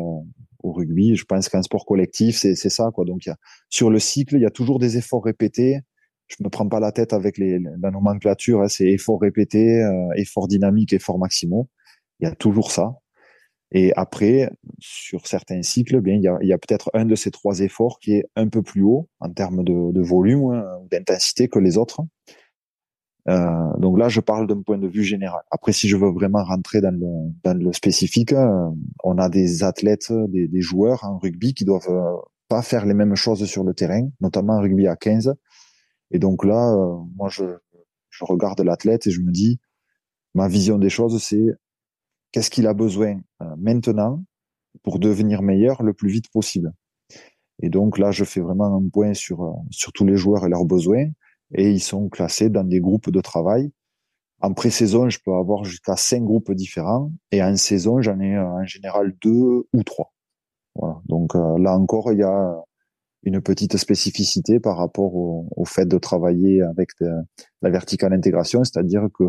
au 0.62 0.72
rugby. 0.72 1.16
Je 1.16 1.24
pense 1.24 1.48
qu'un 1.48 1.62
sport 1.62 1.84
collectif, 1.86 2.36
c'est 2.36 2.54
ça. 2.54 2.90
quoi. 2.94 3.04
Donc, 3.04 3.26
y 3.26 3.30
a, 3.30 3.36
sur 3.68 3.90
le 3.90 3.98
cycle, 3.98 4.36
il 4.36 4.42
y 4.42 4.46
a 4.46 4.50
toujours 4.50 4.78
des 4.78 4.96
efforts 4.96 5.24
répétés. 5.24 5.80
Je 6.28 6.36
me 6.44 6.48
prends 6.48 6.68
pas 6.68 6.80
la 6.80 6.92
tête 6.92 7.12
avec 7.12 7.38
les, 7.38 7.58
la 7.58 7.90
nomenclature. 7.90 8.62
Hein, 8.62 8.68
c'est 8.68 8.86
efforts 8.86 9.20
répétés, 9.20 9.82
euh, 9.82 10.08
efforts 10.16 10.48
dynamiques, 10.48 10.92
efforts 10.92 11.18
maximaux. 11.18 11.68
Il 12.20 12.28
y 12.28 12.30
a 12.30 12.34
toujours 12.34 12.70
ça. 12.72 12.94
Et 13.72 13.92
après, 13.94 14.50
sur 14.80 15.26
certains 15.26 15.62
cycles, 15.62 15.96
eh 15.96 16.00
bien 16.00 16.14
il 16.14 16.22
y 16.22 16.52
a, 16.52 16.54
a 16.54 16.58
peut-être 16.58 16.90
un 16.92 17.04
de 17.04 17.14
ces 17.14 17.30
trois 17.30 17.60
efforts 17.60 18.00
qui 18.00 18.14
est 18.14 18.24
un 18.34 18.48
peu 18.48 18.62
plus 18.62 18.82
haut 18.82 19.08
en 19.20 19.30
termes 19.30 19.62
de, 19.62 19.92
de 19.92 20.00
volume 20.00 20.40
ou 20.42 20.52
hein, 20.52 20.64
d'intensité 20.90 21.48
que 21.48 21.60
les 21.60 21.78
autres. 21.78 22.00
Euh, 23.28 23.76
donc 23.78 23.98
là, 23.98 24.08
je 24.08 24.20
parle 24.20 24.46
d'un 24.46 24.62
point 24.62 24.78
de 24.78 24.88
vue 24.88 25.04
général. 25.04 25.42
Après, 25.50 25.72
si 25.72 25.88
je 25.88 25.96
veux 25.96 26.10
vraiment 26.10 26.42
rentrer 26.42 26.80
dans 26.80 26.94
le, 26.94 27.32
dans 27.44 27.56
le 27.56 27.72
spécifique, 27.72 28.32
euh, 28.32 28.70
on 29.04 29.18
a 29.18 29.28
des 29.28 29.62
athlètes, 29.62 30.12
des, 30.28 30.48
des, 30.48 30.60
joueurs 30.60 31.04
en 31.04 31.18
rugby 31.18 31.54
qui 31.54 31.64
doivent 31.64 31.90
euh, 31.90 32.16
pas 32.48 32.62
faire 32.62 32.86
les 32.86 32.94
mêmes 32.94 33.14
choses 33.14 33.44
sur 33.44 33.62
le 33.62 33.74
terrain, 33.74 34.08
notamment 34.20 34.54
en 34.54 34.60
rugby 34.60 34.86
à 34.86 34.96
15. 34.96 35.34
Et 36.10 36.18
donc 36.18 36.44
là, 36.44 36.74
euh, 36.74 36.96
moi, 37.16 37.28
je, 37.28 37.44
je 38.08 38.24
regarde 38.24 38.60
l'athlète 38.60 39.06
et 39.06 39.10
je 39.10 39.20
me 39.20 39.30
dis, 39.30 39.60
ma 40.34 40.48
vision 40.48 40.78
des 40.78 40.90
choses, 40.90 41.22
c'est 41.22 41.54
qu'est-ce 42.32 42.50
qu'il 42.50 42.66
a 42.66 42.74
besoin 42.74 43.20
euh, 43.42 43.54
maintenant 43.58 44.24
pour 44.82 44.98
devenir 44.98 45.42
meilleur 45.42 45.82
le 45.82 45.92
plus 45.92 46.10
vite 46.10 46.30
possible. 46.30 46.72
Et 47.62 47.68
donc 47.68 47.98
là, 47.98 48.10
je 48.10 48.24
fais 48.24 48.40
vraiment 48.40 48.74
un 48.76 48.88
point 48.88 49.12
sur, 49.12 49.56
sur 49.70 49.92
tous 49.92 50.06
les 50.06 50.16
joueurs 50.16 50.46
et 50.46 50.48
leurs 50.48 50.64
besoins, 50.64 51.06
et 51.52 51.70
ils 51.70 51.80
sont 51.80 52.08
classés 52.08 52.50
dans 52.50 52.64
des 52.64 52.80
groupes 52.80 53.10
de 53.10 53.20
travail. 53.20 53.72
En 54.40 54.54
pré-saison, 54.54 55.08
je 55.10 55.18
peux 55.24 55.34
avoir 55.34 55.64
jusqu'à 55.64 55.96
cinq 55.96 56.22
groupes 56.22 56.52
différents, 56.52 57.12
et 57.30 57.42
en 57.42 57.56
saison, 57.56 58.00
j'en 58.00 58.18
ai 58.20 58.36
euh, 58.36 58.46
en 58.46 58.64
général 58.64 59.14
deux 59.22 59.66
ou 59.72 59.82
trois. 59.84 60.12
Voilà. 60.74 61.00
Donc 61.06 61.34
là 61.34 61.76
encore, 61.76 62.12
il 62.12 62.20
y 62.20 62.22
a 62.22 62.54
une 63.24 63.40
petite 63.40 63.76
spécificité 63.76 64.60
par 64.60 64.76
rapport 64.78 65.14
au, 65.14 65.64
fait 65.66 65.84
de 65.84 65.98
travailler 65.98 66.62
avec 66.62 66.90
la 67.00 67.70
verticale 67.70 68.12
intégration, 68.12 68.64
c'est-à-dire 68.64 69.08
que 69.12 69.24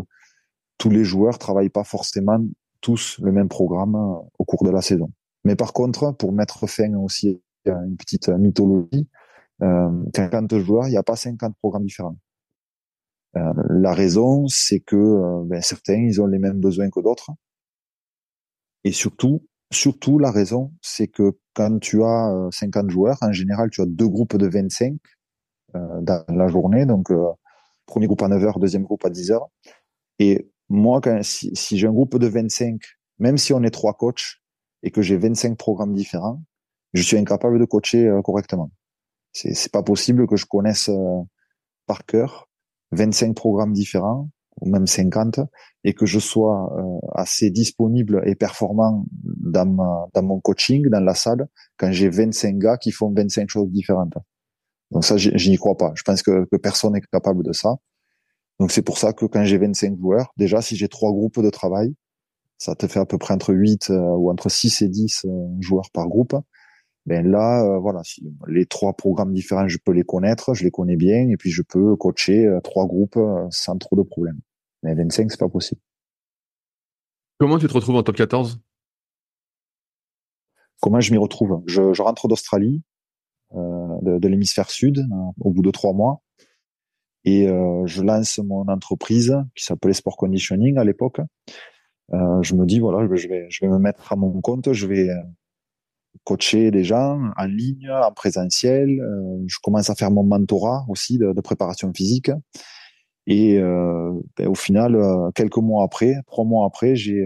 tous 0.78 0.90
les 0.90 1.04
joueurs 1.04 1.38
travaillent 1.38 1.68
pas 1.68 1.84
forcément 1.84 2.38
tous 2.80 3.18
le 3.22 3.32
même 3.32 3.48
programme 3.48 3.94
euh, 3.94 4.28
au 4.38 4.44
cours 4.44 4.64
de 4.64 4.70
la 4.70 4.82
saison. 4.82 5.10
Mais 5.44 5.56
par 5.56 5.72
contre, 5.72 6.12
pour 6.12 6.32
mettre 6.32 6.66
fin 6.66 6.92
aussi 6.94 7.40
à 7.66 7.70
une 7.70 7.96
petite 7.96 8.28
mythologie, 8.28 8.88
euh, 8.94 9.21
50 9.60 10.58
joueurs, 10.58 10.88
il 10.88 10.90
n'y 10.90 10.96
a 10.96 11.02
pas 11.02 11.16
50 11.16 11.54
programmes 11.58 11.84
différents. 11.84 12.16
Euh, 13.36 13.52
la 13.70 13.94
raison, 13.94 14.46
c'est 14.48 14.80
que 14.80 14.96
euh, 14.96 15.42
ben, 15.44 15.62
certains, 15.62 15.96
ils 15.96 16.20
ont 16.20 16.26
les 16.26 16.38
mêmes 16.38 16.60
besoins 16.60 16.90
que 16.90 17.00
d'autres. 17.00 17.30
Et 18.84 18.92
surtout, 18.92 19.46
surtout, 19.72 20.18
la 20.18 20.30
raison, 20.30 20.72
c'est 20.82 21.08
que 21.08 21.38
quand 21.54 21.78
tu 21.78 22.02
as 22.02 22.48
50 22.50 22.90
joueurs, 22.90 23.18
en 23.22 23.32
général, 23.32 23.70
tu 23.70 23.80
as 23.80 23.86
deux 23.86 24.08
groupes 24.08 24.36
de 24.36 24.48
25 24.48 24.94
dans 25.74 26.24
la 26.28 26.48
journée. 26.48 26.84
Donc, 26.84 27.12
premier 27.86 28.06
groupe 28.06 28.22
à 28.22 28.28
9 28.28 28.44
heures, 28.44 28.58
deuxième 28.58 28.82
groupe 28.82 29.04
à 29.04 29.10
10 29.10 29.30
heures. 29.30 29.48
Et 30.18 30.50
moi, 30.68 31.00
si, 31.22 31.54
si 31.54 31.78
j'ai 31.78 31.86
un 31.86 31.92
groupe 31.92 32.18
de 32.18 32.26
25, 32.26 32.80
même 33.18 33.38
si 33.38 33.52
on 33.52 33.62
est 33.62 33.70
trois 33.70 33.94
coachs 33.94 34.40
et 34.82 34.90
que 34.90 35.02
j'ai 35.02 35.16
25 35.16 35.56
programmes 35.56 35.94
différents, 35.94 36.42
je 36.92 37.02
suis 37.02 37.16
incapable 37.16 37.58
de 37.58 37.64
coacher 37.64 38.06
euh, 38.06 38.22
correctement. 38.22 38.70
C'est, 39.32 39.54
c'est 39.54 39.72
pas 39.72 39.82
possible 39.82 40.26
que 40.26 40.36
je 40.36 40.46
connaisse 40.46 40.88
euh, 40.88 41.22
par 41.86 42.04
cœur 42.04 42.48
25 42.92 43.34
programmes 43.34 43.72
différents 43.72 44.28
ou 44.60 44.68
même 44.68 44.86
50 44.86 45.40
et 45.84 45.94
que 45.94 46.06
je 46.06 46.18
sois 46.18 46.72
euh, 46.78 46.98
assez 47.14 47.50
disponible 47.50 48.22
et 48.26 48.34
performant 48.34 49.06
dans 49.12 49.66
ma, 49.66 50.06
dans 50.12 50.22
mon 50.22 50.40
coaching 50.40 50.88
dans 50.88 51.00
la 51.00 51.14
salle 51.14 51.48
quand 51.78 51.90
j'ai 51.90 52.10
25 52.10 52.58
gars 52.58 52.76
qui 52.76 52.92
font 52.92 53.12
25 53.12 53.48
choses 53.48 53.70
différentes. 53.70 54.14
Donc 54.90 55.04
ça, 55.04 55.16
je 55.16 55.48
n'y 55.48 55.56
crois 55.56 55.76
pas. 55.76 55.92
Je 55.94 56.02
pense 56.02 56.22
que, 56.22 56.46
que 56.50 56.56
personne 56.56 56.92
n'est 56.92 57.00
capable 57.00 57.42
de 57.42 57.52
ça. 57.52 57.76
Donc 58.60 58.70
c'est 58.70 58.82
pour 58.82 58.98
ça 58.98 59.14
que 59.14 59.24
quand 59.24 59.42
j'ai 59.44 59.56
25 59.56 59.98
joueurs, 59.98 60.32
déjà 60.36 60.60
si 60.60 60.76
j'ai 60.76 60.88
trois 60.88 61.10
groupes 61.12 61.40
de 61.40 61.50
travail, 61.50 61.94
ça 62.58 62.74
te 62.74 62.86
fait 62.86 63.00
à 63.00 63.06
peu 63.06 63.18
près 63.18 63.34
entre 63.34 63.52
8 63.52 63.90
euh, 63.90 63.98
ou 63.98 64.30
entre 64.30 64.48
6 64.48 64.82
et 64.82 64.88
10 64.88 65.24
euh, 65.24 65.28
joueurs 65.60 65.90
par 65.92 66.06
groupe. 66.06 66.36
Ben 67.06 67.28
là, 67.28 67.64
euh, 67.64 67.78
voilà, 67.78 68.02
si 68.04 68.22
les 68.46 68.66
trois 68.66 68.92
programmes 68.92 69.32
différents, 69.32 69.66
je 69.68 69.78
peux 69.84 69.92
les 69.92 70.04
connaître, 70.04 70.54
je 70.54 70.64
les 70.64 70.70
connais 70.70 70.96
bien, 70.96 71.28
et 71.28 71.36
puis 71.36 71.50
je 71.50 71.62
peux 71.62 71.96
coacher 71.96 72.48
trois 72.62 72.86
groupes 72.86 73.18
sans 73.50 73.76
trop 73.76 73.96
de 73.96 74.02
problèmes. 74.02 74.40
Mais 74.82 74.94
25, 74.94 75.30
c'est 75.30 75.40
pas 75.40 75.48
possible. 75.48 75.80
Comment 77.38 77.58
tu 77.58 77.66
te 77.66 77.72
retrouves 77.72 77.96
en 77.96 78.02
top 78.02 78.16
14 78.16 78.60
Comment 80.80 81.00
je 81.00 81.12
m'y 81.12 81.18
retrouve? 81.18 81.62
Je, 81.66 81.92
je, 81.92 82.02
rentre 82.02 82.26
d'Australie, 82.26 82.82
euh, 83.54 83.98
de, 84.02 84.18
de 84.18 84.28
l'hémisphère 84.28 84.70
sud, 84.70 85.06
au 85.40 85.50
bout 85.50 85.62
de 85.62 85.70
trois 85.70 85.92
mois, 85.92 86.22
et 87.24 87.48
euh, 87.48 87.86
je 87.86 88.02
lance 88.02 88.38
mon 88.38 88.66
entreprise 88.68 89.36
qui 89.54 89.64
s'appelait 89.64 89.92
Sport 89.92 90.16
Conditioning 90.16 90.78
à 90.78 90.84
l'époque. 90.84 91.20
Euh, 92.12 92.42
je 92.42 92.54
me 92.54 92.66
dis 92.66 92.80
voilà, 92.80 93.06
je 93.14 93.28
vais, 93.28 93.46
je 93.48 93.64
vais 93.64 93.70
me 93.70 93.78
mettre 93.78 94.12
à 94.12 94.16
mon 94.16 94.40
compte, 94.40 94.72
je 94.72 94.86
vais 94.86 95.08
coacher 96.24 96.70
des 96.70 96.84
gens 96.84 97.20
en 97.36 97.44
ligne, 97.44 97.90
en 97.90 98.12
présentiel. 98.12 99.00
Euh, 99.00 99.42
je 99.46 99.56
commence 99.62 99.90
à 99.90 99.94
faire 99.94 100.10
mon 100.10 100.22
mentorat 100.22 100.84
aussi 100.88 101.18
de, 101.18 101.32
de 101.32 101.40
préparation 101.40 101.92
physique. 101.92 102.30
Et 103.26 103.58
euh, 103.58 104.12
ben, 104.36 104.48
au 104.48 104.54
final, 104.54 104.96
euh, 104.96 105.30
quelques 105.34 105.58
mois 105.58 105.84
après, 105.84 106.14
trois 106.26 106.44
mois 106.44 106.66
après, 106.66 106.96
j'ai 106.96 107.24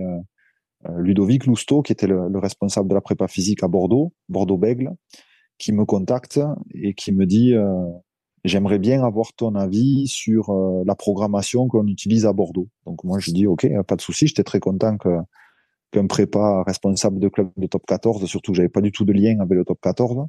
Ludovic 0.98 1.46
Lousteau, 1.46 1.82
qui 1.82 1.92
était 1.92 2.06
le, 2.06 2.28
le, 2.28 2.38
responsable 2.38 2.88
de 2.88 2.94
la 2.94 3.00
prépa 3.00 3.26
physique 3.26 3.64
à 3.64 3.68
Bordeaux, 3.68 4.12
Bordeaux-Bègle, 4.28 4.92
qui 5.58 5.72
me 5.72 5.84
contacte 5.84 6.38
et 6.74 6.94
qui 6.94 7.10
me 7.10 7.26
dit 7.26 7.54
j'aimerais 8.44 8.78
bien 8.78 9.02
avoir 9.02 9.32
ton 9.32 9.56
avis 9.56 10.06
sur 10.06 10.54
la 10.84 10.94
programmation 10.94 11.66
qu'on 11.66 11.88
utilise 11.88 12.24
à 12.24 12.32
Bordeaux. 12.32 12.68
Donc 12.84 13.02
moi 13.02 13.18
je 13.18 13.32
dis 13.32 13.48
ok, 13.48 13.66
pas 13.88 13.96
de 13.96 14.00
souci, 14.00 14.28
j'étais 14.28 14.44
très 14.44 14.60
content 14.60 14.96
que 14.96 15.08
qu'un 15.92 16.06
prépa 16.06 16.62
responsable 16.64 17.18
de 17.18 17.28
club 17.28 17.50
de 17.56 17.66
top 17.66 17.84
14, 17.86 18.24
surtout 18.26 18.54
j'avais 18.54 18.68
pas 18.68 18.80
du 18.80 18.92
tout 18.92 19.04
de 19.04 19.12
lien 19.12 19.38
avec 19.40 19.56
le 19.56 19.64
top 19.64 19.78
14, 19.80 20.26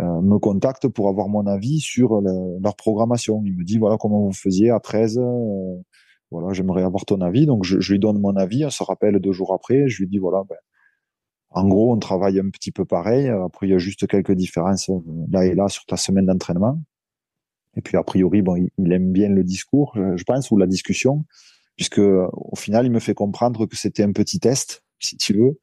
euh, 0.00 0.20
me 0.20 0.38
contacte 0.38 0.88
pour 0.88 1.08
avoir 1.08 1.28
mon 1.28 1.46
avis 1.46 1.80
sur 1.80 2.20
le, 2.20 2.60
leur 2.62 2.76
programmation. 2.76 3.42
Il 3.44 3.56
me 3.56 3.64
dit 3.64 3.78
voilà 3.78 3.96
comment 3.98 4.20
vous 4.20 4.32
faisiez 4.32 4.70
à 4.70 4.78
13, 4.78 5.18
euh, 5.18 5.82
voilà 6.30 6.52
j'aimerais 6.52 6.82
avoir 6.82 7.04
ton 7.04 7.20
avis. 7.20 7.46
Donc 7.46 7.64
je, 7.64 7.92
lui 7.92 7.98
donne 7.98 8.20
mon 8.20 8.36
avis, 8.36 8.64
on 8.64 8.70
se 8.70 8.82
rappelle 8.82 9.18
deux 9.18 9.32
jours 9.32 9.52
après, 9.52 9.88
je 9.88 10.02
lui 10.02 10.08
dis 10.08 10.18
voilà 10.18 10.44
ben, 10.48 10.56
en 11.50 11.66
gros 11.66 11.92
on 11.92 11.98
travaille 11.98 12.38
un 12.38 12.50
petit 12.50 12.70
peu 12.70 12.84
pareil. 12.84 13.28
Après 13.28 13.66
il 13.66 13.70
y 13.70 13.74
a 13.74 13.78
juste 13.78 14.06
quelques 14.06 14.32
différences 14.32 14.88
euh, 14.88 15.00
là 15.30 15.44
et 15.44 15.54
là 15.54 15.68
sur 15.68 15.84
ta 15.86 15.96
semaine 15.96 16.26
d'entraînement. 16.26 16.80
Et 17.76 17.80
puis 17.82 17.96
a 17.96 18.02
priori 18.02 18.42
bon 18.42 18.56
il 18.56 18.92
aime 18.92 19.12
bien 19.12 19.28
le 19.28 19.44
discours, 19.44 19.94
je 19.94 20.24
pense, 20.24 20.50
ou 20.50 20.56
la 20.56 20.66
discussion 20.66 21.24
puisque 21.78 22.00
au 22.00 22.56
final, 22.56 22.84
il 22.84 22.92
me 22.92 22.98
fait 22.98 23.14
comprendre 23.14 23.64
que 23.64 23.76
c'était 23.76 24.02
un 24.02 24.12
petit 24.12 24.40
test, 24.40 24.84
si 24.98 25.16
tu 25.16 25.32
veux, 25.32 25.58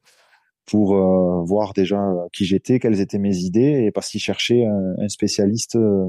pour 0.64 0.96
euh, 0.96 1.44
voir 1.44 1.74
déjà 1.74 2.02
qui 2.32 2.44
j'étais, 2.44 2.80
quelles 2.80 3.00
étaient 3.00 3.18
mes 3.18 3.36
idées, 3.36 3.84
et 3.86 3.92
parce 3.92 4.08
qu'il 4.08 4.20
cherchait 4.20 4.66
un, 4.66 5.08
spécialiste, 5.08 5.76
euh, 5.76 6.08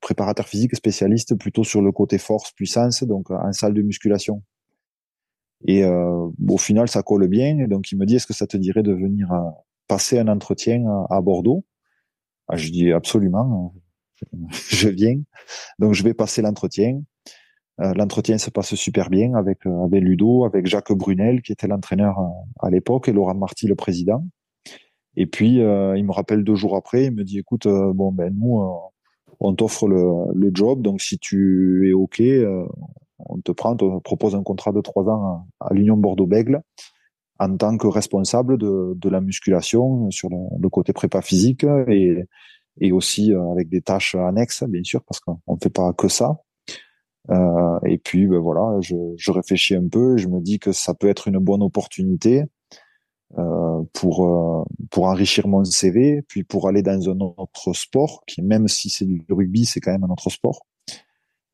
préparateur 0.00 0.48
physique 0.48 0.74
spécialiste 0.74 1.34
plutôt 1.34 1.64
sur 1.64 1.82
le 1.82 1.92
côté 1.92 2.16
force, 2.16 2.52
puissance, 2.52 3.02
donc 3.02 3.30
en 3.30 3.52
salle 3.52 3.74
de 3.74 3.82
musculation. 3.82 4.42
Et 5.66 5.84
euh, 5.84 6.28
au 6.48 6.58
final, 6.58 6.88
ça 6.88 7.02
colle 7.02 7.26
bien. 7.28 7.58
Et 7.58 7.66
donc, 7.66 7.90
il 7.90 7.98
me 7.98 8.06
dit, 8.06 8.16
est-ce 8.16 8.26
que 8.26 8.34
ça 8.34 8.46
te 8.46 8.56
dirait 8.56 8.82
de 8.82 8.92
venir 8.92 9.32
euh, 9.32 9.50
passer 9.88 10.18
un 10.18 10.28
entretien 10.28 10.84
à, 10.86 11.16
à 11.16 11.20
Bordeaux? 11.20 11.64
Ah, 12.48 12.56
Je 12.56 12.70
dis 12.70 12.92
absolument, 12.92 13.74
je 14.70 14.88
viens. 14.88 15.20
Donc, 15.78 15.94
je 15.94 16.02
vais 16.04 16.14
passer 16.14 16.42
l'entretien. 16.42 17.00
Euh, 17.80 17.92
l'entretien 17.94 18.38
se 18.38 18.50
passe 18.50 18.74
super 18.74 19.10
bien 19.10 19.34
avec, 19.34 19.66
euh, 19.66 19.84
avec 19.84 20.02
Ludo, 20.02 20.44
avec 20.44 20.66
Jacques 20.66 20.92
Brunel, 20.92 21.42
qui 21.42 21.52
était 21.52 21.66
l'entraîneur 21.66 22.18
euh, 22.20 22.28
à 22.60 22.70
l'époque, 22.70 23.08
et 23.08 23.12
Laurent 23.12 23.34
Marty, 23.34 23.66
le 23.66 23.74
président. 23.74 24.24
Et 25.16 25.26
puis, 25.26 25.58
il 25.58 26.04
me 26.04 26.10
rappelle 26.10 26.42
deux 26.42 26.56
jours 26.56 26.74
après, 26.74 27.04
il 27.04 27.12
me 27.12 27.22
dit, 27.22 27.38
écoute, 27.38 27.68
bon, 27.68 28.10
ben 28.10 28.34
nous, 28.36 28.60
on 29.38 29.54
t'offre 29.54 29.86
le, 29.86 30.32
le, 30.34 30.50
job, 30.52 30.82
donc 30.82 31.00
si 31.00 31.20
tu 31.20 31.88
es 31.88 31.92
OK, 31.92 32.20
on 33.20 33.38
te 33.38 33.52
prend, 33.52 33.76
on 33.80 34.00
te 34.00 34.02
propose 34.02 34.34
un 34.34 34.42
contrat 34.42 34.72
de 34.72 34.80
trois 34.80 35.04
ans 35.08 35.46
à, 35.60 35.72
l'Union 35.72 35.96
Bordeaux-Bègle 35.96 36.62
en 37.38 37.56
tant 37.56 37.76
que 37.76 37.86
responsable 37.86 38.58
de, 38.58 38.94
de 38.96 39.08
la 39.08 39.20
musculation 39.20 40.10
sur 40.10 40.30
le, 40.30 40.36
le, 40.60 40.68
côté 40.68 40.92
prépa 40.92 41.22
physique 41.22 41.64
et, 41.86 42.24
et 42.80 42.90
aussi 42.90 43.32
avec 43.52 43.68
des 43.68 43.82
tâches 43.82 44.16
annexes, 44.16 44.64
bien 44.64 44.82
sûr, 44.82 45.04
parce 45.04 45.20
qu'on 45.20 45.38
ne 45.46 45.58
fait 45.62 45.70
pas 45.70 45.92
que 45.92 46.08
ça. 46.08 46.40
Euh, 47.30 47.78
et 47.86 47.98
puis 47.98 48.26
ben 48.26 48.38
voilà, 48.38 48.80
je, 48.80 48.94
je, 49.16 49.30
réfléchis 49.30 49.74
un 49.74 49.88
peu, 49.88 50.16
je 50.18 50.28
me 50.28 50.40
dis 50.40 50.58
que 50.58 50.72
ça 50.72 50.94
peut 50.94 51.08
être 51.08 51.28
une 51.28 51.38
bonne 51.38 51.62
opportunité 51.62 52.44
euh, 53.38 53.82
pour 53.94 54.26
euh, 54.26 54.64
pour 54.90 55.04
enrichir 55.06 55.48
mon 55.48 55.64
CV, 55.64 56.22
puis 56.28 56.44
pour 56.44 56.68
aller 56.68 56.82
dans 56.82 57.08
un 57.10 57.18
autre 57.20 57.72
sport 57.72 58.22
qui 58.26 58.42
même 58.42 58.68
si 58.68 58.90
c'est 58.90 59.06
du 59.06 59.24
rugby, 59.30 59.64
c'est 59.64 59.80
quand 59.80 59.92
même 59.92 60.04
un 60.04 60.10
autre 60.10 60.30
sport. 60.30 60.66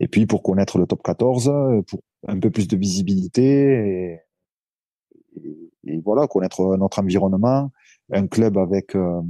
Et 0.00 0.08
puis 0.08 0.26
pour 0.26 0.42
connaître 0.42 0.78
le 0.78 0.86
top 0.86 1.02
14, 1.04 1.52
pour 1.86 2.00
un 2.26 2.38
peu 2.40 2.50
plus 2.50 2.68
de 2.68 2.76
visibilité 2.76 4.20
et, 5.84 6.00
voilà, 6.04 6.26
connaître 6.26 6.76
notre 6.76 7.00
environnement, 7.00 7.70
un 8.12 8.26
club 8.26 8.58
avec 8.58 8.94
euh, 8.94 9.22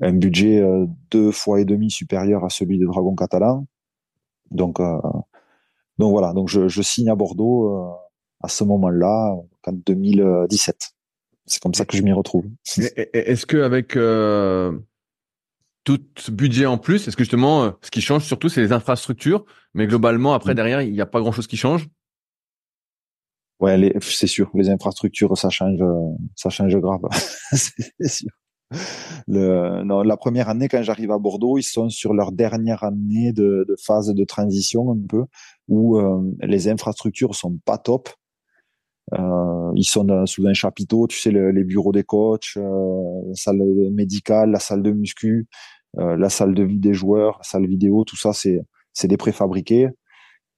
un 0.00 0.12
budget 0.12 0.60
euh, 0.60 0.86
deux 1.10 1.32
fois 1.32 1.60
et 1.60 1.64
demi 1.64 1.90
supérieur 1.90 2.44
à 2.44 2.50
celui 2.50 2.78
de 2.78 2.86
Dragon 2.86 3.14
Catalan. 3.14 3.66
Donc 4.50 4.80
euh, 4.80 4.98
donc 6.00 6.12
voilà, 6.12 6.32
donc 6.32 6.48
je, 6.48 6.66
je 6.66 6.82
signe 6.82 7.10
à 7.10 7.14
Bordeaux 7.14 7.68
euh, 7.68 7.92
à 8.42 8.48
ce 8.48 8.64
moment-là, 8.64 9.36
en 9.66 9.72
2017. 9.72 10.94
C'est 11.46 11.62
comme 11.62 11.74
ça 11.74 11.84
que 11.84 11.96
je 11.96 12.02
m'y 12.02 12.12
retrouve. 12.12 12.46
Est-ce 13.12 13.44
que 13.44 13.58
avec 13.58 13.96
euh, 13.96 14.78
tout 15.84 16.00
ce 16.16 16.30
budget 16.30 16.66
en 16.66 16.78
plus, 16.78 17.06
est-ce 17.06 17.16
que 17.16 17.24
justement, 17.24 17.64
euh, 17.64 17.70
ce 17.82 17.90
qui 17.90 18.00
change 18.00 18.24
surtout, 18.24 18.48
c'est 18.48 18.62
les 18.62 18.72
infrastructures, 18.72 19.44
mais 19.74 19.86
globalement, 19.86 20.32
après, 20.32 20.52
mm. 20.52 20.56
derrière, 20.56 20.82
il 20.82 20.92
n'y 20.92 21.00
a 21.00 21.06
pas 21.06 21.20
grand-chose 21.20 21.46
qui 21.46 21.56
change? 21.56 21.88
Ouais, 23.60 23.92
c'est 24.00 24.26
sûr, 24.26 24.50
les 24.54 24.70
infrastructures, 24.70 25.36
ça 25.36 25.50
change, 25.50 25.80
ça 26.34 26.48
change 26.48 26.74
grave. 26.76 27.02
c'est 27.52 28.08
sûr. 28.08 28.30
La 29.28 30.16
première 30.16 30.48
année, 30.48 30.68
quand 30.68 30.82
j'arrive 30.82 31.10
à 31.10 31.18
Bordeaux, 31.18 31.58
ils 31.58 31.62
sont 31.62 31.88
sur 31.88 32.14
leur 32.14 32.32
dernière 32.32 32.84
année 32.84 33.32
de, 33.32 33.66
phase 33.84 34.08
de 34.08 34.24
transition 34.24 34.90
un 34.90 34.98
peu, 35.08 35.24
où 35.68 35.98
euh, 35.98 36.20
les 36.42 36.68
infrastructures 36.68 37.34
sont 37.34 37.58
pas 37.64 37.78
top. 37.78 38.08
Euh, 39.14 39.72
ils 39.74 39.84
sont 39.84 40.26
sous 40.26 40.46
un 40.46 40.52
chapiteau, 40.52 41.06
tu 41.08 41.18
sais, 41.18 41.30
le, 41.30 41.50
les 41.50 41.64
bureaux 41.64 41.92
des 41.92 42.04
coachs, 42.04 42.56
euh, 42.56 43.22
la 43.28 43.34
salle 43.34 43.62
médicale, 43.92 44.50
la 44.50 44.60
salle 44.60 44.82
de 44.82 44.92
muscu, 44.92 45.46
la 45.96 46.30
salle 46.30 46.54
de 46.54 46.62
vie 46.62 46.78
des 46.78 46.94
joueurs, 46.94 47.38
la 47.38 47.44
salle 47.44 47.66
vidéo, 47.66 48.04
tout 48.04 48.16
ça, 48.16 48.32
c'est 48.32 49.08
des 49.08 49.16
préfabriqués. 49.16 49.88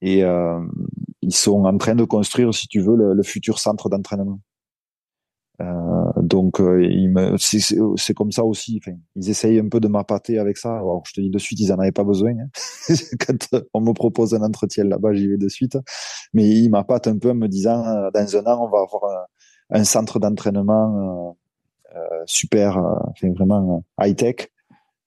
Et 0.02 0.22
ils 1.22 1.34
sont 1.34 1.64
en 1.64 1.78
train 1.78 1.94
de 1.94 2.04
construire, 2.04 2.52
si 2.52 2.68
tu 2.68 2.80
veux, 2.80 2.96
le 2.96 3.22
futur 3.22 3.58
centre 3.58 3.88
d'entraînement. 3.88 4.40
Euh, 5.62 6.10
donc 6.16 6.60
euh, 6.60 7.36
c'est 7.38 8.14
comme 8.14 8.32
ça 8.32 8.44
aussi. 8.44 8.80
Ils 9.14 9.30
essayent 9.30 9.58
un 9.58 9.68
peu 9.68 9.80
de 9.80 9.88
m'appâter 9.88 10.38
avec 10.38 10.56
ça. 10.56 10.80
Je 11.06 11.12
te 11.12 11.20
dis 11.20 11.30
de 11.30 11.38
suite, 11.38 11.60
ils 11.60 11.72
en 11.72 11.78
avaient 11.78 11.92
pas 11.92 12.04
besoin. 12.04 12.32
Hein. 12.32 12.48
Quand 13.26 13.60
on 13.74 13.80
me 13.80 13.92
propose 13.92 14.34
un 14.34 14.42
entretien 14.42 14.84
là-bas, 14.84 15.12
j'y 15.12 15.28
vais 15.28 15.38
de 15.38 15.48
suite. 15.48 15.78
Mais 16.32 16.48
ils 16.48 16.70
m'appâtent 16.70 17.06
un 17.06 17.18
peu 17.18 17.30
en 17.30 17.34
me 17.34 17.48
disant 17.48 17.84
euh, 17.86 18.10
dans 18.12 18.36
un 18.36 18.46
an, 18.46 18.64
on 18.64 18.70
va 18.70 18.80
avoir 18.80 19.26
un, 19.70 19.84
centre 19.84 20.18
d'entraînement 20.18 21.36
super, 22.26 22.78
enfin, 22.78 23.32
vraiment 23.32 23.84
high 24.00 24.16
tech. 24.16 24.48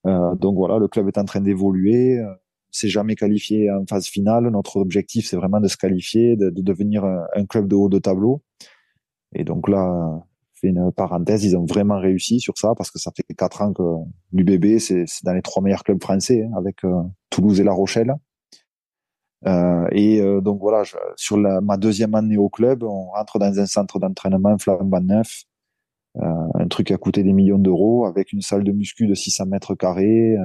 donc 0.05 0.55
voilà, 0.55 0.77
le 0.77 0.87
club 0.87 1.07
est 1.07 1.17
en 1.17 1.25
train 1.25 1.41
d'évoluer. 1.41 2.23
C'est 2.71 2.89
jamais 2.89 3.15
qualifié 3.15 3.71
en 3.71 3.85
phase 3.87 4.07
finale. 4.07 4.49
Notre 4.49 4.77
objectif, 4.77 5.27
c'est 5.27 5.37
vraiment 5.37 5.59
de 5.59 5.67
se 5.67 5.77
qualifier, 5.77 6.35
de, 6.35 6.49
de 6.49 6.61
devenir 6.61 7.05
un 7.05 7.45
club 7.45 7.67
de 7.67 7.75
haut 7.75 7.89
de 7.89 7.99
tableau. 7.99 8.41
Et 9.35 9.43
donc 9.43 9.67
là, 9.69 10.25
une 10.67 10.91
parenthèse, 10.91 11.43
ils 11.43 11.55
ont 11.57 11.65
vraiment 11.65 11.99
réussi 11.99 12.39
sur 12.39 12.57
ça 12.57 12.73
parce 12.75 12.91
que 12.91 12.99
ça 12.99 13.11
fait 13.15 13.23
quatre 13.35 13.61
ans 13.61 13.73
que 13.73 13.83
l'UBB 14.33 14.79
c'est 14.79 15.05
dans 15.23 15.33
les 15.33 15.41
trois 15.41 15.61
meilleurs 15.61 15.83
clubs 15.83 16.01
français 16.01 16.43
hein, 16.43 16.51
avec 16.57 16.83
euh, 16.83 17.01
Toulouse 17.29 17.59
et 17.59 17.63
La 17.63 17.73
Rochelle. 17.73 18.13
Euh, 19.47 19.87
et 19.91 20.21
euh, 20.21 20.41
donc 20.41 20.59
voilà, 20.59 20.83
sur 21.15 21.37
ma 21.37 21.77
deuxième 21.77 22.15
année 22.15 22.37
au 22.37 22.49
club, 22.49 22.83
on 22.83 23.09
rentre 23.11 23.37
dans 23.37 23.59
un 23.59 23.65
centre 23.65 23.99
d'entraînement 23.99 24.57
flambant 24.57 25.01
neuf, 25.01 25.43
un 26.19 26.67
truc 26.69 26.91
à 26.91 26.97
coûter 26.97 27.23
des 27.23 27.33
millions 27.33 27.59
d'euros, 27.59 28.05
avec 28.05 28.31
une 28.31 28.41
salle 28.41 28.63
de 28.63 28.71
muscu 28.71 29.05
de 29.05 29.13
600 29.13 29.47
mètres 29.47 29.75
carrés, 29.75 30.37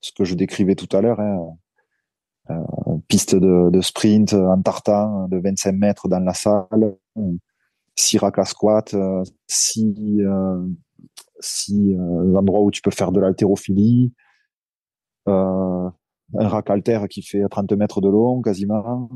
ce 0.00 0.12
que 0.12 0.24
je 0.24 0.34
décrivais 0.34 0.74
tout 0.74 0.94
à 0.94 1.00
l'heure, 1.00 1.18
hein, 1.18 2.60
piste 3.08 3.34
de, 3.34 3.70
de, 3.70 3.80
sprint 3.80 4.34
en 4.34 4.60
tartan 4.60 5.26
de 5.28 5.38
25 5.38 5.72
mètres 5.72 6.08
dans 6.08 6.20
la 6.20 6.34
salle, 6.34 6.94
6 7.98 8.18
racks 8.18 8.38
à 8.38 8.44
squat, 8.44 8.94
6 9.48 10.22
si 11.40 11.96
endroits 12.36 12.62
où 12.62 12.70
tu 12.70 12.82
peux 12.82 12.90
faire 12.90 13.12
de 13.12 13.20
l'haltérophilie, 13.20 14.12
euh, 15.28 15.90
un 16.38 16.48
rack 16.48 16.68
alter 16.70 17.00
qui 17.08 17.22
fait 17.22 17.42
30 17.50 17.72
mètres 17.72 18.00
de 18.00 18.08
long 18.08 18.42
quasiment, 18.42 19.08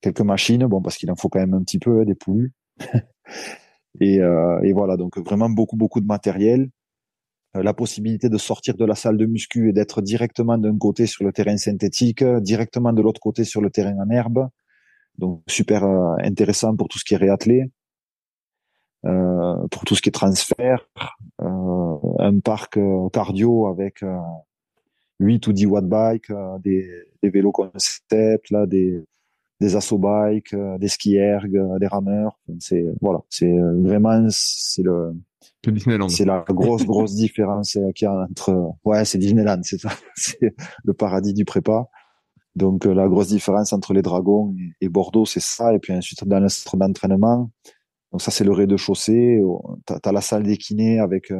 quelques 0.00 0.20
machines, 0.20 0.66
bon 0.66 0.82
parce 0.82 0.96
qu'il 0.96 1.10
en 1.10 1.16
faut 1.16 1.28
quand 1.28 1.40
même 1.40 1.54
un 1.54 1.62
petit 1.62 1.78
peu, 1.78 2.00
hein, 2.00 2.04
des 2.04 2.14
poules. 2.14 2.50
et, 4.00 4.20
euh, 4.20 4.60
et, 4.62 4.72
voilà, 4.72 4.96
donc 4.96 5.18
vraiment 5.18 5.48
beaucoup 5.48 5.76
beaucoup 5.76 6.00
de 6.00 6.06
matériel, 6.06 6.68
euh, 7.56 7.62
la 7.62 7.72
possibilité 7.72 8.28
de 8.28 8.36
sortir 8.38 8.74
de 8.74 8.84
la 8.84 8.94
salle 8.94 9.16
de 9.16 9.26
muscu 9.26 9.70
et 9.70 9.72
d'être 9.72 10.02
directement 10.02 10.58
d'un 10.58 10.76
côté 10.76 11.06
sur 11.06 11.24
le 11.24 11.32
terrain 11.32 11.56
synthétique, 11.56 12.24
directement 12.24 12.92
de 12.92 13.00
l'autre 13.00 13.20
côté 13.20 13.44
sur 13.44 13.62
le 13.62 13.70
terrain 13.70 13.96
en 13.98 14.10
herbe, 14.10 14.48
donc 15.18 15.42
super 15.48 15.84
euh, 15.84 16.16
intéressant 16.20 16.74
pour 16.76 16.88
tout 16.88 16.98
ce 16.98 17.04
qui 17.04 17.14
est 17.14 17.18
réathlé. 17.18 17.70
Euh, 19.04 19.68
pour 19.70 19.84
tout 19.84 19.94
ce 19.94 20.00
qui 20.00 20.08
est 20.08 20.12
transfert, 20.12 20.88
euh, 21.42 21.96
un 22.20 22.38
parc 22.40 22.78
cardio 23.12 23.66
avec 23.66 24.02
8 25.20 25.46
ou 25.46 25.52
10 25.52 25.66
watt 25.66 25.86
bike, 25.86 26.30
euh, 26.30 26.58
des, 26.58 26.88
des, 27.22 27.30
vélos 27.30 27.52
concept, 27.52 28.50
là, 28.50 28.66
des, 28.66 29.02
des 29.60 29.76
assaut 29.76 29.98
bikes, 29.98 30.54
euh, 30.54 30.78
des 30.78 30.88
ski 30.88 31.16
erg, 31.16 31.54
euh, 31.54 31.78
des 31.78 31.86
rameurs. 31.86 32.38
C'est 32.60 32.84
voilà, 33.00 33.20
c'est 33.28 33.52
vraiment 33.52 34.26
c'est 34.30 34.82
le 34.82 35.14
c'est 36.08 36.26
la 36.26 36.44
grosse 36.46 36.84
grosse 36.84 37.14
différence 37.14 37.78
qu'il 37.94 38.04
y 38.04 38.06
a 38.06 38.26
entre 38.30 38.74
ouais 38.84 39.06
c'est 39.06 39.16
Disneyland 39.16 39.60
c'est 39.62 39.78
ça 39.78 39.90
c'est 40.14 40.54
le 40.84 40.92
paradis 40.92 41.32
du 41.32 41.46
prépa 41.46 41.88
donc 42.56 42.84
la 42.84 43.08
grosse 43.08 43.28
différence 43.28 43.72
entre 43.72 43.92
les 43.94 44.02
dragons 44.02 44.54
et 44.80 44.88
Bordeaux 44.88 45.26
c'est 45.26 45.42
ça 45.42 45.74
et 45.74 45.78
puis 45.78 45.92
ensuite 45.92 46.24
dans 46.24 46.40
le 46.40 46.48
centre 46.48 46.76
d'entraînement 46.76 47.50
donc 48.12 48.22
ça 48.22 48.30
c'est 48.30 48.44
le 48.44 48.52
rez-de-chaussée 48.52 49.40
t'as 49.86 49.98
as 50.04 50.12
la 50.12 50.20
salle 50.20 50.44
des 50.44 50.56
kinés 50.56 51.00
avec 51.00 51.32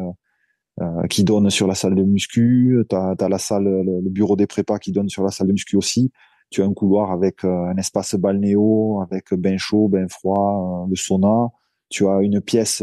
euh, 0.80 1.06
qui 1.06 1.22
donne 1.22 1.50
sur 1.50 1.68
la 1.68 1.76
salle 1.76 1.94
de 1.94 2.02
muscu. 2.02 2.84
Tu 2.90 2.96
as, 2.96 3.28
la 3.28 3.38
salle, 3.38 3.62
le, 3.62 4.10
bureau 4.10 4.34
des 4.34 4.48
prépas 4.48 4.80
qui 4.80 4.90
donne 4.90 5.08
sur 5.08 5.22
la 5.22 5.30
salle 5.30 5.46
de 5.46 5.52
muscu 5.52 5.76
aussi. 5.76 6.10
Tu 6.50 6.62
as 6.62 6.64
un 6.64 6.72
couloir 6.74 7.12
avec 7.12 7.44
euh, 7.44 7.66
un 7.66 7.76
espace 7.76 8.16
balnéo, 8.16 9.00
avec 9.02 9.32
bain 9.34 9.56
chaud, 9.56 9.86
bain 9.86 10.08
froid, 10.08 10.82
euh, 10.82 10.90
le 10.90 10.96
sauna. 10.96 11.50
Tu 11.90 12.08
as 12.08 12.22
une 12.22 12.40
pièce 12.40 12.82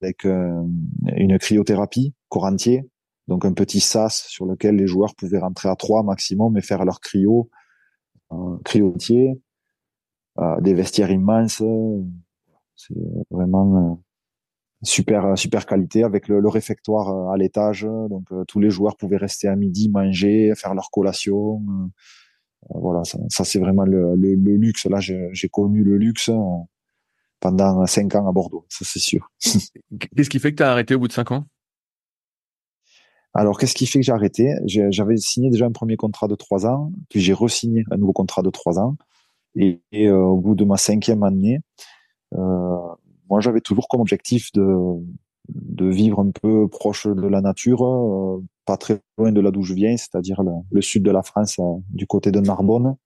avec 0.00 0.24
une 0.24 1.38
cryothérapie, 1.38 2.14
corantier, 2.28 2.88
donc 3.30 3.46
un 3.46 3.54
petit 3.54 3.80
sas 3.80 4.26
sur 4.28 4.44
lequel 4.44 4.76
les 4.76 4.86
joueurs 4.86 5.14
pouvaient 5.14 5.38
rentrer 5.38 5.70
à 5.70 5.76
trois 5.76 6.02
maximum 6.02 6.58
et 6.58 6.60
faire 6.60 6.84
leur 6.84 7.00
cryo, 7.00 7.48
euh, 8.32 8.58
cryotier, 8.64 9.40
des 10.60 10.74
vestiaires 10.74 11.10
immenses. 11.10 11.62
C'est 12.76 12.94
vraiment 13.30 14.02
super 14.82 15.36
super 15.36 15.66
qualité 15.66 16.02
avec 16.04 16.28
le, 16.28 16.48
réfectoire 16.48 17.08
euh, 17.08 17.32
à 17.32 17.36
l'étage. 17.36 17.82
Donc 17.82 18.24
euh, 18.32 18.44
tous 18.44 18.60
les 18.60 18.70
joueurs 18.70 18.96
pouvaient 18.96 19.16
rester 19.16 19.48
à 19.48 19.56
midi 19.56 19.88
manger 19.88 20.52
faire 20.56 20.74
leur 20.74 20.90
collation. 20.90 21.62
Euh, 21.68 22.78
voilà 22.80 23.02
ça, 23.04 23.44
c'est 23.44 23.58
vraiment 23.58 23.84
le, 23.84 24.16
le, 24.16 24.34
luxe. 24.56 24.86
Là 24.86 25.00
j'ai 25.00 25.48
connu 25.48 25.82
le 25.82 25.96
luxe 25.96 26.30
pendant 27.40 27.86
cinq 27.86 28.14
ans 28.14 28.28
à 28.28 28.32
Bordeaux 28.32 28.66
ça 28.68 28.84
c'est 28.84 28.98
sûr. 28.98 29.30
Qu'est-ce 29.38 30.30
qui 30.30 30.38
fait 30.38 30.52
que 30.52 30.56
tu 30.56 30.62
as 30.62 30.70
arrêté 30.70 30.94
au 30.94 30.98
bout 30.98 31.08
de 31.08 31.12
cinq 31.12 31.30
ans? 31.32 31.46
Alors 33.34 33.58
qu'est-ce 33.58 33.74
qui 33.74 33.86
fait 33.86 34.00
que 34.00 34.04
j'ai 34.04 34.12
arrêté? 34.12 34.54
J'avais 34.66 35.16
signé 35.16 35.50
déjà 35.50 35.66
un 35.66 35.72
premier 35.72 35.96
contrat 35.96 36.28
de 36.28 36.34
trois 36.34 36.66
ans 36.66 36.92
puis 37.08 37.20
j'ai 37.20 37.32
re-signé 37.32 37.84
un 37.90 37.96
nouveau 37.96 38.12
contrat 38.12 38.42
de 38.42 38.50
trois 38.50 38.78
ans 38.78 38.96
et, 39.56 39.80
au 40.10 40.36
bout 40.36 40.54
de 40.54 40.64
ma 40.64 40.76
cinquième 40.76 41.22
année 41.22 41.60
euh, 42.34 42.94
moi, 43.30 43.40
j'avais 43.40 43.60
toujours 43.60 43.88
comme 43.88 44.00
objectif 44.00 44.52
de, 44.52 44.76
de 45.48 45.86
vivre 45.86 46.20
un 46.20 46.30
peu 46.30 46.68
proche 46.68 47.06
de 47.06 47.26
la 47.28 47.40
nature, 47.40 47.84
euh, 47.86 48.44
pas 48.66 48.76
très 48.76 49.00
loin 49.18 49.32
de 49.32 49.40
là 49.40 49.50
d'où 49.52 49.62
je 49.62 49.74
viens, 49.74 49.96
c'est-à-dire 49.96 50.42
le, 50.70 50.82
sud 50.82 51.04
de 51.04 51.10
la 51.10 51.22
France, 51.22 51.58
euh, 51.60 51.78
du 51.90 52.06
côté 52.06 52.32
de 52.32 52.40
Narbonne. 52.40 52.96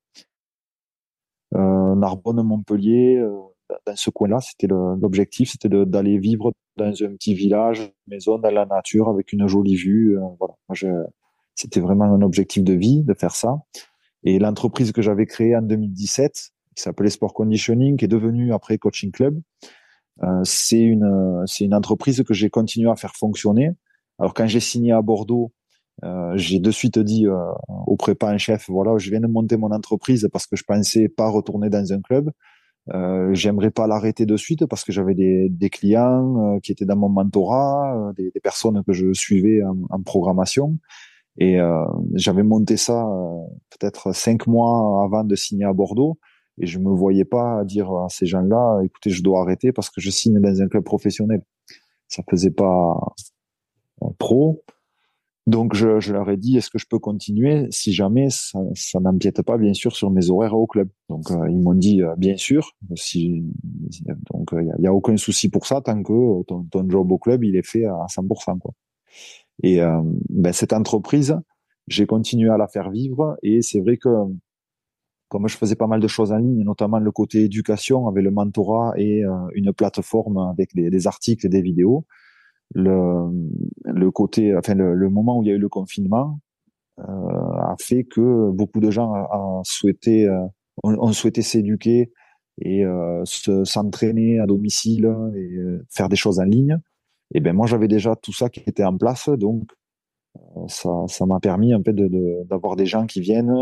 Euh, 1.54 1.94
Narbonne, 1.94 2.42
Montpellier, 2.42 3.16
euh, 3.18 3.38
dans 3.86 3.96
ce 3.96 4.10
coin-là, 4.10 4.40
c'était 4.40 4.66
l'objectif, 4.66 5.50
c'était 5.50 5.68
d'aller 5.68 6.18
vivre 6.18 6.52
dans 6.76 6.90
un 6.90 7.14
petit 7.14 7.34
village, 7.34 7.92
maison 8.06 8.38
dans 8.38 8.50
la 8.50 8.66
nature, 8.66 9.08
avec 9.08 9.32
une 9.32 9.46
jolie 9.46 9.76
vue. 9.76 10.18
voilà, 10.38 10.54
c'était 11.54 11.80
vraiment 11.80 12.04
un 12.04 12.22
objectif 12.22 12.62
de 12.64 12.74
vie 12.74 13.02
de 13.02 13.14
faire 13.14 13.34
ça. 13.34 13.56
Et 14.24 14.38
l'entreprise 14.38 14.92
que 14.92 15.02
j'avais 15.02 15.26
créée 15.26 15.56
en 15.56 15.62
2017, 15.62 16.50
qui 16.74 16.82
s'appelait 16.82 17.10
Sport 17.10 17.34
Conditioning, 17.34 17.96
qui 17.96 18.06
est 18.06 18.08
devenue 18.08 18.52
après 18.52 18.78
Coaching 18.78 19.12
Club, 19.12 19.40
euh, 20.22 20.40
c'est 20.44 20.80
une 20.80 21.44
c'est 21.46 21.64
une 21.64 21.74
entreprise 21.74 22.22
que 22.22 22.34
j'ai 22.34 22.50
continué 22.50 22.90
à 22.90 22.96
faire 22.96 23.14
fonctionner. 23.14 23.70
Alors 24.18 24.34
quand 24.34 24.46
j'ai 24.46 24.60
signé 24.60 24.92
à 24.92 25.02
Bordeaux, 25.02 25.52
euh, 26.04 26.32
j'ai 26.36 26.60
de 26.60 26.70
suite 26.70 26.98
dit 26.98 27.26
euh, 27.26 27.36
au 27.86 27.96
prépa 27.96 28.32
en 28.32 28.38
chef, 28.38 28.68
voilà, 28.68 28.96
je 28.98 29.10
viens 29.10 29.20
de 29.20 29.26
monter 29.26 29.56
mon 29.56 29.72
entreprise 29.72 30.28
parce 30.32 30.46
que 30.46 30.56
je 30.56 30.64
pensais 30.64 31.08
pas 31.08 31.28
retourner 31.28 31.68
dans 31.68 31.92
un 31.92 32.00
club. 32.00 32.30
Euh, 32.92 33.32
J'aimerais 33.32 33.70
pas 33.70 33.86
l'arrêter 33.86 34.26
de 34.26 34.36
suite 34.36 34.66
parce 34.66 34.84
que 34.84 34.92
j'avais 34.92 35.14
des, 35.14 35.48
des 35.48 35.70
clients 35.70 36.56
euh, 36.56 36.60
qui 36.60 36.72
étaient 36.72 36.84
dans 36.84 36.96
mon 36.96 37.08
mentorat, 37.08 38.12
des, 38.16 38.30
des, 38.30 38.40
personnes 38.40 38.82
que 38.84 38.92
je 38.92 39.12
suivais 39.12 39.62
en, 39.62 39.76
en 39.88 40.02
programmation. 40.02 40.78
Et 41.36 41.58
j'avais 42.14 42.44
monté 42.44 42.76
ça 42.76 43.04
peut-être 43.70 44.14
cinq 44.14 44.46
mois 44.46 45.02
avant 45.04 45.24
de 45.24 45.34
signer 45.34 45.64
à 45.64 45.72
Bordeaux 45.72 46.16
et 46.58 46.66
je 46.66 46.78
me 46.78 46.90
voyais 46.90 47.24
pas 47.24 47.64
dire 47.64 47.90
à 47.90 48.08
ces 48.08 48.26
gens-là, 48.26 48.80
écoutez, 48.84 49.10
je 49.10 49.22
dois 49.22 49.40
arrêter 49.40 49.72
parce 49.72 49.90
que 49.90 50.00
je 50.00 50.10
signe 50.10 50.40
dans 50.40 50.62
un 50.62 50.68
club 50.68 50.84
professionnel. 50.84 51.42
Ça 52.06 52.22
faisait 52.30 52.50
pas 52.50 52.96
pro. 54.18 54.62
Donc 55.46 55.74
je, 55.74 56.00
je 56.00 56.14
leur 56.14 56.30
ai 56.30 56.38
dit, 56.38 56.56
est-ce 56.56 56.70
que 56.70 56.78
je 56.78 56.86
peux 56.88 56.98
continuer? 56.98 57.66
Si 57.70 57.92
jamais 57.92 58.30
ça, 58.30 58.58
ça 58.74 58.98
n'empiète 59.00 59.42
pas 59.42 59.58
bien 59.58 59.74
sûr 59.74 59.94
sur 59.94 60.10
mes 60.10 60.30
horaires 60.30 60.54
au 60.54 60.66
club. 60.66 60.88
Donc 61.10 61.30
euh, 61.30 61.50
ils 61.50 61.60
m'ont 61.60 61.74
dit 61.74 62.02
euh, 62.02 62.14
bien 62.16 62.36
sûr. 62.36 62.72
Si, 62.94 63.44
donc 64.32 64.50
il 64.52 64.72
n'y 64.78 64.86
a, 64.86 64.90
a, 64.90 64.92
aucun 64.92 65.18
souci 65.18 65.50
pour 65.50 65.66
ça 65.66 65.82
tant 65.82 66.02
que 66.02 66.42
ton, 66.44 66.64
ton, 66.64 66.88
job 66.88 67.12
au 67.12 67.18
club 67.18 67.44
il 67.44 67.56
est 67.56 67.66
fait 67.66 67.84
à 67.84 68.06
100%. 68.08 68.58
Quoi. 68.58 68.72
Et 69.62 69.80
euh, 69.82 70.00
ben, 70.30 70.52
cette 70.52 70.72
entreprise, 70.72 71.38
j'ai 71.88 72.06
continué 72.06 72.50
à 72.50 72.56
la 72.56 72.66
faire 72.66 72.90
vivre 72.90 73.36
et 73.42 73.62
c'est 73.62 73.80
vrai 73.80 73.96
que 73.96 74.08
comme 75.28 75.48
je 75.48 75.56
faisais 75.56 75.74
pas 75.74 75.86
mal 75.86 76.00
de 76.00 76.06
choses 76.06 76.32
en 76.32 76.36
ligne, 76.36 76.62
notamment 76.62 76.98
le 76.98 77.10
côté 77.10 77.42
éducation 77.42 78.06
avec 78.06 78.22
le 78.22 78.30
mentorat 78.30 78.92
et 78.96 79.24
euh, 79.24 79.30
une 79.54 79.72
plateforme 79.72 80.38
avec 80.38 80.74
des, 80.74 81.06
articles 81.06 81.46
et 81.46 81.48
des 81.48 81.62
vidéos, 81.62 82.04
le, 82.74 83.30
le 83.84 84.10
côté, 84.10 84.56
enfin 84.56 84.74
le, 84.74 85.08
moment 85.08 85.38
où 85.38 85.42
il 85.42 85.48
y 85.48 85.52
a 85.52 85.54
eu 85.54 85.58
le 85.58 85.68
confinement 85.68 86.40
euh, 86.98 87.02
a 87.02 87.76
fait 87.78 88.04
que 88.04 88.50
beaucoup 88.50 88.80
de 88.80 88.90
gens 88.90 89.12
ont 89.32 89.62
souhaité, 89.64 90.26
euh, 90.26 90.46
ont, 90.82 91.12
souhaité 91.12 91.42
s'éduquer 91.42 92.12
et 92.60 92.84
s'entraîner 93.64 94.38
à 94.38 94.46
domicile 94.46 95.12
et 95.34 95.58
faire 95.90 96.08
des 96.08 96.16
choses 96.16 96.38
en 96.38 96.44
ligne. 96.44 96.78
Et 97.34 97.40
ben 97.40 97.52
moi 97.52 97.66
j'avais 97.66 97.88
déjà 97.88 98.14
tout 98.14 98.32
ça 98.32 98.48
qui 98.48 98.60
était 98.66 98.84
en 98.84 98.96
place, 98.96 99.28
donc 99.28 99.64
ça 100.68 100.90
ça 101.08 101.26
m'a 101.26 101.40
permis 101.40 101.72
un 101.72 101.82
peu 101.82 101.92
de 101.92 102.08
d'avoir 102.44 102.76
des 102.76 102.86
gens 102.86 103.06
qui 103.06 103.20
viennent 103.20 103.52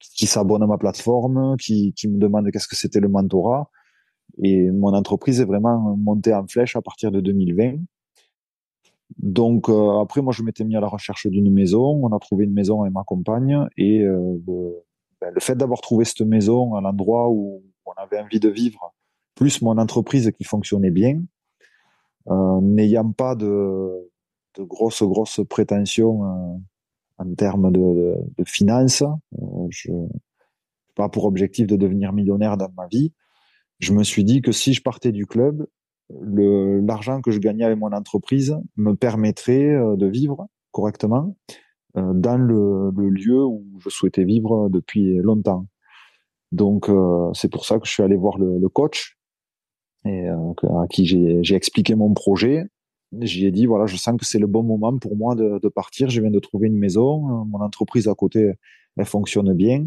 qui 0.00 0.26
s'abonnent 0.26 0.62
à 0.62 0.66
ma 0.66 0.78
plateforme, 0.78 1.56
qui, 1.58 1.92
qui 1.94 2.08
me 2.08 2.18
demandent 2.18 2.50
qu'est-ce 2.50 2.68
que 2.68 2.76
c'était 2.76 3.00
le 3.00 3.08
mentorat. 3.08 3.70
Et 4.42 4.70
mon 4.70 4.94
entreprise 4.94 5.40
est 5.40 5.44
vraiment 5.44 5.96
montée 5.96 6.34
en 6.34 6.46
flèche 6.46 6.76
à 6.76 6.82
partir 6.82 7.10
de 7.10 7.20
2020. 7.20 7.78
Donc 9.16 9.68
euh, 9.68 10.00
après, 10.00 10.20
moi, 10.20 10.32
je 10.32 10.42
m'étais 10.42 10.64
mis 10.64 10.76
à 10.76 10.80
la 10.80 10.88
recherche 10.88 11.26
d'une 11.26 11.52
maison. 11.52 12.00
On 12.04 12.14
a 12.14 12.18
trouvé 12.18 12.44
une 12.44 12.52
maison 12.52 12.82
avec 12.82 12.92
ma 12.92 13.04
compagne. 13.04 13.66
Et 13.76 14.02
euh, 14.02 14.38
ben, 15.20 15.32
le 15.32 15.40
fait 15.40 15.56
d'avoir 15.56 15.80
trouvé 15.80 16.04
cette 16.04 16.20
maison 16.22 16.74
à 16.74 16.80
l'endroit 16.80 17.28
où 17.30 17.62
on 17.86 17.92
avait 17.92 18.20
envie 18.20 18.40
de 18.40 18.48
vivre, 18.48 18.94
plus 19.34 19.62
mon 19.62 19.78
entreprise 19.78 20.30
qui 20.36 20.44
fonctionnait 20.44 20.90
bien, 20.90 21.22
euh, 22.28 22.60
n'ayant 22.60 23.10
pas 23.10 23.34
de, 23.34 24.10
de 24.56 24.62
grosses, 24.62 25.02
grosses 25.02 25.40
prétentions 25.48 26.60
en 27.18 27.34
termes 27.34 27.72
de, 27.72 28.16
de, 28.36 28.44
finances. 28.44 29.02
Euh, 29.02 29.66
je 29.70 29.90
pas 30.94 31.08
pour 31.08 31.24
objectif 31.26 31.66
de 31.66 31.76
devenir 31.76 32.12
millionnaire 32.12 32.56
dans 32.56 32.70
ma 32.76 32.86
vie. 32.88 33.12
Je 33.78 33.92
me 33.92 34.02
suis 34.02 34.24
dit 34.24 34.42
que 34.42 34.50
si 34.50 34.74
je 34.74 34.82
partais 34.82 35.12
du 35.12 35.26
club, 35.26 35.60
le 35.60 35.68
l'argent 36.10 37.20
que 37.20 37.30
je 37.30 37.38
gagnais 37.38 37.64
avec 37.64 37.78
mon 37.78 37.92
entreprise 37.92 38.56
me 38.76 38.94
permettrait 38.94 39.74
euh, 39.74 39.96
de 39.96 40.06
vivre 40.06 40.46
correctement, 40.72 41.34
dans 41.94 42.36
le, 42.36 42.92
le, 42.96 43.08
lieu 43.08 43.44
où 43.44 43.64
je 43.80 43.88
souhaitais 43.88 44.22
vivre 44.22 44.68
depuis 44.68 45.16
longtemps. 45.16 45.66
Donc 46.52 46.88
c'est 47.32 47.50
pour 47.50 47.64
ça 47.64 47.80
que 47.80 47.86
je 47.86 47.90
suis 47.90 48.02
allé 48.02 48.14
voir 48.14 48.38
le, 48.38 48.58
le 48.58 48.68
coach 48.68 49.18
et 50.04 50.28
à 50.28 50.86
qui 50.88 51.06
j'ai 51.06 51.54
expliqué 51.54 51.96
mon 51.96 52.14
projet. 52.14 52.66
J'y 53.20 53.46
ai 53.46 53.50
dit 53.50 53.66
voilà, 53.66 53.86
je 53.86 53.96
sens 53.96 54.16
que 54.16 54.26
c'est 54.26 54.38
le 54.38 54.46
bon 54.46 54.62
moment 54.62 54.96
pour 54.98 55.16
moi 55.16 55.34
de, 55.34 55.58
de, 55.58 55.68
partir. 55.68 56.10
Je 56.10 56.20
viens 56.20 56.30
de 56.30 56.38
trouver 56.38 56.68
une 56.68 56.78
maison, 56.78 57.44
mon 57.46 57.60
entreprise 57.60 58.06
à 58.06 58.14
côté, 58.14 58.52
elle 58.96 59.06
fonctionne 59.06 59.52
bien. 59.54 59.86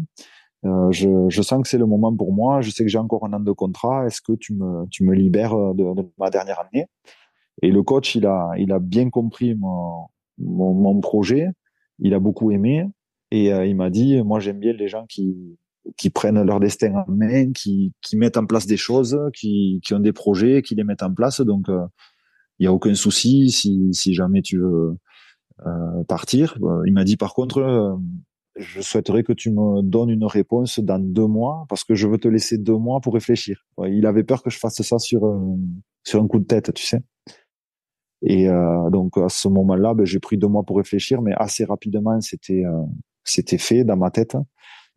Euh, 0.64 0.92
je, 0.92 1.08
je, 1.28 1.42
sens 1.42 1.62
que 1.62 1.68
c'est 1.68 1.78
le 1.78 1.86
moment 1.86 2.14
pour 2.14 2.32
moi. 2.32 2.60
Je 2.60 2.70
sais 2.70 2.84
que 2.84 2.90
j'ai 2.90 2.98
encore 2.98 3.24
un 3.24 3.32
an 3.32 3.40
de 3.40 3.52
contrat. 3.52 4.06
Est-ce 4.06 4.20
que 4.20 4.32
tu 4.32 4.54
me, 4.54 4.86
tu 4.90 5.04
me 5.04 5.14
libères 5.14 5.56
de, 5.74 5.94
de, 5.94 6.08
ma 6.18 6.30
dernière 6.30 6.60
année? 6.60 6.86
Et 7.62 7.70
le 7.70 7.82
coach, 7.82 8.14
il 8.14 8.26
a, 8.26 8.50
il 8.56 8.72
a 8.72 8.78
bien 8.78 9.10
compris 9.10 9.54
mon, 9.54 10.06
mon, 10.38 10.72
mon 10.74 11.00
projet. 11.00 11.48
Il 11.98 12.14
a 12.14 12.20
beaucoup 12.20 12.50
aimé 12.50 12.86
et 13.30 13.52
euh, 13.52 13.66
il 13.66 13.76
m'a 13.76 13.90
dit, 13.90 14.22
moi 14.22 14.40
j'aime 14.40 14.58
bien 14.58 14.72
les 14.72 14.88
gens 14.88 15.06
qui, 15.06 15.58
qui 15.96 16.10
prennent 16.10 16.42
leur 16.42 16.60
destin 16.60 16.94
en 16.94 17.10
main, 17.10 17.52
qui, 17.52 17.92
qui 18.00 18.16
mettent 18.16 18.36
en 18.36 18.46
place 18.46 18.66
des 18.66 18.76
choses, 18.76 19.18
qui, 19.34 19.80
qui 19.84 19.94
ont 19.94 20.00
des 20.00 20.12
projets, 20.12 20.62
qui 20.62 20.74
les 20.74 20.84
mettent 20.84 21.02
en 21.02 21.12
place. 21.12 21.40
Donc 21.40 21.68
euh, 21.68 21.84
il 22.58 22.64
y 22.64 22.66
a 22.66 22.72
aucun 22.72 22.94
souci 22.94 23.50
si, 23.50 23.88
si 23.92 24.14
jamais 24.14 24.42
tu 24.42 24.58
veux 24.58 24.96
euh, 25.66 26.04
partir. 26.08 26.58
Il 26.86 26.92
m'a 26.92 27.04
dit 27.04 27.16
par 27.16 27.34
contre 27.34 27.98
je 28.56 28.80
souhaiterais 28.80 29.22
que 29.22 29.32
tu 29.32 29.50
me 29.50 29.82
donnes 29.82 30.10
une 30.10 30.24
réponse 30.24 30.78
dans 30.78 30.98
deux 30.98 31.26
mois 31.26 31.64
parce 31.68 31.84
que 31.84 31.94
je 31.94 32.06
veux 32.06 32.18
te 32.18 32.28
laisser 32.28 32.58
deux 32.58 32.76
mois 32.76 33.00
pour 33.00 33.14
réfléchir. 33.14 33.64
Il 33.86 34.06
avait 34.06 34.24
peur 34.24 34.42
que 34.42 34.50
je 34.50 34.58
fasse 34.58 34.80
ça 34.82 34.98
sur 34.98 35.24
un, 35.24 35.58
sur 36.04 36.22
un 36.22 36.26
coup 36.26 36.38
de 36.38 36.44
tête, 36.44 36.72
tu 36.74 36.84
sais. 36.84 37.00
Et 38.22 38.48
euh, 38.48 38.90
donc 38.90 39.16
à 39.18 39.28
ce 39.28 39.48
moment-là, 39.48 39.94
ben, 39.94 40.06
j'ai 40.06 40.20
pris 40.20 40.38
deux 40.38 40.48
mois 40.48 40.62
pour 40.62 40.76
réfléchir, 40.76 41.22
mais 41.22 41.32
assez 41.36 41.64
rapidement, 41.64 42.20
c'était 42.20 42.64
euh, 42.64 42.82
c'était 43.24 43.58
fait 43.58 43.84
dans 43.84 43.96
ma 43.96 44.10
tête. 44.10 44.36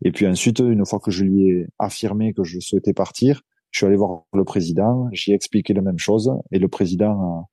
Et 0.04 0.12
puis 0.12 0.26
ensuite, 0.26 0.60
une 0.60 0.84
fois 0.84 1.00
que 1.00 1.10
je 1.10 1.24
lui 1.24 1.48
ai 1.48 1.66
affirmé 1.78 2.34
que 2.34 2.44
je 2.44 2.60
souhaitais 2.60 2.92
partir, 2.92 3.42
je 3.70 3.78
suis 3.78 3.86
allé 3.86 3.96
voir 3.96 4.24
le 4.32 4.44
président, 4.44 5.08
j'ai 5.12 5.32
expliqué 5.32 5.74
la 5.74 5.82
même 5.82 5.98
chose, 5.98 6.32
et 6.52 6.58
le 6.58 6.68
président 6.68 7.48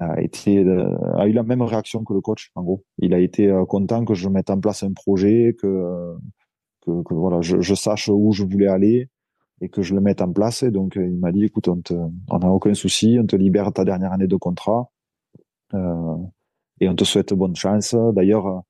a 0.00 0.20
été 0.20 0.58
euh, 0.58 0.96
a 1.16 1.28
eu 1.28 1.32
la 1.32 1.42
même 1.42 1.62
réaction 1.62 2.04
que 2.04 2.14
le 2.14 2.20
coach 2.20 2.50
en 2.54 2.62
gros. 2.62 2.84
Il 2.98 3.14
a 3.14 3.18
été 3.18 3.48
euh, 3.48 3.64
content 3.66 4.04
que 4.04 4.14
je 4.14 4.28
mette 4.28 4.50
en 4.50 4.58
place 4.58 4.82
un 4.82 4.92
projet 4.92 5.54
que 5.60 6.14
que, 6.82 7.02
que 7.02 7.14
voilà 7.14 7.40
je, 7.42 7.74
sache 7.74 8.08
où 8.08 8.32
je 8.32 8.44
voulais 8.44 8.66
aller 8.66 9.10
et 9.60 9.68
que 9.68 9.82
je 9.82 9.94
le 9.94 10.00
mette 10.00 10.22
en 10.22 10.32
place. 10.32 10.62
Et 10.62 10.70
donc 10.70 10.96
il 10.96 11.18
m'a 11.18 11.32
dit 11.32 11.44
écoute 11.44 11.68
on 11.68 11.80
te 11.82 11.94
on 11.94 12.38
a 12.38 12.48
aucun 12.48 12.74
souci 12.74 13.18
on 13.20 13.26
te 13.26 13.36
libère 13.36 13.72
ta 13.72 13.84
dernière 13.84 14.12
année 14.12 14.26
de 14.26 14.36
contrat 14.36 14.90
euh, 15.74 16.16
et 16.80 16.88
on 16.88 16.94
te 16.94 17.04
souhaite 17.04 17.34
bonne 17.34 17.56
chance. 17.56 17.94
D'ailleurs 18.14 18.62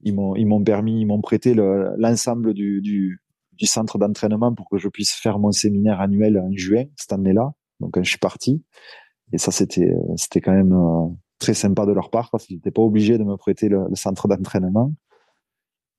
ils 0.00 0.14
m'ont 0.14 0.34
ils 0.36 0.46
m'ont 0.46 0.64
permis 0.64 1.02
ils 1.02 1.06
m'ont 1.06 1.20
prêté 1.20 1.54
l'ensemble 1.54 2.54
du, 2.54 2.80
du 2.80 3.20
du 3.52 3.66
centre 3.66 3.98
d'entraînement 3.98 4.54
pour 4.54 4.70
que 4.70 4.78
je 4.78 4.88
puisse 4.88 5.12
faire 5.12 5.38
mon 5.38 5.52
séminaire 5.52 6.00
annuel 6.00 6.38
en 6.38 6.50
juin 6.56 6.84
cette 6.96 7.12
année-là. 7.12 7.52
Donc 7.80 7.98
je 8.02 8.08
suis 8.08 8.18
parti 8.18 8.64
et 9.32 9.38
ça, 9.38 9.50
c'était 9.50 9.94
c'était 10.16 10.40
quand 10.40 10.52
même 10.52 10.72
euh, 10.72 11.08
très 11.38 11.54
sympa 11.54 11.86
de 11.86 11.92
leur 11.92 12.10
part 12.10 12.30
parce 12.30 12.46
qu'ils 12.46 12.56
n'étaient 12.56 12.70
pas 12.70 12.82
obligés 12.82 13.18
de 13.18 13.24
me 13.24 13.36
prêter 13.36 13.68
le, 13.68 13.86
centre 13.94 14.28
d'entraînement. 14.28 14.92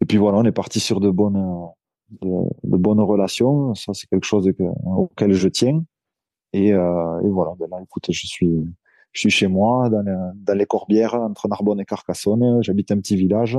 Et 0.02 0.06
puis 0.06 0.18
voilà, 0.18 0.38
on 0.38 0.44
est 0.44 0.52
parti 0.52 0.80
sur 0.80 1.00
de 1.00 1.10
bonnes 1.10 1.44
de, 2.22 2.78
bonnes 2.78 3.02
relations. 3.02 3.74
Ça, 3.76 3.94
c'est 3.94 4.08
quelque 4.08 4.26
chose 4.26 4.52
que, 4.58 4.64
auquel 4.86 5.34
je 5.34 5.48
tiens. 5.48 5.84
Et, 6.54 6.74
euh, 6.74 7.22
et 7.22 7.30
voilà, 7.30 7.54
ben 7.60 7.68
là, 7.72 7.78
écoute, 7.84 8.06
je 8.10 8.28
suis 8.28 8.64
je 9.12 9.20
suis 9.20 9.30
chez 9.30 9.48
moi 9.48 9.90
dans 9.90 10.58
les 10.58 10.66
Corbières 10.66 11.14
entre 11.14 11.48
Narbonne 11.48 11.80
et 11.80 11.86
Carcassonne. 11.86 12.64
J'habite 12.64 12.92
un 12.92 12.98
petit 12.98 13.16
village 13.16 13.58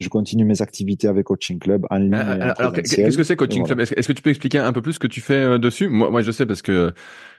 je 0.00 0.08
continue 0.08 0.44
mes 0.44 0.62
activités 0.62 1.08
avec 1.08 1.26
Coaching 1.26 1.58
Club 1.58 1.86
en 1.90 1.96
ligne. 1.96 2.14
Euh, 2.14 2.54
alors, 2.56 2.72
qu'est-ce 2.72 3.16
que 3.16 3.22
c'est 3.22 3.36
Coaching 3.36 3.64
Club? 3.64 3.80
Est-ce 3.80 4.08
que 4.08 4.12
tu 4.12 4.22
peux 4.22 4.30
expliquer 4.30 4.58
un 4.58 4.72
peu 4.72 4.80
plus 4.80 4.94
ce 4.94 4.98
que 4.98 5.06
tu 5.06 5.20
fais 5.20 5.34
euh, 5.34 5.58
dessus? 5.58 5.88
Moi, 5.88 6.10
moi, 6.10 6.22
je 6.22 6.30
sais 6.30 6.46
parce 6.46 6.62
que 6.62 6.92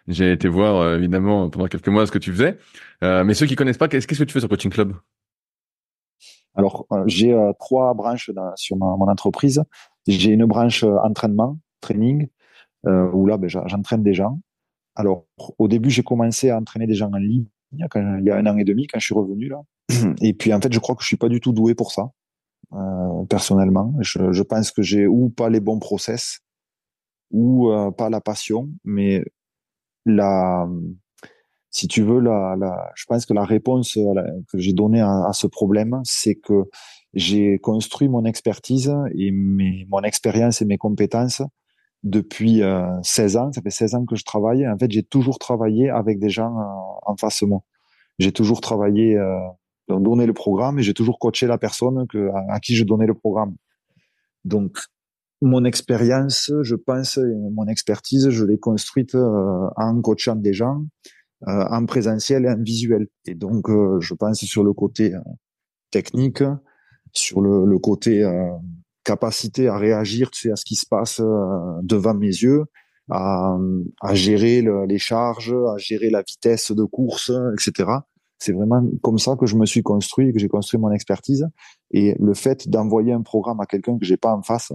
j'ai 0.08 0.32
été 0.32 0.48
voir 0.48 0.78
euh, 0.78 0.98
évidemment 0.98 1.50
pendant 1.50 1.68
quelques 1.68 1.88
mois 1.88 2.06
ce 2.06 2.12
que 2.12 2.20
tu 2.20 2.32
faisais. 2.32 2.58
mais 3.02 3.34
ceux 3.34 3.48
qui 3.48 3.56
connaissent 3.56 3.80
pas, 3.80 3.88
qu'est-ce 3.88 4.08
que 4.08 4.24
tu 4.24 4.32
fais 4.32 4.40
sur 4.40 4.50
Coaching 4.50 4.72
Club? 4.72 4.94
Alors, 6.54 6.86
j'ai 7.08 7.36
trois 7.60 7.94
branches 7.94 8.30
dans, 8.30 8.56
sur 8.56 8.78
ma, 8.78 8.86
mon 8.98 9.08
entreprise. 9.08 9.64
J'ai 10.08 10.32
une 10.32 10.46
branche 10.46 10.84
entraînement, 10.84 11.58
training, 11.82 12.28
où 12.86 13.26
là, 13.26 13.38
ben, 13.38 13.50
j'entraîne 13.50 14.04
des 14.04 14.14
gens. 14.14 14.40
Alors, 14.96 15.26
au 15.58 15.68
début, 15.68 15.90
j'ai 15.90 16.04
commencé 16.04 16.50
à 16.50 16.58
entraîner 16.58 16.86
des 16.86 16.96
gens 16.96 17.10
en 17.12 17.18
ligne 17.18 17.46
quand, 17.90 18.18
il 18.20 18.26
y 18.26 18.30
a 18.30 18.36
un 18.36 18.46
an 18.46 18.58
et 18.58 18.66
demi 18.66 18.86
quand 18.86 19.00
je 19.00 19.06
suis 19.06 19.16
revenu 19.16 19.48
là. 19.48 19.62
Et 20.22 20.34
puis, 20.34 20.54
en 20.54 20.62
fait, 20.62 20.72
je 20.72 20.80
crois 20.80 20.96
que 20.96 21.02
je 21.02 21.08
suis 21.08 21.18
pas 21.18 21.30
du 21.30 21.40
tout 21.40 21.54
doué 21.54 21.74
pour 21.74 21.92
ça. 21.92 22.12
Euh, 22.74 23.26
personnellement. 23.30 23.94
Je, 24.00 24.32
je, 24.32 24.44
pense 24.44 24.72
que 24.72 24.82
j'ai 24.82 25.06
ou 25.06 25.30
pas 25.30 25.50
les 25.50 25.60
bons 25.60 25.80
process 25.80 26.40
ou 27.30 27.70
euh, 27.70 27.92
pas 27.92 28.10
la 28.10 28.22
passion, 28.22 28.70
mais 28.86 29.26
la, 30.06 30.70
si 31.70 31.90
tu 31.90 32.02
veux, 32.02 32.22
la, 32.22 32.56
la, 32.58 32.90
je 32.96 33.04
pense 33.08 33.26
que 33.26 33.34
la 33.34 33.44
réponse 33.44 33.96
que 33.96 34.58
j'ai 34.58 34.72
donnée 34.72 35.02
à, 35.02 35.26
à, 35.28 35.34
ce 35.34 35.48
problème, 35.48 36.00
c'est 36.06 36.36
que 36.36 36.64
j'ai 37.14 37.60
construit 37.60 38.08
mon 38.08 38.24
expertise 38.24 38.96
et 39.16 39.32
mes, 39.32 39.86
mon 39.90 40.02
expérience 40.04 40.62
et 40.62 40.66
mes 40.66 40.78
compétences 40.78 41.42
depuis 42.04 42.64
euh, 42.64 42.88
16 43.04 43.36
ans. 43.36 43.52
Ça 43.52 43.62
fait 43.62 43.70
16 43.70 43.96
ans 43.96 44.06
que 44.06 44.16
je 44.16 44.24
travaille. 44.24 44.66
En 44.66 44.78
fait, 44.78 44.90
j'ai 44.90 45.04
toujours 45.04 45.40
travaillé 45.40 45.90
avec 45.90 46.20
des 46.20 46.30
gens 46.30 46.58
euh, 46.58 46.64
en 47.04 47.18
face 47.18 47.42
de 47.42 47.48
moi. 47.48 47.64
J'ai 48.18 48.32
toujours 48.32 48.62
travaillé 48.62 49.18
euh, 49.92 50.00
donner 50.00 50.26
le 50.26 50.34
programme 50.34 50.80
et 50.80 50.84
j'ai 50.84 50.94
toujours 50.94 51.20
coaché 51.20 51.48
la 51.48 51.58
personne 51.58 52.06
à, 52.50 52.60
qui 52.60 52.76
je 52.76 52.84
donnais 52.84 53.08
le 53.08 53.14
programme. 53.14 53.56
Donc, 54.46 54.78
mon 55.42 55.66
expérience, 55.66 56.52
je 56.62 56.76
pense, 56.76 57.18
mon 57.18 57.68
expertise, 57.68 58.30
je 58.30 58.46
l'ai 58.46 58.60
construite 58.60 59.16
euh, 59.16 59.68
en 59.76 60.00
coachant 60.02 60.36
des 60.36 60.54
gens, 60.54 60.84
euh, 61.48 61.66
en 61.70 61.86
présentiel 61.86 62.46
et 62.46 62.50
en 62.50 62.62
visuel. 62.62 63.08
Et 63.26 63.34
donc, 63.34 63.70
euh, 63.70 64.00
je 64.00 64.14
pense 64.14 64.40
sur 64.46 64.64
le 64.64 64.74
côté 64.74 65.14
technique, 65.90 66.44
sur 67.12 67.42
le, 67.42 67.66
le 67.66 67.80
côté 67.80 68.24
capacité 69.04 69.68
à 69.68 69.78
réagir 69.78 70.30
tu 70.32 70.42
sais, 70.42 70.52
à 70.52 70.56
ce 70.56 70.64
qui 70.64 70.76
se 70.76 70.86
passe 70.86 71.20
devant 71.82 72.14
mes 72.14 72.28
yeux, 72.28 72.64
à, 73.10 73.58
à 74.00 74.16
gérer 74.16 74.62
le, 74.62 74.86
les 74.86 75.00
charges, 75.00 75.54
à 75.54 75.78
gérer 75.78 76.10
la 76.10 76.22
vitesse 76.22 76.72
de 76.72 76.84
course, 76.84 77.32
etc. 77.54 77.90
C'est 78.42 78.54
vraiment 78.54 78.84
comme 79.04 79.20
ça 79.20 79.36
que 79.36 79.46
je 79.46 79.56
me 79.56 79.68
suis 79.68 79.84
construit, 79.84 80.34
que 80.34 80.40
j'ai 80.40 80.48
construit 80.48 80.80
mon 80.80 80.92
expertise. 80.92 81.48
Et 81.92 82.16
le 82.20 82.34
fait 82.34 82.68
d'envoyer 82.68 83.14
un 83.14 83.22
programme 83.22 83.60
à 83.60 83.68
quelqu'un 83.68 84.00
que 84.00 84.06
j'ai 84.06 84.18
pas 84.18 84.36
en 84.36 84.42
face, 84.42 84.74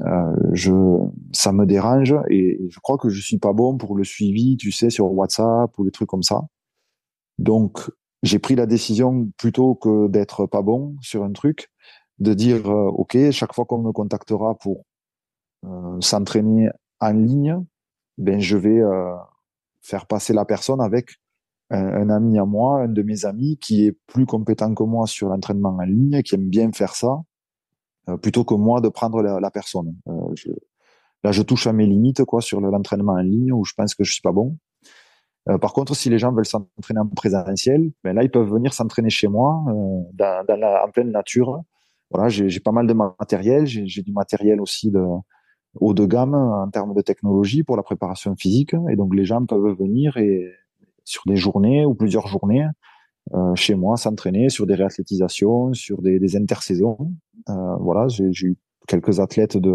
euh, 0.00 1.06
ça 1.32 1.52
me 1.52 1.64
dérange 1.64 2.16
et 2.28 2.60
je 2.68 2.80
crois 2.80 2.98
que 2.98 3.08
je 3.08 3.20
suis 3.20 3.38
pas 3.38 3.52
bon 3.52 3.78
pour 3.78 3.96
le 3.96 4.02
suivi, 4.02 4.56
tu 4.56 4.72
sais, 4.72 4.90
sur 4.90 5.12
WhatsApp 5.12 5.78
ou 5.78 5.84
des 5.84 5.92
trucs 5.92 6.08
comme 6.08 6.24
ça. 6.24 6.42
Donc, 7.38 7.88
j'ai 8.24 8.40
pris 8.40 8.56
la 8.56 8.66
décision 8.66 9.30
plutôt 9.36 9.76
que 9.76 10.08
d'être 10.08 10.46
pas 10.46 10.62
bon 10.62 10.96
sur 11.00 11.22
un 11.22 11.30
truc, 11.30 11.70
de 12.18 12.34
dire 12.34 12.68
euh, 12.68 12.88
ok, 12.88 13.16
chaque 13.30 13.54
fois 13.54 13.64
qu'on 13.64 13.78
me 13.78 13.92
contactera 13.92 14.56
pour 14.56 14.84
euh, 15.66 16.00
s'entraîner 16.00 16.68
en 16.98 17.12
ligne, 17.12 17.64
ben 18.18 18.40
je 18.40 18.56
vais 18.56 18.80
faire 19.82 20.06
passer 20.06 20.32
la 20.32 20.44
personne 20.44 20.80
avec 20.80 21.20
un, 21.70 22.10
ami 22.10 22.38
à 22.38 22.44
moi, 22.44 22.82
un 22.82 22.88
de 22.88 23.02
mes 23.02 23.26
amis, 23.26 23.58
qui 23.58 23.86
est 23.86 23.92
plus 24.06 24.26
compétent 24.26 24.74
que 24.74 24.82
moi 24.82 25.06
sur 25.06 25.28
l'entraînement 25.28 25.76
en 25.78 25.84
ligne, 25.84 26.22
qui 26.22 26.34
aime 26.34 26.48
bien 26.48 26.72
faire 26.72 26.94
ça, 26.94 27.20
euh, 28.08 28.16
plutôt 28.16 28.44
que 28.44 28.54
moi 28.54 28.80
de 28.80 28.88
prendre 28.88 29.22
la, 29.22 29.50
personne. 29.50 29.94
Euh, 30.08 30.12
je, 30.34 30.50
là, 31.24 31.32
je 31.32 31.42
touche 31.42 31.66
à 31.66 31.72
mes 31.72 31.86
limites 31.86 32.24
quoi 32.24 32.40
sur 32.40 32.60
l'entraînement 32.60 33.12
en 33.12 33.18
ligne 33.18 33.52
où 33.52 33.64
je 33.64 33.74
pense 33.76 33.94
que 33.94 34.04
je 34.04 34.12
suis 34.12 34.22
pas 34.22 34.32
bon. 34.32 34.56
Euh, 35.48 35.58
par 35.58 35.72
contre, 35.72 35.94
si 35.94 36.10
les 36.10 36.18
gens 36.18 36.32
veulent 36.32 36.46
s'entraîner 36.46 37.00
en 37.00 37.06
présentiel, 37.06 37.90
ben 38.04 38.14
là, 38.14 38.22
ils 38.22 38.30
peuvent 38.30 38.50
venir 38.50 38.72
s'entraîner 38.72 39.10
chez 39.10 39.28
moi, 39.28 39.62
dans, 40.14 40.44
dans 40.46 40.56
la, 40.56 40.84
en 40.86 40.90
pleine 40.90 41.10
nature. 41.10 41.62
Voilà, 42.10 42.28
j'ai 42.28 42.60
pas 42.60 42.72
mal 42.72 42.86
de 42.86 42.94
matériel. 42.94 43.66
J'ai 43.66 44.02
du 44.02 44.12
matériel 44.12 44.60
aussi 44.60 44.90
de 44.90 45.02
haut 45.74 45.94
de 45.94 46.06
gamme 46.06 46.34
en 46.34 46.68
termes 46.70 46.94
de 46.94 47.02
technologie 47.02 47.62
pour 47.62 47.76
la 47.76 47.82
préparation 47.82 48.34
physique. 48.36 48.74
Et 48.90 48.96
donc, 48.96 49.14
les 49.14 49.24
gens 49.24 49.44
peuvent 49.44 49.76
venir 49.78 50.16
et 50.16 50.50
sur 51.08 51.22
des 51.26 51.36
journées 51.36 51.86
ou 51.86 51.94
plusieurs 51.94 52.26
journées 52.26 52.66
euh, 53.34 53.54
chez 53.54 53.74
moi 53.74 53.96
s'entraîner 53.96 54.50
sur 54.50 54.66
des 54.66 54.74
réathlétisations, 54.74 55.72
sur 55.72 56.02
des, 56.02 56.18
des 56.18 56.36
intersaisons. 56.36 56.98
Euh, 57.48 57.76
voilà, 57.80 58.08
j'ai 58.08 58.46
eu 58.46 58.56
quelques 58.86 59.18
athlètes 59.18 59.56
de, 59.56 59.72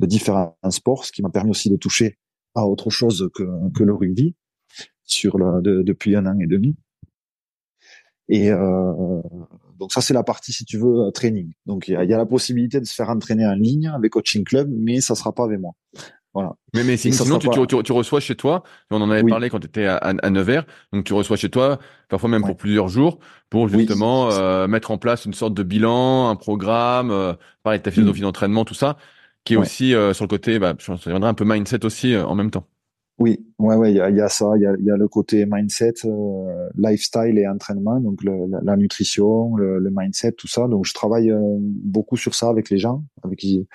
différents 0.00 0.56
sports, 0.70 1.04
ce 1.04 1.12
qui 1.12 1.22
m'a 1.22 1.30
permis 1.30 1.50
aussi 1.50 1.68
de 1.70 1.76
toucher 1.76 2.18
à 2.54 2.66
autre 2.66 2.90
chose 2.90 3.30
que, 3.34 3.44
que 3.76 3.84
le 3.84 3.94
rugby 3.94 4.34
sur 5.04 5.36
depuis 5.62 6.16
un 6.16 6.26
an 6.26 6.38
et 6.40 6.46
demi. 6.46 6.76
Et 8.28 8.50
euh, 8.50 9.20
donc 9.78 9.92
ça 9.92 10.00
c'est 10.00 10.14
la 10.14 10.22
partie 10.22 10.52
si 10.52 10.64
tu 10.64 10.78
veux 10.78 11.10
training. 11.12 11.52
Donc 11.66 11.88
il 11.88 11.94
y 11.94 11.96
a, 11.96 12.04
y 12.04 12.14
a, 12.14 12.18
la 12.18 12.26
possibilité 12.26 12.80
de 12.80 12.84
se 12.84 12.94
faire 12.94 13.10
entraîner 13.10 13.46
en 13.46 13.54
ligne 13.54 13.88
avec 13.88 14.12
coaching 14.12 14.44
club, 14.44 14.68
mais 14.72 15.00
ça 15.00 15.14
sera 15.14 15.32
pas 15.32 15.44
avec 15.44 15.60
moi. 15.60 15.72
Voilà. 16.34 16.54
Mais, 16.74 16.82
mais 16.84 16.96
sinon, 16.96 17.38
tu, 17.38 17.48
tu, 17.50 17.82
tu, 17.82 17.92
reçois 17.92 18.20
chez 18.20 18.34
toi, 18.34 18.62
on 18.90 19.02
en 19.02 19.10
avait 19.10 19.22
parlé 19.22 19.50
quand 19.50 19.60
tu 19.60 19.66
étais 19.66 19.84
à, 19.84 19.96
à, 19.96 20.30
Nevers, 20.30 20.64
donc 20.92 21.04
tu 21.04 21.12
reçois 21.12 21.36
chez 21.36 21.50
toi, 21.50 21.78
parfois 22.08 22.30
même 22.30 22.42
pour 22.42 22.56
plusieurs 22.56 22.88
jours, 22.88 23.18
pour 23.50 23.68
justement 23.68 24.30
euh, 24.30 24.66
mettre 24.66 24.90
en 24.90 24.98
place 24.98 25.26
une 25.26 25.34
sorte 25.34 25.52
de 25.52 25.62
bilan, 25.62 26.30
un 26.30 26.36
programme, 26.36 27.10
euh, 27.10 27.34
parler 27.62 27.78
de 27.78 27.82
ta 27.82 27.90
philosophie 27.90 28.20
mm. 28.20 28.24
d'entraînement, 28.24 28.64
tout 28.64 28.74
ça, 28.74 28.96
qui 29.44 29.54
est 29.54 29.56
aussi 29.56 29.94
euh, 29.94 30.12
sur 30.14 30.24
le 30.24 30.28
côté, 30.28 30.58
bah, 30.58 30.74
je 30.78 30.86
pense, 30.86 31.06
un 31.06 31.34
peu 31.34 31.44
mindset 31.44 31.84
aussi 31.84 32.14
euh, 32.14 32.24
en 32.24 32.34
même 32.34 32.50
temps. 32.50 32.66
Oui, 33.18 33.44
ouais, 33.58 33.76
ouais, 33.76 33.92
il 33.92 33.96
y 33.96 34.00
a, 34.00 34.08
y 34.10 34.20
a, 34.20 34.28
ça, 34.28 34.52
il 34.56 34.62
y 34.62 34.66
a, 34.66 34.74
y 34.80 34.90
a, 34.90 34.96
le 34.96 35.06
côté 35.06 35.44
mindset, 35.46 36.06
euh, 36.06 36.68
lifestyle 36.76 37.38
et 37.38 37.46
entraînement, 37.46 38.00
donc 38.00 38.24
le, 38.24 38.32
la, 38.62 38.76
nutrition, 38.76 39.54
le, 39.56 39.78
le, 39.78 39.90
mindset, 39.92 40.32
tout 40.32 40.48
ça. 40.48 40.66
Donc 40.66 40.86
je 40.86 40.94
travaille 40.94 41.32
beaucoup 41.60 42.16
sur 42.16 42.34
ça 42.34 42.48
avec 42.48 42.70
les 42.70 42.78
gens, 42.78 43.04
avec 43.22 43.38
qui 43.38 43.68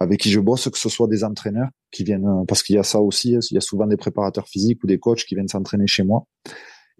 avec 0.00 0.20
qui 0.20 0.30
je 0.30 0.40
bosse, 0.40 0.68
que 0.68 0.78
ce 0.78 0.88
soit 0.88 1.08
des 1.08 1.24
entraîneurs 1.24 1.70
qui 1.90 2.04
viennent, 2.04 2.26
euh, 2.26 2.44
parce 2.46 2.62
qu'il 2.62 2.76
y 2.76 2.78
a 2.78 2.82
ça 2.82 3.00
aussi, 3.00 3.32
il 3.32 3.54
y 3.54 3.58
a 3.58 3.60
souvent 3.60 3.86
des 3.86 3.96
préparateurs 3.96 4.48
physiques 4.48 4.82
ou 4.84 4.86
des 4.86 4.98
coachs 4.98 5.24
qui 5.24 5.34
viennent 5.34 5.48
s'entraîner 5.48 5.86
chez 5.86 6.04
moi, 6.04 6.24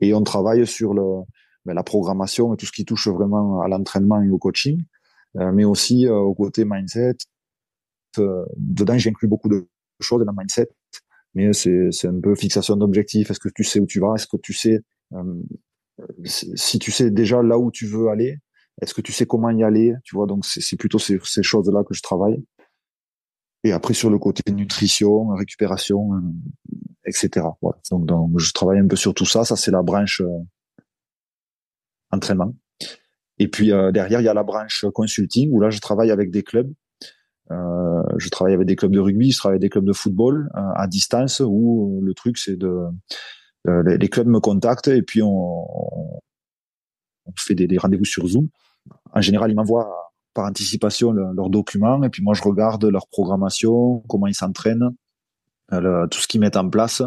et 0.00 0.14
on 0.14 0.22
travaille 0.22 0.66
sur 0.66 0.94
le, 0.94 1.22
ben, 1.64 1.74
la 1.74 1.82
programmation 1.82 2.54
et 2.54 2.56
tout 2.56 2.66
ce 2.66 2.72
qui 2.72 2.84
touche 2.84 3.08
vraiment 3.08 3.60
à 3.60 3.68
l'entraînement 3.68 4.22
et 4.22 4.30
au 4.30 4.38
coaching, 4.38 4.82
euh, 5.36 5.52
mais 5.52 5.64
aussi 5.64 6.06
euh, 6.06 6.16
au 6.16 6.34
côté 6.34 6.64
mindset. 6.64 7.16
dedans, 8.16 8.98
j'inclus 8.98 9.28
beaucoup 9.28 9.48
de 9.48 9.68
choses 10.00 10.24
dans 10.24 10.32
mindset, 10.32 10.68
mais 11.34 11.52
c'est 11.52 11.90
c'est 11.92 12.08
un 12.08 12.20
peu 12.20 12.34
fixation 12.34 12.76
d'objectifs. 12.76 13.30
Est-ce 13.30 13.40
que 13.40 13.48
tu 13.54 13.64
sais 13.64 13.80
où 13.80 13.86
tu 13.86 14.00
vas? 14.00 14.14
Est-ce 14.14 14.26
que 14.26 14.38
tu 14.38 14.52
sais 14.52 14.80
si 16.24 16.78
tu 16.78 16.90
sais 16.92 17.10
déjà 17.10 17.42
là 17.42 17.58
où 17.58 17.70
tu 17.70 17.86
veux 17.86 18.08
aller 18.08 18.38
Est-ce 18.82 18.94
que 18.94 19.00
tu 19.00 19.12
sais 19.12 19.26
comment 19.26 19.50
y 19.50 19.62
aller? 19.64 19.94
Tu 20.04 20.16
vois, 20.16 20.26
donc 20.26 20.44
c'est 20.46 20.76
plutôt 20.76 20.98
ces, 20.98 21.18
ces 21.24 21.42
choses-là 21.42 21.84
que 21.84 21.94
je 21.94 22.02
travaille. 22.02 22.42
Et 23.64 23.72
après 23.72 23.94
sur 23.94 24.10
le 24.10 24.18
côté 24.18 24.42
nutrition, 24.52 25.28
récupération, 25.34 26.14
euh, 26.14 26.20
etc. 27.06 27.46
Voilà. 27.60 27.78
Donc, 27.90 28.06
donc, 28.06 28.38
je 28.38 28.52
travaille 28.52 28.78
un 28.78 28.86
peu 28.86 28.96
sur 28.96 29.14
tout 29.14 29.26
ça. 29.26 29.44
Ça 29.44 29.56
c'est 29.56 29.70
la 29.70 29.82
branche 29.82 30.20
euh, 30.20 30.38
entraînement. 32.10 32.54
Et 33.38 33.48
puis 33.48 33.72
euh, 33.72 33.90
derrière 33.92 34.20
il 34.20 34.24
y 34.24 34.28
a 34.28 34.34
la 34.34 34.44
branche 34.44 34.84
consulting 34.94 35.50
où 35.52 35.60
là 35.60 35.70
je 35.70 35.80
travaille 35.80 36.10
avec 36.10 36.30
des 36.30 36.42
clubs. 36.42 36.72
Euh, 37.50 38.02
je 38.18 38.28
travaille 38.28 38.54
avec 38.54 38.66
des 38.66 38.76
clubs 38.76 38.92
de 38.92 39.00
rugby, 39.00 39.32
je 39.32 39.38
travaille 39.38 39.54
avec 39.54 39.62
des 39.62 39.70
clubs 39.70 39.86
de 39.86 39.92
football 39.92 40.50
à 40.52 40.86
distance 40.86 41.40
où 41.40 42.00
le 42.02 42.12
truc 42.12 42.36
c'est 42.36 42.56
de 42.56 42.84
les, 43.66 44.08
clubs 44.08 44.26
me 44.26 44.38
contactent 44.38 44.88
et 44.88 45.02
puis 45.02 45.22
on, 45.22 45.66
on 47.28 47.32
fait 47.36 47.54
des, 47.54 47.66
des 47.66 47.78
rendez-vous 47.78 48.04
sur 48.04 48.26
Zoom. 48.26 48.48
En 49.12 49.20
général, 49.20 49.50
ils 49.50 49.54
m'envoient 49.54 50.07
par 50.38 50.46
anticipation 50.46 51.10
leurs 51.10 51.50
documents 51.50 52.00
et 52.04 52.10
puis 52.10 52.22
moi 52.22 52.32
je 52.32 52.44
regarde 52.44 52.84
leur 52.84 53.08
programmation, 53.08 54.04
comment 54.08 54.28
ils 54.28 54.36
s'entraînent, 54.36 54.90
euh, 55.72 56.06
tout 56.06 56.20
ce 56.20 56.28
qu'ils 56.28 56.40
mettent 56.40 56.56
en 56.56 56.70
place, 56.70 57.02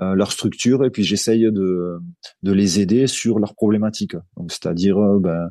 euh, 0.00 0.14
leur 0.14 0.30
structure 0.30 0.84
et 0.84 0.90
puis 0.90 1.02
j'essaye 1.02 1.50
de, 1.50 1.98
les 2.44 2.78
aider 2.78 3.08
sur 3.08 3.40
leurs 3.40 3.56
problématiques. 3.56 4.14
C'est-à-dire 4.46 4.96
euh, 4.96 5.18
ben 5.18 5.50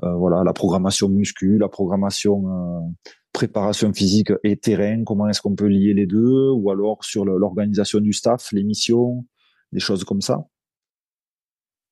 voilà 0.00 0.42
la 0.42 0.52
programmation 0.52 1.08
muscu, 1.08 1.56
la 1.56 1.68
programmation 1.68 2.96
préparation 3.32 3.92
physique 3.92 4.32
et 4.42 4.56
terrain, 4.56 5.04
comment 5.04 5.28
est-ce 5.28 5.40
qu'on 5.40 5.54
peut 5.54 5.68
lier 5.68 5.94
les 5.94 6.06
deux 6.06 6.50
ou 6.50 6.68
alors 6.72 7.04
sur 7.04 7.24
l'organisation 7.24 8.00
du 8.00 8.12
staff, 8.12 8.50
les 8.50 8.64
missions, 8.64 9.24
des 9.70 9.78
choses 9.78 10.02
comme 10.02 10.20
ça. 10.20 10.38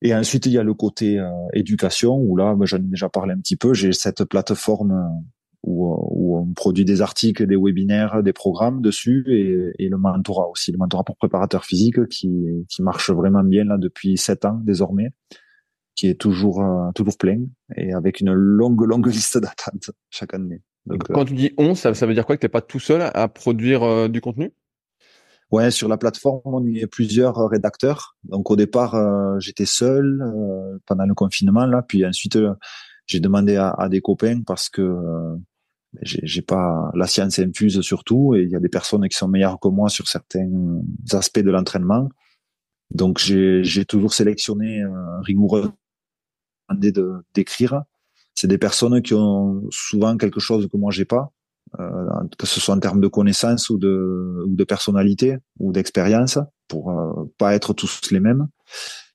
Et 0.03 0.15
ensuite, 0.15 0.47
il 0.47 0.53
y 0.53 0.59
a 0.59 0.63
le 0.63 0.75
côté 0.75 1.19
euh, 1.19 1.31
éducation, 1.55 2.17
où 2.17 2.37
là, 2.37 2.57
j'en 2.63 2.77
ai 2.77 2.83
déjà 2.83 3.09
parlé 3.09 3.35
un 3.35 3.39
petit 3.39 3.57
peu, 3.57 3.75
j'ai 3.75 3.93
cette 3.93 4.25
plateforme 4.25 4.93
euh, 4.93 5.29
où, 5.65 5.93
euh, 5.93 5.97
où, 6.11 6.39
on 6.39 6.53
produit 6.53 6.85
des 6.85 7.03
articles, 7.03 7.47
des 7.47 7.57
webinaires, 7.57 8.23
des 8.23 8.33
programmes 8.33 8.81
dessus, 8.81 9.25
et, 9.29 9.85
et, 9.85 9.89
le 9.89 9.99
mentorat 9.99 10.49
aussi, 10.49 10.71
le 10.71 10.79
mentorat 10.79 11.03
pour 11.03 11.17
préparateur 11.17 11.65
physique, 11.65 12.07
qui, 12.09 12.31
qui 12.69 12.83
marche 12.83 13.11
vraiment 13.11 13.43
bien 13.43 13.65
là 13.65 13.77
depuis 13.77 14.17
sept 14.17 14.45
ans 14.45 14.61
désormais, 14.63 15.11
qui 15.97 16.07
est 16.07 16.15
toujours, 16.15 16.65
toujours 16.95 17.19
plein, 17.19 17.41
et 17.77 17.93
avec 17.93 18.21
une 18.21 18.33
longue, 18.33 18.83
longue 18.83 19.07
liste 19.13 19.39
d'attente 19.39 19.91
chaque 20.11 20.33
année. 20.33 20.63
Donc, 20.87 21.09
Quand 21.09 21.25
tu 21.25 21.35
dis 21.35 21.53
on, 21.59 21.75
ça, 21.75 21.93
ça 21.93 22.07
veut 22.07 22.15
dire 22.15 22.25
quoi? 22.25 22.37
Que 22.37 22.41
tu 22.41 22.47
n'es 22.47 22.51
pas 22.51 22.63
tout 22.63 22.79
seul 22.79 23.03
à 23.03 23.29
produire 23.29 24.09
du 24.09 24.21
contenu? 24.21 24.53
Ouais, 25.51 25.71
sur 25.71 25.89
la 25.89 25.97
plateforme, 25.97 26.41
on 26.45 26.65
y 26.67 26.81
est 26.81 26.87
plusieurs 26.87 27.39
euh, 27.39 27.47
rédacteurs. 27.47 28.17
Donc 28.25 28.51
au 28.51 28.57
départ, 28.57 28.95
euh, 28.95 29.39
j'étais 29.39 29.65
seul 29.65 30.21
euh, 30.21 30.79
pendant 30.87 31.07
le 31.07 31.15
confinement 31.15 31.65
là, 31.65 31.83
puis 31.83 32.05
ensuite 32.05 32.39
j'ai 33.07 33.21
demandé 33.21 33.57
à, 33.57 33.71
à, 33.71 33.89
des 33.89 34.03
copains 34.03 34.43
parce 34.43 34.69
que 34.69 34.95
j'ai 36.03 36.43
pas 36.43 36.91
la 36.95 37.07
science 37.07 37.39
infuse 37.39 37.81
surtout 37.81 38.35
et 38.35 38.43
il 38.43 38.51
y 38.51 38.57
a 38.57 38.61
des 38.61 38.69
personnes 38.69 39.09
qui 39.09 39.17
sont 39.17 39.29
meilleures 39.29 39.59
que 39.59 39.69
moi 39.69 39.89
sur 39.89 40.07
certains 40.07 40.51
aspects 41.13 41.41
de 41.41 41.51
l'entraînement. 41.51 42.11
Donc 42.91 43.19
j'ai 43.19 43.85
toujours 43.87 44.13
sélectionné 44.13 44.85
rigoureusement 45.23 45.73
d'écrire. 47.35 47.83
C'est 48.35 48.49
des 48.49 48.59
personnes 48.59 49.01
qui 49.01 49.15
ont 49.15 49.63
souvent 49.71 50.19
quelque 50.19 50.41
chose 50.41 50.69
que 50.71 50.77
moi 50.77 50.91
j'ai 50.93 51.07
pas 51.07 51.33
euh, 51.33 51.38
que 52.39 52.47
ce 52.47 52.61
soit 52.61 52.75
en 52.75 52.81
termes 52.81 53.01
de 53.01 53.09
connaissances 53.09 53.71
ou 53.71 53.79
de, 53.79 54.45
ou 54.47 54.55
de 54.55 54.65
personnalité 54.65 55.37
ou 55.59 55.73
d'expérience, 55.73 56.39
pour 56.69 56.91
euh, 56.91 57.25
pas 57.39 57.55
être 57.55 57.73
tous 57.73 58.11
les 58.11 58.21
mêmes. 58.21 58.49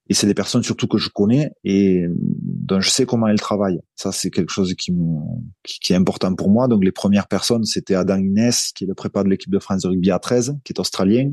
Et 0.09 0.13
c'est 0.13 0.27
des 0.27 0.33
personnes 0.33 0.63
surtout 0.63 0.87
que 0.87 0.97
je 0.97 1.09
connais 1.09 1.51
et 1.63 2.05
dont 2.09 2.81
je 2.81 2.89
sais 2.89 3.05
comment 3.05 3.27
elles 3.27 3.39
travaillent. 3.39 3.79
Ça, 3.95 4.11
c'est 4.11 4.31
quelque 4.31 4.51
chose 4.51 4.73
qui, 4.73 4.91
me, 4.91 5.21
qui, 5.63 5.93
est 5.93 5.95
important 5.95 6.35
pour 6.35 6.49
moi. 6.49 6.67
Donc, 6.67 6.83
les 6.83 6.91
premières 6.91 7.27
personnes, 7.27 7.63
c'était 7.63 7.95
Adam 7.95 8.17
Inès, 8.17 8.73
qui 8.73 8.83
est 8.83 8.87
le 8.87 8.95
prépa 8.95 9.23
de 9.23 9.29
l'équipe 9.29 9.51
de 9.51 9.59
France 9.59 9.83
de 9.83 9.87
rugby 9.87 10.11
à 10.11 10.19
13, 10.19 10.57
qui 10.65 10.73
est 10.73 10.79
australien, 10.79 11.31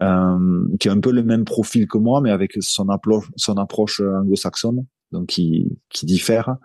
euh, 0.00 0.68
qui 0.78 0.88
a 0.88 0.92
un 0.92 1.00
peu 1.00 1.10
le 1.10 1.24
même 1.24 1.44
profil 1.44 1.88
que 1.88 1.98
moi, 1.98 2.20
mais 2.20 2.30
avec 2.30 2.52
son, 2.60 2.88
approche, 2.88 3.26
son 3.34 3.56
approche 3.56 4.00
anglo-saxonne 4.00 4.86
donc 5.12 5.26
qui, 5.28 5.78
qui 5.88 6.06
diffère. 6.06 6.56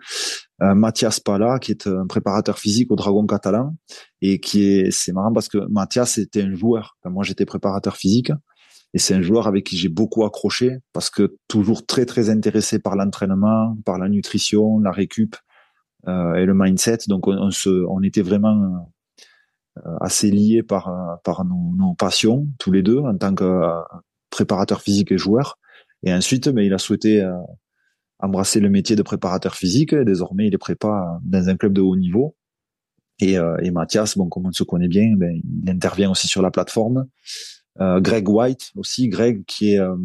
Euh, 0.62 0.74
Mathias 0.74 1.20
Pala, 1.20 1.58
qui 1.58 1.72
est 1.72 1.86
un 1.86 2.06
préparateur 2.06 2.58
physique 2.58 2.90
au 2.90 2.96
Dragon 2.96 3.26
catalan, 3.26 3.74
et 4.20 4.40
qui 4.40 4.64
est, 4.64 4.90
c'est 4.90 5.12
marrant 5.12 5.32
parce 5.32 5.48
que 5.48 5.58
Mathias 5.70 6.18
était 6.18 6.42
un 6.42 6.54
joueur. 6.54 6.96
moi, 7.04 7.24
j'étais 7.24 7.44
préparateur 7.44 7.96
physique, 7.96 8.32
et 8.94 8.98
c'est 8.98 9.14
un 9.14 9.22
joueur 9.22 9.46
avec 9.46 9.64
qui 9.64 9.76
j'ai 9.76 9.88
beaucoup 9.88 10.24
accroché 10.24 10.78
parce 10.92 11.08
que 11.08 11.36
toujours 11.48 11.86
très 11.86 12.04
très 12.04 12.28
intéressé 12.28 12.78
par 12.78 12.94
l'entraînement, 12.94 13.76
par 13.84 13.98
la 13.98 14.08
nutrition, 14.08 14.78
la 14.80 14.92
récup 14.92 15.36
euh, 16.08 16.34
et 16.34 16.44
le 16.44 16.54
mindset. 16.54 16.98
Donc 17.08 17.26
on, 17.26 17.50
se, 17.50 17.70
on 17.70 18.02
était 18.02 18.22
vraiment 18.22 18.86
euh, 19.78 19.96
assez 20.00 20.30
liés 20.30 20.62
par 20.62 21.20
par 21.24 21.44
nos, 21.44 21.74
nos, 21.76 21.94
passions 21.94 22.46
tous 22.58 22.70
les 22.70 22.82
deux 22.82 22.98
en 22.98 23.16
tant 23.16 23.34
que 23.34 23.44
euh, 23.44 23.80
préparateur 24.30 24.82
physique 24.82 25.10
et 25.10 25.18
joueur. 25.18 25.58
Et 26.02 26.12
ensuite, 26.12 26.48
mais 26.48 26.66
il 26.66 26.74
a 26.74 26.78
souhaité 26.78 27.24
embrasser 28.22 28.60
le 28.60 28.70
métier 28.70 28.96
de 28.96 29.02
préparateur 29.02 29.54
physique. 29.54 29.94
Désormais, 29.94 30.46
il 30.46 30.54
est 30.54 30.58
prépa 30.58 31.20
dans 31.24 31.48
un 31.48 31.56
club 31.56 31.72
de 31.72 31.80
haut 31.80 31.96
niveau. 31.96 32.36
Et, 33.20 33.36
euh, 33.36 33.56
et 33.62 33.70
Mathias, 33.70 34.16
bon, 34.16 34.28
comme 34.28 34.46
on 34.46 34.52
se 34.52 34.64
connaît 34.64 34.88
bien, 34.88 35.14
ben, 35.16 35.40
il 35.64 35.70
intervient 35.70 36.10
aussi 36.10 36.28
sur 36.28 36.40
la 36.40 36.50
plateforme. 36.50 37.06
Euh, 37.80 38.00
Greg 38.00 38.28
White 38.28 38.70
aussi, 38.76 39.08
Greg 39.08 39.44
qui 39.46 39.74
est 39.74 39.78
euh, 39.78 39.96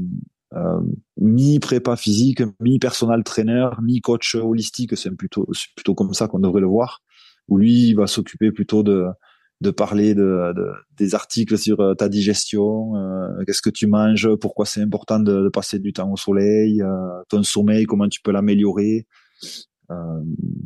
euh 0.53 0.81
mi-prépa 1.19 1.95
physique, 1.95 2.41
mi-personal 2.61 3.23
trainer, 3.23 3.69
mi-coach 3.81 4.35
holistique, 4.35 4.95
c'est 4.95 5.11
plutôt, 5.11 5.47
plutôt 5.75 5.95
comme 5.95 6.13
ça 6.13 6.27
qu'on 6.27 6.39
devrait 6.39 6.61
le 6.61 6.67
voir, 6.67 7.01
où 7.49 7.57
lui 7.57 7.89
il 7.89 7.95
va 7.95 8.07
s'occuper 8.07 8.51
plutôt 8.51 8.83
de, 8.83 9.07
de 9.61 9.71
parler 9.71 10.13
de, 10.13 10.53
de, 10.55 10.71
des 10.97 11.15
articles 11.15 11.57
sur 11.57 11.79
euh, 11.79 11.95
ta 11.95 12.09
digestion, 12.09 12.95
euh, 12.95 13.43
qu'est-ce 13.45 13.61
que 13.61 13.69
tu 13.69 13.87
manges, 13.87 14.29
pourquoi 14.35 14.65
c'est 14.65 14.81
important 14.81 15.19
de, 15.19 15.43
de, 15.43 15.49
passer 15.49 15.79
du 15.79 15.93
temps 15.93 16.11
au 16.11 16.17
soleil, 16.17 16.81
euh, 16.81 17.23
ton 17.29 17.41
sommeil, 17.43 17.85
comment 17.85 18.07
tu 18.07 18.21
peux 18.21 18.31
l'améliorer, 18.31 19.07
euh, 19.89 20.21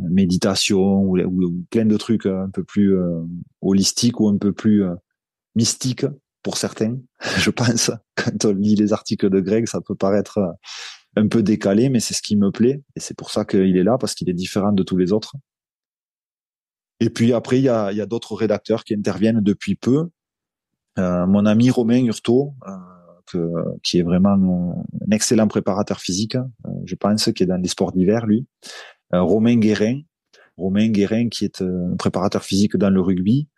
méditation 0.09 1.03
ou, 1.03 1.17
ou, 1.19 1.63
plein 1.69 1.85
de 1.85 1.95
trucs 1.95 2.25
un 2.25 2.49
peu 2.49 2.63
plus 2.63 2.95
holistiques 3.61 4.19
ou 4.19 4.27
un 4.27 4.37
peu 4.37 4.51
plus 4.51 4.83
mystiques 5.55 6.05
pour 6.43 6.57
certains. 6.57 6.97
Je 7.37 7.49
pense 7.49 7.91
quand 8.15 8.45
on 8.45 8.53
lit 8.53 8.75
les 8.75 8.91
articles 8.91 9.29
de 9.29 9.39
Greg, 9.39 9.67
ça 9.67 9.79
peut 9.79 9.95
paraître 9.95 10.39
un 11.15 11.27
peu 11.27 11.43
décalé, 11.43 11.89
mais 11.89 11.99
c'est 11.99 12.13
ce 12.13 12.21
qui 12.21 12.35
me 12.35 12.51
plaît 12.51 12.81
et 12.95 12.99
c'est 12.99 13.15
pour 13.15 13.31
ça 13.31 13.45
qu'il 13.45 13.77
est 13.77 13.83
là 13.83 13.97
parce 13.97 14.15
qu'il 14.15 14.29
est 14.29 14.33
différent 14.33 14.73
de 14.73 14.83
tous 14.83 14.97
les 14.97 15.13
autres. 15.13 15.35
Et 17.01 17.09
puis 17.09 17.33
après, 17.33 17.57
il 17.57 17.63
y 17.63 17.69
a, 17.69 17.91
y 17.91 17.99
a 17.99 18.05
d'autres 18.05 18.35
rédacteurs 18.35 18.83
qui 18.83 18.93
interviennent 18.93 19.41
depuis 19.41 19.75
peu. 19.75 20.09
Euh, 20.99 21.25
mon 21.25 21.47
ami 21.47 21.71
Romain 21.71 22.05
Hurtaud, 22.05 22.53
euh, 22.67 22.71
que, 23.25 23.39
qui 23.81 23.97
est 23.97 24.03
vraiment 24.03 24.85
un 25.01 25.11
excellent 25.11 25.47
préparateur 25.47 25.99
physique, 25.99 26.35
euh, 26.35 26.69
je 26.85 26.93
pense, 26.93 27.31
qui 27.33 27.41
est 27.41 27.47
dans 27.47 27.59
les 27.59 27.67
sports 27.67 27.91
d'hiver, 27.91 28.27
lui. 28.27 28.45
Euh, 29.15 29.21
Romain 29.23 29.57
Guérin, 29.57 30.01
Romain 30.57 30.89
Guérin 30.89 31.27
qui 31.29 31.43
est 31.43 31.63
un 31.63 31.95
préparateur 31.97 32.43
physique 32.43 32.77
dans 32.77 32.91
le 32.91 33.01
rugby 33.01 33.49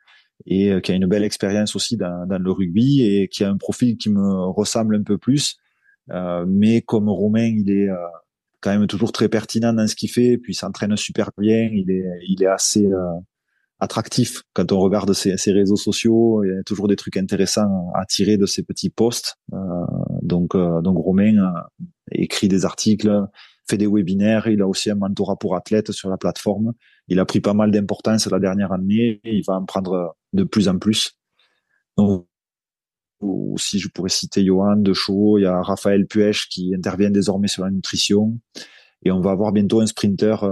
et 0.45 0.79
qui 0.81 0.93
a 0.93 0.95
une 0.95 1.05
belle 1.05 1.25
expérience 1.25 1.75
aussi 1.75 1.97
dans, 1.97 2.25
dans, 2.25 2.41
le 2.41 2.51
rugby 2.51 3.03
et 3.03 3.27
qui 3.27 3.43
a 3.43 3.49
un 3.49 3.57
profil 3.57 3.97
qui 3.97 4.09
me 4.09 4.45
ressemble 4.51 4.95
un 4.95 5.03
peu 5.03 5.17
plus. 5.17 5.57
mais 6.47 6.81
comme 6.81 7.09
Romain, 7.09 7.45
il 7.45 7.69
est 7.69 7.89
quand 8.61 8.71
même 8.71 8.87
toujours 8.87 9.11
très 9.11 9.29
pertinent 9.29 9.73
dans 9.73 9.87
ce 9.87 9.95
qu'il 9.95 10.09
fait, 10.09 10.37
puis 10.37 10.53
il 10.53 10.55
s'entraîne 10.55 10.95
super 10.97 11.29
bien, 11.37 11.69
il 11.71 11.91
est, 11.91 12.05
il 12.27 12.41
est 12.41 12.47
assez 12.47 12.87
attractif 13.83 14.43
quand 14.53 14.71
on 14.71 14.79
regarde 14.79 15.13
ces, 15.13 15.37
ces, 15.37 15.51
réseaux 15.51 15.75
sociaux. 15.75 16.43
Il 16.43 16.55
y 16.55 16.57
a 16.57 16.63
toujours 16.63 16.87
des 16.87 16.95
trucs 16.95 17.17
intéressants 17.17 17.91
à 17.93 18.05
tirer 18.05 18.37
de 18.37 18.45
ces 18.45 18.63
petits 18.63 18.89
posts. 18.89 19.35
Euh, 19.53 19.57
donc, 20.21 20.55
euh, 20.55 20.81
donc 20.81 20.97
Romain 20.97 21.37
euh, 21.37 21.85
écrit 22.11 22.47
des 22.47 22.65
articles, 22.65 23.27
fait 23.67 23.77
des 23.77 23.87
webinaires. 23.87 24.47
Il 24.47 24.61
a 24.61 24.67
aussi 24.67 24.89
un 24.89 24.95
mentorat 24.95 25.35
pour 25.35 25.55
athlètes 25.55 25.91
sur 25.91 26.09
la 26.09 26.17
plateforme. 26.17 26.73
Il 27.07 27.19
a 27.19 27.25
pris 27.25 27.41
pas 27.41 27.53
mal 27.53 27.71
d'importance 27.71 28.27
la 28.27 28.39
dernière 28.39 28.71
année. 28.71 29.19
Il 29.23 29.43
va 29.45 29.55
en 29.55 29.65
prendre 29.65 30.15
de 30.31 30.43
plus 30.43 30.67
en 30.67 30.79
plus. 30.79 31.17
Donc, 31.97 32.25
aussi, 33.19 33.79
je 33.79 33.87
pourrais 33.87 34.09
citer 34.09 34.43
Johan 34.43 34.77
de 34.77 34.93
Chaux. 34.93 35.37
Il 35.37 35.43
y 35.43 35.45
a 35.45 35.61
Raphaël 35.61 36.07
Puech 36.07 36.47
qui 36.49 36.73
intervient 36.75 37.11
désormais 37.11 37.47
sur 37.47 37.63
la 37.63 37.71
nutrition. 37.71 38.39
Et 39.05 39.11
on 39.11 39.19
va 39.19 39.31
avoir 39.31 39.51
bientôt 39.51 39.81
un 39.81 39.85
sprinter 39.85 40.45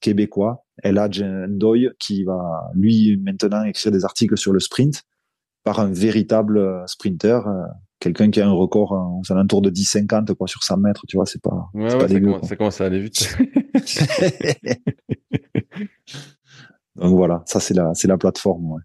québécois, 0.00 0.64
Eladj 0.82 1.22
Ndoye, 1.22 1.90
qui 1.98 2.24
va 2.24 2.70
lui 2.74 3.16
maintenant 3.18 3.64
écrire 3.64 3.92
des 3.92 4.04
articles 4.04 4.36
sur 4.36 4.52
le 4.52 4.60
sprint 4.60 5.04
par 5.64 5.80
un 5.80 5.90
véritable 5.92 6.58
euh, 6.58 6.86
sprinter, 6.86 7.46
euh, 7.46 7.62
quelqu'un 7.98 8.30
qui 8.30 8.40
a 8.40 8.46
un 8.46 8.52
record 8.52 8.92
aux 8.92 9.32
alentours 9.32 9.62
de 9.62 9.70
10-50 9.70 10.34
quoi 10.34 10.46
sur 10.48 10.62
100 10.62 10.78
mètres, 10.78 11.04
tu 11.06 11.16
vois, 11.16 11.26
c'est 11.26 11.42
pas. 11.42 11.68
Ouais, 11.74 11.94
ouais, 11.94 12.08
ça, 12.08 12.20
commence, 12.20 12.48
ça, 12.48 12.56
commence, 12.56 12.80
à 12.80 12.86
aller 12.86 13.00
vite. 13.00 13.36
Donc 16.96 17.16
voilà, 17.16 17.42
ça 17.46 17.60
c'est 17.60 17.74
la 17.74 17.94
c'est 17.94 18.08
la 18.08 18.18
plateforme. 18.18 18.72
Ouais. 18.72 18.80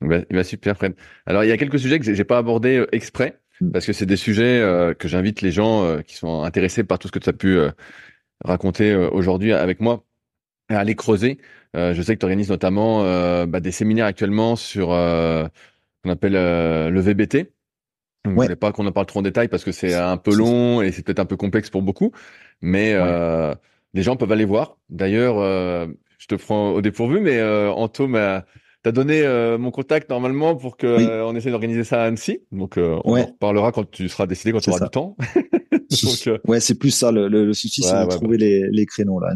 Bah, 0.00 0.18
bah, 0.30 0.44
super 0.44 0.76
Fred. 0.76 0.94
Alors 1.26 1.44
il 1.44 1.48
y 1.48 1.52
a 1.52 1.56
quelques 1.56 1.78
sujets 1.78 2.00
que 2.00 2.12
j'ai 2.12 2.24
pas 2.24 2.38
abordés 2.38 2.78
euh, 2.78 2.86
exprès 2.92 3.38
mm. 3.60 3.70
parce 3.70 3.86
que 3.86 3.92
c'est 3.92 4.06
des 4.06 4.16
sujets 4.16 4.60
que 4.98 5.08
j'invite 5.08 5.42
les 5.42 5.52
gens 5.52 5.98
qui 6.02 6.16
sont 6.16 6.42
intéressés 6.42 6.84
par 6.84 6.98
tout 6.98 7.08
ce 7.08 7.12
que 7.12 7.18
tu 7.18 7.28
as 7.28 7.34
pu 7.34 7.58
raconter 8.44 8.94
aujourd'hui 8.96 9.52
avec 9.52 9.80
moi 9.80 10.04
à 10.68 10.78
aller 10.78 10.94
creuser. 10.94 11.38
Euh, 11.76 11.94
je 11.94 12.02
sais 12.02 12.14
que 12.14 12.20
tu 12.20 12.24
organises 12.26 12.50
notamment 12.50 13.02
euh, 13.04 13.46
bah, 13.46 13.60
des 13.60 13.72
séminaires 13.72 14.06
actuellement 14.06 14.56
sur 14.56 14.92
euh, 14.92 15.46
qu'on 16.02 16.10
appelle 16.10 16.36
euh, 16.36 16.90
le 16.90 17.00
VBT. 17.00 17.52
Je 18.24 18.30
ne 18.30 18.54
pas 18.54 18.70
qu'on 18.70 18.86
en 18.86 18.92
parle 18.92 19.06
trop 19.06 19.18
en 19.18 19.22
détail 19.22 19.48
parce 19.48 19.64
que 19.64 19.72
c'est 19.72 19.94
un 19.94 20.16
peu 20.16 20.32
long 20.34 20.80
et 20.80 20.92
c'est 20.92 21.02
peut-être 21.02 21.18
un 21.18 21.24
peu 21.24 21.36
complexe 21.36 21.70
pour 21.70 21.82
beaucoup, 21.82 22.12
mais 22.60 22.92
euh, 22.94 23.52
les 23.94 24.04
gens 24.04 24.14
peuvent 24.14 24.30
aller 24.30 24.44
voir. 24.44 24.76
D'ailleurs, 24.90 25.38
je 26.18 26.26
te 26.28 26.36
prends 26.36 26.70
au 26.70 26.80
dépourvu, 26.80 27.18
mais 27.20 27.42
Anto 27.42 28.06
m'a 28.06 28.44
T'as 28.82 28.92
donné 28.92 29.22
mon 29.58 29.70
contact 29.70 30.10
normalement 30.10 30.56
pour 30.56 30.76
que 30.76 31.22
on 31.22 31.36
essaie 31.36 31.50
d'organiser 31.50 31.84
ça 31.84 32.02
à 32.02 32.06
Annecy. 32.06 32.40
Donc 32.50 32.74
on 32.76 33.00
en 33.16 33.26
reparlera 33.26 33.72
quand 33.72 33.88
tu 33.90 34.08
seras 34.08 34.26
décidé, 34.26 34.52
quand 34.52 34.60
tu 34.60 34.70
auras 34.70 34.80
du 34.80 34.90
temps. 34.90 35.16
Euh, 36.26 36.38
ouais, 36.46 36.60
c'est 36.60 36.74
plus 36.74 36.90
ça 36.90 37.12
le, 37.12 37.28
le, 37.28 37.52
souci, 37.52 37.82
c'est 37.82 37.92
de 37.92 38.08
trouver 38.08 38.38
bah. 38.38 38.44
les, 38.44 38.68
les, 38.70 38.86
créneaux 38.86 39.20
là. 39.20 39.34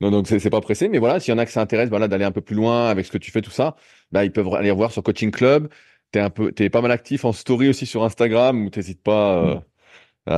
Non, 0.00 0.10
donc 0.10 0.26
c'est 0.26 0.50
pas 0.50 0.60
pressé, 0.60 0.88
mais 0.88 0.98
voilà, 0.98 1.20
s'il 1.20 1.32
y 1.32 1.34
en 1.34 1.38
a 1.38 1.44
que 1.44 1.52
ça 1.52 1.60
intéresse, 1.60 1.88
voilà, 1.88 2.08
d'aller 2.08 2.24
un 2.24 2.32
peu 2.32 2.40
plus 2.40 2.56
loin 2.56 2.88
avec 2.88 3.06
ce 3.06 3.12
que 3.12 3.18
tu 3.18 3.30
fais, 3.30 3.42
tout 3.42 3.50
ça, 3.50 3.76
bah 4.12 4.24
ils 4.24 4.32
peuvent 4.32 4.52
aller 4.54 4.70
voir 4.70 4.92
sur 4.92 5.02
Coaching 5.02 5.30
Club. 5.30 5.68
T'es 6.12 6.20
un 6.20 6.30
peu, 6.30 6.52
t'es 6.52 6.70
pas 6.70 6.80
mal 6.80 6.90
actif 6.90 7.24
en 7.24 7.32
story 7.32 7.68
aussi 7.68 7.86
sur 7.86 8.04
Instagram, 8.04 8.64
où 8.64 8.70
t'hésites 8.70 9.02
pas 9.02 9.62
euh, 10.30 10.34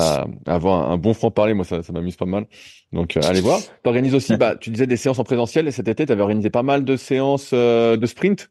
à, 0.46 0.54
avoir 0.54 0.90
un 0.90 0.96
bon 0.96 1.14
franc 1.14 1.30
parler. 1.30 1.54
Moi, 1.54 1.64
ça, 1.64 1.82
ça 1.82 1.92
m'amuse 1.92 2.16
pas 2.16 2.26
mal. 2.26 2.46
Donc 2.92 3.16
euh, 3.16 3.20
allez 3.24 3.40
voir. 3.40 3.60
T'organises 3.82 4.14
aussi, 4.14 4.36
bah, 4.36 4.56
tu 4.56 4.70
disais 4.70 4.86
des 4.86 4.96
séances 4.96 5.18
en 5.18 5.24
présentiel. 5.24 5.68
Et 5.68 5.70
cet 5.70 5.88
été, 5.88 6.06
t'avais 6.06 6.22
organisé 6.22 6.50
pas 6.50 6.62
mal 6.62 6.84
de 6.84 6.96
séances 6.96 7.52
de 7.52 8.06
sprint, 8.06 8.50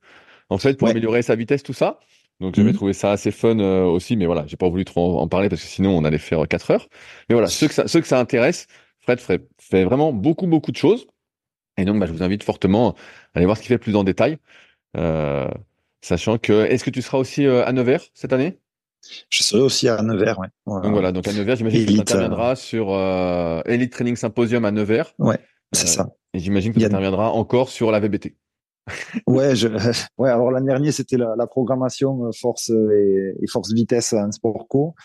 en 0.49 0.57
fait, 0.57 0.77
pour 0.77 0.87
améliorer 0.87 1.21
sa 1.21 1.35
vitesse, 1.35 1.63
tout 1.63 1.73
ça. 1.73 1.99
Donc 2.41 2.55
j'avais 2.55 2.69
mhm. 2.69 2.75
trouvé 2.75 2.93
ça 2.93 3.11
assez 3.11 3.29
fun 3.29 3.59
euh, 3.59 3.83
aussi, 3.83 4.17
mais 4.17 4.25
voilà, 4.25 4.45
j'ai 4.47 4.57
pas 4.57 4.67
voulu 4.67 4.83
trop 4.83 5.19
en, 5.19 5.27
parler 5.27 5.47
parce 5.47 5.61
que 5.61 5.67
sinon 5.67 5.95
on 5.95 6.03
allait 6.03 6.17
faire 6.17 6.47
quatre 6.47 6.71
heures. 6.71 6.89
Mais 7.29 7.35
voilà, 7.35 7.47
ceux 7.47 7.67
que 7.67 7.73
ça, 7.73 7.87
ceux 7.87 8.01
que 8.01 8.07
ça 8.07 8.19
intéresse, 8.19 8.65
Fred 8.99 9.19
fait, 9.19 9.47
fait 9.59 9.83
vraiment 9.83 10.11
beaucoup 10.11 10.47
beaucoup 10.47 10.71
de 10.71 10.77
choses. 10.77 11.05
Et 11.77 11.85
donc 11.85 11.99
bah, 11.99 12.07
je 12.07 12.11
vous 12.11 12.23
invite 12.23 12.43
fortement 12.43 12.93
à 12.93 12.95
aller 13.35 13.45
voir 13.45 13.57
ce 13.57 13.61
qu'il 13.61 13.69
fait 13.69 13.77
plus 13.77 13.95
en 13.95 14.03
détail. 14.03 14.37
Euh, 14.97 15.47
sachant 16.01 16.39
que, 16.39 16.65
est-ce 16.65 16.83
que 16.83 16.89
tu 16.89 17.03
seras 17.03 17.19
aussi 17.19 17.45
euh, 17.45 17.63
à 17.63 17.71
Nevers 17.73 18.01
cette 18.15 18.33
année? 18.33 18.57
Je 19.29 19.43
serai 19.43 19.61
aussi 19.61 19.87
à 19.87 20.01
Nevers, 20.01 20.39
ouais. 20.39 20.47
Donc 20.65 20.91
voilà, 20.91 21.11
donc 21.11 21.27
à 21.27 21.33
Nevers, 21.33 21.55
j'imagine 21.55 21.85
que 21.85 21.91
tu 21.91 21.99
interviendras 21.99 22.55
sur 22.55 22.89
Elite 23.65 23.91
Training 23.91 24.15
Symposium 24.15 24.65
à 24.65 24.71
Nevers. 24.71 25.13
Ouais, 25.19 25.39
c'est 25.71 25.87
ça. 25.87 26.09
Et 26.33 26.39
j'imagine 26.39 26.73
que 26.73 26.79
tu 26.79 26.85
interviendras 26.85 27.29
encore 27.29 27.69
sur 27.69 27.91
la 27.91 27.99
VBT 27.99 28.35
ouais, 29.27 29.55
je, 29.55 29.67
ouais. 30.17 30.29
Alors 30.29 30.51
l'an 30.51 30.61
dernier, 30.61 30.91
c'était 30.91 31.17
la, 31.17 31.35
la, 31.37 31.45
programmation 31.45 32.25
euh, 32.25 32.31
force 32.31 32.69
et, 32.69 33.33
et, 33.39 33.47
force 33.47 33.71
vitesse 33.73 34.13
en 34.13 34.31
sport 34.31 34.67
co, 34.67 34.95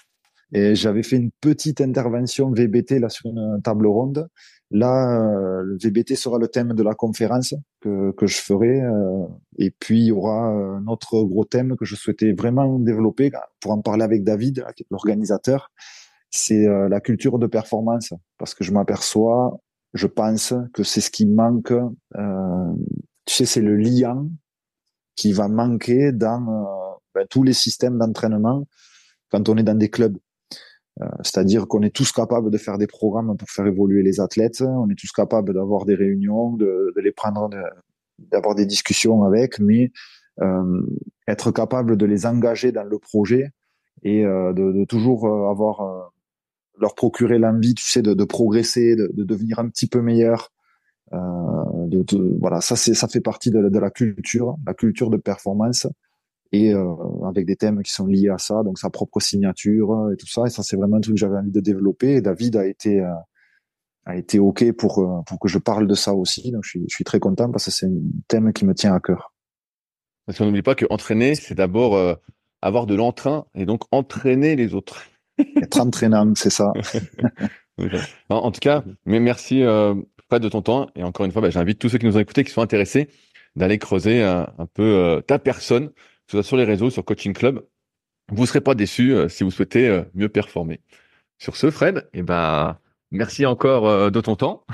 et 0.52 0.74
j'avais 0.74 1.02
fait 1.02 1.16
une 1.16 1.30
petite 1.40 1.80
intervention 1.80 2.50
VBT 2.50 3.00
là 3.00 3.08
sur 3.08 3.26
une 3.26 3.60
table 3.62 3.86
ronde. 3.86 4.28
Là, 4.70 5.20
euh, 5.20 5.62
le 5.62 5.78
VBT 5.78 6.16
sera 6.16 6.38
le 6.38 6.48
thème 6.48 6.72
de 6.72 6.82
la 6.82 6.94
conférence 6.94 7.54
que, 7.80 8.10
que 8.12 8.26
je 8.26 8.36
ferai, 8.36 8.80
euh, 8.80 9.26
et 9.58 9.70
puis 9.70 10.00
il 10.00 10.06
y 10.06 10.12
aura 10.12 10.48
un 10.48 10.86
autre 10.88 11.22
gros 11.22 11.44
thème 11.44 11.76
que 11.76 11.84
je 11.84 11.94
souhaitais 11.94 12.32
vraiment 12.32 12.78
développer 12.78 13.30
pour 13.60 13.72
en 13.72 13.80
parler 13.80 14.02
avec 14.02 14.24
David, 14.24 14.64
l'organisateur. 14.90 15.70
C'est 16.30 16.66
la 16.66 17.00
culture 17.00 17.38
de 17.38 17.46
performance, 17.46 18.12
parce 18.36 18.54
que 18.54 18.64
je 18.64 18.72
m'aperçois, 18.72 19.58
je 19.94 20.08
pense 20.08 20.52
que 20.74 20.82
c'est 20.82 21.00
ce 21.00 21.10
qui 21.10 21.24
manque 21.24 21.72
euh, 21.72 22.72
tu 23.26 23.34
sais, 23.34 23.44
c'est 23.44 23.60
le 23.60 23.76
lien 23.76 24.28
qui 25.16 25.32
va 25.32 25.48
manquer 25.48 26.12
dans 26.12 26.48
euh, 26.48 26.98
ben, 27.14 27.26
tous 27.28 27.42
les 27.42 27.52
systèmes 27.52 27.98
d'entraînement 27.98 28.66
quand 29.30 29.48
on 29.48 29.56
est 29.56 29.64
dans 29.64 29.76
des 29.76 29.90
clubs. 29.90 30.16
Euh, 31.02 31.06
c'est-à-dire 31.22 31.68
qu'on 31.68 31.82
est 31.82 31.94
tous 31.94 32.12
capables 32.12 32.50
de 32.50 32.58
faire 32.58 32.78
des 32.78 32.86
programmes 32.86 33.36
pour 33.36 33.50
faire 33.50 33.66
évoluer 33.66 34.02
les 34.02 34.20
athlètes, 34.20 34.62
on 34.62 34.88
est 34.88 34.98
tous 34.98 35.12
capables 35.12 35.52
d'avoir 35.52 35.84
des 35.84 35.94
réunions, 35.94 36.52
de, 36.52 36.92
de 36.94 37.00
les 37.00 37.12
prendre, 37.12 37.50
d'avoir 38.18 38.54
des 38.54 38.64
discussions 38.64 39.24
avec, 39.24 39.58
mais 39.58 39.92
euh, 40.40 40.82
être 41.28 41.50
capable 41.50 41.96
de 41.96 42.06
les 42.06 42.24
engager 42.24 42.72
dans 42.72 42.84
le 42.84 42.98
projet 42.98 43.50
et 44.02 44.22
de, 44.22 44.52
de, 44.52 44.84
toujours 44.84 45.26
avoir 45.48 46.12
leur 46.78 46.94
procurer 46.94 47.38
l'envie, 47.38 47.74
tu 47.74 47.84
sais, 47.84 48.02
de, 48.02 48.24
progresser, 48.24 48.94
de, 48.94 49.10
de, 49.12 49.24
devenir 49.24 49.58
un 49.58 49.68
petit 49.68 49.86
peu 49.86 50.02
meilleur, 50.02 50.52
euh, 51.12 52.02
voilà, 52.40 52.60
ça 52.60 52.74
c'est 52.74 52.94
ça 52.94 53.06
fait 53.06 53.20
partie 53.20 53.50
de, 53.50 53.78
la 53.78 53.90
culture, 53.90 54.56
la 54.66 54.74
culture 54.74 55.10
de 55.10 55.16
performance 55.16 55.86
et 56.52 56.72
euh, 56.72 56.94
avec 57.26 57.46
des 57.46 57.56
thèmes 57.56 57.82
qui 57.82 57.92
sont 57.92 58.06
liés 58.06 58.28
à 58.28 58.38
ça, 58.38 58.62
donc 58.62 58.78
sa 58.78 58.90
propre 58.90 59.20
signature 59.20 60.10
et 60.12 60.16
tout 60.16 60.26
ça. 60.26 60.42
Et 60.46 60.50
ça 60.50 60.62
c'est 60.62 60.76
vraiment 60.76 60.96
un 60.96 61.00
truc 61.00 61.14
que 61.14 61.20
j'avais 61.20 61.38
envie 61.38 61.50
de 61.50 61.60
développer. 61.60 62.16
Et 62.16 62.20
David 62.20 62.56
a 62.56 62.66
été 62.66 63.00
euh, 63.00 63.12
a 64.04 64.16
été 64.16 64.38
ok 64.38 64.72
pour 64.72 64.98
euh, 65.00 65.22
pour 65.26 65.38
que 65.38 65.48
je 65.48 65.58
parle 65.58 65.86
de 65.86 65.94
ça 65.94 66.14
aussi. 66.14 66.50
Donc 66.52 66.64
je 66.64 66.70
suis 66.70 66.84
je 66.88 66.94
suis 66.94 67.04
très 67.04 67.20
content 67.20 67.50
parce 67.50 67.66
que 67.66 67.70
c'est 67.70 67.86
un 67.86 68.00
thème 68.28 68.52
qui 68.52 68.64
me 68.64 68.74
tient 68.74 68.94
à 68.94 69.00
cœur. 69.00 69.32
Parce 70.26 70.38
qu'on 70.38 70.46
n'oublie 70.46 70.62
pas 70.62 70.74
que 70.74 70.86
entraîner, 70.90 71.34
c'est 71.34 71.54
d'abord 71.54 72.16
avoir 72.60 72.86
de 72.86 72.94
l'entrain 72.94 73.46
et 73.54 73.64
donc 73.64 73.82
entraîner 73.92 74.56
les 74.56 74.74
autres. 74.74 75.02
Être 75.62 75.80
entraînant, 75.80 76.32
c'est 76.34 76.50
ça. 76.50 76.72
en 78.28 78.50
tout 78.50 78.60
cas, 78.60 78.84
mais 79.04 79.20
merci 79.20 79.62
euh, 79.62 79.94
Fred 80.28 80.42
de 80.42 80.48
ton 80.48 80.62
temps. 80.62 80.90
Et 80.96 81.02
encore 81.02 81.26
une 81.26 81.32
fois, 81.32 81.42
bah, 81.42 81.50
j'invite 81.50 81.78
tous 81.78 81.88
ceux 81.88 81.98
qui 81.98 82.06
nous 82.06 82.16
ont 82.16 82.20
écoutés, 82.20 82.44
qui 82.44 82.50
sont 82.50 82.62
intéressés, 82.62 83.08
d'aller 83.54 83.78
creuser 83.78 84.22
un, 84.22 84.46
peu 84.74 84.82
euh, 84.82 85.20
ta 85.20 85.38
personne, 85.38 85.90
soit 86.30 86.42
sur 86.42 86.56
les 86.56 86.64
réseaux, 86.64 86.90
sur 86.90 87.04
Coaching 87.04 87.32
Club. 87.32 87.64
Vous 88.32 88.42
ne 88.42 88.46
serez 88.46 88.60
pas 88.60 88.74
déçus 88.74 89.14
euh, 89.14 89.28
si 89.28 89.44
vous 89.44 89.50
souhaitez 89.50 89.88
euh, 89.88 90.02
mieux 90.14 90.28
performer. 90.28 90.80
Sur 91.38 91.56
ce, 91.56 91.70
Fred, 91.70 92.08
eh 92.12 92.22
ben, 92.22 92.78
merci 93.10 93.46
encore 93.46 94.10
de 94.10 94.20
ton 94.22 94.36
temps. 94.36 94.64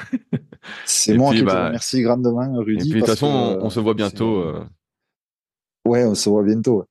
C'est 0.84 1.14
moi 1.14 1.32
qui 1.32 1.40
te 1.40 1.44
bah, 1.44 1.66
remercie 1.66 2.02
grandement, 2.02 2.54
Rudy. 2.58 2.88
Et 2.88 2.90
puis 2.92 2.92
de 2.92 2.98
toute 3.00 3.08
façon, 3.08 3.58
on, 3.60 3.68
se 3.68 3.80
voit 3.80 3.94
bientôt. 3.94 4.44
Ouais, 5.84 6.04
on 6.04 6.14
se 6.14 6.30
voit 6.30 6.44
bientôt. 6.44 6.86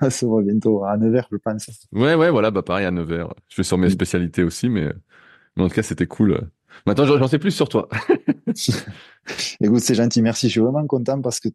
on 0.00 0.10
se 0.10 0.24
voit 0.24 0.42
bientôt 0.42 0.84
à 0.84 0.96
Nevers, 0.96 1.26
je 1.32 1.36
pense. 1.36 1.68
Ouais, 1.90 2.14
ouais, 2.14 2.30
voilà, 2.30 2.52
bah 2.52 2.62
pareil 2.62 2.86
à 2.86 2.92
Nevers. 2.92 3.34
Je 3.48 3.56
vais 3.56 3.64
sur 3.64 3.76
mes 3.76 3.90
spécialités 3.90 4.44
aussi, 4.44 4.68
mais, 4.68 4.88
mais 5.56 5.64
en 5.64 5.68
tout 5.68 5.74
cas, 5.74 5.82
c'était 5.82 6.06
cool 6.06 6.48
Maintenant, 6.86 7.04
j'en 7.04 7.28
sais 7.28 7.38
plus 7.38 7.50
sur 7.50 7.68
toi. 7.68 7.88
Écoute, 9.60 9.80
c'est 9.80 9.94
gentil, 9.94 10.22
merci. 10.22 10.46
Je 10.46 10.52
suis 10.52 10.60
vraiment 10.60 10.86
content 10.86 11.20
parce 11.20 11.40
que 11.40 11.48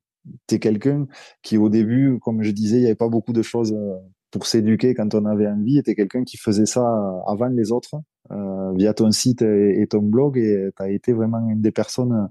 tu 0.47 0.55
es 0.55 0.59
quelqu'un 0.59 1.07
qui, 1.41 1.57
au 1.57 1.69
début, 1.69 2.19
comme 2.21 2.43
je 2.43 2.51
disais, 2.51 2.77
il 2.77 2.81
n'y 2.81 2.85
avait 2.85 2.95
pas 2.95 3.09
beaucoup 3.09 3.33
de 3.33 3.41
choses 3.41 3.73
euh, 3.73 3.95
pour 4.31 4.45
s'éduquer 4.45 4.93
quand 4.93 5.13
on 5.15 5.25
avait 5.25 5.47
envie. 5.47 5.81
Tu 5.83 5.91
es 5.91 5.95
quelqu'un 5.95 6.23
qui 6.23 6.37
faisait 6.37 6.65
ça 6.65 6.83
avant 7.27 7.47
les 7.47 7.71
autres, 7.71 7.95
euh, 8.31 8.73
via 8.75 8.93
ton 8.93 9.11
site 9.11 9.41
et, 9.41 9.85
ton 9.89 10.01
blog. 10.01 10.37
Et 10.37 10.69
tu 10.75 10.83
as 10.83 10.89
été 10.89 11.13
vraiment 11.13 11.47
une 11.49 11.61
des 11.61 11.71
personnes 11.71 12.29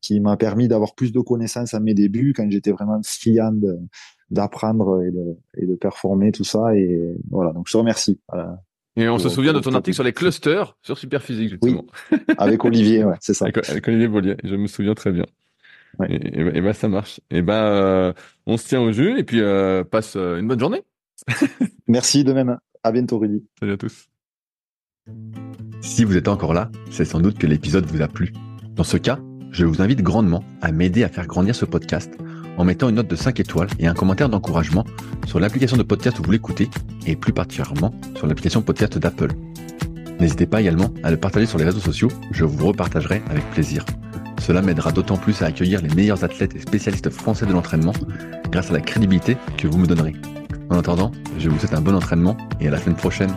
qui 0.00 0.20
m'a 0.20 0.36
permis 0.36 0.68
d'avoir 0.68 0.94
plus 0.94 1.12
de 1.12 1.20
connaissances 1.20 1.74
à 1.74 1.80
mes 1.80 1.94
débuts, 1.94 2.32
quand 2.36 2.48
j'étais 2.50 2.70
vraiment 2.70 3.00
friand 3.02 3.60
d'apprendre 4.30 5.02
et 5.02 5.10
de, 5.10 5.36
et 5.56 5.66
de 5.66 5.74
performer, 5.74 6.30
tout 6.30 6.44
ça. 6.44 6.76
Et 6.76 7.16
voilà, 7.30 7.52
donc 7.52 7.66
je 7.66 7.72
te 7.72 7.78
remercie. 7.78 8.20
Voilà. 8.28 8.62
Et 8.98 9.08
on 9.08 9.18
se 9.18 9.28
souvient 9.28 9.52
de 9.52 9.60
ton 9.60 9.72
article 9.74 9.94
sur 9.94 10.02
les 10.02 10.12
clusters 10.12 10.76
sur 10.82 10.98
Superphysique, 10.98 11.50
justement. 11.50 11.84
Oui, 12.10 12.18
avec 12.38 12.64
Olivier, 12.64 13.04
ouais, 13.04 13.14
c'est 13.20 13.32
ça. 13.32 13.46
Avec, 13.46 13.86
Olivier 13.86 14.08
Bollier, 14.08 14.36
je 14.42 14.56
me 14.56 14.66
souviens 14.66 14.94
très 14.94 15.12
bien. 15.12 15.24
Ouais. 16.00 16.12
Et, 16.12 16.58
et, 16.58 16.60
bah, 16.60 16.72
ça 16.72 16.88
marche. 16.88 17.20
Et 17.30 17.40
ben, 17.40 17.54
euh, 17.54 18.12
on 18.46 18.56
se 18.56 18.66
tient 18.66 18.80
au 18.80 18.90
jeu 18.92 19.16
et 19.18 19.22
puis 19.22 19.40
euh, 19.40 19.84
passe 19.84 20.16
euh, 20.16 20.38
une 20.38 20.48
bonne 20.48 20.58
journée. 20.58 20.82
Merci 21.86 22.24
de 22.24 22.32
même. 22.32 22.58
À 22.82 22.90
bientôt, 22.90 23.18
Rudy. 23.18 23.44
Salut 23.60 23.72
à 23.72 23.76
tous. 23.76 24.08
Si 25.80 26.04
vous 26.04 26.16
êtes 26.16 26.28
encore 26.28 26.52
là, 26.52 26.70
c'est 26.90 27.04
sans 27.04 27.20
doute 27.20 27.38
que 27.38 27.46
l'épisode 27.46 27.86
vous 27.86 28.02
a 28.02 28.08
plu. 28.08 28.32
Dans 28.74 28.84
ce 28.84 28.96
cas, 28.96 29.18
je 29.50 29.64
vous 29.64 29.82
invite 29.82 30.02
grandement 30.02 30.44
à 30.62 30.72
m'aider 30.72 31.04
à 31.04 31.08
faire 31.08 31.26
grandir 31.26 31.54
ce 31.54 31.64
podcast 31.64 32.12
en 32.56 32.64
mettant 32.64 32.88
une 32.88 32.96
note 32.96 33.08
de 33.08 33.16
5 33.16 33.40
étoiles 33.40 33.68
et 33.78 33.86
un 33.86 33.94
commentaire 33.94 34.28
d'encouragement 34.28 34.84
sur 35.26 35.40
l'application 35.40 35.76
de 35.76 35.82
podcast 35.82 36.18
où 36.18 36.22
vous 36.22 36.32
l'écoutez 36.32 36.68
et 37.06 37.16
plus 37.16 37.32
particulièrement 37.32 37.94
sur 38.16 38.26
l'application 38.26 38.62
podcast 38.62 38.98
d'Apple. 38.98 39.32
N'hésitez 40.20 40.46
pas 40.46 40.60
également 40.60 40.92
à 41.02 41.10
le 41.10 41.16
partager 41.16 41.46
sur 41.46 41.58
les 41.58 41.64
réseaux 41.64 41.80
sociaux, 41.80 42.08
je 42.32 42.44
vous 42.44 42.66
repartagerai 42.66 43.22
avec 43.30 43.48
plaisir. 43.50 43.84
Cela 44.40 44.62
m'aidera 44.62 44.92
d'autant 44.92 45.16
plus 45.16 45.42
à 45.42 45.46
accueillir 45.46 45.82
les 45.82 45.94
meilleurs 45.94 46.24
athlètes 46.24 46.56
et 46.56 46.60
spécialistes 46.60 47.10
français 47.10 47.46
de 47.46 47.52
l'entraînement 47.52 47.92
grâce 48.50 48.70
à 48.70 48.74
la 48.74 48.80
crédibilité 48.80 49.36
que 49.56 49.68
vous 49.68 49.78
me 49.78 49.86
donnerez. 49.86 50.14
En 50.70 50.78
attendant, 50.78 51.12
je 51.38 51.48
vous 51.48 51.58
souhaite 51.58 51.74
un 51.74 51.80
bon 51.80 51.94
entraînement 51.94 52.36
et 52.60 52.68
à 52.68 52.70
la 52.70 52.78
semaine 52.78 52.96
prochaine. 52.96 53.30